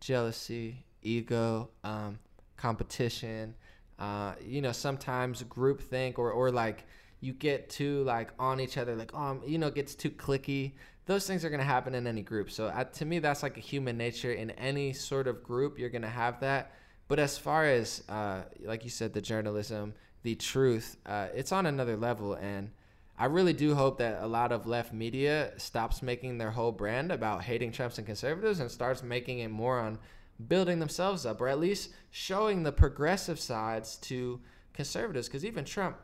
jealousy, 0.00 0.84
ego, 1.02 1.70
um, 1.84 2.18
competition, 2.56 3.54
uh, 3.98 4.34
you 4.42 4.62
know, 4.62 4.72
sometimes 4.72 5.42
groupthink 5.42 6.18
or 6.18 6.32
or 6.32 6.50
like 6.50 6.86
you 7.20 7.32
get 7.32 7.68
too 7.68 8.02
like 8.04 8.30
on 8.38 8.60
each 8.60 8.78
other, 8.78 8.96
like 8.96 9.14
um, 9.14 9.42
you 9.46 9.58
know, 9.58 9.70
gets 9.70 9.94
too 9.94 10.10
clicky. 10.10 10.72
Those 11.04 11.26
things 11.26 11.44
are 11.44 11.50
gonna 11.50 11.64
happen 11.64 11.94
in 11.94 12.06
any 12.06 12.22
group. 12.22 12.50
So 12.50 12.66
uh, 12.66 12.84
to 12.84 13.04
me, 13.04 13.18
that's 13.18 13.42
like 13.42 13.56
a 13.56 13.60
human 13.60 13.98
nature 13.98 14.32
in 14.32 14.50
any 14.52 14.94
sort 14.94 15.28
of 15.28 15.42
group. 15.42 15.78
You're 15.78 15.90
gonna 15.90 16.08
have 16.08 16.40
that. 16.40 16.72
But 17.08 17.18
as 17.18 17.38
far 17.38 17.64
as 17.64 18.02
uh, 18.08 18.42
like 18.64 18.84
you 18.84 18.90
said, 18.90 19.12
the 19.12 19.20
journalism, 19.20 19.94
the 20.22 20.34
truth, 20.34 20.96
uh, 21.06 21.28
it's 21.34 21.52
on 21.52 21.66
another 21.66 21.96
level, 21.96 22.34
and 22.34 22.70
I 23.18 23.26
really 23.26 23.52
do 23.52 23.74
hope 23.74 23.98
that 23.98 24.22
a 24.22 24.26
lot 24.26 24.52
of 24.52 24.66
left 24.66 24.92
media 24.92 25.52
stops 25.56 26.02
making 26.02 26.36
their 26.36 26.50
whole 26.50 26.72
brand 26.72 27.10
about 27.10 27.42
hating 27.42 27.72
Trumps 27.72 27.96
and 27.96 28.06
conservatives 28.06 28.60
and 28.60 28.70
starts 28.70 29.02
making 29.02 29.38
it 29.38 29.50
more 29.50 29.78
on 29.78 29.98
building 30.48 30.80
themselves 30.80 31.24
up, 31.24 31.40
or 31.40 31.48
at 31.48 31.58
least 31.58 31.90
showing 32.10 32.62
the 32.62 32.72
progressive 32.72 33.40
sides 33.40 33.96
to 33.96 34.40
conservatives. 34.74 35.28
Because 35.28 35.46
even 35.46 35.64
Trump, 35.64 35.96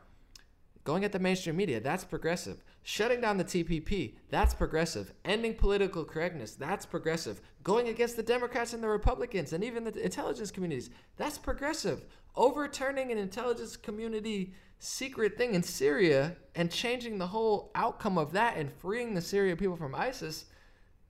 going 0.83 1.03
at 1.03 1.11
the 1.11 1.19
mainstream 1.19 1.55
media, 1.55 1.79
that's 1.79 2.03
progressive. 2.03 2.63
Shutting 2.85 3.21
down 3.21 3.37
the 3.37 3.45
TPP, 3.45 4.15
that's 4.29 4.53
progressive. 4.53 5.13
Ending 5.23 5.55
political 5.55 6.03
correctness, 6.03 6.53
that's 6.53 6.85
progressive. 6.85 7.41
Going 7.63 7.87
against 7.87 8.17
the 8.17 8.23
Democrats 8.23 8.73
and 8.73 8.83
the 8.83 8.89
Republicans 8.89 9.53
and 9.53 9.63
even 9.63 9.85
the 9.85 10.03
intelligence 10.03 10.51
communities, 10.51 10.89
that's 11.15 11.37
progressive. 11.37 12.05
Overturning 12.35 13.11
an 13.11 13.17
intelligence 13.17 13.77
community 13.77 14.53
secret 14.79 15.37
thing 15.37 15.55
in 15.55 15.63
Syria 15.63 16.35
and 16.55 16.69
changing 16.69 17.17
the 17.17 17.27
whole 17.27 17.71
outcome 17.73 18.17
of 18.17 18.33
that 18.33 18.57
and 18.57 18.69
freeing 18.69 19.13
the 19.13 19.21
Syrian 19.21 19.55
people 19.55 19.77
from 19.77 19.95
ISIS, 19.95 20.45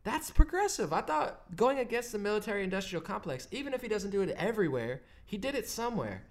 that's 0.04 0.30
progressive. 0.30 0.94
I 0.94 1.02
thought 1.02 1.56
going 1.56 1.80
against 1.80 2.12
the 2.12 2.20
military 2.20 2.64
industrial 2.64 3.02
complex, 3.02 3.48
even 3.50 3.74
if 3.74 3.82
he 3.82 3.88
doesn't 3.88 4.12
do 4.12 4.22
it 4.22 4.30
everywhere, 4.38 5.02
he 5.26 5.38
did 5.38 5.56
it 5.56 5.68
somewhere. 5.68 6.24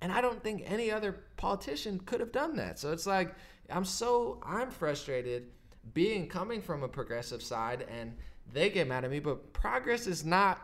And 0.00 0.12
I 0.12 0.20
don't 0.20 0.42
think 0.42 0.62
any 0.64 0.90
other 0.90 1.24
politician 1.36 2.00
could 2.00 2.18
have 2.18 2.32
done 2.32 2.56
that. 2.56 2.80
So 2.80 2.90
it's 2.92 3.06
like 3.06 3.34
I'm 3.70 3.84
so 3.84 4.40
I'm 4.44 4.70
frustrated 4.70 5.46
being 5.94 6.28
coming 6.28 6.62
from 6.62 6.82
a 6.82 6.88
progressive 6.88 7.42
side 7.42 7.86
and 7.90 8.16
they 8.52 8.70
get 8.70 8.88
mad 8.88 9.04
at 9.04 9.10
me, 9.10 9.20
but 9.20 9.52
progress 9.52 10.06
is 10.06 10.24
not 10.24 10.60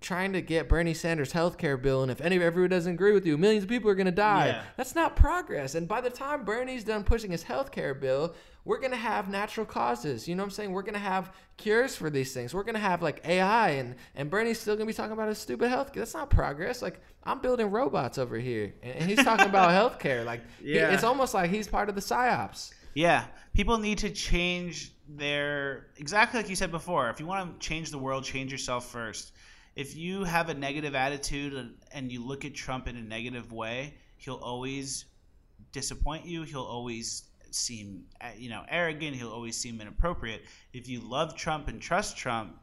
trying 0.00 0.32
to 0.32 0.40
get 0.40 0.68
Bernie 0.68 0.94
Sanders' 0.94 1.32
health 1.32 1.58
care 1.58 1.76
bill, 1.76 2.02
and 2.02 2.10
if 2.10 2.20
any 2.20 2.40
everyone 2.42 2.70
doesn't 2.70 2.92
agree 2.94 3.12
with 3.12 3.26
you, 3.26 3.36
millions 3.36 3.64
of 3.64 3.68
people 3.68 3.90
are 3.90 3.94
gonna 3.94 4.10
die. 4.10 4.46
Yeah. 4.48 4.62
That's 4.76 4.94
not 4.94 5.14
progress. 5.16 5.74
And 5.74 5.86
by 5.86 6.00
the 6.00 6.08
time 6.10 6.44
Bernie's 6.44 6.84
done 6.84 7.04
pushing 7.04 7.30
his 7.30 7.42
health 7.42 7.70
care 7.70 7.92
bill, 7.94 8.34
we're 8.64 8.78
gonna 8.80 8.96
have 8.96 9.28
natural 9.28 9.66
causes. 9.66 10.26
You 10.26 10.34
know 10.36 10.42
what 10.42 10.46
I'm 10.46 10.50
saying? 10.52 10.72
We're 10.72 10.82
gonna 10.82 10.98
have 10.98 11.32
cures 11.58 11.96
for 11.96 12.08
these 12.10 12.32
things. 12.32 12.54
We're 12.54 12.62
gonna 12.62 12.78
have 12.78 13.02
like 13.02 13.20
AI, 13.26 13.70
and 13.70 13.94
and 14.14 14.30
Bernie's 14.30 14.58
still 14.58 14.74
gonna 14.74 14.86
be 14.86 14.92
talking 14.94 15.12
about 15.12 15.28
his 15.28 15.38
stupid 15.38 15.68
health. 15.68 15.92
care. 15.92 16.00
That's 16.02 16.14
not 16.14 16.30
progress. 16.30 16.80
Like 16.80 17.00
I'm 17.24 17.40
building 17.40 17.70
robots 17.70 18.16
over 18.16 18.36
here, 18.38 18.72
and, 18.82 18.92
and 18.96 19.10
he's 19.10 19.22
talking 19.22 19.46
about 19.48 19.70
health 19.80 19.98
care. 19.98 20.24
Like 20.24 20.40
he- 20.62 20.72
it's 20.78 21.04
almost 21.04 21.34
like 21.34 21.50
he's 21.50 21.68
part 21.68 21.88
of 21.90 21.94
the 21.94 22.00
psyops. 22.00 22.70
Yeah, 22.94 23.24
people 23.54 23.78
need 23.78 23.98
to 23.98 24.10
change 24.10 24.92
their 25.08 25.86
exactly 25.96 26.40
like 26.40 26.48
you 26.48 26.56
said 26.56 26.70
before. 26.70 27.10
If 27.10 27.20
you 27.20 27.26
want 27.26 27.60
to 27.60 27.66
change 27.66 27.90
the 27.90 27.98
world, 27.98 28.24
change 28.24 28.50
yourself 28.52 28.90
first. 28.90 29.32
If 29.76 29.96
you 29.96 30.24
have 30.24 30.48
a 30.48 30.54
negative 30.54 30.94
attitude 30.94 31.54
and, 31.92 32.10
you 32.12 32.24
look 32.24 32.44
at 32.44 32.54
Trump 32.54 32.88
in 32.88 32.96
a 32.96 33.02
negative 33.02 33.52
way, 33.52 33.94
he'll 34.16 34.34
always 34.34 35.06
disappoint 35.72 36.26
you. 36.26 36.42
He'll 36.42 36.62
always 36.62 37.24
seem, 37.50 38.04
uh, 38.20 38.28
you 38.36 38.50
know, 38.50 38.64
arrogant. 38.68 39.16
He'll 39.16 39.32
always 39.32 39.56
seem 39.56 39.80
inappropriate. 39.80 40.42
If 40.72 40.88
you 40.88 41.00
love 41.00 41.36
Trump 41.36 41.68
and 41.68 41.80
trust 41.80 42.16
Trump, 42.16 42.56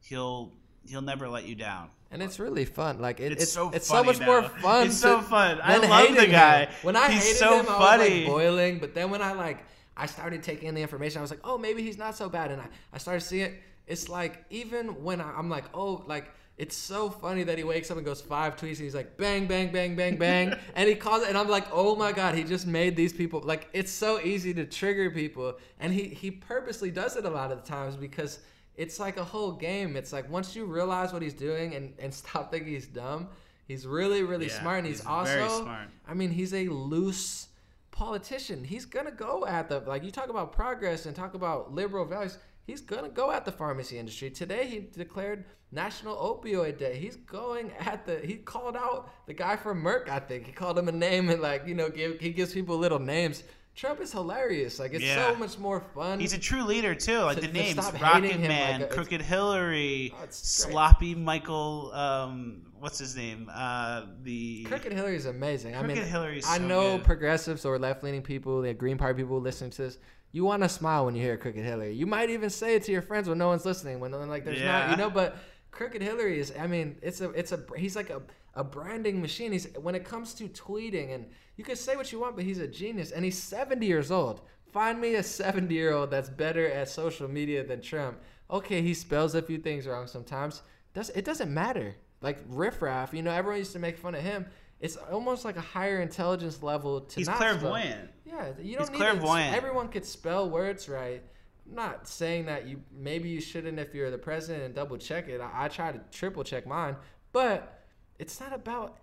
he'll 0.00 0.52
he'll 0.86 1.02
never 1.02 1.28
let 1.28 1.46
you 1.46 1.54
down. 1.54 1.90
And 2.10 2.22
it's 2.22 2.38
really 2.38 2.64
fun. 2.64 3.00
Like 3.00 3.20
it, 3.20 3.32
It's 3.32 3.44
it's 3.44 3.52
so 3.52 3.70
it's 3.70 3.86
so 3.86 4.02
much 4.02 4.18
now. 4.18 4.26
more 4.26 4.42
fun. 4.42 4.86
It's 4.86 4.96
so 4.96 5.20
fun. 5.20 5.60
I 5.62 5.76
love 5.76 6.16
the 6.16 6.26
guy. 6.26 6.64
him. 6.64 6.74
When 6.82 6.96
I 6.96 7.10
He's 7.10 7.24
hated 7.24 7.36
so 7.38 7.60
him, 7.60 7.66
I 7.68 7.78
was 7.78 8.10
like 8.10 8.26
boiling. 8.26 8.78
But 8.78 8.94
then 8.94 9.10
when 9.10 9.20
I 9.22 9.32
like 9.32 9.64
I 9.96 10.06
started 10.06 10.42
taking 10.42 10.68
in 10.68 10.74
the 10.74 10.82
information, 10.82 11.18
I 11.18 11.22
was 11.22 11.30
like, 11.30 11.40
oh, 11.44 11.58
maybe 11.58 11.82
he's 11.82 11.98
not 11.98 12.16
so 12.16 12.28
bad. 12.28 12.50
And 12.50 12.60
I, 12.60 12.68
I 12.92 12.98
started 12.98 13.20
seeing 13.20 13.46
it. 13.46 13.54
It's 13.86 14.08
like 14.08 14.44
even 14.50 15.02
when 15.02 15.20
I, 15.20 15.32
I'm 15.36 15.50
like, 15.50 15.64
oh, 15.74 16.04
like 16.06 16.30
it's 16.58 16.76
so 16.76 17.08
funny 17.08 17.44
that 17.44 17.56
he 17.56 17.62
wakes 17.64 17.90
up 17.90 17.96
and 17.96 18.04
goes 18.04 18.20
five 18.20 18.56
tweets 18.56 18.76
and 18.76 18.78
he's 18.80 18.94
like 18.94 19.16
bang 19.16 19.46
bang 19.46 19.70
bang 19.70 19.94
bang 19.94 20.16
bang. 20.16 20.54
And 20.74 20.88
he 20.88 20.96
calls 20.96 21.22
it 21.22 21.28
and 21.28 21.38
I'm 21.38 21.48
like 21.48 21.66
oh 21.72 21.94
my 21.94 22.12
god 22.12 22.34
he 22.34 22.42
just 22.42 22.66
made 22.66 22.96
these 22.96 23.12
people 23.12 23.40
like 23.40 23.68
it's 23.72 23.92
so 23.92 24.20
easy 24.20 24.52
to 24.54 24.64
trigger 24.66 25.10
people. 25.10 25.56
And 25.78 25.92
he 25.92 26.08
he 26.08 26.30
purposely 26.30 26.90
does 26.90 27.16
it 27.16 27.24
a 27.24 27.30
lot 27.30 27.52
of 27.52 27.62
the 27.62 27.68
times 27.68 27.96
because 27.96 28.40
it's 28.74 28.98
like 28.98 29.16
a 29.16 29.24
whole 29.24 29.52
game. 29.52 29.96
It's 29.96 30.12
like 30.12 30.30
once 30.30 30.54
you 30.56 30.64
realize 30.64 31.12
what 31.12 31.22
he's 31.22 31.34
doing 31.34 31.74
and 31.74 31.94
and 31.98 32.12
stop 32.22 32.50
thinking 32.50 32.72
he's 32.72 32.86
dumb 32.88 33.28
he's 33.68 33.86
really 33.86 34.22
really 34.24 34.46
Yeah, 34.48 34.60
smart. 34.60 34.78
And 34.78 34.86
he's, 34.88 34.98
he's 34.98 35.06
also. 35.06 35.68
I 36.08 36.14
mean 36.14 36.30
he's 36.30 36.52
a 36.52 36.66
loose 36.68 37.48
politician. 37.92 38.64
He's 38.64 38.84
gonna 38.84 39.12
go 39.12 39.46
at 39.46 39.68
the 39.68 39.80
like 39.80 40.02
you 40.02 40.10
talk 40.10 40.28
about 40.28 40.52
progress 40.52 41.06
and 41.06 41.14
talk 41.14 41.34
about 41.34 41.72
liberal 41.72 42.04
values 42.04 42.38
he's 42.68 42.80
gonna 42.82 43.08
go 43.08 43.32
at 43.32 43.44
the 43.44 43.50
pharmacy 43.52 43.98
industry 43.98 44.30
today 44.30 44.66
he 44.68 44.78
declared 44.96 45.44
national 45.72 46.14
opioid 46.16 46.78
day 46.78 46.96
he's 46.98 47.16
going 47.16 47.72
at 47.80 48.06
the 48.06 48.20
he 48.24 48.36
called 48.36 48.76
out 48.76 49.10
the 49.26 49.34
guy 49.34 49.56
from 49.56 49.82
merck 49.82 50.08
i 50.08 50.18
think 50.20 50.46
he 50.46 50.52
called 50.52 50.78
him 50.78 50.86
a 50.88 50.92
name 50.92 51.28
and 51.30 51.42
like 51.42 51.66
you 51.66 51.74
know 51.74 51.88
give, 51.88 52.20
he 52.20 52.30
gives 52.30 52.52
people 52.54 52.76
little 52.78 52.98
names 52.98 53.42
trump 53.74 54.00
is 54.00 54.10
hilarious 54.12 54.78
like 54.78 54.92
it's 54.92 55.04
Yeah. 55.04 55.30
so 55.32 55.36
much 55.36 55.58
more 55.58 55.80
fun 55.94 56.18
He's 56.20 56.32
a 56.32 56.38
true 56.38 56.62
leader 56.64 56.94
too. 56.96 57.18
Like 57.20 57.36
To- 57.36 57.42
the 57.42 57.46
to 57.48 57.52
names: 57.52 57.76
Rocket 58.00 58.40
Man, 58.40 58.80
like 58.80 58.90
a- 58.90 58.94
Crooked 58.94 59.22
Hillary, 59.22 60.10
Oh, 60.14 60.18
great. 60.18 60.34
Sloppy 60.34 61.14
Michael. 61.14 61.92
Um, 61.94 62.62
what's 62.80 62.98
his 62.98 63.14
name? 63.14 63.48
Uh, 63.54 64.06
the 64.24 64.64
Crooked 64.64 64.92
Hillary 64.92 65.14
is 65.14 65.26
amazing. 65.26 65.76
I 65.76 65.78
Crooked 65.84 65.96
mean, 65.96 66.06
Hillary's 66.06 66.44
I 66.44 66.56
so 66.58 66.66
know 66.66 66.96
good. 66.96 67.04
progressives 67.06 67.64
or 67.64 67.78
left 67.78 68.02
leaning 68.02 68.22
people, 68.22 68.62
the 68.62 68.74
Green 68.74 68.98
Party 68.98 69.22
people 69.22 69.40
listening 69.40 69.70
to 69.70 69.82
this. 69.82 69.98
You 70.32 70.44
want 70.44 70.62
to 70.62 70.68
smile 70.68 71.06
when 71.06 71.14
you 71.14 71.22
hear 71.22 71.36
Crooked 71.36 71.64
Hillary. 71.64 71.94
You 71.94 72.06
might 72.06 72.30
even 72.30 72.50
say 72.50 72.74
it 72.74 72.82
to 72.84 72.92
your 72.92 73.02
friends 73.02 73.28
when 73.28 73.38
no 73.38 73.48
one's 73.48 73.64
listening. 73.64 73.98
When 74.00 74.12
like 74.28 74.44
there's 74.44 74.62
not, 74.62 74.90
you 74.90 74.96
know. 74.96 75.10
But 75.10 75.36
Crooked 75.70 76.02
Hillary 76.02 76.38
is. 76.38 76.52
I 76.58 76.66
mean, 76.66 76.96
it's 77.02 77.20
a 77.20 77.30
it's 77.30 77.52
a 77.52 77.64
he's 77.76 77.96
like 77.96 78.10
a 78.10 78.22
a 78.54 78.64
branding 78.64 79.22
machine. 79.22 79.52
He's 79.52 79.68
when 79.80 79.94
it 79.94 80.04
comes 80.04 80.34
to 80.34 80.48
tweeting 80.48 81.14
and 81.14 81.26
you 81.56 81.64
can 81.64 81.76
say 81.76 81.96
what 81.96 82.12
you 82.12 82.20
want, 82.20 82.36
but 82.36 82.44
he's 82.44 82.58
a 82.58 82.68
genius 82.68 83.12
and 83.12 83.24
he's 83.24 83.38
70 83.38 83.86
years 83.86 84.10
old. 84.10 84.42
Find 84.72 85.00
me 85.00 85.14
a 85.14 85.22
70 85.22 85.72
year 85.72 85.92
old 85.92 86.10
that's 86.10 86.28
better 86.28 86.68
at 86.68 86.88
social 86.88 87.28
media 87.28 87.64
than 87.64 87.80
Trump. 87.80 88.18
Okay, 88.50 88.82
he 88.82 88.94
spells 88.94 89.34
a 89.34 89.42
few 89.42 89.58
things 89.58 89.86
wrong 89.86 90.06
sometimes. 90.06 90.62
Does 90.92 91.10
it 91.10 91.24
doesn't 91.24 91.52
matter. 91.52 91.94
Like 92.20 92.38
riffraff, 92.48 93.14
you 93.14 93.22
know, 93.22 93.30
everyone 93.30 93.58
used 93.58 93.72
to 93.72 93.78
make 93.78 93.96
fun 93.96 94.14
of 94.14 94.22
him. 94.22 94.46
It's 94.80 94.96
almost 94.96 95.44
like 95.44 95.56
a 95.56 95.62
higher 95.62 96.00
intelligence 96.00 96.62
level 96.62 97.00
to 97.00 97.16
he's 97.16 97.26
not 97.26 97.36
spell- 97.38 97.58
clairvoyant. 97.58 98.10
yeah, 98.24 98.52
you 98.60 98.74
don't 98.76 98.82
He's 98.82 98.90
need 98.90 98.98
clairvoyant. 98.98 99.50
To, 99.52 99.56
everyone 99.56 99.88
could 99.88 100.04
spell 100.04 100.48
words 100.48 100.88
right. 100.88 101.22
I'm 101.68 101.74
not 101.74 102.06
saying 102.06 102.46
that 102.46 102.66
you 102.66 102.80
maybe 102.96 103.28
you 103.28 103.40
shouldn't 103.40 103.78
if 103.78 103.92
you're 103.94 104.10
the 104.10 104.18
president 104.18 104.64
and 104.64 104.74
double 104.74 104.96
check 104.96 105.28
it. 105.28 105.40
I, 105.40 105.64
I 105.64 105.68
try 105.68 105.92
to 105.92 106.00
triple 106.12 106.44
check 106.44 106.66
mine, 106.66 106.96
but 107.32 107.82
it's 108.18 108.38
not 108.40 108.52
about 108.52 108.98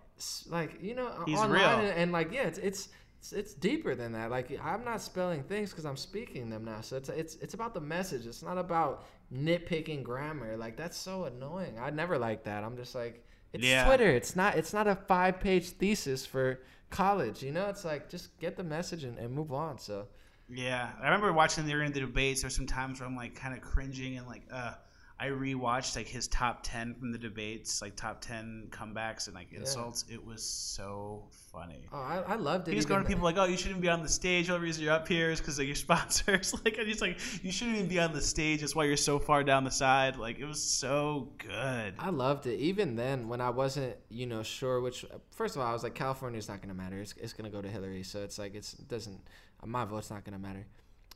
like 0.48 0.78
you 0.80 0.94
know 0.94 1.12
He's 1.26 1.38
online 1.38 1.60
real. 1.60 1.68
And, 1.68 1.88
and 1.88 2.12
like 2.12 2.32
yeah, 2.32 2.42
it's 2.44 2.58
it's. 2.58 2.88
It's, 3.18 3.32
it's 3.32 3.54
deeper 3.54 3.94
than 3.94 4.12
that. 4.12 4.30
Like 4.30 4.56
I'm 4.62 4.84
not 4.84 5.00
spelling 5.00 5.42
things 5.42 5.70
because 5.70 5.86
I'm 5.86 5.96
speaking 5.96 6.50
them 6.50 6.64
now. 6.64 6.82
So 6.82 6.96
it's 6.96 7.08
it's 7.08 7.34
it's 7.36 7.54
about 7.54 7.72
the 7.72 7.80
message. 7.80 8.26
It's 8.26 8.42
not 8.42 8.58
about 8.58 9.06
nitpicking 9.34 10.02
grammar. 10.04 10.56
Like 10.56 10.76
that's 10.76 10.96
so 10.98 11.24
annoying. 11.24 11.76
I 11.80 11.90
never 11.90 12.18
like 12.18 12.44
that. 12.44 12.62
I'm 12.62 12.76
just 12.76 12.94
like 12.94 13.25
it's 13.56 13.64
Yeah. 13.64 13.84
Twitter. 13.86 14.08
It's 14.10 14.36
not 14.36 14.56
it's 14.56 14.72
not 14.72 14.86
a 14.86 14.94
five 14.94 15.40
page 15.40 15.70
thesis 15.70 16.24
for 16.24 16.60
college. 16.90 17.42
You 17.42 17.52
know, 17.52 17.68
it's 17.68 17.84
like 17.84 18.08
just 18.08 18.38
get 18.38 18.56
the 18.56 18.64
message 18.64 19.04
and, 19.04 19.18
and 19.18 19.34
move 19.34 19.52
on. 19.52 19.78
So 19.78 20.06
Yeah, 20.48 20.90
I 21.00 21.04
remember 21.04 21.32
watching 21.32 21.66
during 21.66 21.92
the 21.92 22.00
debates. 22.00 22.42
There's 22.42 22.54
some 22.56 22.66
times 22.66 23.00
where 23.00 23.08
I'm 23.08 23.16
like 23.16 23.34
kind 23.34 23.54
of 23.54 23.60
cringing 23.60 24.16
and 24.18 24.26
like, 24.26 24.42
uh, 24.52 24.74
I 25.18 25.28
rewatched 25.28 25.96
like 25.96 26.06
his 26.06 26.28
top 26.28 26.60
ten 26.62 26.94
from 26.94 27.10
the 27.10 27.16
debates, 27.16 27.80
like 27.80 27.96
top 27.96 28.20
ten 28.20 28.66
comebacks 28.70 29.26
and 29.28 29.34
like 29.34 29.50
insults. 29.52 30.04
It 30.10 30.22
was 30.22 30.42
so 30.42 31.24
funny. 31.52 31.86
oh, 31.90 31.96
I, 31.96 32.22
I 32.26 32.34
loved 32.34 32.68
it. 32.68 32.72
He 32.72 32.76
was 32.76 32.84
going 32.84 33.02
to 33.02 33.08
people 33.08 33.24
like, 33.24 33.38
"Oh, 33.38 33.44
you 33.44 33.56
shouldn't 33.56 33.80
be 33.80 33.88
on 33.88 34.02
the 34.02 34.10
stage. 34.10 34.48
The 34.48 34.54
only 34.54 34.66
reason 34.66 34.84
you're 34.84 34.92
up 34.92 35.08
here 35.08 35.30
is 35.30 35.40
because 35.40 35.58
of 35.58 35.64
your 35.64 35.74
sponsors." 35.86 36.52
like, 36.64 36.76
and 36.76 36.86
he's 36.86 37.00
like, 37.00 37.18
"You 37.42 37.50
shouldn't 37.50 37.76
even 37.78 37.88
be 37.88 37.98
on 37.98 38.12
the 38.12 38.20
stage. 38.20 38.60
That's 38.60 38.74
why 38.76 38.84
you're 38.84 38.98
so 38.98 39.18
far 39.18 39.42
down 39.42 39.64
the 39.64 39.70
side." 39.70 40.16
Like, 40.16 40.38
it 40.38 40.44
was 40.44 40.62
so 40.62 41.32
good. 41.38 41.94
I 41.98 42.10
loved 42.10 42.46
it. 42.46 42.58
Even 42.58 42.94
then, 42.94 43.26
when 43.26 43.40
I 43.40 43.48
wasn't, 43.48 43.96
you 44.10 44.26
know, 44.26 44.42
sure 44.42 44.82
which. 44.82 45.06
First 45.30 45.56
of 45.56 45.62
all, 45.62 45.68
I 45.68 45.72
was 45.72 45.82
like, 45.82 45.94
California's 45.94 46.48
not 46.48 46.58
going 46.58 46.68
to 46.68 46.74
matter. 46.74 47.00
It's, 47.00 47.14
it's 47.16 47.32
going 47.32 47.50
to 47.50 47.56
go 47.56 47.62
to 47.62 47.68
Hillary. 47.70 48.02
So 48.02 48.22
it's 48.22 48.38
like 48.38 48.54
it's 48.54 48.74
it 48.74 48.86
doesn't. 48.86 49.18
My 49.64 49.86
vote's 49.86 50.10
not 50.10 50.24
going 50.24 50.34
to 50.34 50.38
matter. 50.38 50.66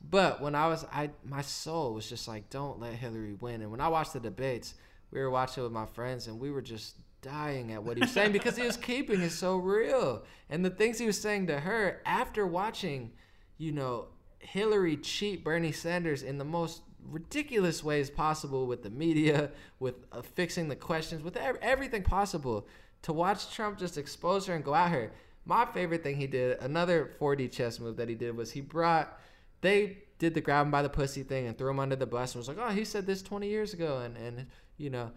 But 0.09 0.40
when 0.40 0.55
I 0.55 0.66
was, 0.68 0.85
I 0.93 1.10
my 1.24 1.43
soul 1.43 1.94
was 1.94 2.09
just 2.09 2.27
like, 2.27 2.51
don't 2.51 2.81
let 2.81 2.94
Hillary 2.94 3.35
win. 3.35 3.62
And 3.62 3.70
when 3.70 3.81
I 3.81 3.89
watched 3.89 4.12
the 4.12 4.20
debates, 4.20 4.74
we 5.10 5.20
were 5.20 5.31
watching 5.31 5.62
with 5.62 5.72
my 5.72 5.86
friends, 5.86 6.27
and 6.27 6.39
we 6.40 6.51
were 6.51 6.62
just 6.62 6.97
dying 7.22 7.72
at 7.72 7.82
what 7.82 7.97
he 7.97 8.02
was 8.02 8.10
saying 8.12 8.32
because 8.32 8.56
he 8.56 8.64
was 8.64 8.77
keeping 8.77 9.20
it 9.20 9.31
so 9.31 9.56
real. 9.56 10.24
And 10.48 10.64
the 10.64 10.70
things 10.70 10.98
he 10.98 11.06
was 11.06 11.20
saying 11.20 11.48
to 11.48 11.60
her 11.60 12.01
after 12.06 12.47
watching, 12.47 13.12
you 13.59 13.72
know, 13.72 14.06
Hillary 14.39 14.97
cheat 14.97 15.44
Bernie 15.44 15.72
Sanders 15.72 16.22
in 16.22 16.39
the 16.39 16.44
most 16.44 16.82
ridiculous 17.09 17.85
ways 17.85 18.10
possible 18.10 18.66
with 18.66 18.82
the 18.82 18.90
media, 18.90 19.51
with 19.78 19.94
uh, 20.12 20.22
fixing 20.22 20.68
the 20.68 20.77
questions, 20.77 21.22
with 21.22 21.36
ev- 21.36 21.59
everything 21.62 22.02
possible. 22.02 22.66
To 23.02 23.12
watch 23.12 23.55
Trump 23.55 23.78
just 23.78 23.97
expose 23.97 24.47
her 24.47 24.55
and 24.55 24.64
go 24.64 24.74
at 24.74 24.90
her. 24.90 25.12
My 25.47 25.64
favorite 25.64 26.02
thing 26.02 26.16
he 26.16 26.27
did, 26.27 26.59
another 26.60 27.12
4D 27.18 27.51
chess 27.51 27.81
move 27.81 27.97
that 27.97 28.09
he 28.09 28.14
did, 28.14 28.36
was 28.36 28.51
he 28.51 28.60
brought, 28.60 29.18
they 29.61 29.99
did 30.19 30.35
the 30.35 30.41
grab 30.41 30.66
him 30.66 30.70
by 30.70 30.82
the 30.82 30.89
pussy 30.89 31.23
thing 31.23 31.47
and 31.47 31.57
threw 31.57 31.70
him 31.70 31.81
under 31.81 31.97
the 31.97 32.07
bus 32.07 32.35
and 32.35 32.41
was 32.41 32.49
like, 32.49 32.59
oh, 32.61 32.70
he 32.70 32.85
said 32.85 33.07
this 33.07 33.23
20 33.23 33.49
years 33.49 33.73
ago. 33.73 33.99
And, 33.99 34.16
and 34.16 34.47
you 34.77 34.91
know, 34.91 35.11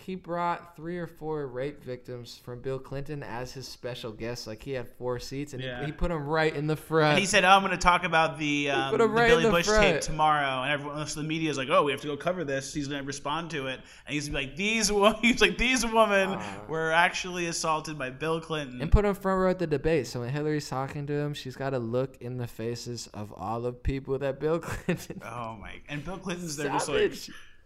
he 0.00 0.14
brought 0.14 0.74
three 0.76 0.98
or 0.98 1.06
four 1.06 1.46
rape 1.46 1.82
victims 1.82 2.40
from 2.44 2.60
Bill 2.60 2.78
Clinton 2.78 3.22
as 3.22 3.52
his 3.52 3.68
special 3.68 4.12
guests. 4.12 4.46
Like 4.46 4.62
he 4.62 4.72
had 4.72 4.88
four 4.98 5.18
seats 5.18 5.52
and 5.52 5.62
Yeah. 5.62 5.80
he, 5.80 5.86
he 5.86 5.92
put 5.92 6.08
them 6.08 6.26
right 6.26 6.54
in 6.54 6.66
the 6.66 6.76
front. 6.76 7.10
And 7.12 7.18
he 7.18 7.26
said, 7.26 7.44
"Oh, 7.44 7.48
I'm 7.48 7.60
going 7.62 7.72
to 7.72 7.76
talk 7.78 8.04
about 8.04 8.38
the, 8.38 8.70
um, 8.70 8.96
the 8.96 9.06
right 9.06 9.28
Billy 9.28 9.44
the 9.44 9.50
Bush 9.50 9.66
front. 9.66 9.82
tape 9.82 10.00
tomorrow." 10.00 10.62
And 10.62 10.72
everyone, 10.72 11.06
so 11.06 11.20
the 11.20 11.26
media 11.28 11.50
is 11.50 11.56
like, 11.58 11.68
"Oh, 11.70 11.82
we 11.84 11.92
have 11.92 12.00
to 12.00 12.06
go 12.06 12.16
cover 12.16 12.44
this." 12.44 12.72
He's 12.74 12.88
going 12.88 13.00
to 13.00 13.06
respond 13.06 13.50
to 13.50 13.66
it, 13.66 13.80
and 14.06 14.14
he's 14.14 14.28
like, 14.30 14.56
"These, 14.56 14.88
he's 15.22 15.40
like, 15.40 15.58
these 15.58 15.84
women 15.84 16.30
Ah. 16.38 16.60
were 16.68 16.92
actually 16.92 17.46
assaulted 17.46 17.98
by 17.98 18.10
Bill 18.10 18.40
Clinton." 18.40 18.80
and 18.80 18.90
put 18.90 19.04
him 19.04 19.14
front 19.14 19.40
row 19.40 19.50
at 19.50 19.58
the 19.58 19.66
debate. 19.66 20.06
So 20.06 20.20
when 20.20 20.30
Hillary's 20.30 20.68
talking 20.68 21.06
to 21.06 21.12
him, 21.12 21.34
she's 21.34 21.56
got 21.56 21.70
to 21.70 21.78
look 21.78 22.16
in 22.20 22.36
the 22.38 22.46
faces 22.46 23.08
of 23.14 23.32
all 23.36 23.60
the 23.60 23.72
people 23.72 24.18
that 24.18 24.40
Bill 24.40 24.58
Clinton. 24.60 25.20
oh 25.24 25.56
my! 25.60 25.74
And 25.88 26.04
Bill 26.04 26.18
Clinton's 26.18 26.56
there 26.56 26.68
just 26.70 26.88
like. 26.88 27.12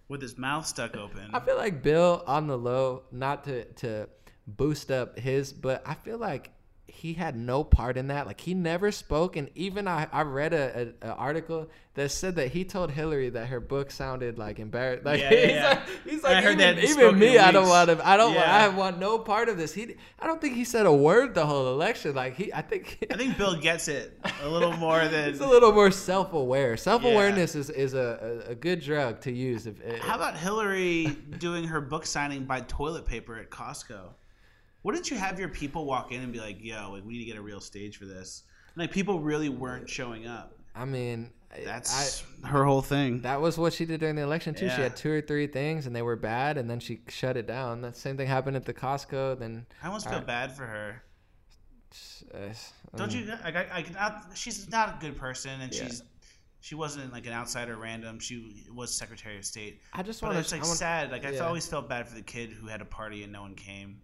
With 0.08 0.22
his 0.22 0.36
mouth 0.38 0.66
stuck 0.66 0.96
open. 0.96 1.30
I 1.32 1.40
feel 1.40 1.56
like 1.56 1.82
Bill 1.82 2.22
on 2.26 2.46
the 2.46 2.58
low, 2.58 3.04
not 3.10 3.44
to 3.44 3.64
to 3.64 4.08
boost 4.46 4.90
up 4.90 5.18
his, 5.18 5.52
but 5.52 5.82
I 5.86 5.94
feel 5.94 6.18
like 6.18 6.50
he 6.94 7.14
had 7.14 7.36
no 7.36 7.64
part 7.64 7.96
in 7.96 8.06
that. 8.06 8.26
Like 8.26 8.40
he 8.40 8.54
never 8.54 8.92
spoke, 8.92 9.36
and 9.36 9.50
even 9.54 9.88
I, 9.88 10.06
I 10.12 10.22
read 10.22 10.54
a, 10.54 10.92
a, 11.02 11.08
a 11.08 11.14
article 11.14 11.68
that 11.94 12.10
said 12.10 12.36
that 12.36 12.48
he 12.48 12.64
told 12.64 12.90
Hillary 12.90 13.30
that 13.30 13.48
her 13.48 13.60
book 13.60 13.90
sounded 13.90 14.38
like 14.38 14.58
embarrassed. 14.58 15.04
Like 15.04 15.20
Yeah, 15.20 15.28
he's 15.30 15.50
yeah, 15.50 15.68
like, 15.68 15.78
yeah. 15.78 16.10
he's 16.10 16.24
I 16.24 16.32
like 16.34 16.44
heard 16.44 16.60
even, 16.60 16.76
that 16.76 16.84
even 16.84 17.18
me, 17.18 17.38
I 17.38 17.50
don't 17.50 17.68
want 17.68 17.90
to. 17.90 18.08
I 18.08 18.16
don't. 18.16 18.34
want 18.34 18.48
I 18.48 18.68
want 18.68 18.98
no 18.98 19.18
part 19.18 19.48
of 19.48 19.58
this. 19.58 19.74
He, 19.74 19.96
I 20.18 20.26
don't 20.26 20.40
think 20.40 20.54
he 20.54 20.64
said 20.64 20.86
a 20.86 20.92
word 20.92 21.34
the 21.34 21.44
whole 21.44 21.68
election. 21.68 22.14
Like 22.14 22.36
he, 22.36 22.52
I 22.52 22.62
think. 22.62 23.06
I 23.10 23.16
think 23.16 23.36
Bill 23.36 23.56
gets 23.56 23.88
it 23.88 24.18
a 24.42 24.48
little 24.48 24.72
more 24.72 25.06
than. 25.08 25.30
He's 25.30 25.40
a 25.40 25.46
little 25.46 25.72
more 25.72 25.90
self-aware. 25.90 26.76
Self-awareness 26.76 27.54
is, 27.54 27.70
is 27.70 27.94
a, 27.94 28.44
a, 28.48 28.50
a 28.52 28.54
good 28.54 28.80
drug 28.80 29.20
to 29.22 29.32
use. 29.32 29.66
If 29.66 29.82
How 29.98 30.14
about 30.14 30.36
Hillary 30.36 31.06
doing 31.38 31.64
her 31.64 31.80
book 31.80 32.06
signing 32.06 32.44
by 32.44 32.60
toilet 32.60 33.04
paper 33.04 33.36
at 33.36 33.50
Costco? 33.50 34.10
Wouldn't 34.84 35.10
you 35.10 35.16
have 35.16 35.40
your 35.40 35.48
people 35.48 35.86
walk 35.86 36.12
in 36.12 36.20
and 36.22 36.32
be 36.32 36.38
like, 36.38 36.58
"Yo, 36.60 36.92
like, 36.92 37.04
we 37.04 37.14
need 37.14 37.18
to 37.20 37.24
get 37.24 37.36
a 37.36 37.42
real 37.42 37.60
stage 37.60 37.96
for 37.96 38.04
this"? 38.04 38.44
And, 38.74 38.82
like 38.82 38.92
people 38.92 39.18
really 39.18 39.48
weren't 39.48 39.88
showing 39.88 40.26
up. 40.26 40.56
I 40.76 40.84
mean, 40.84 41.30
I, 41.52 41.64
That's 41.64 42.24
her 42.44 42.64
whole 42.64 42.82
thing. 42.82 43.20
That 43.22 43.40
was 43.40 43.56
what 43.56 43.72
she 43.72 43.84
did 43.84 44.00
during 44.00 44.16
the 44.16 44.22
election 44.22 44.54
too. 44.54 44.68
She 44.68 44.80
had 44.80 44.96
two 44.96 45.10
or 45.10 45.20
three 45.20 45.46
things, 45.46 45.86
and 45.86 45.94
they 45.94 46.02
were 46.02 46.16
bad, 46.16 46.58
and 46.58 46.68
then 46.68 46.80
she 46.80 47.00
shut 47.08 47.36
it 47.36 47.46
down. 47.46 47.80
That 47.80 47.96
same 47.96 48.16
thing 48.16 48.26
happened 48.26 48.56
at 48.56 48.64
the 48.64 48.74
Costco. 48.74 49.38
Then, 49.38 49.66
I 49.82 49.86
almost 49.86 50.08
feel 50.08 50.20
bad 50.20 50.52
for 50.52 50.66
her. 50.66 51.02
uh, 52.34 52.38
Don't 52.96 53.10
um, 53.12 53.18
you? 53.18 53.26
Like, 53.44 53.56
I, 53.56 53.66
I, 53.72 53.82
can- 53.82 53.96
I, 53.96 54.20
she's 54.34 54.68
not 54.70 54.96
a 54.96 54.98
good 55.00 55.16
person, 55.16 55.60
and 55.60 55.72
Yeah. 55.72 55.84
she's 55.84 56.02
she 56.60 56.74
wasn't 56.74 57.12
like 57.12 57.26
an 57.26 57.32
outsider 57.34 57.76
random. 57.76 58.18
She 58.18 58.64
was 58.74 58.92
Secretary 58.94 59.36
of 59.36 59.44
State. 59.44 59.80
I 59.92 60.02
just 60.02 60.22
want 60.22 60.36
it's 60.38 60.48
to. 60.48 60.56
like 60.56 60.64
sad. 60.64 61.10
Like 61.12 61.26
I 61.26 61.30
yeah. 61.32 61.40
always 61.40 61.66
felt 61.66 61.90
bad 61.90 62.08
for 62.08 62.14
the 62.14 62.22
kid 62.22 62.50
who 62.50 62.66
had 62.66 62.80
a 62.80 62.86
party 62.86 63.22
and 63.22 63.30
no 63.30 63.42
one 63.42 63.54
came. 63.54 63.98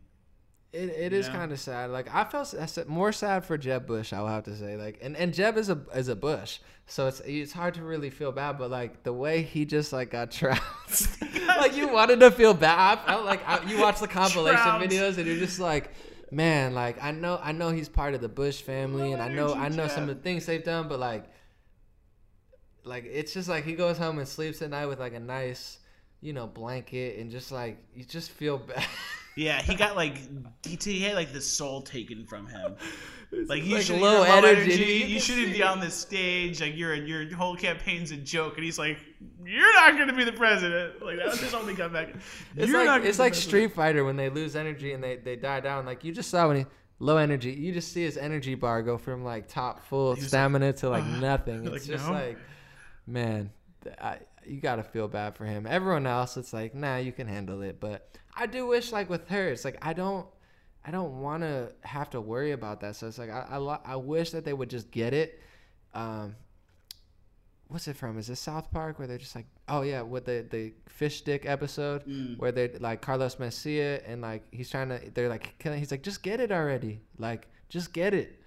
It, 0.72 0.90
it 0.90 1.12
is 1.12 1.28
kind 1.28 1.50
of 1.50 1.58
sad. 1.58 1.90
Like 1.90 2.14
I 2.14 2.22
felt 2.24 2.54
more 2.86 3.10
sad 3.10 3.44
for 3.44 3.58
Jeb 3.58 3.86
Bush. 3.86 4.12
I 4.12 4.20
will 4.20 4.28
have 4.28 4.44
to 4.44 4.56
say. 4.56 4.76
Like, 4.76 5.00
and, 5.02 5.16
and 5.16 5.34
Jeb 5.34 5.56
is 5.56 5.68
a 5.68 5.80
is 5.96 6.06
a 6.06 6.14
Bush, 6.14 6.60
so 6.86 7.08
it's 7.08 7.20
it's 7.20 7.52
hard 7.52 7.74
to 7.74 7.82
really 7.82 8.08
feel 8.08 8.30
bad. 8.30 8.56
But 8.56 8.70
like 8.70 9.02
the 9.02 9.12
way 9.12 9.42
he 9.42 9.64
just 9.64 9.92
like 9.92 10.10
got 10.10 10.30
trounced, 10.30 11.20
like 11.48 11.76
you 11.76 11.88
wanted 11.88 12.20
to 12.20 12.30
feel 12.30 12.54
bad. 12.54 13.00
I 13.00 13.06
felt 13.06 13.24
like 13.24 13.40
I, 13.48 13.64
you 13.64 13.80
watch 13.80 13.98
the 13.98 14.06
compilation 14.20 14.62
Trounced. 14.62 14.96
videos 14.96 15.18
and 15.18 15.26
you're 15.26 15.38
just 15.38 15.58
like, 15.58 15.90
man, 16.30 16.72
like 16.72 17.02
I 17.02 17.10
know 17.10 17.40
I 17.42 17.50
know 17.50 17.70
he's 17.70 17.88
part 17.88 18.14
of 18.14 18.20
the 18.20 18.28
Bush 18.28 18.62
family, 18.62 19.10
and 19.12 19.20
I 19.20 19.28
know 19.28 19.54
I 19.54 19.70
know 19.70 19.88
some 19.88 20.08
of 20.08 20.16
the 20.16 20.22
things 20.22 20.46
they've 20.46 20.62
done, 20.62 20.86
but 20.86 21.00
like, 21.00 21.24
like 22.84 23.06
it's 23.06 23.34
just 23.34 23.48
like 23.48 23.64
he 23.64 23.72
goes 23.72 23.98
home 23.98 24.18
and 24.18 24.28
sleeps 24.28 24.62
at 24.62 24.70
night 24.70 24.86
with 24.86 25.00
like 25.00 25.14
a 25.14 25.20
nice, 25.20 25.78
you 26.20 26.32
know, 26.32 26.46
blanket 26.46 27.18
and 27.18 27.28
just 27.28 27.50
like 27.50 27.78
you 27.92 28.04
just 28.04 28.30
feel 28.30 28.58
bad. 28.68 28.86
Yeah, 29.40 29.62
he 29.62 29.74
got 29.74 29.96
like 29.96 30.18
he 30.66 31.00
had 31.00 31.14
like 31.14 31.32
the 31.32 31.40
soul 31.40 31.80
taken 31.82 32.26
from 32.26 32.46
him. 32.46 32.76
Like 33.46 33.62
you 33.62 33.76
like 33.76 33.84
should 33.84 34.00
low 34.00 34.14
low 34.14 34.22
energy. 34.24 34.72
energy. 34.72 34.84
You 34.84 35.06
You, 35.06 35.20
shouldn't 35.20 35.52
be 35.52 35.62
on 35.62 35.78
this 35.78 35.94
stage. 35.94 36.60
Like 36.60 36.76
your 36.76 36.94
your 36.96 37.32
whole 37.36 37.54
campaign's 37.54 38.10
a 38.10 38.16
joke, 38.16 38.56
and 38.56 38.64
he's 38.64 38.76
like, 38.76 38.98
"You're 39.44 39.72
not 39.74 39.94
going 39.94 40.08
to 40.08 40.14
be 40.14 40.24
the 40.24 40.32
president." 40.32 41.00
Like 41.00 41.18
that 41.18 41.26
was 41.28 41.38
his 41.40 41.54
only 41.54 41.76
comeback. 41.76 42.12
It's 42.56 42.68
You're 42.68 42.84
like 42.84 43.04
it's 43.04 43.20
like 43.20 43.36
Street 43.36 43.72
Fighter 43.72 44.04
when 44.04 44.16
they 44.16 44.30
lose 44.30 44.56
energy 44.56 44.94
and 44.94 45.04
they, 45.04 45.14
they 45.14 45.36
die 45.36 45.60
down. 45.60 45.86
Like 45.86 46.02
you 46.02 46.10
just 46.12 46.28
saw 46.28 46.48
when 46.48 46.56
he 46.56 46.66
low 46.98 47.18
energy, 47.18 47.52
you 47.52 47.72
just 47.72 47.92
see 47.92 48.02
his 48.02 48.16
energy 48.16 48.56
bar 48.56 48.82
go 48.82 48.98
from 48.98 49.22
like 49.22 49.46
top 49.46 49.80
full 49.84 50.16
He 50.16 50.22
stamina 50.22 50.72
to 50.72 50.88
like 50.90 51.04
"Ugh." 51.04 51.20
nothing. 51.20 51.64
Like, 51.66 51.74
It's 51.76 51.86
just 51.86 52.06
no. 52.08 52.12
like, 52.12 52.36
man, 53.06 53.50
I, 54.00 54.18
you 54.44 54.60
gotta 54.60 54.82
feel 54.82 55.06
bad 55.06 55.36
for 55.36 55.44
him. 55.44 55.68
Everyone 55.68 56.04
else, 56.08 56.36
it's 56.36 56.52
like, 56.52 56.74
nah, 56.74 56.96
you 56.96 57.12
can 57.12 57.28
handle 57.28 57.62
it. 57.62 57.78
But 57.78 58.18
I 58.36 58.46
do 58.46 58.66
wish 58.66 58.92
like 58.92 59.10
with 59.10 59.28
her, 59.28 59.48
it's 59.48 59.64
like 59.64 59.78
I 59.82 59.92
don't. 59.92 60.26
I 60.82 60.90
don't 60.90 61.20
want 61.20 61.42
to 61.42 61.72
have 61.82 62.08
to 62.10 62.22
worry 62.22 62.52
about 62.52 62.80
that. 62.80 62.96
So 62.96 63.06
it's 63.06 63.18
like 63.18 63.28
I, 63.28 63.46
I, 63.50 63.56
lo- 63.58 63.82
I 63.84 63.96
wish 63.96 64.30
that 64.30 64.46
they 64.46 64.54
would 64.54 64.70
just 64.70 64.90
get 64.90 65.12
it. 65.12 65.38
Um, 65.92 66.36
what's 67.68 67.86
it 67.86 67.96
from? 67.96 68.18
Is 68.18 68.30
it 68.30 68.36
South 68.36 68.70
Park 68.70 68.98
where 68.98 69.06
they're 69.06 69.18
just 69.18 69.34
like, 69.34 69.46
oh 69.68 69.82
yeah, 69.82 70.00
with 70.02 70.24
the 70.24 70.46
the 70.50 70.72
fish 70.88 71.18
stick 71.18 71.44
episode 71.46 72.04
Mm. 72.06 72.38
where 72.38 72.50
they're 72.50 72.70
like 72.80 73.02
Carlos 73.02 73.36
Mencia 73.36 74.00
and 74.06 74.22
like 74.22 74.42
he's 74.52 74.70
trying 74.70 74.88
to, 74.88 75.00
they're 75.14 75.28
like, 75.28 75.54
killing, 75.58 75.78
he's 75.78 75.90
like, 75.90 76.02
just 76.02 76.22
get 76.22 76.40
it 76.40 76.50
already, 76.50 77.00
like 77.18 77.46
just 77.68 77.92
get 77.92 78.14
it. 78.14 78.40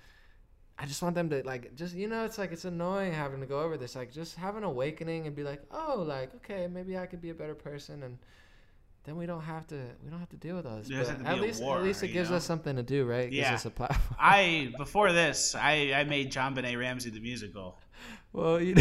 I 0.80 0.88
just 0.88 1.03
want 1.03 1.14
them 1.14 1.30
to 1.30 1.43
like 1.45 1.76
just 1.76 1.93
you 1.93 2.07
know 2.07 2.26
it's 2.26 2.39
like 2.39 2.51
it's 2.51 2.65
annoying 2.65 3.14
having 3.14 3.39
to 3.41 3.45
go 3.45 3.60
over 3.61 3.77
this 3.77 3.95
like 3.95 4.11
just 4.11 4.35
have 4.38 4.57
an 4.57 4.64
awakening 4.64 5.27
and 5.27 5.35
be 5.35 5.43
like 5.43 5.61
oh 5.72 6.03
like 6.05 6.34
okay 6.38 6.68
maybe 6.68 6.97
I 6.97 7.05
could 7.05 7.22
be 7.22 7.30
a 7.30 7.34
better 7.35 7.53
person 7.53 8.01
and 8.01 8.18
then 9.06 9.16
we 9.18 9.26
don't 9.26 9.42
have 9.42 9.68
to 9.68 9.76
we 10.04 10.10
don't 10.10 10.20
have 10.20 10.30
to 10.30 10.38
deal 10.38 10.56
with 10.56 10.66
all 10.66 10.78
this 10.78 10.90
at 10.92 11.18
to 11.20 11.24
be 11.24 11.30
a 11.30 11.36
least 11.36 11.62
war, 11.62 11.78
at 11.78 11.84
least 11.84 12.04
it 12.04 12.10
gives 12.10 12.30
know? 12.30 12.38
us 12.38 12.46
something 12.46 12.76
to 12.76 12.84
do 12.84 13.06
right 13.06 13.28
it 13.28 13.34
Yeah. 13.34 13.52
gives 13.52 13.62
us 13.62 13.66
a 13.66 13.72
platform 13.72 14.16
I 14.20 14.72
before 14.78 15.12
this, 15.12 15.56
I 15.56 15.94
I 15.94 16.04
made 16.04 16.32
JonBenét 16.32 16.78
Ramsey 16.80 17.10
the 17.10 17.20
musical. 17.20 17.80
well 18.32 18.62
you, 18.62 18.76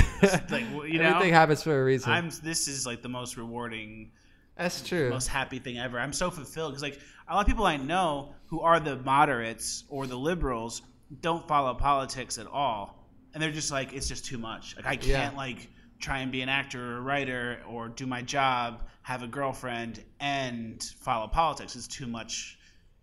Like 0.50 0.64
you 0.70 0.98
know, 0.98 1.04
everything 1.10 1.32
happens 1.32 1.62
for 1.62 1.80
a 1.80 1.84
reason 1.84 2.10
I'm 2.12 2.30
this 2.42 2.68
is 2.68 2.86
like 2.86 3.02
the 3.02 3.08
most 3.08 3.36
rewarding 3.36 4.12
that's 4.56 4.82
true 4.86 5.08
most 5.10 5.28
happy 5.28 5.58
thing 5.58 5.78
ever. 5.78 5.98
I'm 5.98 6.12
so 6.12 6.30
fulfilled 6.30 6.72
because 6.72 6.82
like 6.82 7.00
a 7.28 7.34
lot 7.34 7.40
of 7.40 7.46
people 7.46 7.64
I 7.64 7.76
know 7.78 8.34
who 8.46 8.60
are 8.60 8.78
the 8.80 8.96
moderates 8.96 9.84
or 9.88 10.06
the 10.06 10.16
liberals 10.16 10.82
don't 11.20 11.46
follow 11.48 11.72
politics 11.74 12.38
at 12.38 12.46
all, 12.46 13.06
and 13.32 13.42
they're 13.42 13.50
just 13.50 13.70
like 13.70 13.92
it's 13.94 14.06
just 14.08 14.24
too 14.26 14.38
much. 14.38 14.76
Like 14.76 14.86
I 14.86 14.96
can't 14.96 15.32
Yeah. 15.34 15.38
like 15.38 15.68
try 16.02 16.18
and 16.18 16.30
be 16.30 16.42
an 16.42 16.48
actor 16.48 16.94
or 16.94 16.98
a 16.98 17.00
writer 17.00 17.60
or 17.68 17.88
do 17.88 18.06
my 18.06 18.20
job, 18.20 18.82
have 19.02 19.22
a 19.22 19.26
girlfriend, 19.26 20.02
and 20.20 20.82
follow 21.00 21.28
politics. 21.28 21.76
It's 21.76 21.86
too 21.86 22.06
much. 22.06 22.58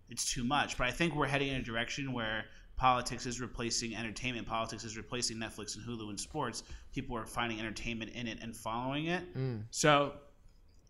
It's 0.09 0.31
too 0.31 0.43
much. 0.43 0.77
But 0.77 0.87
I 0.87 0.91
think 0.91 1.15
we're 1.15 1.27
heading 1.27 1.49
in 1.49 1.55
a 1.55 1.63
direction 1.63 2.13
where 2.13 2.45
politics 2.75 3.25
is 3.25 3.41
replacing 3.41 3.95
entertainment. 3.95 4.47
Politics 4.47 4.83
is 4.83 4.97
replacing 4.97 5.37
Netflix 5.37 5.75
and 5.75 5.85
Hulu 5.85 6.09
and 6.09 6.19
sports. 6.19 6.63
People 6.93 7.17
are 7.17 7.25
finding 7.25 7.59
entertainment 7.59 8.11
in 8.11 8.27
it 8.27 8.39
and 8.41 8.55
following 8.55 9.07
it. 9.07 9.35
Mm. 9.35 9.63
So 9.71 10.13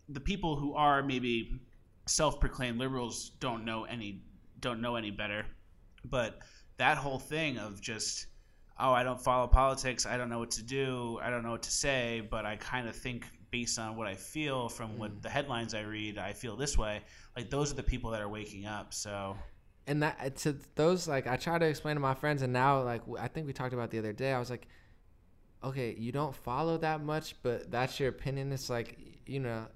the 0.08 0.20
people 0.20 0.56
who 0.56 0.74
are 0.74 1.02
maybe 1.02 1.60
self-proclaimed 2.06 2.78
liberals 2.78 3.30
don't 3.40 3.64
know 3.64 3.84
any 3.84 4.22
don't 4.58 4.80
know 4.80 4.96
any 4.96 5.10
better. 5.10 5.46
But 6.04 6.40
that 6.76 6.96
whole 6.96 7.18
thing 7.18 7.58
of 7.58 7.80
just 7.80 8.26
oh, 8.80 8.92
I 8.92 9.02
don't 9.02 9.20
follow 9.20 9.46
politics, 9.46 10.06
I 10.06 10.16
don't 10.16 10.28
know 10.28 10.38
what 10.38 10.50
to 10.52 10.62
do, 10.62 11.18
I 11.22 11.30
don't 11.30 11.42
know 11.42 11.52
what 11.52 11.62
to 11.64 11.70
say, 11.70 12.22
but 12.30 12.44
I 12.46 12.56
kind 12.56 12.88
of 12.88 12.96
think 12.96 13.26
based 13.50 13.78
on 13.78 13.96
what 13.96 14.06
I 14.06 14.14
feel 14.14 14.68
from 14.68 14.96
what 14.98 15.12
mm. 15.12 15.22
the 15.22 15.28
headlines 15.28 15.74
I 15.74 15.80
read, 15.80 16.18
I 16.18 16.32
feel 16.32 16.56
this 16.56 16.78
way. 16.78 17.00
Like 17.36 17.50
those 17.50 17.72
are 17.72 17.76
the 17.76 17.82
people 17.82 18.10
that 18.12 18.20
are 18.20 18.28
waking 18.28 18.66
up. 18.66 18.94
So 18.94 19.36
and 19.86 20.02
that 20.02 20.18
uh, 20.22 20.30
to 20.30 20.56
those 20.74 21.08
like 21.08 21.26
I 21.26 21.36
try 21.36 21.58
to 21.58 21.66
explain 21.66 21.96
to 21.96 22.00
my 22.00 22.14
friends, 22.14 22.42
and 22.42 22.52
now 22.52 22.82
like 22.82 23.02
I 23.18 23.28
think 23.28 23.46
we 23.46 23.52
talked 23.52 23.74
about 23.74 23.90
the 23.90 23.98
other 23.98 24.12
day. 24.12 24.32
I 24.32 24.38
was 24.38 24.50
like, 24.50 24.66
okay, 25.64 25.94
you 25.98 26.12
don't 26.12 26.34
follow 26.34 26.78
that 26.78 27.02
much, 27.02 27.34
but 27.42 27.70
that's 27.70 27.98
your 27.98 28.08
opinion. 28.08 28.52
It's 28.52 28.70
like 28.70 28.98
you 29.26 29.40
know, 29.40 29.66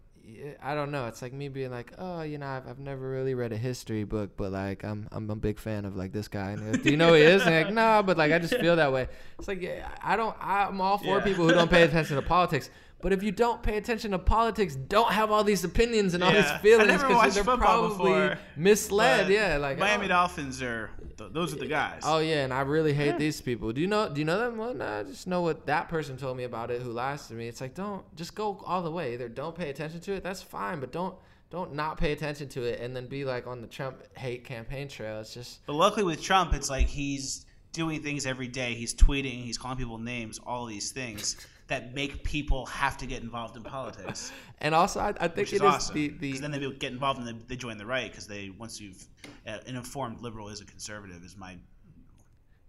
I 0.62 0.74
don't 0.74 0.90
know. 0.90 1.06
It's 1.06 1.20
like 1.20 1.32
me 1.32 1.48
being 1.48 1.70
like, 1.70 1.92
oh, 1.98 2.22
you 2.22 2.38
know, 2.38 2.46
I've, 2.46 2.66
I've 2.66 2.78
never 2.78 3.08
really 3.08 3.34
read 3.34 3.52
a 3.52 3.56
history 3.56 4.04
book, 4.04 4.30
but 4.36 4.52
like 4.52 4.82
I'm 4.84 5.08
I'm 5.12 5.28
a 5.30 5.36
big 5.36 5.58
fan 5.58 5.84
of 5.84 5.96
like 5.96 6.12
this 6.12 6.28
guy. 6.28 6.50
And 6.52 6.72
like, 6.72 6.82
Do 6.82 6.90
you 6.90 6.96
know 6.96 7.08
who 7.08 7.14
he 7.14 7.22
is? 7.22 7.42
And 7.42 7.54
like, 7.66 7.74
no, 7.74 8.02
but 8.04 8.16
like 8.16 8.32
I 8.32 8.38
just 8.38 8.54
feel 8.56 8.76
that 8.76 8.92
way. 8.92 9.08
It's 9.38 9.48
like 9.48 9.60
yeah, 9.60 9.88
I 10.02 10.16
don't. 10.16 10.34
I'm 10.40 10.80
all 10.80 10.98
for 10.98 11.18
Yeah. 11.18 11.24
people 11.24 11.46
who 11.46 11.52
don't 11.54 11.70
pay 11.70 11.82
attention 11.82 12.16
to 12.16 12.22
politics. 12.22 12.70
But 13.04 13.12
if 13.12 13.22
you 13.22 13.32
don't 13.32 13.62
pay 13.62 13.76
attention 13.76 14.12
to 14.12 14.18
politics, 14.18 14.74
don't 14.76 15.12
have 15.12 15.30
all 15.30 15.44
these 15.44 15.62
opinions 15.62 16.14
and 16.14 16.24
all 16.24 16.32
these 16.32 16.50
feelings 16.62 17.02
because 17.02 17.34
they're 17.34 17.44
probably 17.44 17.90
before, 17.90 18.38
misled. 18.56 19.28
Yeah, 19.28 19.58
like 19.58 19.76
Miami 19.76 20.06
oh. 20.06 20.08
Dolphins 20.08 20.62
are 20.62 20.90
th- 21.18 21.30
those 21.30 21.52
are 21.52 21.58
the 21.58 21.66
guys. 21.66 22.00
Oh 22.02 22.20
yeah, 22.20 22.44
and 22.44 22.52
I 22.54 22.62
really 22.62 22.94
hate 22.94 23.18
these 23.18 23.42
people. 23.42 23.74
Do 23.74 23.82
you 23.82 23.88
know? 23.88 24.08
Do 24.08 24.22
you 24.22 24.24
know 24.24 24.38
them? 24.38 24.56
Well, 24.56 24.72
no, 24.72 24.86
I 24.86 25.02
just 25.02 25.26
know 25.26 25.42
what 25.42 25.66
that 25.66 25.90
person 25.90 26.16
told 26.16 26.38
me 26.38 26.44
about 26.44 26.70
it. 26.70 26.80
Who 26.80 26.92
lies 26.92 27.26
to 27.28 27.34
me? 27.34 27.46
It's 27.46 27.60
like 27.60 27.74
don't 27.74 28.02
just 28.16 28.34
go 28.34 28.58
all 28.64 28.80
the 28.80 28.90
way. 28.90 29.12
Either 29.12 29.28
don't 29.28 29.54
pay 29.54 29.68
attention 29.68 30.00
to 30.00 30.14
it. 30.14 30.22
That's 30.22 30.40
fine, 30.40 30.80
but 30.80 30.90
don't 30.90 31.14
don't 31.50 31.74
not 31.74 31.98
pay 31.98 32.12
attention 32.12 32.48
to 32.48 32.62
it 32.62 32.80
and 32.80 32.96
then 32.96 33.06
be 33.06 33.26
like 33.26 33.46
on 33.46 33.60
the 33.60 33.66
Trump 33.66 33.98
hate 34.16 34.46
campaign 34.46 34.88
trail. 34.88 35.20
It's 35.20 35.34
just 35.34 35.66
But 35.66 35.74
luckily 35.74 36.04
with 36.04 36.22
Trump, 36.22 36.54
it's 36.54 36.70
like 36.70 36.86
he's 36.86 37.44
doing 37.74 38.02
things 38.02 38.24
every 38.24 38.48
day. 38.48 38.72
He's 38.72 38.94
tweeting, 38.94 39.44
he's 39.44 39.58
calling 39.58 39.76
people 39.76 39.98
names, 39.98 40.40
all 40.46 40.64
these 40.64 40.90
things 40.90 41.36
that 41.66 41.94
make 41.94 42.22
people 42.24 42.66
have 42.66 42.96
to 42.98 43.06
get 43.06 43.22
involved 43.22 43.56
in 43.56 43.62
politics. 43.62 44.32
and 44.60 44.74
also 44.74 45.00
I, 45.00 45.14
I 45.18 45.28
think 45.28 45.52
it 45.52 45.54
is 45.54 45.60
awesome. 45.62 45.94
the 45.94 46.08
Because 46.08 46.40
the 46.40 46.48
then 46.48 46.50
they 46.50 46.70
get 46.72 46.92
involved 46.92 47.20
and 47.20 47.28
they, 47.28 47.44
they 47.48 47.56
join 47.56 47.78
the 47.78 47.86
right 47.86 48.10
because 48.10 48.26
they 48.26 48.50
once 48.58 48.80
you've 48.80 49.06
uh, 49.46 49.58
an 49.66 49.76
informed 49.76 50.20
liberal 50.20 50.48
is 50.48 50.60
a 50.60 50.64
conservative 50.64 51.24
is 51.24 51.36
my 51.36 51.56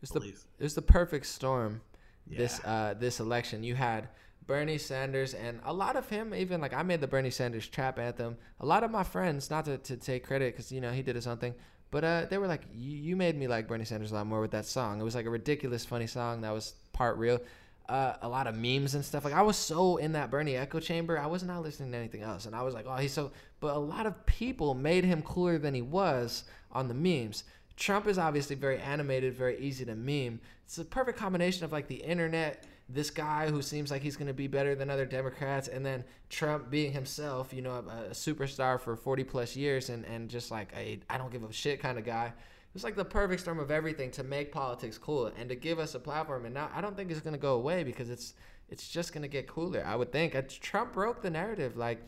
it's 0.02 0.12
the 0.12 0.20
belief. 0.20 0.46
it's 0.60 0.74
the 0.76 0.82
perfect 0.82 1.26
storm. 1.26 1.82
This 2.28 2.60
uh 2.64 2.96
this 2.98 3.20
election 3.20 3.64
you 3.64 3.76
had. 3.76 4.10
Bernie 4.48 4.78
Sanders 4.78 5.34
and 5.34 5.60
a 5.64 5.74
lot 5.74 5.96
of 5.96 6.08
him, 6.08 6.34
even 6.34 6.62
like 6.62 6.74
I 6.74 6.84
made 6.84 7.02
the 7.02 7.08
Bernie 7.08 7.32
Sanders 7.32 7.68
trap 7.68 7.98
anthem. 7.98 8.38
A 8.60 8.66
lot 8.66 8.84
of 8.84 8.92
my 8.92 9.04
friends, 9.04 9.50
not 9.50 9.66
to, 9.66 9.78
to 9.80 9.98
take 9.98 10.26
credit 10.26 10.54
because 10.54 10.72
you 10.72 10.82
know 10.82 10.92
he 10.92 11.02
did 11.02 11.16
his 11.16 11.26
own 11.26 11.38
thing, 11.38 11.56
but 11.90 12.04
uh, 12.04 12.26
they 12.30 12.38
were 12.38 12.48
like, 12.48 12.62
"You 12.72 13.16
made 13.16 13.38
me 13.38 13.48
like 13.48 13.68
Bernie 13.68 13.86
Sanders 13.86 14.12
a 14.12 14.16
lot 14.16 14.28
more 14.28 14.42
with 14.42 14.52
that 14.52 14.66
song." 14.66 15.00
It 15.00 15.04
was 15.04 15.16
like 15.16 15.26
a 15.26 15.30
ridiculous, 15.32 15.84
funny 15.86 16.08
song 16.08 16.42
that 16.42 16.52
was 16.52 16.76
part 16.94 17.18
real. 17.18 17.40
Uh, 17.88 18.16
a 18.24 18.28
lot 18.28 18.48
of 18.48 18.56
memes 18.56 18.96
and 18.96 19.06
stuff. 19.06 19.24
Like 19.24 19.34
I 19.34 19.44
was 19.44 19.56
so 19.56 19.98
in 19.98 20.14
that 20.14 20.32
Bernie 20.32 20.56
echo 20.56 20.80
chamber, 20.80 21.20
I 21.20 21.28
was 21.28 21.44
not 21.44 21.62
listening 21.62 21.92
to 21.92 21.98
anything 21.98 22.24
else, 22.24 22.48
and 22.48 22.56
I 22.56 22.64
was 22.64 22.74
like, 22.74 22.86
"Oh, 22.88 22.96
he's 22.96 23.14
so." 23.14 23.32
But 23.60 23.76
a 23.76 23.80
lot 23.80 24.08
of 24.08 24.26
people 24.26 24.74
made 24.74 25.04
him 25.04 25.22
cooler 25.22 25.60
than 25.60 25.76
he 25.76 25.84
was 25.84 26.46
on 26.72 26.88
the 26.88 26.96
memes. 26.96 27.44
Trump 27.78 28.08
is 28.08 28.18
obviously 28.18 28.56
very 28.56 28.80
animated, 28.80 29.36
very 29.36 29.60
easy 29.60 29.86
to 29.86 29.96
meme. 29.96 30.40
It's 30.66 30.78
a 30.78 30.86
perfect 30.86 31.20
combination 31.20 31.66
of 31.66 31.72
like 31.72 31.88
the 31.88 31.96
internet, 31.96 32.64
this 32.88 33.10
guy 33.10 33.50
who 33.50 33.62
seems 33.62 33.92
like 33.92 34.02
he's 34.02 34.16
going 34.16 34.28
to 34.28 34.34
be 34.34 34.48
better 34.48 34.76
than 34.76 34.90
other 34.90 35.06
Democrats, 35.06 35.68
and 35.68 35.86
then 35.86 36.04
Trump 36.30 36.70
being 36.70 36.92
himself, 36.92 37.54
you 37.54 37.62
know, 37.62 37.72
a, 37.72 38.10
a 38.10 38.10
superstar 38.12 38.80
for 38.80 38.96
40 38.96 39.24
plus 39.26 39.56
years 39.56 39.90
and, 39.90 40.06
and 40.06 40.30
just 40.30 40.52
like 40.52 40.74
a 40.76 41.00
I 41.10 41.18
don't 41.18 41.32
give 41.32 41.44
a 41.44 41.52
shit 41.52 41.80
kind 41.82 41.98
of 41.98 42.06
guy. 42.06 42.34
It's 42.76 42.84
like 42.84 42.98
the 42.98 43.06
perfect 43.06 43.42
storm 43.42 43.60
of 43.60 43.72
everything 43.72 44.12
to 44.12 44.24
make 44.24 44.52
politics 44.52 44.98
cool 44.98 45.32
and 45.40 45.48
to 45.48 45.56
give 45.56 45.80
us 45.80 45.96
a 45.96 46.00
platform. 46.00 46.44
And 46.44 46.54
now 46.54 46.70
I 46.76 46.82
don't 46.82 46.96
think 46.96 47.10
it's 47.10 47.22
going 47.22 47.34
to 47.34 47.40
go 47.40 47.54
away 47.56 47.84
because 47.84 48.10
it's 48.10 48.34
it's 48.70 48.90
just 48.90 49.14
going 49.14 49.22
to 49.22 49.30
get 49.30 49.48
cooler. 49.48 49.84
I 49.86 49.96
would 49.96 50.12
think. 50.12 50.36
Trump 50.60 50.92
broke 50.92 51.22
the 51.22 51.30
narrative. 51.30 51.78
Like 51.78 52.02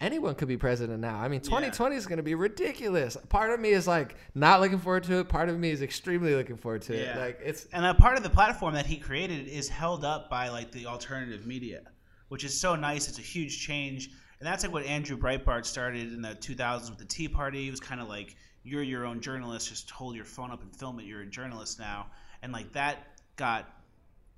anyone 0.00 0.34
could 0.34 0.48
be 0.48 0.56
president 0.56 1.00
now. 1.00 1.16
I 1.16 1.28
mean, 1.28 1.40
2020 1.40 1.94
yeah. 1.94 1.98
is 1.98 2.06
going 2.06 2.16
to 2.16 2.24
be 2.24 2.34
ridiculous. 2.34 3.16
Part 3.28 3.50
of 3.52 3.60
me 3.60 3.70
is 3.70 3.86
like 3.86 4.16
not 4.34 4.60
looking 4.60 4.78
forward 4.78 5.04
to 5.04 5.20
it. 5.20 5.28
Part 5.28 5.48
of 5.48 5.58
me 5.58 5.70
is 5.70 5.80
extremely 5.80 6.34
looking 6.34 6.56
forward 6.56 6.82
to 6.82 6.96
yeah. 6.96 7.16
it. 7.16 7.20
Like 7.20 7.40
it's 7.44 7.66
and 7.72 7.84
a 7.84 7.94
part 7.94 8.16
of 8.16 8.24
the 8.24 8.30
platform 8.30 8.74
that 8.74 8.86
he 8.86 8.96
created 8.96 9.46
is 9.46 9.68
held 9.68 10.04
up 10.04 10.28
by 10.28 10.48
like 10.48 10.72
the 10.72 10.86
alternative 10.86 11.46
media, 11.46 11.82
which 12.28 12.42
is 12.42 12.58
so 12.58 12.74
nice. 12.74 13.08
It's 13.08 13.18
a 13.18 13.22
huge 13.22 13.60
change, 13.60 14.10
and 14.40 14.46
that's 14.46 14.64
like 14.64 14.72
what 14.72 14.84
Andrew 14.86 15.16
Breitbart 15.16 15.66
started 15.66 16.12
in 16.12 16.22
the 16.22 16.30
2000s 16.30 16.90
with 16.90 16.98
the 16.98 17.04
Tea 17.04 17.28
Party. 17.28 17.64
He 17.64 17.70
was 17.70 17.78
kind 17.80 18.00
of 18.00 18.08
like 18.08 18.36
you're 18.62 18.82
your 18.82 19.06
own 19.06 19.20
journalist. 19.20 19.68
Just 19.68 19.90
hold 19.90 20.14
your 20.14 20.24
phone 20.24 20.50
up 20.50 20.62
and 20.62 20.74
film 20.74 21.00
it. 21.00 21.06
You're 21.06 21.22
a 21.22 21.26
journalist 21.26 21.78
now, 21.78 22.06
and 22.42 22.52
like 22.52 22.72
that 22.72 23.18
got 23.36 23.68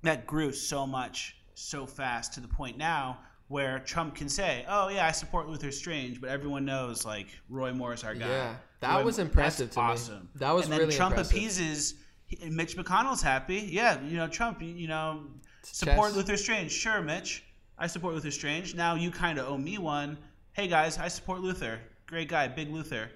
that 0.03 0.25
grew 0.25 0.51
so 0.51 0.85
much 0.85 1.37
so 1.55 1.85
fast 1.85 2.33
to 2.33 2.39
the 2.39 2.47
point 2.47 2.77
now 2.77 3.19
where 3.47 3.79
Trump 3.79 4.15
can 4.15 4.29
say, 4.29 4.65
"Oh 4.67 4.89
yeah, 4.89 5.05
I 5.05 5.11
support 5.11 5.47
Luther 5.47 5.71
Strange," 5.71 6.21
but 6.21 6.29
everyone 6.29 6.65
knows 6.65 7.05
like 7.05 7.27
Roy 7.49 7.73
Moore 7.73 7.93
is 7.93 8.03
our 8.03 8.15
guy. 8.15 8.27
Yeah, 8.27 8.55
that 8.79 8.95
Roy, 8.97 9.03
was 9.03 9.19
impressive 9.19 9.71
to 9.71 9.79
awesome. 9.79 10.21
me. 10.21 10.29
That 10.35 10.51
was 10.51 10.65
and 10.65 10.73
then 10.73 10.79
really 10.79 10.95
Trump 10.95 11.13
impressive. 11.13 11.37
appeases. 11.37 11.95
Mitch 12.49 12.75
McConnell's 12.77 13.21
happy. 13.21 13.67
Yeah, 13.71 14.01
you 14.01 14.17
know 14.17 14.27
Trump. 14.27 14.61
You 14.61 14.87
know, 14.87 15.25
support 15.63 16.09
Chess. 16.09 16.15
Luther 16.15 16.37
Strange. 16.37 16.71
Sure, 16.71 17.01
Mitch, 17.01 17.43
I 17.77 17.87
support 17.87 18.13
Luther 18.13 18.31
Strange. 18.31 18.73
Now 18.73 18.95
you 18.95 19.11
kind 19.11 19.37
of 19.37 19.47
owe 19.47 19.57
me 19.57 19.77
one. 19.77 20.17
Hey 20.53 20.67
guys, 20.67 20.97
I 20.97 21.09
support 21.09 21.41
Luther. 21.41 21.79
Great 22.07 22.29
guy, 22.29 22.47
big 22.47 22.69
Luther 22.69 23.09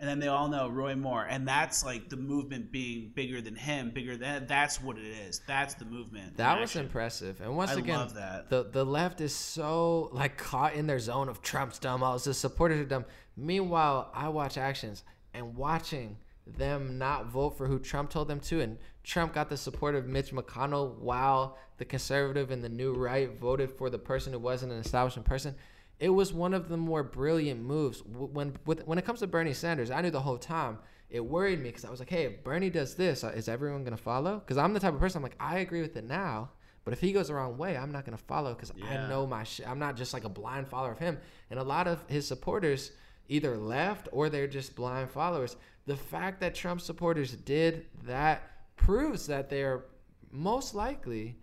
and 0.00 0.08
then 0.08 0.20
they 0.20 0.28
all 0.28 0.48
know 0.48 0.68
Roy 0.68 0.94
Moore, 0.94 1.24
and 1.24 1.46
that's 1.46 1.84
like 1.84 2.08
the 2.08 2.16
movement 2.16 2.70
being 2.70 3.10
bigger 3.14 3.40
than 3.40 3.56
him, 3.56 3.90
bigger 3.90 4.16
than 4.16 4.46
that's 4.46 4.80
what 4.80 4.96
it 4.96 5.06
is. 5.06 5.40
That's 5.46 5.74
the 5.74 5.84
movement. 5.84 6.36
That 6.36 6.60
was 6.60 6.76
impressive, 6.76 7.40
and 7.40 7.56
once 7.56 7.72
I 7.72 7.78
again, 7.78 8.08
the 8.48 8.68
the 8.70 8.84
left 8.84 9.20
is 9.20 9.34
so 9.34 10.10
like 10.12 10.36
caught 10.36 10.74
in 10.74 10.86
their 10.86 11.00
zone 11.00 11.28
of 11.28 11.42
Trump's 11.42 11.78
dumb. 11.78 12.02
All 12.02 12.18
the 12.18 12.34
supporters 12.34 12.80
are 12.80 12.84
dumb. 12.84 13.04
Meanwhile, 13.36 14.10
I 14.14 14.28
watch 14.28 14.56
actions 14.56 15.02
and 15.34 15.56
watching 15.56 16.16
them 16.46 16.98
not 16.98 17.26
vote 17.26 17.58
for 17.58 17.66
who 17.66 17.78
Trump 17.78 18.10
told 18.10 18.28
them 18.28 18.40
to, 18.40 18.60
and 18.60 18.78
Trump 19.02 19.34
got 19.34 19.48
the 19.48 19.56
support 19.56 19.94
of 19.94 20.06
Mitch 20.06 20.30
McConnell, 20.30 20.96
while 20.98 21.58
the 21.78 21.84
conservative 21.84 22.50
and 22.50 22.62
the 22.62 22.68
new 22.68 22.92
right 22.92 23.38
voted 23.38 23.70
for 23.70 23.90
the 23.90 23.98
person 23.98 24.32
who 24.32 24.38
wasn't 24.38 24.72
an 24.72 24.78
establishment 24.78 25.26
person 25.26 25.54
it 26.00 26.10
was 26.10 26.32
one 26.32 26.54
of 26.54 26.68
the 26.68 26.76
more 26.76 27.02
brilliant 27.02 27.60
moves. 27.60 28.02
When 28.04 28.56
with, 28.66 28.86
when 28.86 28.98
it 28.98 29.04
comes 29.04 29.20
to 29.20 29.26
Bernie 29.26 29.52
Sanders, 29.52 29.90
I 29.90 30.00
knew 30.00 30.10
the 30.10 30.20
whole 30.20 30.38
time 30.38 30.78
it 31.10 31.24
worried 31.24 31.60
me 31.60 31.70
because 31.70 31.84
I 31.84 31.90
was 31.90 32.00
like, 32.00 32.10
hey, 32.10 32.24
if 32.24 32.44
Bernie 32.44 32.70
does 32.70 32.94
this, 32.94 33.24
uh, 33.24 33.28
is 33.28 33.48
everyone 33.48 33.84
gonna 33.84 33.96
follow? 33.96 34.38
Because 34.38 34.58
I'm 34.58 34.74
the 34.74 34.80
type 34.80 34.94
of 34.94 35.00
person 35.00 35.18
I'm 35.18 35.22
like, 35.22 35.36
I 35.40 35.58
agree 35.58 35.80
with 35.80 35.96
it 35.96 36.04
now, 36.04 36.50
but 36.84 36.92
if 36.92 37.00
he 37.00 37.12
goes 37.12 37.28
the 37.28 37.34
wrong 37.34 37.58
way, 37.58 37.76
I'm 37.76 37.90
not 37.90 38.04
gonna 38.04 38.16
follow 38.16 38.54
because 38.54 38.72
yeah. 38.76 39.04
I 39.04 39.08
know 39.08 39.26
my 39.26 39.42
shit. 39.44 39.68
I'm 39.68 39.78
not 39.78 39.96
just 39.96 40.12
like 40.12 40.24
a 40.24 40.28
blind 40.28 40.68
follower 40.68 40.92
of 40.92 40.98
him. 40.98 41.18
And 41.50 41.58
a 41.58 41.64
lot 41.64 41.88
of 41.88 42.02
his 42.08 42.26
supporters 42.26 42.92
either 43.28 43.56
left 43.56 44.08
or 44.12 44.28
they're 44.28 44.46
just 44.46 44.74
blind 44.74 45.10
followers. 45.10 45.56
The 45.86 45.96
fact 45.96 46.40
that 46.40 46.54
Trump 46.54 46.80
supporters 46.80 47.32
did 47.32 47.86
that 48.04 48.42
proves 48.76 49.26
that 49.26 49.50
they're 49.50 49.84
most 50.30 50.74
likely 50.74 51.38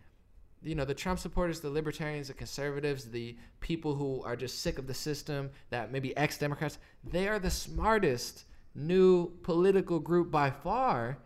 you 0.65 0.75
know 0.75 0.85
the 0.85 0.93
Trump 0.93 1.19
supporters, 1.19 1.59
the 1.59 1.69
libertarians, 1.69 2.27
the 2.27 2.33
conservatives, 2.33 3.05
the 3.05 3.37
people 3.59 3.95
who 3.95 4.21
are 4.23 4.35
just 4.35 4.61
sick 4.61 4.77
of 4.77 4.87
the 4.87 4.93
system, 4.93 5.51
that 5.69 5.91
maybe 5.91 6.15
ex-Democrats, 6.17 6.79
they 7.03 7.27
are 7.27 7.39
the 7.39 7.51
smartest 7.51 8.45
new 8.73 9.31
political 9.43 9.99
group 9.99 10.31
by 10.31 10.49
far. 10.49 11.19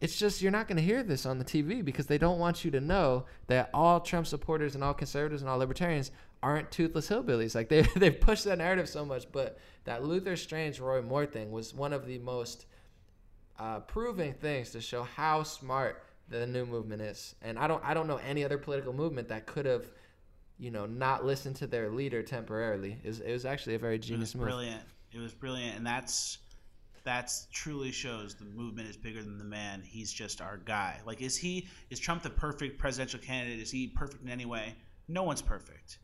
It's 0.00 0.18
just 0.18 0.42
you're 0.42 0.52
not 0.52 0.68
going 0.68 0.76
to 0.76 0.82
hear 0.82 1.02
this 1.02 1.26
on 1.26 1.38
the 1.38 1.44
TV 1.44 1.84
because 1.84 2.06
they 2.06 2.18
don't 2.18 2.38
want 2.38 2.64
you 2.64 2.70
to 2.72 2.80
know 2.80 3.24
that 3.46 3.70
all 3.72 4.00
Trump 4.00 4.26
supporters 4.26 4.74
and 4.74 4.82
all 4.82 4.94
conservatives 4.94 5.42
and 5.42 5.50
all 5.50 5.58
libertarians 5.58 6.10
aren't 6.42 6.70
toothless 6.70 7.08
hillbillies. 7.08 7.54
Like 7.54 7.68
they 7.70 7.82
they've 7.96 8.20
pushed 8.20 8.44
that 8.44 8.58
narrative 8.58 8.88
so 8.88 9.04
much, 9.04 9.30
but 9.32 9.58
that 9.84 10.04
Luther 10.04 10.36
Strange 10.36 10.80
Roy 10.80 11.02
Moore 11.02 11.26
thing 11.26 11.50
was 11.50 11.74
one 11.74 11.92
of 11.92 12.06
the 12.06 12.18
most 12.18 12.66
uh, 13.58 13.80
proving 13.80 14.34
things 14.34 14.70
to 14.70 14.80
show 14.80 15.04
how 15.04 15.42
smart 15.42 16.02
the 16.40 16.46
new 16.46 16.66
movement 16.66 17.02
is. 17.02 17.34
And 17.42 17.58
I 17.58 17.66
don't 17.66 17.82
I 17.84 17.94
don't 17.94 18.06
know 18.06 18.18
any 18.26 18.44
other 18.44 18.58
political 18.58 18.92
movement 18.92 19.28
that 19.28 19.46
could 19.46 19.66
have, 19.66 19.86
you 20.58 20.70
know, 20.70 20.86
not 20.86 21.24
listened 21.24 21.56
to 21.56 21.66
their 21.66 21.90
leader 21.90 22.22
temporarily. 22.22 22.98
It 23.02 23.08
was, 23.08 23.20
it 23.20 23.32
was 23.32 23.44
actually 23.44 23.74
a 23.74 23.78
very 23.78 23.98
genius 23.98 24.34
it 24.34 24.38
move. 24.38 24.46
Brilliant. 24.46 24.82
It 25.12 25.18
was 25.18 25.32
brilliant, 25.32 25.76
and 25.76 25.86
that's 25.86 26.38
that's 27.04 27.48
truly 27.52 27.90
shows 27.90 28.34
the 28.34 28.44
movement 28.44 28.88
is 28.88 28.96
bigger 28.96 29.22
than 29.22 29.38
the 29.38 29.44
man. 29.44 29.82
He's 29.84 30.12
just 30.12 30.40
our 30.40 30.56
guy. 30.56 31.00
Like, 31.04 31.20
is 31.20 31.36
he 31.36 31.68
is 31.90 31.98
Trump 31.98 32.22
the 32.22 32.30
perfect 32.30 32.78
presidential 32.78 33.20
candidate? 33.20 33.60
Is 33.60 33.70
he 33.70 33.88
perfect 33.88 34.22
in 34.22 34.28
any 34.28 34.46
way? 34.46 34.74
No 35.08 35.24
one's 35.24 35.42
perfect, 35.42 35.98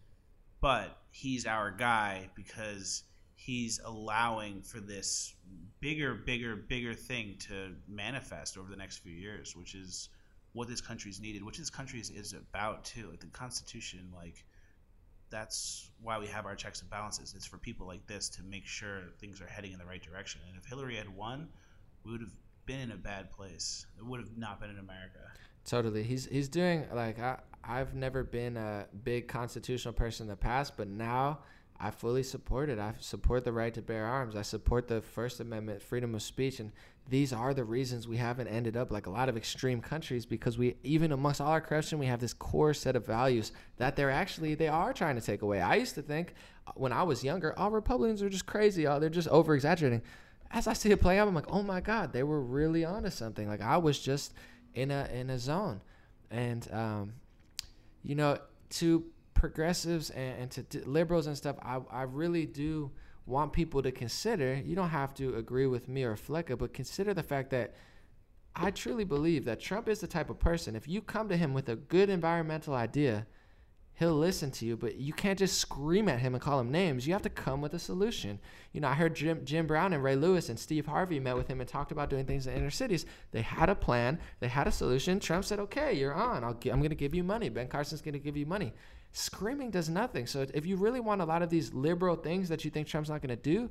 but 0.60 0.98
he's 1.10 1.46
our 1.46 1.70
guy 1.70 2.28
because 2.34 3.04
he's 3.34 3.80
allowing 3.84 4.60
for 4.62 4.80
this 4.80 5.34
bigger, 5.80 6.14
bigger, 6.14 6.56
bigger 6.56 6.92
thing 6.92 7.36
to 7.38 7.72
manifest 7.88 8.58
over 8.58 8.68
the 8.68 8.76
next 8.76 8.98
few 8.98 9.12
years, 9.12 9.54
which 9.56 9.74
is 9.74 10.08
what 10.52 10.68
this 10.68 10.80
country's 10.80 11.20
needed, 11.20 11.42
which 11.42 11.58
this 11.58 11.70
country 11.70 12.00
is, 12.00 12.10
is 12.10 12.32
about 12.32 12.84
too. 12.84 13.08
Like 13.10 13.20
the 13.20 13.26
Constitution, 13.26 14.12
like 14.14 14.44
that's 15.30 15.90
why 16.02 16.18
we 16.18 16.26
have 16.26 16.46
our 16.46 16.54
checks 16.54 16.80
and 16.80 16.90
balances. 16.90 17.34
It's 17.36 17.46
for 17.46 17.58
people 17.58 17.86
like 17.86 18.06
this 18.06 18.28
to 18.30 18.42
make 18.42 18.66
sure 18.66 19.02
things 19.20 19.40
are 19.40 19.46
heading 19.46 19.72
in 19.72 19.78
the 19.78 19.84
right 19.84 20.02
direction. 20.02 20.40
And 20.48 20.56
if 20.56 20.64
Hillary 20.64 20.96
had 20.96 21.08
won, 21.08 21.48
we 22.04 22.12
would 22.12 22.20
have 22.20 22.32
been 22.66 22.80
in 22.80 22.92
a 22.92 22.96
bad 22.96 23.30
place. 23.30 23.86
It 23.98 24.04
would 24.04 24.20
have 24.20 24.36
not 24.36 24.60
been 24.60 24.70
in 24.70 24.78
America. 24.78 25.20
Totally. 25.64 26.02
He's 26.02 26.26
he's 26.26 26.48
doing 26.48 26.86
like 26.94 27.18
I 27.18 27.38
I've 27.62 27.94
never 27.94 28.24
been 28.24 28.56
a 28.56 28.86
big 29.04 29.28
constitutional 29.28 29.92
person 29.92 30.24
in 30.24 30.28
the 30.28 30.36
past, 30.36 30.74
but 30.76 30.88
now 30.88 31.40
I 31.78 31.90
fully 31.90 32.22
support 32.22 32.70
it. 32.70 32.78
I 32.78 32.94
support 32.98 33.44
the 33.44 33.52
right 33.52 33.72
to 33.74 33.82
bear 33.82 34.06
arms. 34.06 34.34
I 34.34 34.42
support 34.42 34.88
the 34.88 35.00
First 35.00 35.40
Amendment, 35.40 35.82
freedom 35.82 36.14
of 36.14 36.22
speech, 36.22 36.58
and 36.58 36.72
these 37.08 37.32
are 37.32 37.54
the 37.54 37.64
reasons 37.64 38.06
we 38.06 38.18
haven't 38.18 38.48
ended 38.48 38.76
up 38.76 38.90
like 38.90 39.06
a 39.06 39.10
lot 39.10 39.28
of 39.28 39.36
extreme 39.36 39.80
countries 39.80 40.26
because 40.26 40.58
we 40.58 40.76
even 40.82 41.12
amongst 41.12 41.40
all 41.40 41.48
our 41.48 41.60
corruption 41.60 41.98
we 41.98 42.06
have 42.06 42.20
this 42.20 42.34
core 42.34 42.74
set 42.74 42.96
of 42.96 43.06
values 43.06 43.52
that 43.78 43.96
they're 43.96 44.10
actually 44.10 44.54
they 44.54 44.68
are 44.68 44.92
trying 44.92 45.14
to 45.14 45.22
take 45.22 45.42
away. 45.42 45.60
I 45.60 45.76
used 45.76 45.94
to 45.94 46.02
think 46.02 46.34
uh, 46.66 46.72
when 46.74 46.92
I 46.92 47.02
was 47.02 47.24
younger, 47.24 47.58
all 47.58 47.70
Republicans 47.70 48.22
are 48.22 48.28
just 48.28 48.46
crazy. 48.46 48.86
Oh, 48.86 49.00
they're 49.00 49.08
just 49.08 49.28
over 49.28 49.54
exaggerating. 49.54 50.02
As 50.50 50.66
I 50.66 50.74
see 50.74 50.90
it 50.90 51.00
play 51.00 51.18
out, 51.18 51.28
I'm 51.28 51.34
like, 51.34 51.50
oh 51.50 51.62
my 51.62 51.80
God, 51.80 52.12
they 52.12 52.22
were 52.22 52.40
really 52.40 52.84
onto 52.84 53.10
something. 53.10 53.48
Like 53.48 53.62
I 53.62 53.78
was 53.78 53.98
just 53.98 54.34
in 54.74 54.90
a 54.90 55.08
in 55.12 55.30
a 55.30 55.38
zone, 55.38 55.80
and 56.30 56.68
um, 56.72 57.14
you 58.02 58.14
know 58.14 58.38
to 58.70 59.04
progressives 59.32 60.10
and, 60.10 60.42
and 60.42 60.70
to 60.70 60.88
liberals 60.88 61.26
and 61.26 61.36
stuff, 61.36 61.56
I, 61.62 61.80
I 61.90 62.02
really 62.02 62.44
do 62.44 62.90
want 63.28 63.52
people 63.52 63.82
to 63.82 63.92
consider. 63.92 64.54
You 64.64 64.74
don't 64.74 64.88
have 64.88 65.14
to 65.14 65.36
agree 65.36 65.66
with 65.66 65.88
me 65.88 66.02
or 66.02 66.16
Fleccas, 66.16 66.58
but 66.58 66.72
consider 66.72 67.12
the 67.12 67.22
fact 67.22 67.50
that 67.50 67.74
I 68.56 68.70
truly 68.70 69.04
believe 69.04 69.44
that 69.44 69.60
Trump 69.60 69.88
is 69.88 70.00
the 70.00 70.06
type 70.06 70.30
of 70.30 70.40
person, 70.40 70.74
if 70.74 70.88
you 70.88 71.00
come 71.00 71.28
to 71.28 71.36
him 71.36 71.54
with 71.54 71.68
a 71.68 71.76
good 71.76 72.08
environmental 72.08 72.74
idea, 72.74 73.26
he'll 73.94 74.14
listen 74.14 74.50
to 74.52 74.64
you, 74.64 74.76
but 74.76 74.96
you 74.96 75.12
can't 75.12 75.38
just 75.38 75.58
scream 75.58 76.08
at 76.08 76.20
him 76.20 76.34
and 76.34 76.42
call 76.42 76.58
him 76.58 76.70
names. 76.70 77.06
You 77.06 77.12
have 77.12 77.22
to 77.22 77.30
come 77.30 77.60
with 77.60 77.74
a 77.74 77.78
solution. 77.78 78.40
You 78.72 78.80
know, 78.80 78.88
I 78.88 78.94
heard 78.94 79.14
Jim, 79.14 79.44
Jim 79.44 79.66
Brown 79.66 79.92
and 79.92 80.02
Ray 80.02 80.16
Lewis 80.16 80.48
and 80.48 80.58
Steve 80.58 80.86
Harvey 80.86 81.20
met 81.20 81.36
with 81.36 81.48
him 81.48 81.60
and 81.60 81.68
talked 81.68 81.92
about 81.92 82.10
doing 82.10 82.24
things 82.24 82.46
in 82.46 82.54
inner 82.54 82.70
cities. 82.70 83.06
They 83.30 83.42
had 83.42 83.68
a 83.68 83.74
plan, 83.74 84.18
they 84.40 84.48
had 84.48 84.66
a 84.66 84.72
solution. 84.72 85.20
Trump 85.20 85.44
said, 85.44 85.60
okay, 85.60 85.92
you're 85.92 86.14
on. 86.14 86.42
I'll, 86.42 86.58
I'm 86.72 86.80
going 86.80 86.88
to 86.88 86.94
give 86.94 87.14
you 87.14 87.22
money. 87.22 87.48
Ben 87.48 87.68
Carson's 87.68 88.00
going 88.00 88.14
to 88.14 88.18
give 88.18 88.36
you 88.36 88.46
money 88.46 88.72
screaming 89.12 89.70
does 89.70 89.88
nothing. 89.88 90.26
So 90.26 90.46
if 90.54 90.66
you 90.66 90.76
really 90.76 91.00
want 91.00 91.20
a 91.20 91.24
lot 91.24 91.42
of 91.42 91.50
these 91.50 91.72
liberal 91.72 92.16
things 92.16 92.48
that 92.48 92.64
you 92.64 92.70
think 92.70 92.86
Trump's 92.86 93.08
not 93.08 93.22
going 93.22 93.36
to 93.36 93.42
do, 93.42 93.70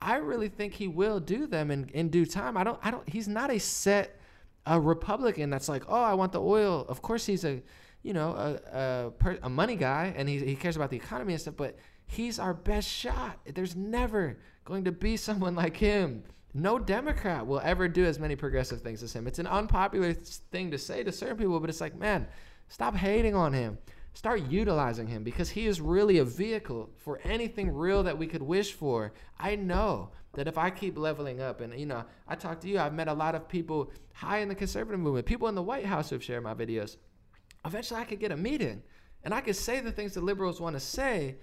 I 0.00 0.16
really 0.16 0.48
think 0.48 0.74
he 0.74 0.88
will 0.88 1.20
do 1.20 1.46
them 1.46 1.70
in, 1.70 1.88
in 1.94 2.08
due 2.08 2.26
time. 2.26 2.56
I 2.56 2.64
don't 2.64 2.78
I 2.82 2.90
don't 2.90 3.08
he's 3.08 3.28
not 3.28 3.50
a 3.50 3.58
set 3.58 4.18
a 4.66 4.80
Republican 4.80 5.50
that's 5.50 5.68
like, 5.68 5.84
"Oh, 5.88 6.02
I 6.02 6.14
want 6.14 6.32
the 6.32 6.40
oil." 6.40 6.84
Of 6.88 7.02
course 7.02 7.26
he's 7.26 7.44
a 7.44 7.62
you 8.02 8.12
know, 8.12 8.30
a 8.30 9.06
a, 9.06 9.10
per, 9.12 9.38
a 9.42 9.48
money 9.48 9.76
guy 9.76 10.12
and 10.16 10.28
he 10.28 10.38
he 10.38 10.56
cares 10.56 10.76
about 10.76 10.90
the 10.90 10.96
economy 10.96 11.32
and 11.34 11.40
stuff, 11.40 11.56
but 11.56 11.76
he's 12.06 12.38
our 12.38 12.54
best 12.54 12.88
shot. 12.88 13.38
There's 13.46 13.76
never 13.76 14.38
going 14.64 14.84
to 14.84 14.92
be 14.92 15.16
someone 15.28 15.54
like 15.54 15.76
him. 15.76 16.24
No 16.54 16.78
Democrat 16.78 17.46
will 17.46 17.60
ever 17.60 17.88
do 17.88 18.04
as 18.04 18.18
many 18.18 18.36
progressive 18.36 18.82
things 18.82 19.02
as 19.02 19.14
him. 19.14 19.26
It's 19.26 19.38
an 19.38 19.46
unpopular 19.46 20.12
thing 20.12 20.70
to 20.72 20.78
say 20.78 21.02
to 21.02 21.10
certain 21.10 21.38
people, 21.38 21.58
but 21.58 21.70
it's 21.70 21.80
like, 21.80 21.96
man, 21.96 22.28
stop 22.68 22.94
hating 22.94 23.34
on 23.34 23.54
him 23.54 23.78
start 24.14 24.42
utilizing 24.48 25.06
him 25.06 25.22
because 25.22 25.50
he 25.50 25.66
is 25.66 25.80
really 25.80 26.18
a 26.18 26.24
vehicle 26.24 26.90
for 26.96 27.20
anything 27.24 27.72
real 27.72 28.02
that 28.02 28.18
we 28.18 28.26
could 28.26 28.42
wish 28.42 28.72
for. 28.72 29.12
I 29.38 29.56
know 29.56 30.10
that 30.34 30.48
if 30.48 30.58
I 30.58 30.70
keep 30.70 30.96
leveling 30.98 31.40
up, 31.40 31.60
and 31.60 31.78
you 31.78 31.86
know, 31.86 32.04
I 32.26 32.34
talk 32.34 32.60
to 32.60 32.68
you, 32.68 32.78
I've 32.78 32.94
met 32.94 33.08
a 33.08 33.14
lot 33.14 33.34
of 33.34 33.48
people 33.48 33.90
high 34.14 34.38
in 34.38 34.48
the 34.48 34.54
conservative 34.54 35.00
movement, 35.00 35.26
people 35.26 35.48
in 35.48 35.54
the 35.54 35.62
White 35.62 35.86
House 35.86 36.10
who've 36.10 36.22
shared 36.22 36.42
my 36.42 36.54
videos. 36.54 36.96
Eventually, 37.64 38.00
I 38.00 38.04
could 38.04 38.20
get 38.20 38.32
a 38.32 38.36
meeting 38.36 38.82
and 39.24 39.32
I 39.32 39.40
could 39.40 39.56
say 39.56 39.80
the 39.80 39.92
things 39.92 40.14
the 40.14 40.20
liberals 40.20 40.60
want 40.60 40.74
to 40.74 40.80
say 40.80 41.36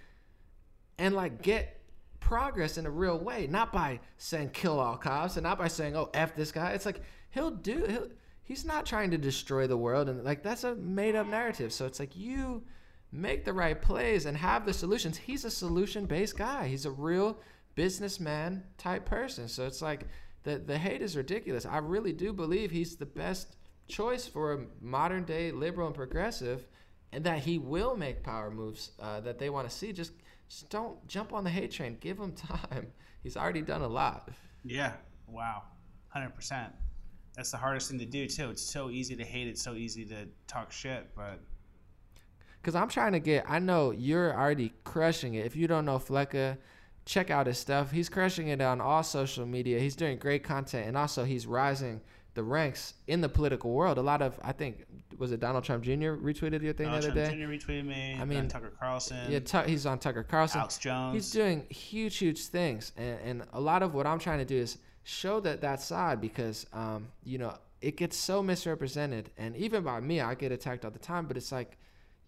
and 0.97 1.15
like 1.15 1.41
get 1.41 1.79
progress 2.19 2.77
in 2.77 2.85
a 2.85 2.89
real 2.89 3.17
way, 3.17 3.47
not 3.47 3.71
by 3.71 3.99
saying 4.17 4.49
kill 4.49 4.79
all 4.79 4.97
cops 4.97 5.37
and 5.37 5.43
not 5.43 5.57
by 5.57 5.67
saying, 5.67 5.95
oh, 5.95 6.09
F 6.13 6.35
this 6.35 6.51
guy. 6.51 6.71
It's 6.71 6.85
like 6.85 7.01
he'll 7.31 7.51
do, 7.51 7.85
he'll, 7.87 8.07
he's 8.49 8.65
not 8.65 8.83
trying 8.83 9.11
to 9.11 9.17
destroy 9.17 9.67
the 9.67 9.77
world. 9.77 10.09
And 10.09 10.23
like 10.25 10.41
that's 10.43 10.63
a 10.63 10.75
made 10.75 11.15
up 11.15 11.27
narrative. 11.27 11.71
So 11.71 11.85
it's 11.85 11.99
like 11.99 12.17
you 12.17 12.63
make 13.11 13.45
the 13.45 13.53
right 13.53 13.79
plays 13.79 14.25
and 14.25 14.35
have 14.35 14.65
the 14.65 14.73
solutions. 14.73 15.17
He's 15.17 15.45
a 15.45 15.51
solution 15.51 16.05
based 16.05 16.35
guy, 16.37 16.67
he's 16.67 16.85
a 16.85 16.91
real 16.91 17.39
businessman 17.75 18.63
type 18.77 19.05
person. 19.05 19.47
So 19.47 19.65
it's 19.65 19.81
like 19.81 20.07
the, 20.43 20.57
the 20.57 20.77
hate 20.77 21.01
is 21.01 21.15
ridiculous. 21.15 21.65
I 21.65 21.77
really 21.77 22.11
do 22.11 22.33
believe 22.33 22.71
he's 22.71 22.95
the 22.95 23.05
best 23.05 23.55
choice 23.87 24.25
for 24.27 24.53
a 24.53 24.65
modern 24.81 25.25
day 25.25 25.51
liberal 25.51 25.87
and 25.87 25.95
progressive 25.95 26.67
and 27.11 27.23
that 27.23 27.39
he 27.39 27.59
will 27.59 27.95
make 27.95 28.23
power 28.23 28.49
moves 28.49 28.91
uh, 28.99 29.19
that 29.21 29.37
they 29.37 29.51
want 29.51 29.69
to 29.69 29.75
see. 29.75 29.93
Just 29.93 30.13
just 30.49 30.71
don't 30.71 31.07
jump 31.07 31.33
on 31.33 31.43
the 31.43 31.51
hate 31.51 31.71
train. 31.71 31.97
Give 32.01 32.17
him 32.17 32.31
time. 32.71 32.91
He's 33.21 33.37
already 33.37 33.61
done 33.61 33.83
a 33.83 33.87
lot. 33.87 34.29
Yeah. 34.65 34.93
Wow. 35.27 35.61
Hundred 36.07 36.33
percent. 36.33 36.73
That's 37.39 37.51
the 37.51 37.57
hardest 37.57 37.89
thing 37.89 37.99
to 37.99 38.05
do 38.05 38.27
too. 38.27 38.49
It's 38.49 38.61
so 38.61 38.89
easy 38.89 39.15
to 39.15 39.23
hate. 39.23 39.47
It's 39.47 39.61
so 39.61 39.73
easy 39.73 40.03
to 40.07 40.27
talk 40.45 40.73
shit, 40.73 41.07
but. 41.15 41.39
Cause 42.63 42.75
I'm 42.75 42.89
trying 42.89 43.13
to 43.13 43.21
get. 43.21 43.45
I 43.47 43.59
know 43.59 43.91
you're 43.91 44.37
already 44.37 44.73
crushing 44.83 45.35
it. 45.35 45.45
If 45.45 45.55
you 45.55 45.65
don't 45.65 45.85
know 45.85 45.99
Fleccas, 45.99 46.57
check 47.05 47.31
out 47.31 47.47
his 47.47 47.57
stuff. 47.57 47.91
He's 47.91 48.09
crushing 48.09 48.49
it 48.49 48.59
on 48.59 48.81
all 48.81 49.03
social 49.03 49.45
media. 49.45 49.79
He's 49.79 49.95
doing 49.95 50.17
great 50.17 50.43
content, 50.43 50.85
and 50.85 50.97
also 50.97 51.23
he's 51.23 51.47
rising 51.47 52.01
the 52.33 52.43
ranks 52.43 52.95
in 53.07 53.21
the 53.21 53.29
political 53.29 53.71
world. 53.71 53.97
A 53.97 54.01
lot 54.01 54.21
of, 54.21 54.37
I 54.43 54.51
think, 54.51 54.83
was 55.17 55.31
it 55.31 55.39
Donald 55.39 55.63
Trump 55.63 55.85
Jr. 55.85 56.19
retweeted 56.19 56.61
your 56.61 56.73
thing 56.73 56.87
Donald 56.87 57.03
the 57.03 57.11
other 57.11 57.25
Trump 57.25 57.39
day? 57.39 57.45
Jr. 57.45 57.49
retweeted 57.49 57.85
me. 57.85 58.17
I 58.19 58.25
mean, 58.25 58.49
Tucker 58.49 58.73
Carlson. 58.77 59.31
Yeah, 59.31 59.39
tu- 59.39 59.63
he's 59.65 59.85
on 59.85 59.99
Tucker 59.99 60.23
Carlson. 60.23 60.59
Alex 60.59 60.77
Jones. 60.77 61.13
He's 61.13 61.31
doing 61.31 61.65
huge, 61.69 62.17
huge 62.17 62.47
things, 62.47 62.91
and, 62.97 63.17
and 63.23 63.43
a 63.53 63.61
lot 63.61 63.81
of 63.81 63.93
what 63.93 64.05
I'm 64.05 64.19
trying 64.19 64.39
to 64.39 64.45
do 64.45 64.57
is 64.57 64.77
show 65.09 65.39
that 65.39 65.61
that 65.61 65.81
side 65.81 66.21
because, 66.21 66.65
um, 66.71 67.07
you 67.23 67.37
know, 67.37 67.57
it 67.81 67.97
gets 67.97 68.15
so 68.17 68.43
misrepresented, 68.43 69.31
and 69.37 69.55
even 69.55 69.83
by 69.83 69.99
me, 69.99 70.21
I 70.21 70.35
get 70.35 70.51
attacked 70.51 70.85
all 70.85 70.91
the 70.91 70.99
time. 70.99 71.25
But 71.25 71.37
it's 71.37 71.51
like, 71.51 71.77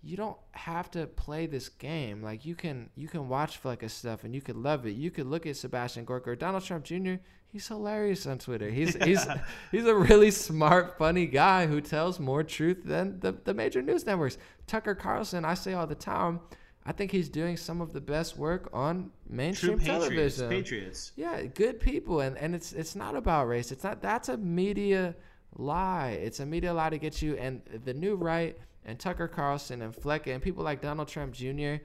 you 0.02 0.18
don't 0.18 0.38
have 0.52 0.90
to 0.92 1.06
play 1.06 1.46
this 1.46 1.70
game. 1.70 2.24
Like 2.24 2.46
you 2.46 2.56
can, 2.56 2.90
you 2.96 3.08
can 3.08 3.30
watch 3.30 3.62
Fleccas 3.62 3.92
stuff, 3.92 4.24
and 4.24 4.34
you 4.34 4.42
could 4.42 4.56
love 4.56 4.86
it. 4.86 4.92
You 4.92 5.12
could 5.12 5.28
look 5.28 5.46
at 5.46 5.58
Sebastian 5.58 6.06
Gorka 6.06 6.32
or 6.32 6.36
Donald 6.36 6.64
Trump 6.64 6.86
Jr. 6.86 7.16
He's 7.48 7.68
hilarious 7.68 8.26
on 8.26 8.40
Twitter. 8.40 8.70
He's 8.70 8.96
he's 9.04 9.28
he's 9.72 9.86
a 9.86 9.96
really 9.96 10.32
smart, 10.32 10.98
funny 10.98 11.28
guy 11.28 11.68
who 11.68 11.82
tells 11.82 12.20
more 12.20 12.44
truth 12.44 12.82
than 12.84 13.20
the, 13.20 13.34
the 13.44 13.54
major 13.54 13.82
news 13.82 14.06
networks. 14.06 14.38
Tucker 14.68 14.96
Carlson, 14.96 15.46
I 15.46 15.54
say 15.54 15.74
all 15.74 15.88
the 15.88 15.96
time, 15.96 16.40
I 16.86 16.92
think 16.92 17.12
he's 17.12 17.30
doing 17.30 17.58
some 17.58 17.80
of 17.80 17.94
the 17.94 18.02
best 18.02 18.38
work 18.38 18.70
on 18.74 19.12
mainstream 19.30 19.78
True 19.78 19.86
patriots, 19.86 20.38
television. 20.38 20.50
Patriots. 20.50 21.12
Yeah, 21.16 21.44
good 21.44 21.80
people, 21.80 22.22
and 22.22 22.38
and 22.38 22.56
it's 22.56 22.74
it's 22.74 22.96
not 22.96 23.16
about 23.16 23.48
race. 23.48 23.72
It's 23.72 23.84
not. 23.84 24.02
That's 24.02 24.30
a 24.30 24.38
media 24.38 25.16
lie. 25.56 26.20
It's 26.22 26.40
a 26.40 26.46
media 26.46 26.74
lie 26.74 26.90
to 26.90 26.98
get 26.98 27.22
you. 27.22 27.36
And 27.36 27.62
the 27.86 27.94
new 27.94 28.16
right 28.16 28.58
and 28.86 29.00
Tucker 29.00 29.28
Carlson 29.28 29.82
and 29.82 29.94
Fleccas 29.94 30.34
and 30.34 30.42
people 30.42 30.64
like 30.64 30.82
Donald 30.82 31.08
Trump 31.08 31.34
Jr. 31.34 31.76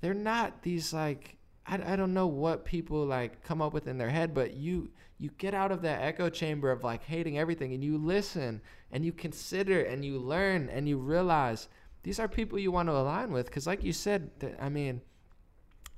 They're 0.00 0.14
not 0.14 0.62
these 0.62 0.92
like 0.92 1.36
I, 1.66 1.92
I 1.92 1.96
don't 1.96 2.14
know 2.14 2.26
what 2.26 2.64
people 2.64 3.04
like 3.04 3.42
come 3.42 3.60
up 3.60 3.74
with 3.74 3.86
in 3.86 3.98
their 3.98 4.10
head, 4.10 4.34
but 4.34 4.54
you 4.54 4.90
you 5.18 5.30
get 5.36 5.52
out 5.52 5.72
of 5.72 5.82
that 5.82 6.02
echo 6.02 6.30
chamber 6.30 6.70
of 6.70 6.84
like 6.84 7.02
hating 7.02 7.38
everything 7.38 7.74
and 7.74 7.82
you 7.82 7.98
listen 7.98 8.60
and 8.92 9.04
you 9.04 9.12
consider 9.12 9.82
and 9.82 10.04
you 10.04 10.18
learn 10.18 10.68
and 10.68 10.88
you 10.88 10.96
realize 10.96 11.68
these 12.02 12.18
are 12.18 12.28
people 12.28 12.58
you 12.58 12.70
want 12.70 12.88
to 12.88 12.92
align 12.92 13.32
with 13.32 13.46
because 13.46 13.66
like 13.66 13.82
you 13.82 13.92
said 13.92 14.30
i 14.60 14.68
mean 14.68 15.00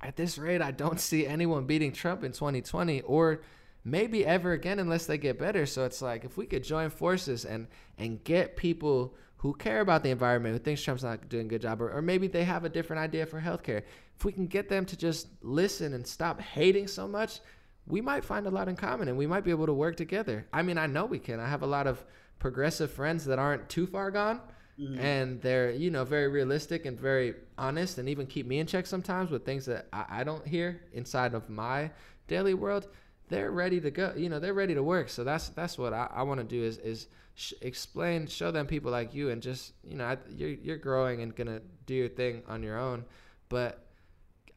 at 0.01 0.15
this 0.15 0.37
rate 0.37 0.61
i 0.61 0.71
don't 0.71 0.99
see 1.09 1.25
anyone 1.25 1.65
beating 1.65 1.91
trump 1.91 2.23
in 2.23 2.31
2020 2.31 3.01
or 3.01 3.41
maybe 3.83 4.25
ever 4.25 4.51
again 4.51 4.79
unless 4.79 5.05
they 5.05 5.17
get 5.17 5.39
better 5.39 5.65
so 5.65 5.85
it's 5.85 6.01
like 6.01 6.23
if 6.23 6.37
we 6.37 6.45
could 6.45 6.63
join 6.63 6.89
forces 6.89 7.45
and 7.45 7.67
and 7.97 8.23
get 8.23 8.55
people 8.55 9.15
who 9.37 9.53
care 9.55 9.81
about 9.81 10.03
the 10.03 10.09
environment 10.09 10.53
who 10.53 10.59
thinks 10.59 10.81
trump's 10.81 11.03
not 11.03 11.27
doing 11.29 11.47
a 11.47 11.49
good 11.49 11.61
job 11.61 11.81
or, 11.81 11.91
or 11.91 12.01
maybe 12.01 12.27
they 12.27 12.43
have 12.43 12.63
a 12.63 12.69
different 12.69 13.01
idea 13.01 13.25
for 13.25 13.41
healthcare 13.41 13.81
if 14.15 14.23
we 14.23 14.31
can 14.31 14.45
get 14.45 14.69
them 14.69 14.85
to 14.85 14.95
just 14.95 15.27
listen 15.41 15.93
and 15.93 16.05
stop 16.05 16.39
hating 16.39 16.87
so 16.87 17.07
much 17.07 17.39
we 17.87 18.01
might 18.01 18.23
find 18.23 18.47
a 18.47 18.49
lot 18.49 18.69
in 18.69 18.75
common 18.75 19.07
and 19.07 19.17
we 19.17 19.27
might 19.27 19.43
be 19.43 19.51
able 19.51 19.65
to 19.65 19.73
work 19.73 19.95
together. 19.95 20.47
I 20.53 20.61
mean, 20.61 20.77
I 20.77 20.87
know 20.87 21.05
we 21.05 21.19
can. 21.19 21.39
I 21.39 21.49
have 21.49 21.63
a 21.63 21.67
lot 21.67 21.87
of 21.87 22.03
progressive 22.39 22.91
friends 22.91 23.25
that 23.25 23.39
aren't 23.39 23.69
too 23.69 23.85
far 23.85 24.11
gone 24.11 24.41
mm-hmm. 24.79 24.99
and 24.99 25.41
they're, 25.41 25.71
you 25.71 25.91
know, 25.91 26.03
very 26.03 26.27
realistic 26.27 26.85
and 26.85 26.99
very 26.99 27.35
honest 27.57 27.97
and 27.97 28.09
even 28.09 28.25
keep 28.27 28.45
me 28.45 28.59
in 28.59 28.67
check 28.67 28.85
sometimes 28.85 29.31
with 29.31 29.45
things 29.45 29.65
that 29.65 29.87
I, 29.93 30.05
I 30.09 30.23
don't 30.23 30.45
hear 30.45 30.81
inside 30.93 31.33
of 31.33 31.49
my 31.49 31.91
daily 32.27 32.53
world. 32.53 32.87
They're 33.29 33.51
ready 33.51 33.79
to 33.81 33.91
go. 33.91 34.13
You 34.15 34.29
know, 34.29 34.39
they're 34.39 34.53
ready 34.53 34.73
to 34.73 34.83
work. 34.83 35.09
So 35.09 35.23
that's 35.23 35.49
that's 35.49 35.77
what 35.77 35.93
I, 35.93 36.09
I 36.13 36.23
want 36.23 36.39
to 36.39 36.45
do 36.45 36.61
is 36.63 36.77
is 36.79 37.07
sh- 37.35 37.53
explain, 37.61 38.27
show 38.27 38.51
them 38.51 38.67
people 38.67 38.91
like 38.91 39.13
you, 39.13 39.29
and 39.29 39.41
just 39.41 39.73
you 39.83 39.95
know, 39.95 40.05
I, 40.05 40.17
you're 40.29 40.49
you're 40.49 40.77
growing 40.77 41.21
and 41.21 41.33
gonna 41.33 41.61
do 41.85 41.93
your 41.93 42.09
thing 42.09 42.43
on 42.47 42.61
your 42.61 42.77
own, 42.77 43.05
but 43.47 43.85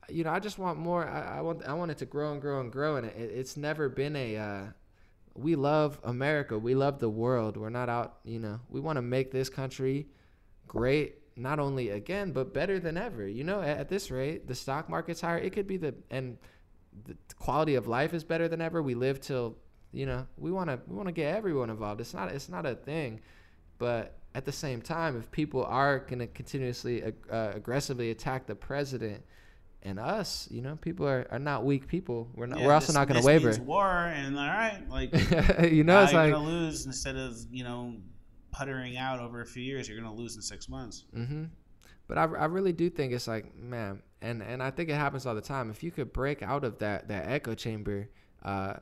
you 0.09 0.25
know, 0.25 0.31
I 0.31 0.39
just 0.39 0.59
want 0.59 0.79
more. 0.79 1.07
I, 1.07 1.39
I, 1.39 1.41
want 1.41 1.65
I 1.67 1.75
want 1.75 1.91
it 1.91 1.99
to 1.99 2.07
grow 2.07 2.33
and 2.33 2.41
grow 2.41 2.61
and 2.61 2.71
grow, 2.71 2.97
and 2.97 3.07
it, 3.07 3.17
it's 3.17 3.57
never 3.57 3.89
been 3.89 4.17
a. 4.17 4.37
Uh, 4.37 4.63
we 5.35 5.57
love 5.57 5.99
America. 6.05 6.59
We 6.59 6.75
love 6.75 6.99
the 6.99 7.09
world. 7.09 7.57
We're 7.57 7.71
not 7.71 7.89
out. 7.89 8.17
You 8.25 8.39
know, 8.39 8.61
we 8.69 8.81
want 8.81 8.97
to 8.97 9.03
make 9.03 9.31
this 9.31 9.49
country 9.49 10.07
great, 10.69 11.17
not 11.37 11.59
only 11.59 11.91
again, 11.91 12.33
but 12.33 12.55
better 12.55 12.79
than 12.79 12.97
ever. 12.97 13.27
You 13.27 13.45
know, 13.45 13.61
at, 13.61 13.79
at 13.79 13.89
this 13.89 14.11
rate, 14.11 14.47
the 14.47 14.55
stock 14.55 14.89
market's 14.89 15.21
higher. 15.21 15.39
It 15.39 15.53
could 15.53 15.67
be 15.67 15.77
the 15.77 15.95
and 16.11 16.39
the 17.05 17.17
quality 17.37 17.75
of 17.75 17.89
life 17.89 18.15
is 18.15 18.23
better 18.23 18.49
than 18.49 18.61
ever. 18.61 18.83
We 18.83 18.95
live 18.95 19.21
till 19.21 19.57
you 19.93 20.07
know 20.07 20.27
we 20.37 20.53
want 20.53 20.71
to 20.71 20.81
we 20.87 20.95
want 20.95 21.09
to 21.09 21.13
get 21.13 21.35
everyone 21.35 21.71
involved. 21.71 22.01
It's 22.01 22.15
not 22.15 22.31
it's 22.31 22.49
not 22.49 22.65
a 22.65 22.75
thing, 22.75 23.21
but 23.79 24.19
at 24.37 24.45
the 24.45 24.53
same 24.53 24.83
time, 24.83 25.17
if 25.17 25.31
people 25.31 25.65
are 25.65 26.01
going 26.01 26.19
to 26.19 26.27
continuously 26.27 27.03
uh, 27.31 27.53
aggressively 27.55 28.11
attack 28.11 28.47
the 28.47 28.55
president 28.55 29.25
and 29.85 30.01
us, 30.01 30.49
you 30.51 30.63
know, 30.63 30.77
people 30.77 31.07
are, 31.07 31.27
are 31.31 31.39
not 31.39 31.65
weak 31.65 31.87
people. 31.87 32.31
We're 32.35 32.47
not. 32.47 32.61
Yeah, 32.61 32.67
we're 32.67 32.73
also 32.73 32.89
this, 32.89 32.95
not 32.97 33.07
going 33.07 33.21
to 33.21 33.27
waver. 33.27 33.49
Means 33.49 33.61
war 33.61 33.87
and 33.87 34.39
all 34.39 34.47
right, 34.47 34.83
like 34.89 35.13
you 35.71 35.85
know, 35.85 36.03
it's 36.03 36.13
like 36.13 36.31
you're 36.31 36.39
gonna 36.39 36.49
lose 36.49 36.87
instead 36.87 37.17
of 37.17 37.37
you 37.51 37.65
know 37.65 37.97
puttering 38.51 38.97
out 38.97 39.21
over 39.21 39.43
a 39.43 39.47
few 39.47 39.63
years. 39.63 39.89
You're 39.89 40.01
gonna 40.01 40.15
lose 40.15 40.37
in 40.37 40.43
six 40.43 40.69
months. 40.69 41.05
Mm-hmm. 41.15 41.45
But 42.07 42.19
I, 42.19 42.23
I 42.23 42.45
really 42.47 42.73
do 42.73 42.89
think 42.89 43.13
it's 43.13 43.29
like 43.29 43.55
man, 43.57 44.03
and 44.23 44.43
and 44.43 44.63
I 44.63 44.71
think 44.71 44.89
it 44.89 44.95
happens 44.95 45.27
all 45.27 45.35
the 45.35 45.43
time. 45.43 45.71
If 45.71 45.83
you 45.83 45.91
could 45.91 46.13
break 46.13 46.43
out 46.43 46.65
of 46.65 46.79
that 46.79 47.09
that 47.09 47.29
echo 47.29 47.55
chamber, 47.55 48.09
uh, 48.43 48.75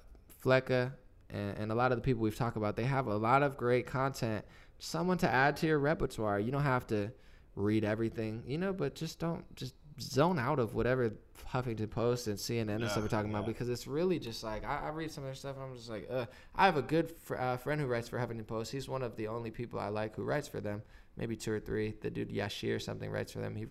Fleccas 0.45 0.93
and, 1.31 1.59
and 1.59 1.73
a 1.73 1.74
lot 1.74 1.93
of 1.93 1.99
the 1.99 2.03
people 2.03 2.23
we've 2.23 2.37
talked 2.37 2.57
about, 2.57 2.77
they 2.77 2.85
have 2.85 3.07
a 3.07 3.16
lot 3.16 3.43
of 3.43 3.57
great 3.57 3.87
content. 3.87 4.45
Someone 4.79 5.19
to 5.19 5.29
add 5.29 5.57
to 5.59 5.66
your 5.66 5.79
repertoire. 5.79 6.39
You 6.39 6.53
don't 6.53 6.62
have 6.62 6.87
to 6.89 7.12
read 7.55 7.85
everything, 7.85 8.43
you 8.47 8.59
know, 8.59 8.73
but 8.73 8.95
just 8.95 9.19
don't 9.19 9.45
just 9.57 9.74
zone 10.03 10.39
out 10.39 10.59
of 10.59 10.74
whatever 10.74 11.12
Huffington 11.53 11.91
Post 11.91 12.27
and 12.29 12.37
CNN 12.37 12.77
and 12.77 12.91
stuff 12.91 13.05
are 13.05 13.09
talking 13.09 13.31
about 13.31 13.47
because 13.47 13.69
it's 13.69 13.87
really 13.87 14.19
just 14.19 14.43
like 14.43 14.65
I, 14.65 14.81
I, 14.85 14.89
read 14.89 15.11
some 15.11 15.24
of 15.24 15.29
their 15.29 15.35
stuff 15.35 15.57
and 15.57 15.65
I'm 15.65 15.77
just 15.77 15.91
like, 15.91 16.09
uh, 16.11 16.27
I 16.55 16.65
have 16.65 16.77
a 16.77 16.83
good 16.83 17.11
fr- 17.23 17.37
uh, 17.37 17.57
friend 17.59 17.81
who 17.81 17.87
writes 17.87 18.09
for 18.09 18.19
Huffington 18.19 18.47
Post. 18.47 18.73
He's 18.73 18.89
one 18.89 19.03
of 19.03 19.16
the 19.16 19.29
only 19.29 19.51
people 19.51 19.79
I 19.79 19.89
like 19.89 20.16
who 20.16 20.24
writes 20.24 20.49
for 20.49 20.61
them. 20.61 20.83
Maybe 21.16 21.37
two 21.37 21.53
or 21.53 21.61
three. 21.61 21.95
The 22.01 22.11
dude 22.11 22.31
Yashir 22.31 22.77
or 22.77 22.79
something 22.79 23.11
writes 23.11 23.33
for 23.33 23.41
them. 23.41 23.55
He 23.55 23.66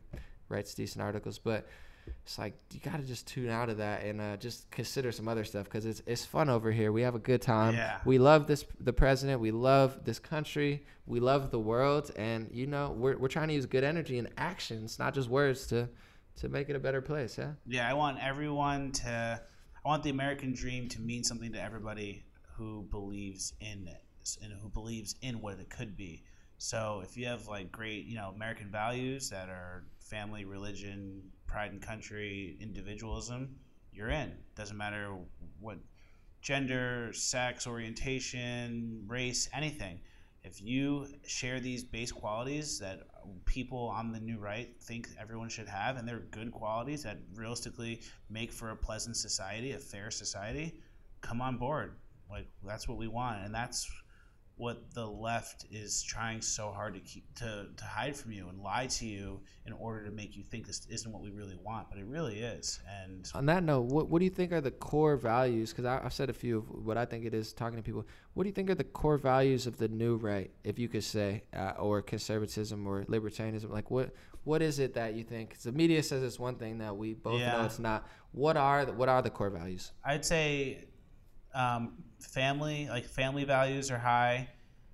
writes 0.48 0.76
decent 0.76 1.02
articles, 1.02 1.40
but 1.40 1.68
it's 2.24 2.38
like 2.38 2.54
you 2.72 2.80
got 2.80 2.98
to 2.98 3.04
just 3.04 3.28
tune 3.28 3.50
out 3.50 3.70
of 3.70 3.78
that 3.78 4.04
and 4.04 4.22
uh, 4.22 4.38
just 4.38 4.70
consider 4.72 5.12
some 5.12 5.28
other 5.28 5.44
stuff 5.44 5.66
because 5.66 5.86
it's 5.86 6.02
it's 6.06 6.26
fun 6.26 6.50
over 6.50 6.72
here. 6.72 6.92
We 6.92 7.02
have 7.02 7.16
a 7.16 7.20
good 7.20 7.42
time. 7.42 7.76
Yeah. 7.76 8.00
We 8.06 8.20
love 8.20 8.48
this 8.48 8.66
the 8.80 8.94
president. 8.94 9.42
We 9.42 9.52
love 9.52 10.04
this 10.04 10.20
country. 10.20 10.86
We 11.06 11.20
love 11.20 11.52
the 11.52 11.60
world, 11.60 12.12
and 12.16 12.50
you 12.52 12.68
know 12.68 12.94
we're 12.96 13.18
we're 13.18 13.28
trying 13.28 13.48
to 13.50 13.54
use 13.54 13.66
good 13.66 13.84
energy 13.84 14.18
and 14.20 14.30
actions, 14.38 15.00
not 15.00 15.14
just 15.14 15.30
words, 15.30 15.66
to 15.68 15.90
to 16.38 16.50
make 16.50 16.70
it 16.70 16.76
a 16.76 16.80
better 16.80 17.02
place. 17.02 17.38
Yeah. 17.38 17.54
Yeah, 17.66 17.90
I 17.90 17.94
want 17.94 18.20
everyone 18.24 18.92
to. 18.94 19.42
I 19.84 19.88
want 19.88 20.04
the 20.04 20.12
American 20.12 20.54
dream 20.54 20.88
to 20.90 21.02
mean 21.02 21.24
something 21.24 21.52
to 21.54 21.62
everybody 21.62 22.24
who 22.56 22.84
believes 22.92 23.54
in 23.60 23.88
it 23.88 24.38
and 24.44 24.54
who 24.54 24.70
believes 24.70 25.16
in 25.22 25.42
what 25.42 25.60
it 25.60 25.70
could 25.70 25.98
be. 25.98 26.24
So 26.60 27.02
if 27.04 27.18
you 27.18 27.26
have 27.26 27.48
like 27.48 27.72
great, 27.72 28.06
you 28.06 28.16
know, 28.16 28.32
American 28.36 28.70
values 28.70 29.32
that 29.32 29.50
are 29.50 29.86
family, 30.00 30.46
religion, 30.46 31.24
pride 31.48 31.72
in 31.72 31.80
country, 31.80 32.58
individualism, 32.62 33.56
you're 33.92 34.10
in. 34.10 34.34
Doesn't 34.56 34.78
matter 34.78 35.16
what 35.60 35.80
gender, 36.42 37.12
sex, 37.14 37.66
orientation, 37.66 39.04
race, 39.08 39.50
anything. 39.54 40.00
If 40.44 40.62
you 40.62 41.08
share 41.26 41.60
these 41.60 41.84
base 41.84 42.12
qualities 42.12 42.80
that 42.80 43.02
people 43.46 43.92
on 43.96 44.12
the 44.12 44.20
new 44.20 44.38
right 44.38 44.70
think 44.82 45.10
everyone 45.20 45.50
should 45.50 45.68
have, 45.68 45.98
and 45.98 46.08
they're 46.08 46.24
good 46.32 46.52
qualities 46.52 47.04
that 47.04 47.18
realistically 47.36 48.02
make 48.30 48.52
for 48.52 48.72
a 48.72 48.76
pleasant 48.76 49.18
society, 49.18 49.74
a 49.74 49.78
fair 49.78 50.12
society, 50.12 50.76
come 51.22 51.42
on 51.42 51.58
board. 51.58 51.96
Like 52.30 52.48
that's 52.64 52.88
what 52.88 52.98
we 52.98 53.08
want, 53.08 53.44
and 53.44 53.54
that's 53.54 53.90
what 54.62 54.94
the 54.94 55.04
left 55.04 55.66
is 55.72 56.04
trying 56.04 56.40
so 56.40 56.70
hard 56.70 56.94
to 56.94 57.00
keep 57.00 57.24
to, 57.34 57.66
to 57.76 57.84
hide 57.84 58.16
from 58.16 58.32
you 58.32 58.48
and 58.48 58.62
lie 58.62 58.86
to 58.86 59.08
you 59.08 59.42
in 59.66 59.74
order 59.74 60.06
to 60.06 60.12
make 60.12 60.38
you 60.38 60.44
think 60.44 60.68
this 60.68 60.86
isn't 60.88 61.12
what 61.12 61.24
we 61.24 61.32
really 61.32 61.58
want, 61.64 61.90
but 61.90 61.98
it 61.98 62.06
really 62.06 62.42
is. 62.42 62.80
And 63.04 63.28
on 63.34 63.48
that 63.48 63.64
note, 63.64 63.86
what 63.86 64.08
what 64.08 64.20
do 64.20 64.26
you 64.26 64.30
think 64.30 64.52
are 64.52 64.62
the 64.62 64.70
core 64.70 65.18
values? 65.18 65.72
Because 65.72 65.86
I've 65.86 66.14
said 66.14 66.30
a 66.30 66.34
few 66.34 66.60
of 66.60 66.70
what 66.86 66.96
I 66.96 67.06
think 67.06 67.26
it 67.26 67.34
is 67.34 67.54
talking 67.54 67.78
to 67.78 67.82
people. 67.82 68.06
What 68.36 68.44
do 68.44 68.50
you 68.50 68.54
think 68.54 68.70
are 68.70 68.76
the 68.76 68.84
core 68.84 69.18
values 69.18 69.66
of 69.66 69.80
the 69.80 69.88
new 69.88 70.18
right, 70.18 70.52
if 70.64 70.78
you 70.78 70.88
could 70.88 71.04
say, 71.04 71.44
uh, 71.56 71.74
or 71.80 72.04
conservatism 72.04 72.86
or 72.86 73.04
libertarianism? 73.06 73.72
Like 73.72 73.90
what 73.90 74.14
what 74.44 74.62
is 74.62 74.78
it 74.78 74.94
that 74.94 75.16
you 75.16 75.24
think? 75.24 75.56
Cause 75.56 75.64
the 75.64 75.72
media 75.72 76.04
says 76.04 76.22
it's 76.22 76.38
one 76.38 76.56
thing 76.56 76.78
that 76.78 76.96
we 76.96 77.16
both 77.16 77.40
yeah. 77.40 77.54
know 77.54 77.66
it's 77.66 77.80
not. 77.80 78.08
What 78.32 78.58
are 78.58 78.86
the, 78.86 78.94
what 78.94 79.10
are 79.10 79.24
the 79.24 79.32
core 79.32 79.50
values? 79.50 79.92
I'd 80.06 80.24
say 80.24 80.86
um, 81.56 81.94
family, 82.24 82.88
like 82.90 83.06
family 83.06 83.44
values 83.44 83.92
are 83.92 83.98
high. 83.98 84.50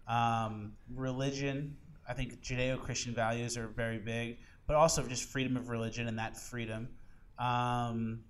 Um, 0.07 0.73
religion, 0.93 1.75
I 2.07 2.13
think 2.13 2.41
Judeo-Christian 2.41 3.13
values 3.13 3.57
are 3.57 3.67
very 3.67 3.99
big, 3.99 4.37
but 4.65 4.75
also 4.75 5.05
just 5.05 5.23
freedom 5.25 5.57
of 5.57 5.69
religion 5.69 6.07
and 6.07 6.17
that 6.19 6.37
freedom. 6.37 6.89
Um, 7.37 8.21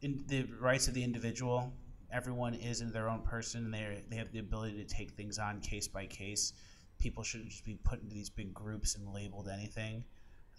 the 0.00 0.46
rights 0.60 0.88
of 0.88 0.94
the 0.94 1.02
individual. 1.02 1.72
Everyone 2.12 2.54
is 2.54 2.80
in 2.80 2.92
their 2.92 3.08
own 3.08 3.22
person. 3.22 3.70
They 3.70 4.02
they 4.08 4.16
have 4.16 4.30
the 4.32 4.38
ability 4.38 4.76
to 4.76 4.84
take 4.84 5.12
things 5.12 5.38
on 5.38 5.60
case 5.60 5.88
by 5.88 6.06
case. 6.06 6.52
People 6.98 7.22
shouldn't 7.22 7.50
just 7.50 7.64
be 7.64 7.78
put 7.82 8.00
into 8.00 8.14
these 8.14 8.30
big 8.30 8.54
groups 8.54 8.94
and 8.94 9.12
labeled 9.12 9.48
anything. 9.52 10.04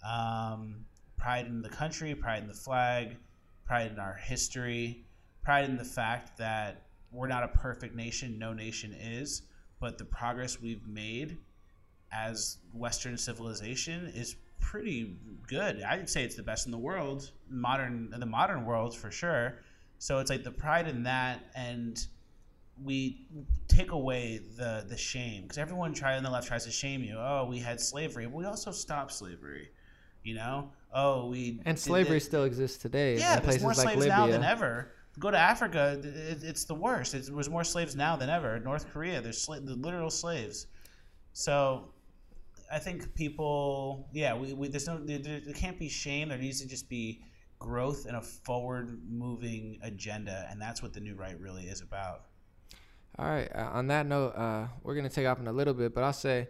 Um, 0.08 0.84
pride 1.16 1.46
in 1.46 1.62
the 1.62 1.68
country, 1.68 2.14
pride 2.14 2.42
in 2.42 2.48
the 2.48 2.54
flag, 2.54 3.16
pride 3.64 3.90
in 3.90 3.98
our 3.98 4.14
history, 4.14 5.04
pride 5.42 5.64
in 5.64 5.76
the 5.76 5.84
fact 5.84 6.38
that 6.38 6.87
we're 7.10 7.28
not 7.28 7.42
a 7.42 7.48
perfect 7.48 7.94
nation. 7.94 8.38
No 8.38 8.52
nation 8.52 8.92
is, 8.92 9.42
but 9.80 9.98
the 9.98 10.04
progress 10.04 10.60
we've 10.60 10.86
made 10.86 11.38
as 12.12 12.58
Western 12.72 13.16
civilization 13.16 14.12
is 14.14 14.36
pretty 14.60 15.16
good. 15.46 15.82
I'd 15.82 16.08
say 16.08 16.24
it's 16.24 16.36
the 16.36 16.42
best 16.42 16.66
in 16.66 16.72
the 16.72 16.78
world, 16.78 17.30
modern 17.48 18.10
in 18.12 18.20
the 18.20 18.26
modern 18.26 18.64
world 18.64 18.96
for 18.96 19.10
sure. 19.10 19.60
So 19.98 20.18
it's 20.18 20.30
like 20.30 20.44
the 20.44 20.50
pride 20.50 20.88
in 20.88 21.02
that, 21.04 21.40
and 21.54 22.04
we 22.82 23.26
take 23.66 23.90
away 23.90 24.40
the 24.56 24.84
the 24.88 24.96
shame 24.96 25.42
because 25.42 25.58
everyone 25.58 25.92
try 25.92 26.16
on 26.16 26.22
the 26.22 26.30
left 26.30 26.48
tries 26.48 26.64
to 26.64 26.70
shame 26.70 27.02
you. 27.02 27.16
Oh, 27.18 27.46
we 27.48 27.58
had 27.58 27.80
slavery, 27.80 28.26
but 28.26 28.34
we 28.34 28.44
also 28.44 28.70
stopped 28.70 29.12
slavery. 29.12 29.70
You 30.22 30.34
know, 30.34 30.70
oh 30.92 31.28
we 31.28 31.60
and 31.64 31.78
slavery 31.78 32.20
still 32.20 32.44
exists 32.44 32.78
today. 32.78 33.18
Yeah, 33.18 33.40
there's 33.40 33.62
more 33.62 33.74
slaves 33.74 34.00
like 34.00 34.08
now 34.08 34.26
than 34.26 34.44
ever 34.44 34.92
go 35.18 35.30
to 35.30 35.38
Africa, 35.38 35.98
it's 36.02 36.64
the 36.64 36.74
worst. 36.74 37.14
It 37.14 37.30
was 37.32 37.48
more 37.50 37.64
slaves 37.64 37.96
now 37.96 38.16
than 38.16 38.30
ever. 38.30 38.58
North 38.60 38.90
Korea, 38.92 39.20
there's 39.20 39.46
sla- 39.46 39.64
the 39.64 39.74
literal 39.74 40.10
slaves. 40.10 40.66
So 41.32 41.92
I 42.72 42.78
think 42.78 43.14
people, 43.14 44.08
yeah, 44.12 44.36
we, 44.36 44.52
we 44.52 44.68
there's 44.68 44.86
no 44.86 44.98
there, 44.98 45.18
there 45.18 45.54
can't 45.54 45.78
be 45.78 45.88
shame. 45.88 46.28
There 46.28 46.38
needs 46.38 46.60
to 46.60 46.68
just 46.68 46.88
be 46.88 47.22
growth 47.58 48.06
and 48.06 48.16
a 48.16 48.20
forward 48.22 49.00
moving 49.08 49.78
agenda, 49.82 50.46
and 50.50 50.60
that's 50.60 50.82
what 50.82 50.92
the 50.92 51.00
new 51.00 51.14
right 51.14 51.38
really 51.40 51.64
is 51.64 51.80
about. 51.80 52.24
All 53.18 53.26
right. 53.26 53.50
Uh, 53.54 53.70
on 53.72 53.88
that 53.88 54.06
note, 54.06 54.30
uh, 54.36 54.68
we're 54.82 54.94
gonna 54.94 55.08
take 55.08 55.26
off 55.26 55.40
in 55.40 55.48
a 55.48 55.52
little 55.52 55.74
bit, 55.74 55.94
but 55.94 56.04
I'll 56.04 56.12
say 56.12 56.48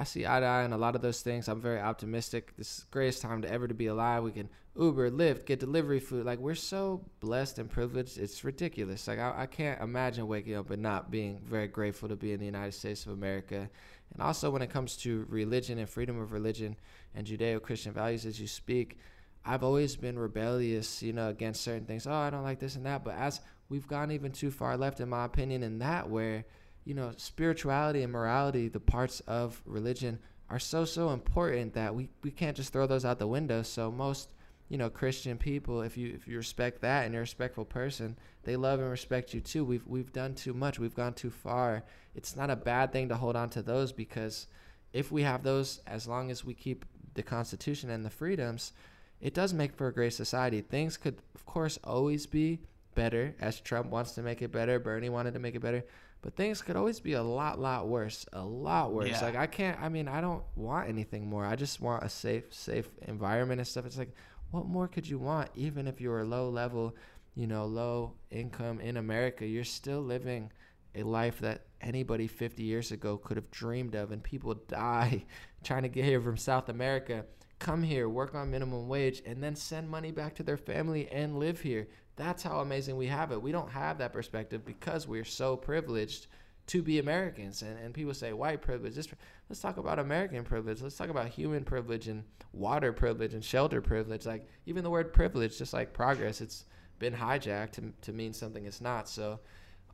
I 0.00 0.04
see 0.04 0.24
eye 0.24 0.38
to 0.38 0.46
eye 0.46 0.62
on 0.62 0.72
a 0.72 0.78
lot 0.78 0.94
of 0.94 1.02
those 1.02 1.22
things. 1.22 1.48
I'm 1.48 1.60
very 1.60 1.80
optimistic. 1.80 2.56
This 2.56 2.70
is 2.70 2.78
the 2.84 2.90
greatest 2.92 3.20
time 3.20 3.42
to 3.42 3.50
ever 3.50 3.66
to 3.66 3.74
be 3.74 3.88
alive. 3.88 4.22
We 4.22 4.30
can 4.30 4.48
Uber, 4.78 5.10
Lyft, 5.10 5.44
get 5.44 5.58
delivery 5.58 5.98
food. 5.98 6.24
Like 6.24 6.38
we're 6.38 6.54
so 6.54 7.04
blessed 7.18 7.58
and 7.58 7.68
privileged. 7.68 8.16
It's 8.16 8.44
ridiculous. 8.44 9.08
Like 9.08 9.18
I, 9.18 9.34
I 9.36 9.46
can't 9.46 9.80
imagine 9.82 10.28
waking 10.28 10.54
up 10.54 10.70
and 10.70 10.80
not 10.80 11.10
being 11.10 11.40
very 11.44 11.66
grateful 11.66 12.08
to 12.08 12.16
be 12.16 12.32
in 12.32 12.38
the 12.38 12.46
United 12.46 12.74
States 12.74 13.04
of 13.06 13.12
America. 13.12 13.68
And 14.12 14.22
also 14.22 14.50
when 14.50 14.62
it 14.62 14.70
comes 14.70 14.96
to 14.98 15.26
religion 15.28 15.78
and 15.78 15.90
freedom 15.90 16.20
of 16.20 16.30
religion 16.32 16.76
and 17.16 17.26
Judeo-Christian 17.26 17.92
values, 17.92 18.24
as 18.24 18.40
you 18.40 18.46
speak, 18.46 18.98
I've 19.44 19.64
always 19.64 19.96
been 19.96 20.16
rebellious, 20.16 21.02
you 21.02 21.12
know, 21.12 21.28
against 21.28 21.62
certain 21.62 21.86
things. 21.86 22.06
Oh, 22.06 22.12
I 22.12 22.30
don't 22.30 22.44
like 22.44 22.60
this 22.60 22.76
and 22.76 22.86
that. 22.86 23.02
But 23.02 23.16
as 23.16 23.40
we've 23.68 23.88
gone 23.88 24.12
even 24.12 24.30
too 24.30 24.52
far 24.52 24.76
left, 24.76 25.00
in 25.00 25.08
my 25.08 25.24
opinion, 25.24 25.64
in 25.64 25.80
that 25.80 26.08
where 26.08 26.44
you 26.84 26.94
know, 26.94 27.12
spirituality 27.16 28.02
and 28.02 28.12
morality, 28.12 28.68
the 28.68 28.80
parts 28.80 29.20
of 29.20 29.60
religion 29.66 30.18
are 30.50 30.58
so 30.58 30.84
so 30.84 31.10
important 31.10 31.74
that 31.74 31.94
we, 31.94 32.08
we 32.22 32.30
can't 32.30 32.56
just 32.56 32.72
throw 32.72 32.86
those 32.86 33.04
out 33.04 33.18
the 33.18 33.26
window. 33.26 33.62
So 33.62 33.90
most, 33.90 34.30
you 34.68 34.78
know, 34.78 34.88
Christian 34.88 35.36
people, 35.36 35.82
if 35.82 35.96
you 35.96 36.12
if 36.14 36.26
you 36.26 36.36
respect 36.36 36.80
that 36.80 37.04
and 37.04 37.12
you're 37.12 37.20
a 37.20 37.24
respectful 37.24 37.64
person, 37.64 38.16
they 38.44 38.56
love 38.56 38.80
and 38.80 38.90
respect 38.90 39.34
you 39.34 39.40
too. 39.40 39.64
We've 39.64 39.86
we've 39.86 40.12
done 40.12 40.34
too 40.34 40.54
much. 40.54 40.78
We've 40.78 40.94
gone 40.94 41.14
too 41.14 41.30
far. 41.30 41.84
It's 42.14 42.36
not 42.36 42.50
a 42.50 42.56
bad 42.56 42.92
thing 42.92 43.08
to 43.10 43.16
hold 43.16 43.36
on 43.36 43.50
to 43.50 43.62
those 43.62 43.92
because 43.92 44.46
if 44.92 45.12
we 45.12 45.22
have 45.22 45.42
those 45.42 45.80
as 45.86 46.08
long 46.08 46.30
as 46.30 46.44
we 46.44 46.54
keep 46.54 46.84
the 47.14 47.22
constitution 47.22 47.90
and 47.90 48.04
the 48.04 48.10
freedoms, 48.10 48.72
it 49.20 49.34
does 49.34 49.52
make 49.52 49.76
for 49.76 49.88
a 49.88 49.92
great 49.92 50.14
society. 50.14 50.62
Things 50.62 50.96
could 50.96 51.18
of 51.34 51.44
course 51.44 51.78
always 51.84 52.26
be 52.26 52.60
better 52.94 53.34
as 53.40 53.60
Trump 53.60 53.90
wants 53.90 54.12
to 54.12 54.22
make 54.22 54.40
it 54.40 54.50
better, 54.50 54.78
Bernie 54.80 55.10
wanted 55.10 55.34
to 55.34 55.40
make 55.40 55.54
it 55.54 55.60
better 55.60 55.84
but 56.20 56.34
things 56.34 56.62
could 56.62 56.76
always 56.76 56.98
be 57.00 57.12
a 57.12 57.22
lot, 57.22 57.60
lot 57.60 57.86
worse. 57.86 58.26
A 58.32 58.42
lot 58.42 58.92
worse. 58.92 59.08
Yeah. 59.10 59.22
Like 59.22 59.36
I 59.36 59.46
can't. 59.46 59.80
I 59.80 59.88
mean, 59.88 60.08
I 60.08 60.20
don't 60.20 60.42
want 60.56 60.88
anything 60.88 61.28
more. 61.28 61.44
I 61.44 61.54
just 61.54 61.80
want 61.80 62.02
a 62.02 62.08
safe, 62.08 62.52
safe 62.52 62.88
environment 63.06 63.60
and 63.60 63.68
stuff. 63.68 63.86
It's 63.86 63.98
like, 63.98 64.14
what 64.50 64.66
more 64.66 64.88
could 64.88 65.08
you 65.08 65.18
want? 65.18 65.50
Even 65.54 65.86
if 65.86 66.00
you're 66.00 66.20
a 66.20 66.24
low 66.24 66.48
level, 66.48 66.96
you 67.34 67.46
know, 67.46 67.66
low 67.66 68.14
income 68.30 68.80
in 68.80 68.96
America, 68.96 69.46
you're 69.46 69.64
still 69.64 70.00
living 70.00 70.50
a 70.94 71.02
life 71.02 71.38
that 71.40 71.66
anybody 71.80 72.26
50 72.26 72.64
years 72.64 72.90
ago 72.90 73.16
could 73.16 73.36
have 73.36 73.50
dreamed 73.50 73.94
of, 73.94 74.10
and 74.10 74.22
people 74.22 74.54
die 74.68 75.24
trying 75.62 75.82
to 75.82 75.88
get 75.88 76.04
here 76.04 76.20
from 76.20 76.36
South 76.36 76.68
America. 76.68 77.24
Come 77.60 77.82
here, 77.82 78.08
work 78.08 78.34
on 78.34 78.50
minimum 78.50 78.88
wage, 78.88 79.22
and 79.24 79.42
then 79.42 79.54
send 79.54 79.88
money 79.88 80.10
back 80.10 80.34
to 80.36 80.42
their 80.42 80.56
family 80.56 81.08
and 81.10 81.38
live 81.38 81.60
here. 81.60 81.88
That's 82.18 82.42
how 82.42 82.60
amazing 82.60 82.96
we 82.96 83.06
have 83.06 83.32
it. 83.32 83.40
We 83.40 83.52
don't 83.52 83.70
have 83.70 83.98
that 83.98 84.12
perspective 84.12 84.64
because 84.64 85.06
we're 85.06 85.24
so 85.24 85.56
privileged 85.56 86.26
to 86.66 86.82
be 86.82 86.98
Americans. 86.98 87.62
And, 87.62 87.78
and 87.78 87.94
people 87.94 88.12
say 88.12 88.32
white 88.32 88.60
privilege. 88.60 88.94
This, 88.94 89.08
let's 89.48 89.60
talk 89.60 89.78
about 89.78 89.98
American 89.98 90.44
privilege. 90.44 90.82
Let's 90.82 90.96
talk 90.96 91.08
about 91.08 91.28
human 91.28 91.64
privilege 91.64 92.08
and 92.08 92.24
water 92.52 92.92
privilege 92.92 93.34
and 93.34 93.44
shelter 93.44 93.80
privilege. 93.80 94.26
Like 94.26 94.48
even 94.66 94.82
the 94.82 94.90
word 94.90 95.12
privilege, 95.12 95.56
just 95.56 95.72
like 95.72 95.92
progress, 95.92 96.40
it's 96.40 96.66
been 96.98 97.14
hijacked 97.14 97.72
to, 97.72 97.92
to 98.02 98.12
mean 98.12 98.32
something 98.32 98.66
it's 98.66 98.80
not. 98.80 99.08
So 99.08 99.38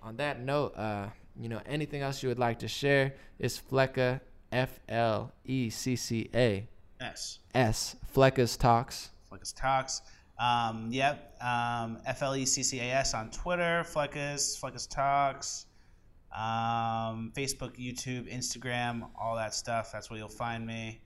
on 0.02 0.16
that 0.16 0.40
note, 0.40 0.76
uh, 0.76 1.08
you 1.38 1.48
know, 1.48 1.60
anything 1.66 2.00
else 2.00 2.22
you 2.22 2.30
would 2.30 2.38
like 2.38 2.58
to 2.60 2.68
share 2.68 3.14
is 3.38 3.60
Fleccas, 3.70 4.20
F 4.50 4.80
L 4.88 5.32
E 5.44 5.68
C 5.68 5.94
C 5.94 6.30
A 6.34 6.66
S. 7.00 7.40
S. 7.54 7.96
Fleccas 8.14 8.56
Talks. 8.58 9.10
Fleccas 9.30 9.54
Talks. 9.54 10.02
Um, 10.38 10.88
yep. 10.90 11.36
Um, 11.40 11.98
F 12.06 12.22
L 12.22 12.36
E 12.36 12.44
C 12.44 12.62
C 12.62 12.80
A 12.80 12.84
S 12.84 13.14
on 13.14 13.30
Twitter, 13.30 13.84
Fleccas, 13.86 14.60
Fleccas 14.60 14.88
Talks, 14.88 15.66
um, 16.34 17.32
Facebook, 17.36 17.78
YouTube, 17.78 18.32
Instagram, 18.32 19.08
all 19.20 19.36
that 19.36 19.54
stuff. 19.54 19.92
That's 19.92 20.10
where 20.10 20.18
you'll 20.18 20.28
find 20.28 20.66
me 20.66 21.00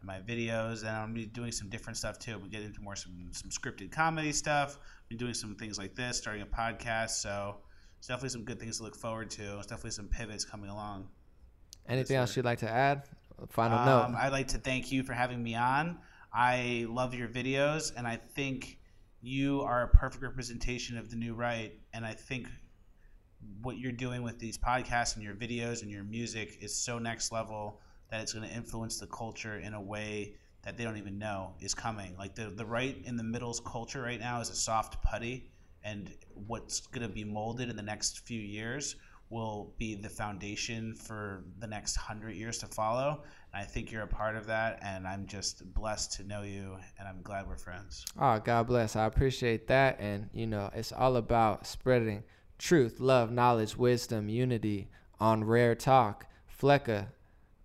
and 0.00 0.06
my 0.06 0.20
videos. 0.20 0.80
And 0.80 0.90
I'm 0.90 1.14
be 1.14 1.26
doing 1.26 1.52
some 1.52 1.70
different 1.70 1.96
stuff 1.96 2.18
too. 2.18 2.38
We'll 2.38 2.50
get 2.50 2.62
into 2.62 2.80
more 2.82 2.96
some, 2.96 3.30
some 3.32 3.50
scripted 3.50 3.90
comedy 3.90 4.32
stuff. 4.32 4.78
I've 4.78 5.08
been 5.08 5.18
doing 5.18 5.34
some 5.34 5.56
things 5.56 5.78
like 5.78 5.94
this, 5.94 6.18
starting 6.18 6.42
a 6.42 6.46
podcast. 6.46 7.10
So 7.10 7.56
it's 7.98 8.08
definitely 8.08 8.30
some 8.30 8.44
good 8.44 8.60
things 8.60 8.78
to 8.78 8.82
look 8.82 8.96
forward 8.96 9.30
to. 9.30 9.58
It's 9.58 9.66
definitely 9.66 9.92
some 9.92 10.08
pivots 10.08 10.44
coming 10.44 10.68
along. 10.68 11.08
Anything 11.88 12.16
else 12.16 12.36
you'd 12.36 12.44
like 12.44 12.58
to 12.58 12.70
add? 12.70 13.04
Final 13.48 13.78
um, 13.78 14.12
note. 14.12 14.18
I'd 14.18 14.32
like 14.32 14.48
to 14.48 14.58
thank 14.58 14.92
you 14.92 15.02
for 15.02 15.12
having 15.12 15.42
me 15.42 15.54
on. 15.54 15.98
I 16.34 16.86
love 16.88 17.14
your 17.14 17.28
videos, 17.28 17.92
and 17.96 18.08
I 18.08 18.16
think 18.16 18.78
you 19.20 19.62
are 19.62 19.84
a 19.84 19.88
perfect 19.88 20.22
representation 20.22 20.98
of 20.98 21.08
the 21.08 21.16
new 21.16 21.32
right. 21.32 21.72
And 21.92 22.04
I 22.04 22.12
think 22.12 22.48
what 23.62 23.78
you're 23.78 23.92
doing 23.92 24.22
with 24.22 24.38
these 24.38 24.58
podcasts 24.58 25.14
and 25.14 25.22
your 25.22 25.34
videos 25.34 25.82
and 25.82 25.90
your 25.90 26.02
music 26.02 26.58
is 26.60 26.74
so 26.74 26.98
next 26.98 27.30
level 27.30 27.80
that 28.10 28.20
it's 28.20 28.32
going 28.32 28.48
to 28.48 28.54
influence 28.54 28.98
the 28.98 29.06
culture 29.06 29.58
in 29.58 29.74
a 29.74 29.80
way 29.80 30.34
that 30.62 30.76
they 30.76 30.82
don't 30.82 30.96
even 30.96 31.18
know 31.18 31.54
is 31.60 31.72
coming. 31.72 32.16
Like 32.18 32.34
the 32.34 32.46
the 32.50 32.64
right 32.64 33.00
in 33.04 33.16
the 33.16 33.22
middle's 33.22 33.60
culture 33.60 34.02
right 34.02 34.18
now 34.18 34.40
is 34.40 34.50
a 34.50 34.56
soft 34.56 35.02
putty, 35.02 35.50
and 35.84 36.10
what's 36.46 36.80
going 36.80 37.06
to 37.06 37.12
be 37.12 37.22
molded 37.22 37.70
in 37.70 37.76
the 37.76 37.82
next 37.82 38.20
few 38.20 38.40
years 38.40 38.96
will 39.30 39.72
be 39.78 39.94
the 39.94 40.08
foundation 40.08 40.94
for 40.94 41.44
the 41.58 41.66
next 41.66 41.96
hundred 41.96 42.36
years 42.36 42.58
to 42.58 42.66
follow. 42.66 43.22
And 43.52 43.62
I 43.62 43.64
think 43.64 43.90
you're 43.90 44.02
a 44.02 44.06
part 44.06 44.36
of 44.36 44.46
that, 44.46 44.78
and 44.82 45.06
I'm 45.06 45.26
just 45.26 45.72
blessed 45.74 46.12
to 46.14 46.24
know 46.24 46.42
you, 46.42 46.76
and 46.98 47.08
I'm 47.08 47.22
glad 47.22 47.46
we're 47.48 47.56
friends. 47.56 48.04
Oh, 48.20 48.38
God 48.38 48.66
bless. 48.66 48.96
I 48.96 49.06
appreciate 49.06 49.66
that, 49.68 49.98
and 50.00 50.28
you 50.32 50.46
know, 50.46 50.70
it's 50.74 50.92
all 50.92 51.16
about 51.16 51.66
spreading 51.66 52.24
truth, 52.58 53.00
love, 53.00 53.30
knowledge, 53.30 53.76
wisdom, 53.76 54.28
unity 54.28 54.88
on 55.20 55.44
Rare 55.44 55.74
Talk. 55.74 56.26
Fleccas, 56.60 57.06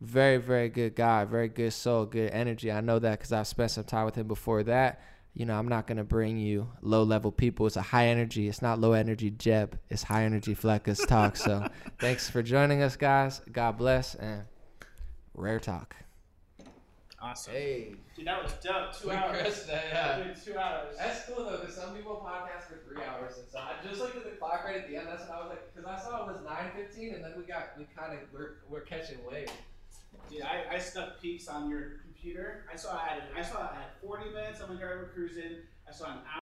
very 0.02 0.38
very 0.38 0.70
good 0.70 0.96
guy, 0.96 1.26
very 1.26 1.48
good 1.48 1.74
soul, 1.74 2.06
good 2.06 2.32
energy. 2.32 2.72
I 2.72 2.82
know 2.82 3.00
that 3.00 3.20
because 3.20 3.32
I've 3.32 3.48
spent 3.48 3.72
some 3.72 3.84
time 3.84 4.06
with 4.06 4.16
him 4.16 4.28
before 4.28 4.64
that. 4.64 5.02
You 5.34 5.46
know, 5.46 5.58
I'm 5.58 5.68
not 5.68 5.88
gonna 5.88 6.04
bring 6.04 6.38
you 6.38 6.70
low 6.82 7.04
level 7.04 7.32
people. 7.32 7.66
It's 7.68 7.78
a 7.78 7.82
high 7.82 8.08
energy. 8.08 8.48
It's 8.50 8.62
not 8.62 8.80
low 8.80 8.94
energy 8.94 9.30
Jeb. 9.32 9.80
It's 9.90 10.04
high 10.04 10.24
energy 10.24 10.54
Fleccas 10.56 11.08
talk. 11.08 11.38
So 11.38 11.66
thanks 12.00 12.30
for 12.30 12.42
joining 12.44 12.82
us, 12.82 12.96
guys. 12.98 13.42
God 13.52 13.78
bless 13.78 14.16
and 14.16 14.44
rare 15.34 15.60
talk. 15.60 15.96
Awesome. 17.22 17.54
Hey. 17.54 17.96
Dude, 18.16 18.28
that 18.28 18.42
was 18.42 18.54
dope. 18.64 18.98
Two 18.98 19.10
We 19.10 19.14
hours. 19.16 19.42
crushed 19.42 19.68
that, 19.68 19.86
yeah. 19.92 20.24
Dude, 20.24 20.42
two 20.42 20.58
hours. 20.58 20.96
That's 20.98 21.26
cool 21.26 21.44
though, 21.46 21.58
because 21.58 21.76
some 21.76 21.94
people 21.94 22.26
podcast 22.26 22.64
for 22.68 22.80
three 22.88 23.04
hours, 23.04 23.38
and 23.38 23.48
so 23.52 23.60
I 23.60 23.74
just 23.86 24.00
looked 24.00 24.16
at 24.16 24.24
the 24.24 24.38
clock 24.38 24.64
right 24.66 24.78
at 24.78 24.88
the 24.90 24.96
end. 24.96 25.08
That's 25.08 25.28
what 25.28 25.38
I 25.38 25.42
was 25.42 25.50
like, 25.50 25.76
because 25.76 25.86
I 25.90 26.00
saw 26.02 26.24
it 26.30 26.34
was 26.34 26.42
nine 26.46 26.72
fifteen, 26.76 27.14
and 27.16 27.24
then 27.24 27.34
we 27.38 27.44
got 27.44 27.78
we 27.78 27.86
kind 27.96 28.14
of 28.14 28.20
we're 28.34 28.58
we're 28.70 28.82
catching 28.82 29.18
waves. 29.30 29.52
Dude, 30.32 30.44
I, 30.44 30.76
I 30.76 30.80
snuck 30.80 31.22
peeks 31.22 31.48
on 31.50 31.70
your 31.70 32.00
computer. 32.20 32.66
I 32.72 32.76
saw 32.76 32.96
I 32.98 33.08
had 33.08 33.24
I 33.36 33.42
saw 33.42 33.62
I 33.62 33.76
had 33.76 33.92
40 34.02 34.32
minutes 34.32 34.62
on 34.62 34.74
my 34.74 34.80
driver 34.80 35.10
cruising. 35.14 35.64
I 35.88 35.92
saw 35.92 36.08
an 36.08 36.20
hour. 36.32 36.49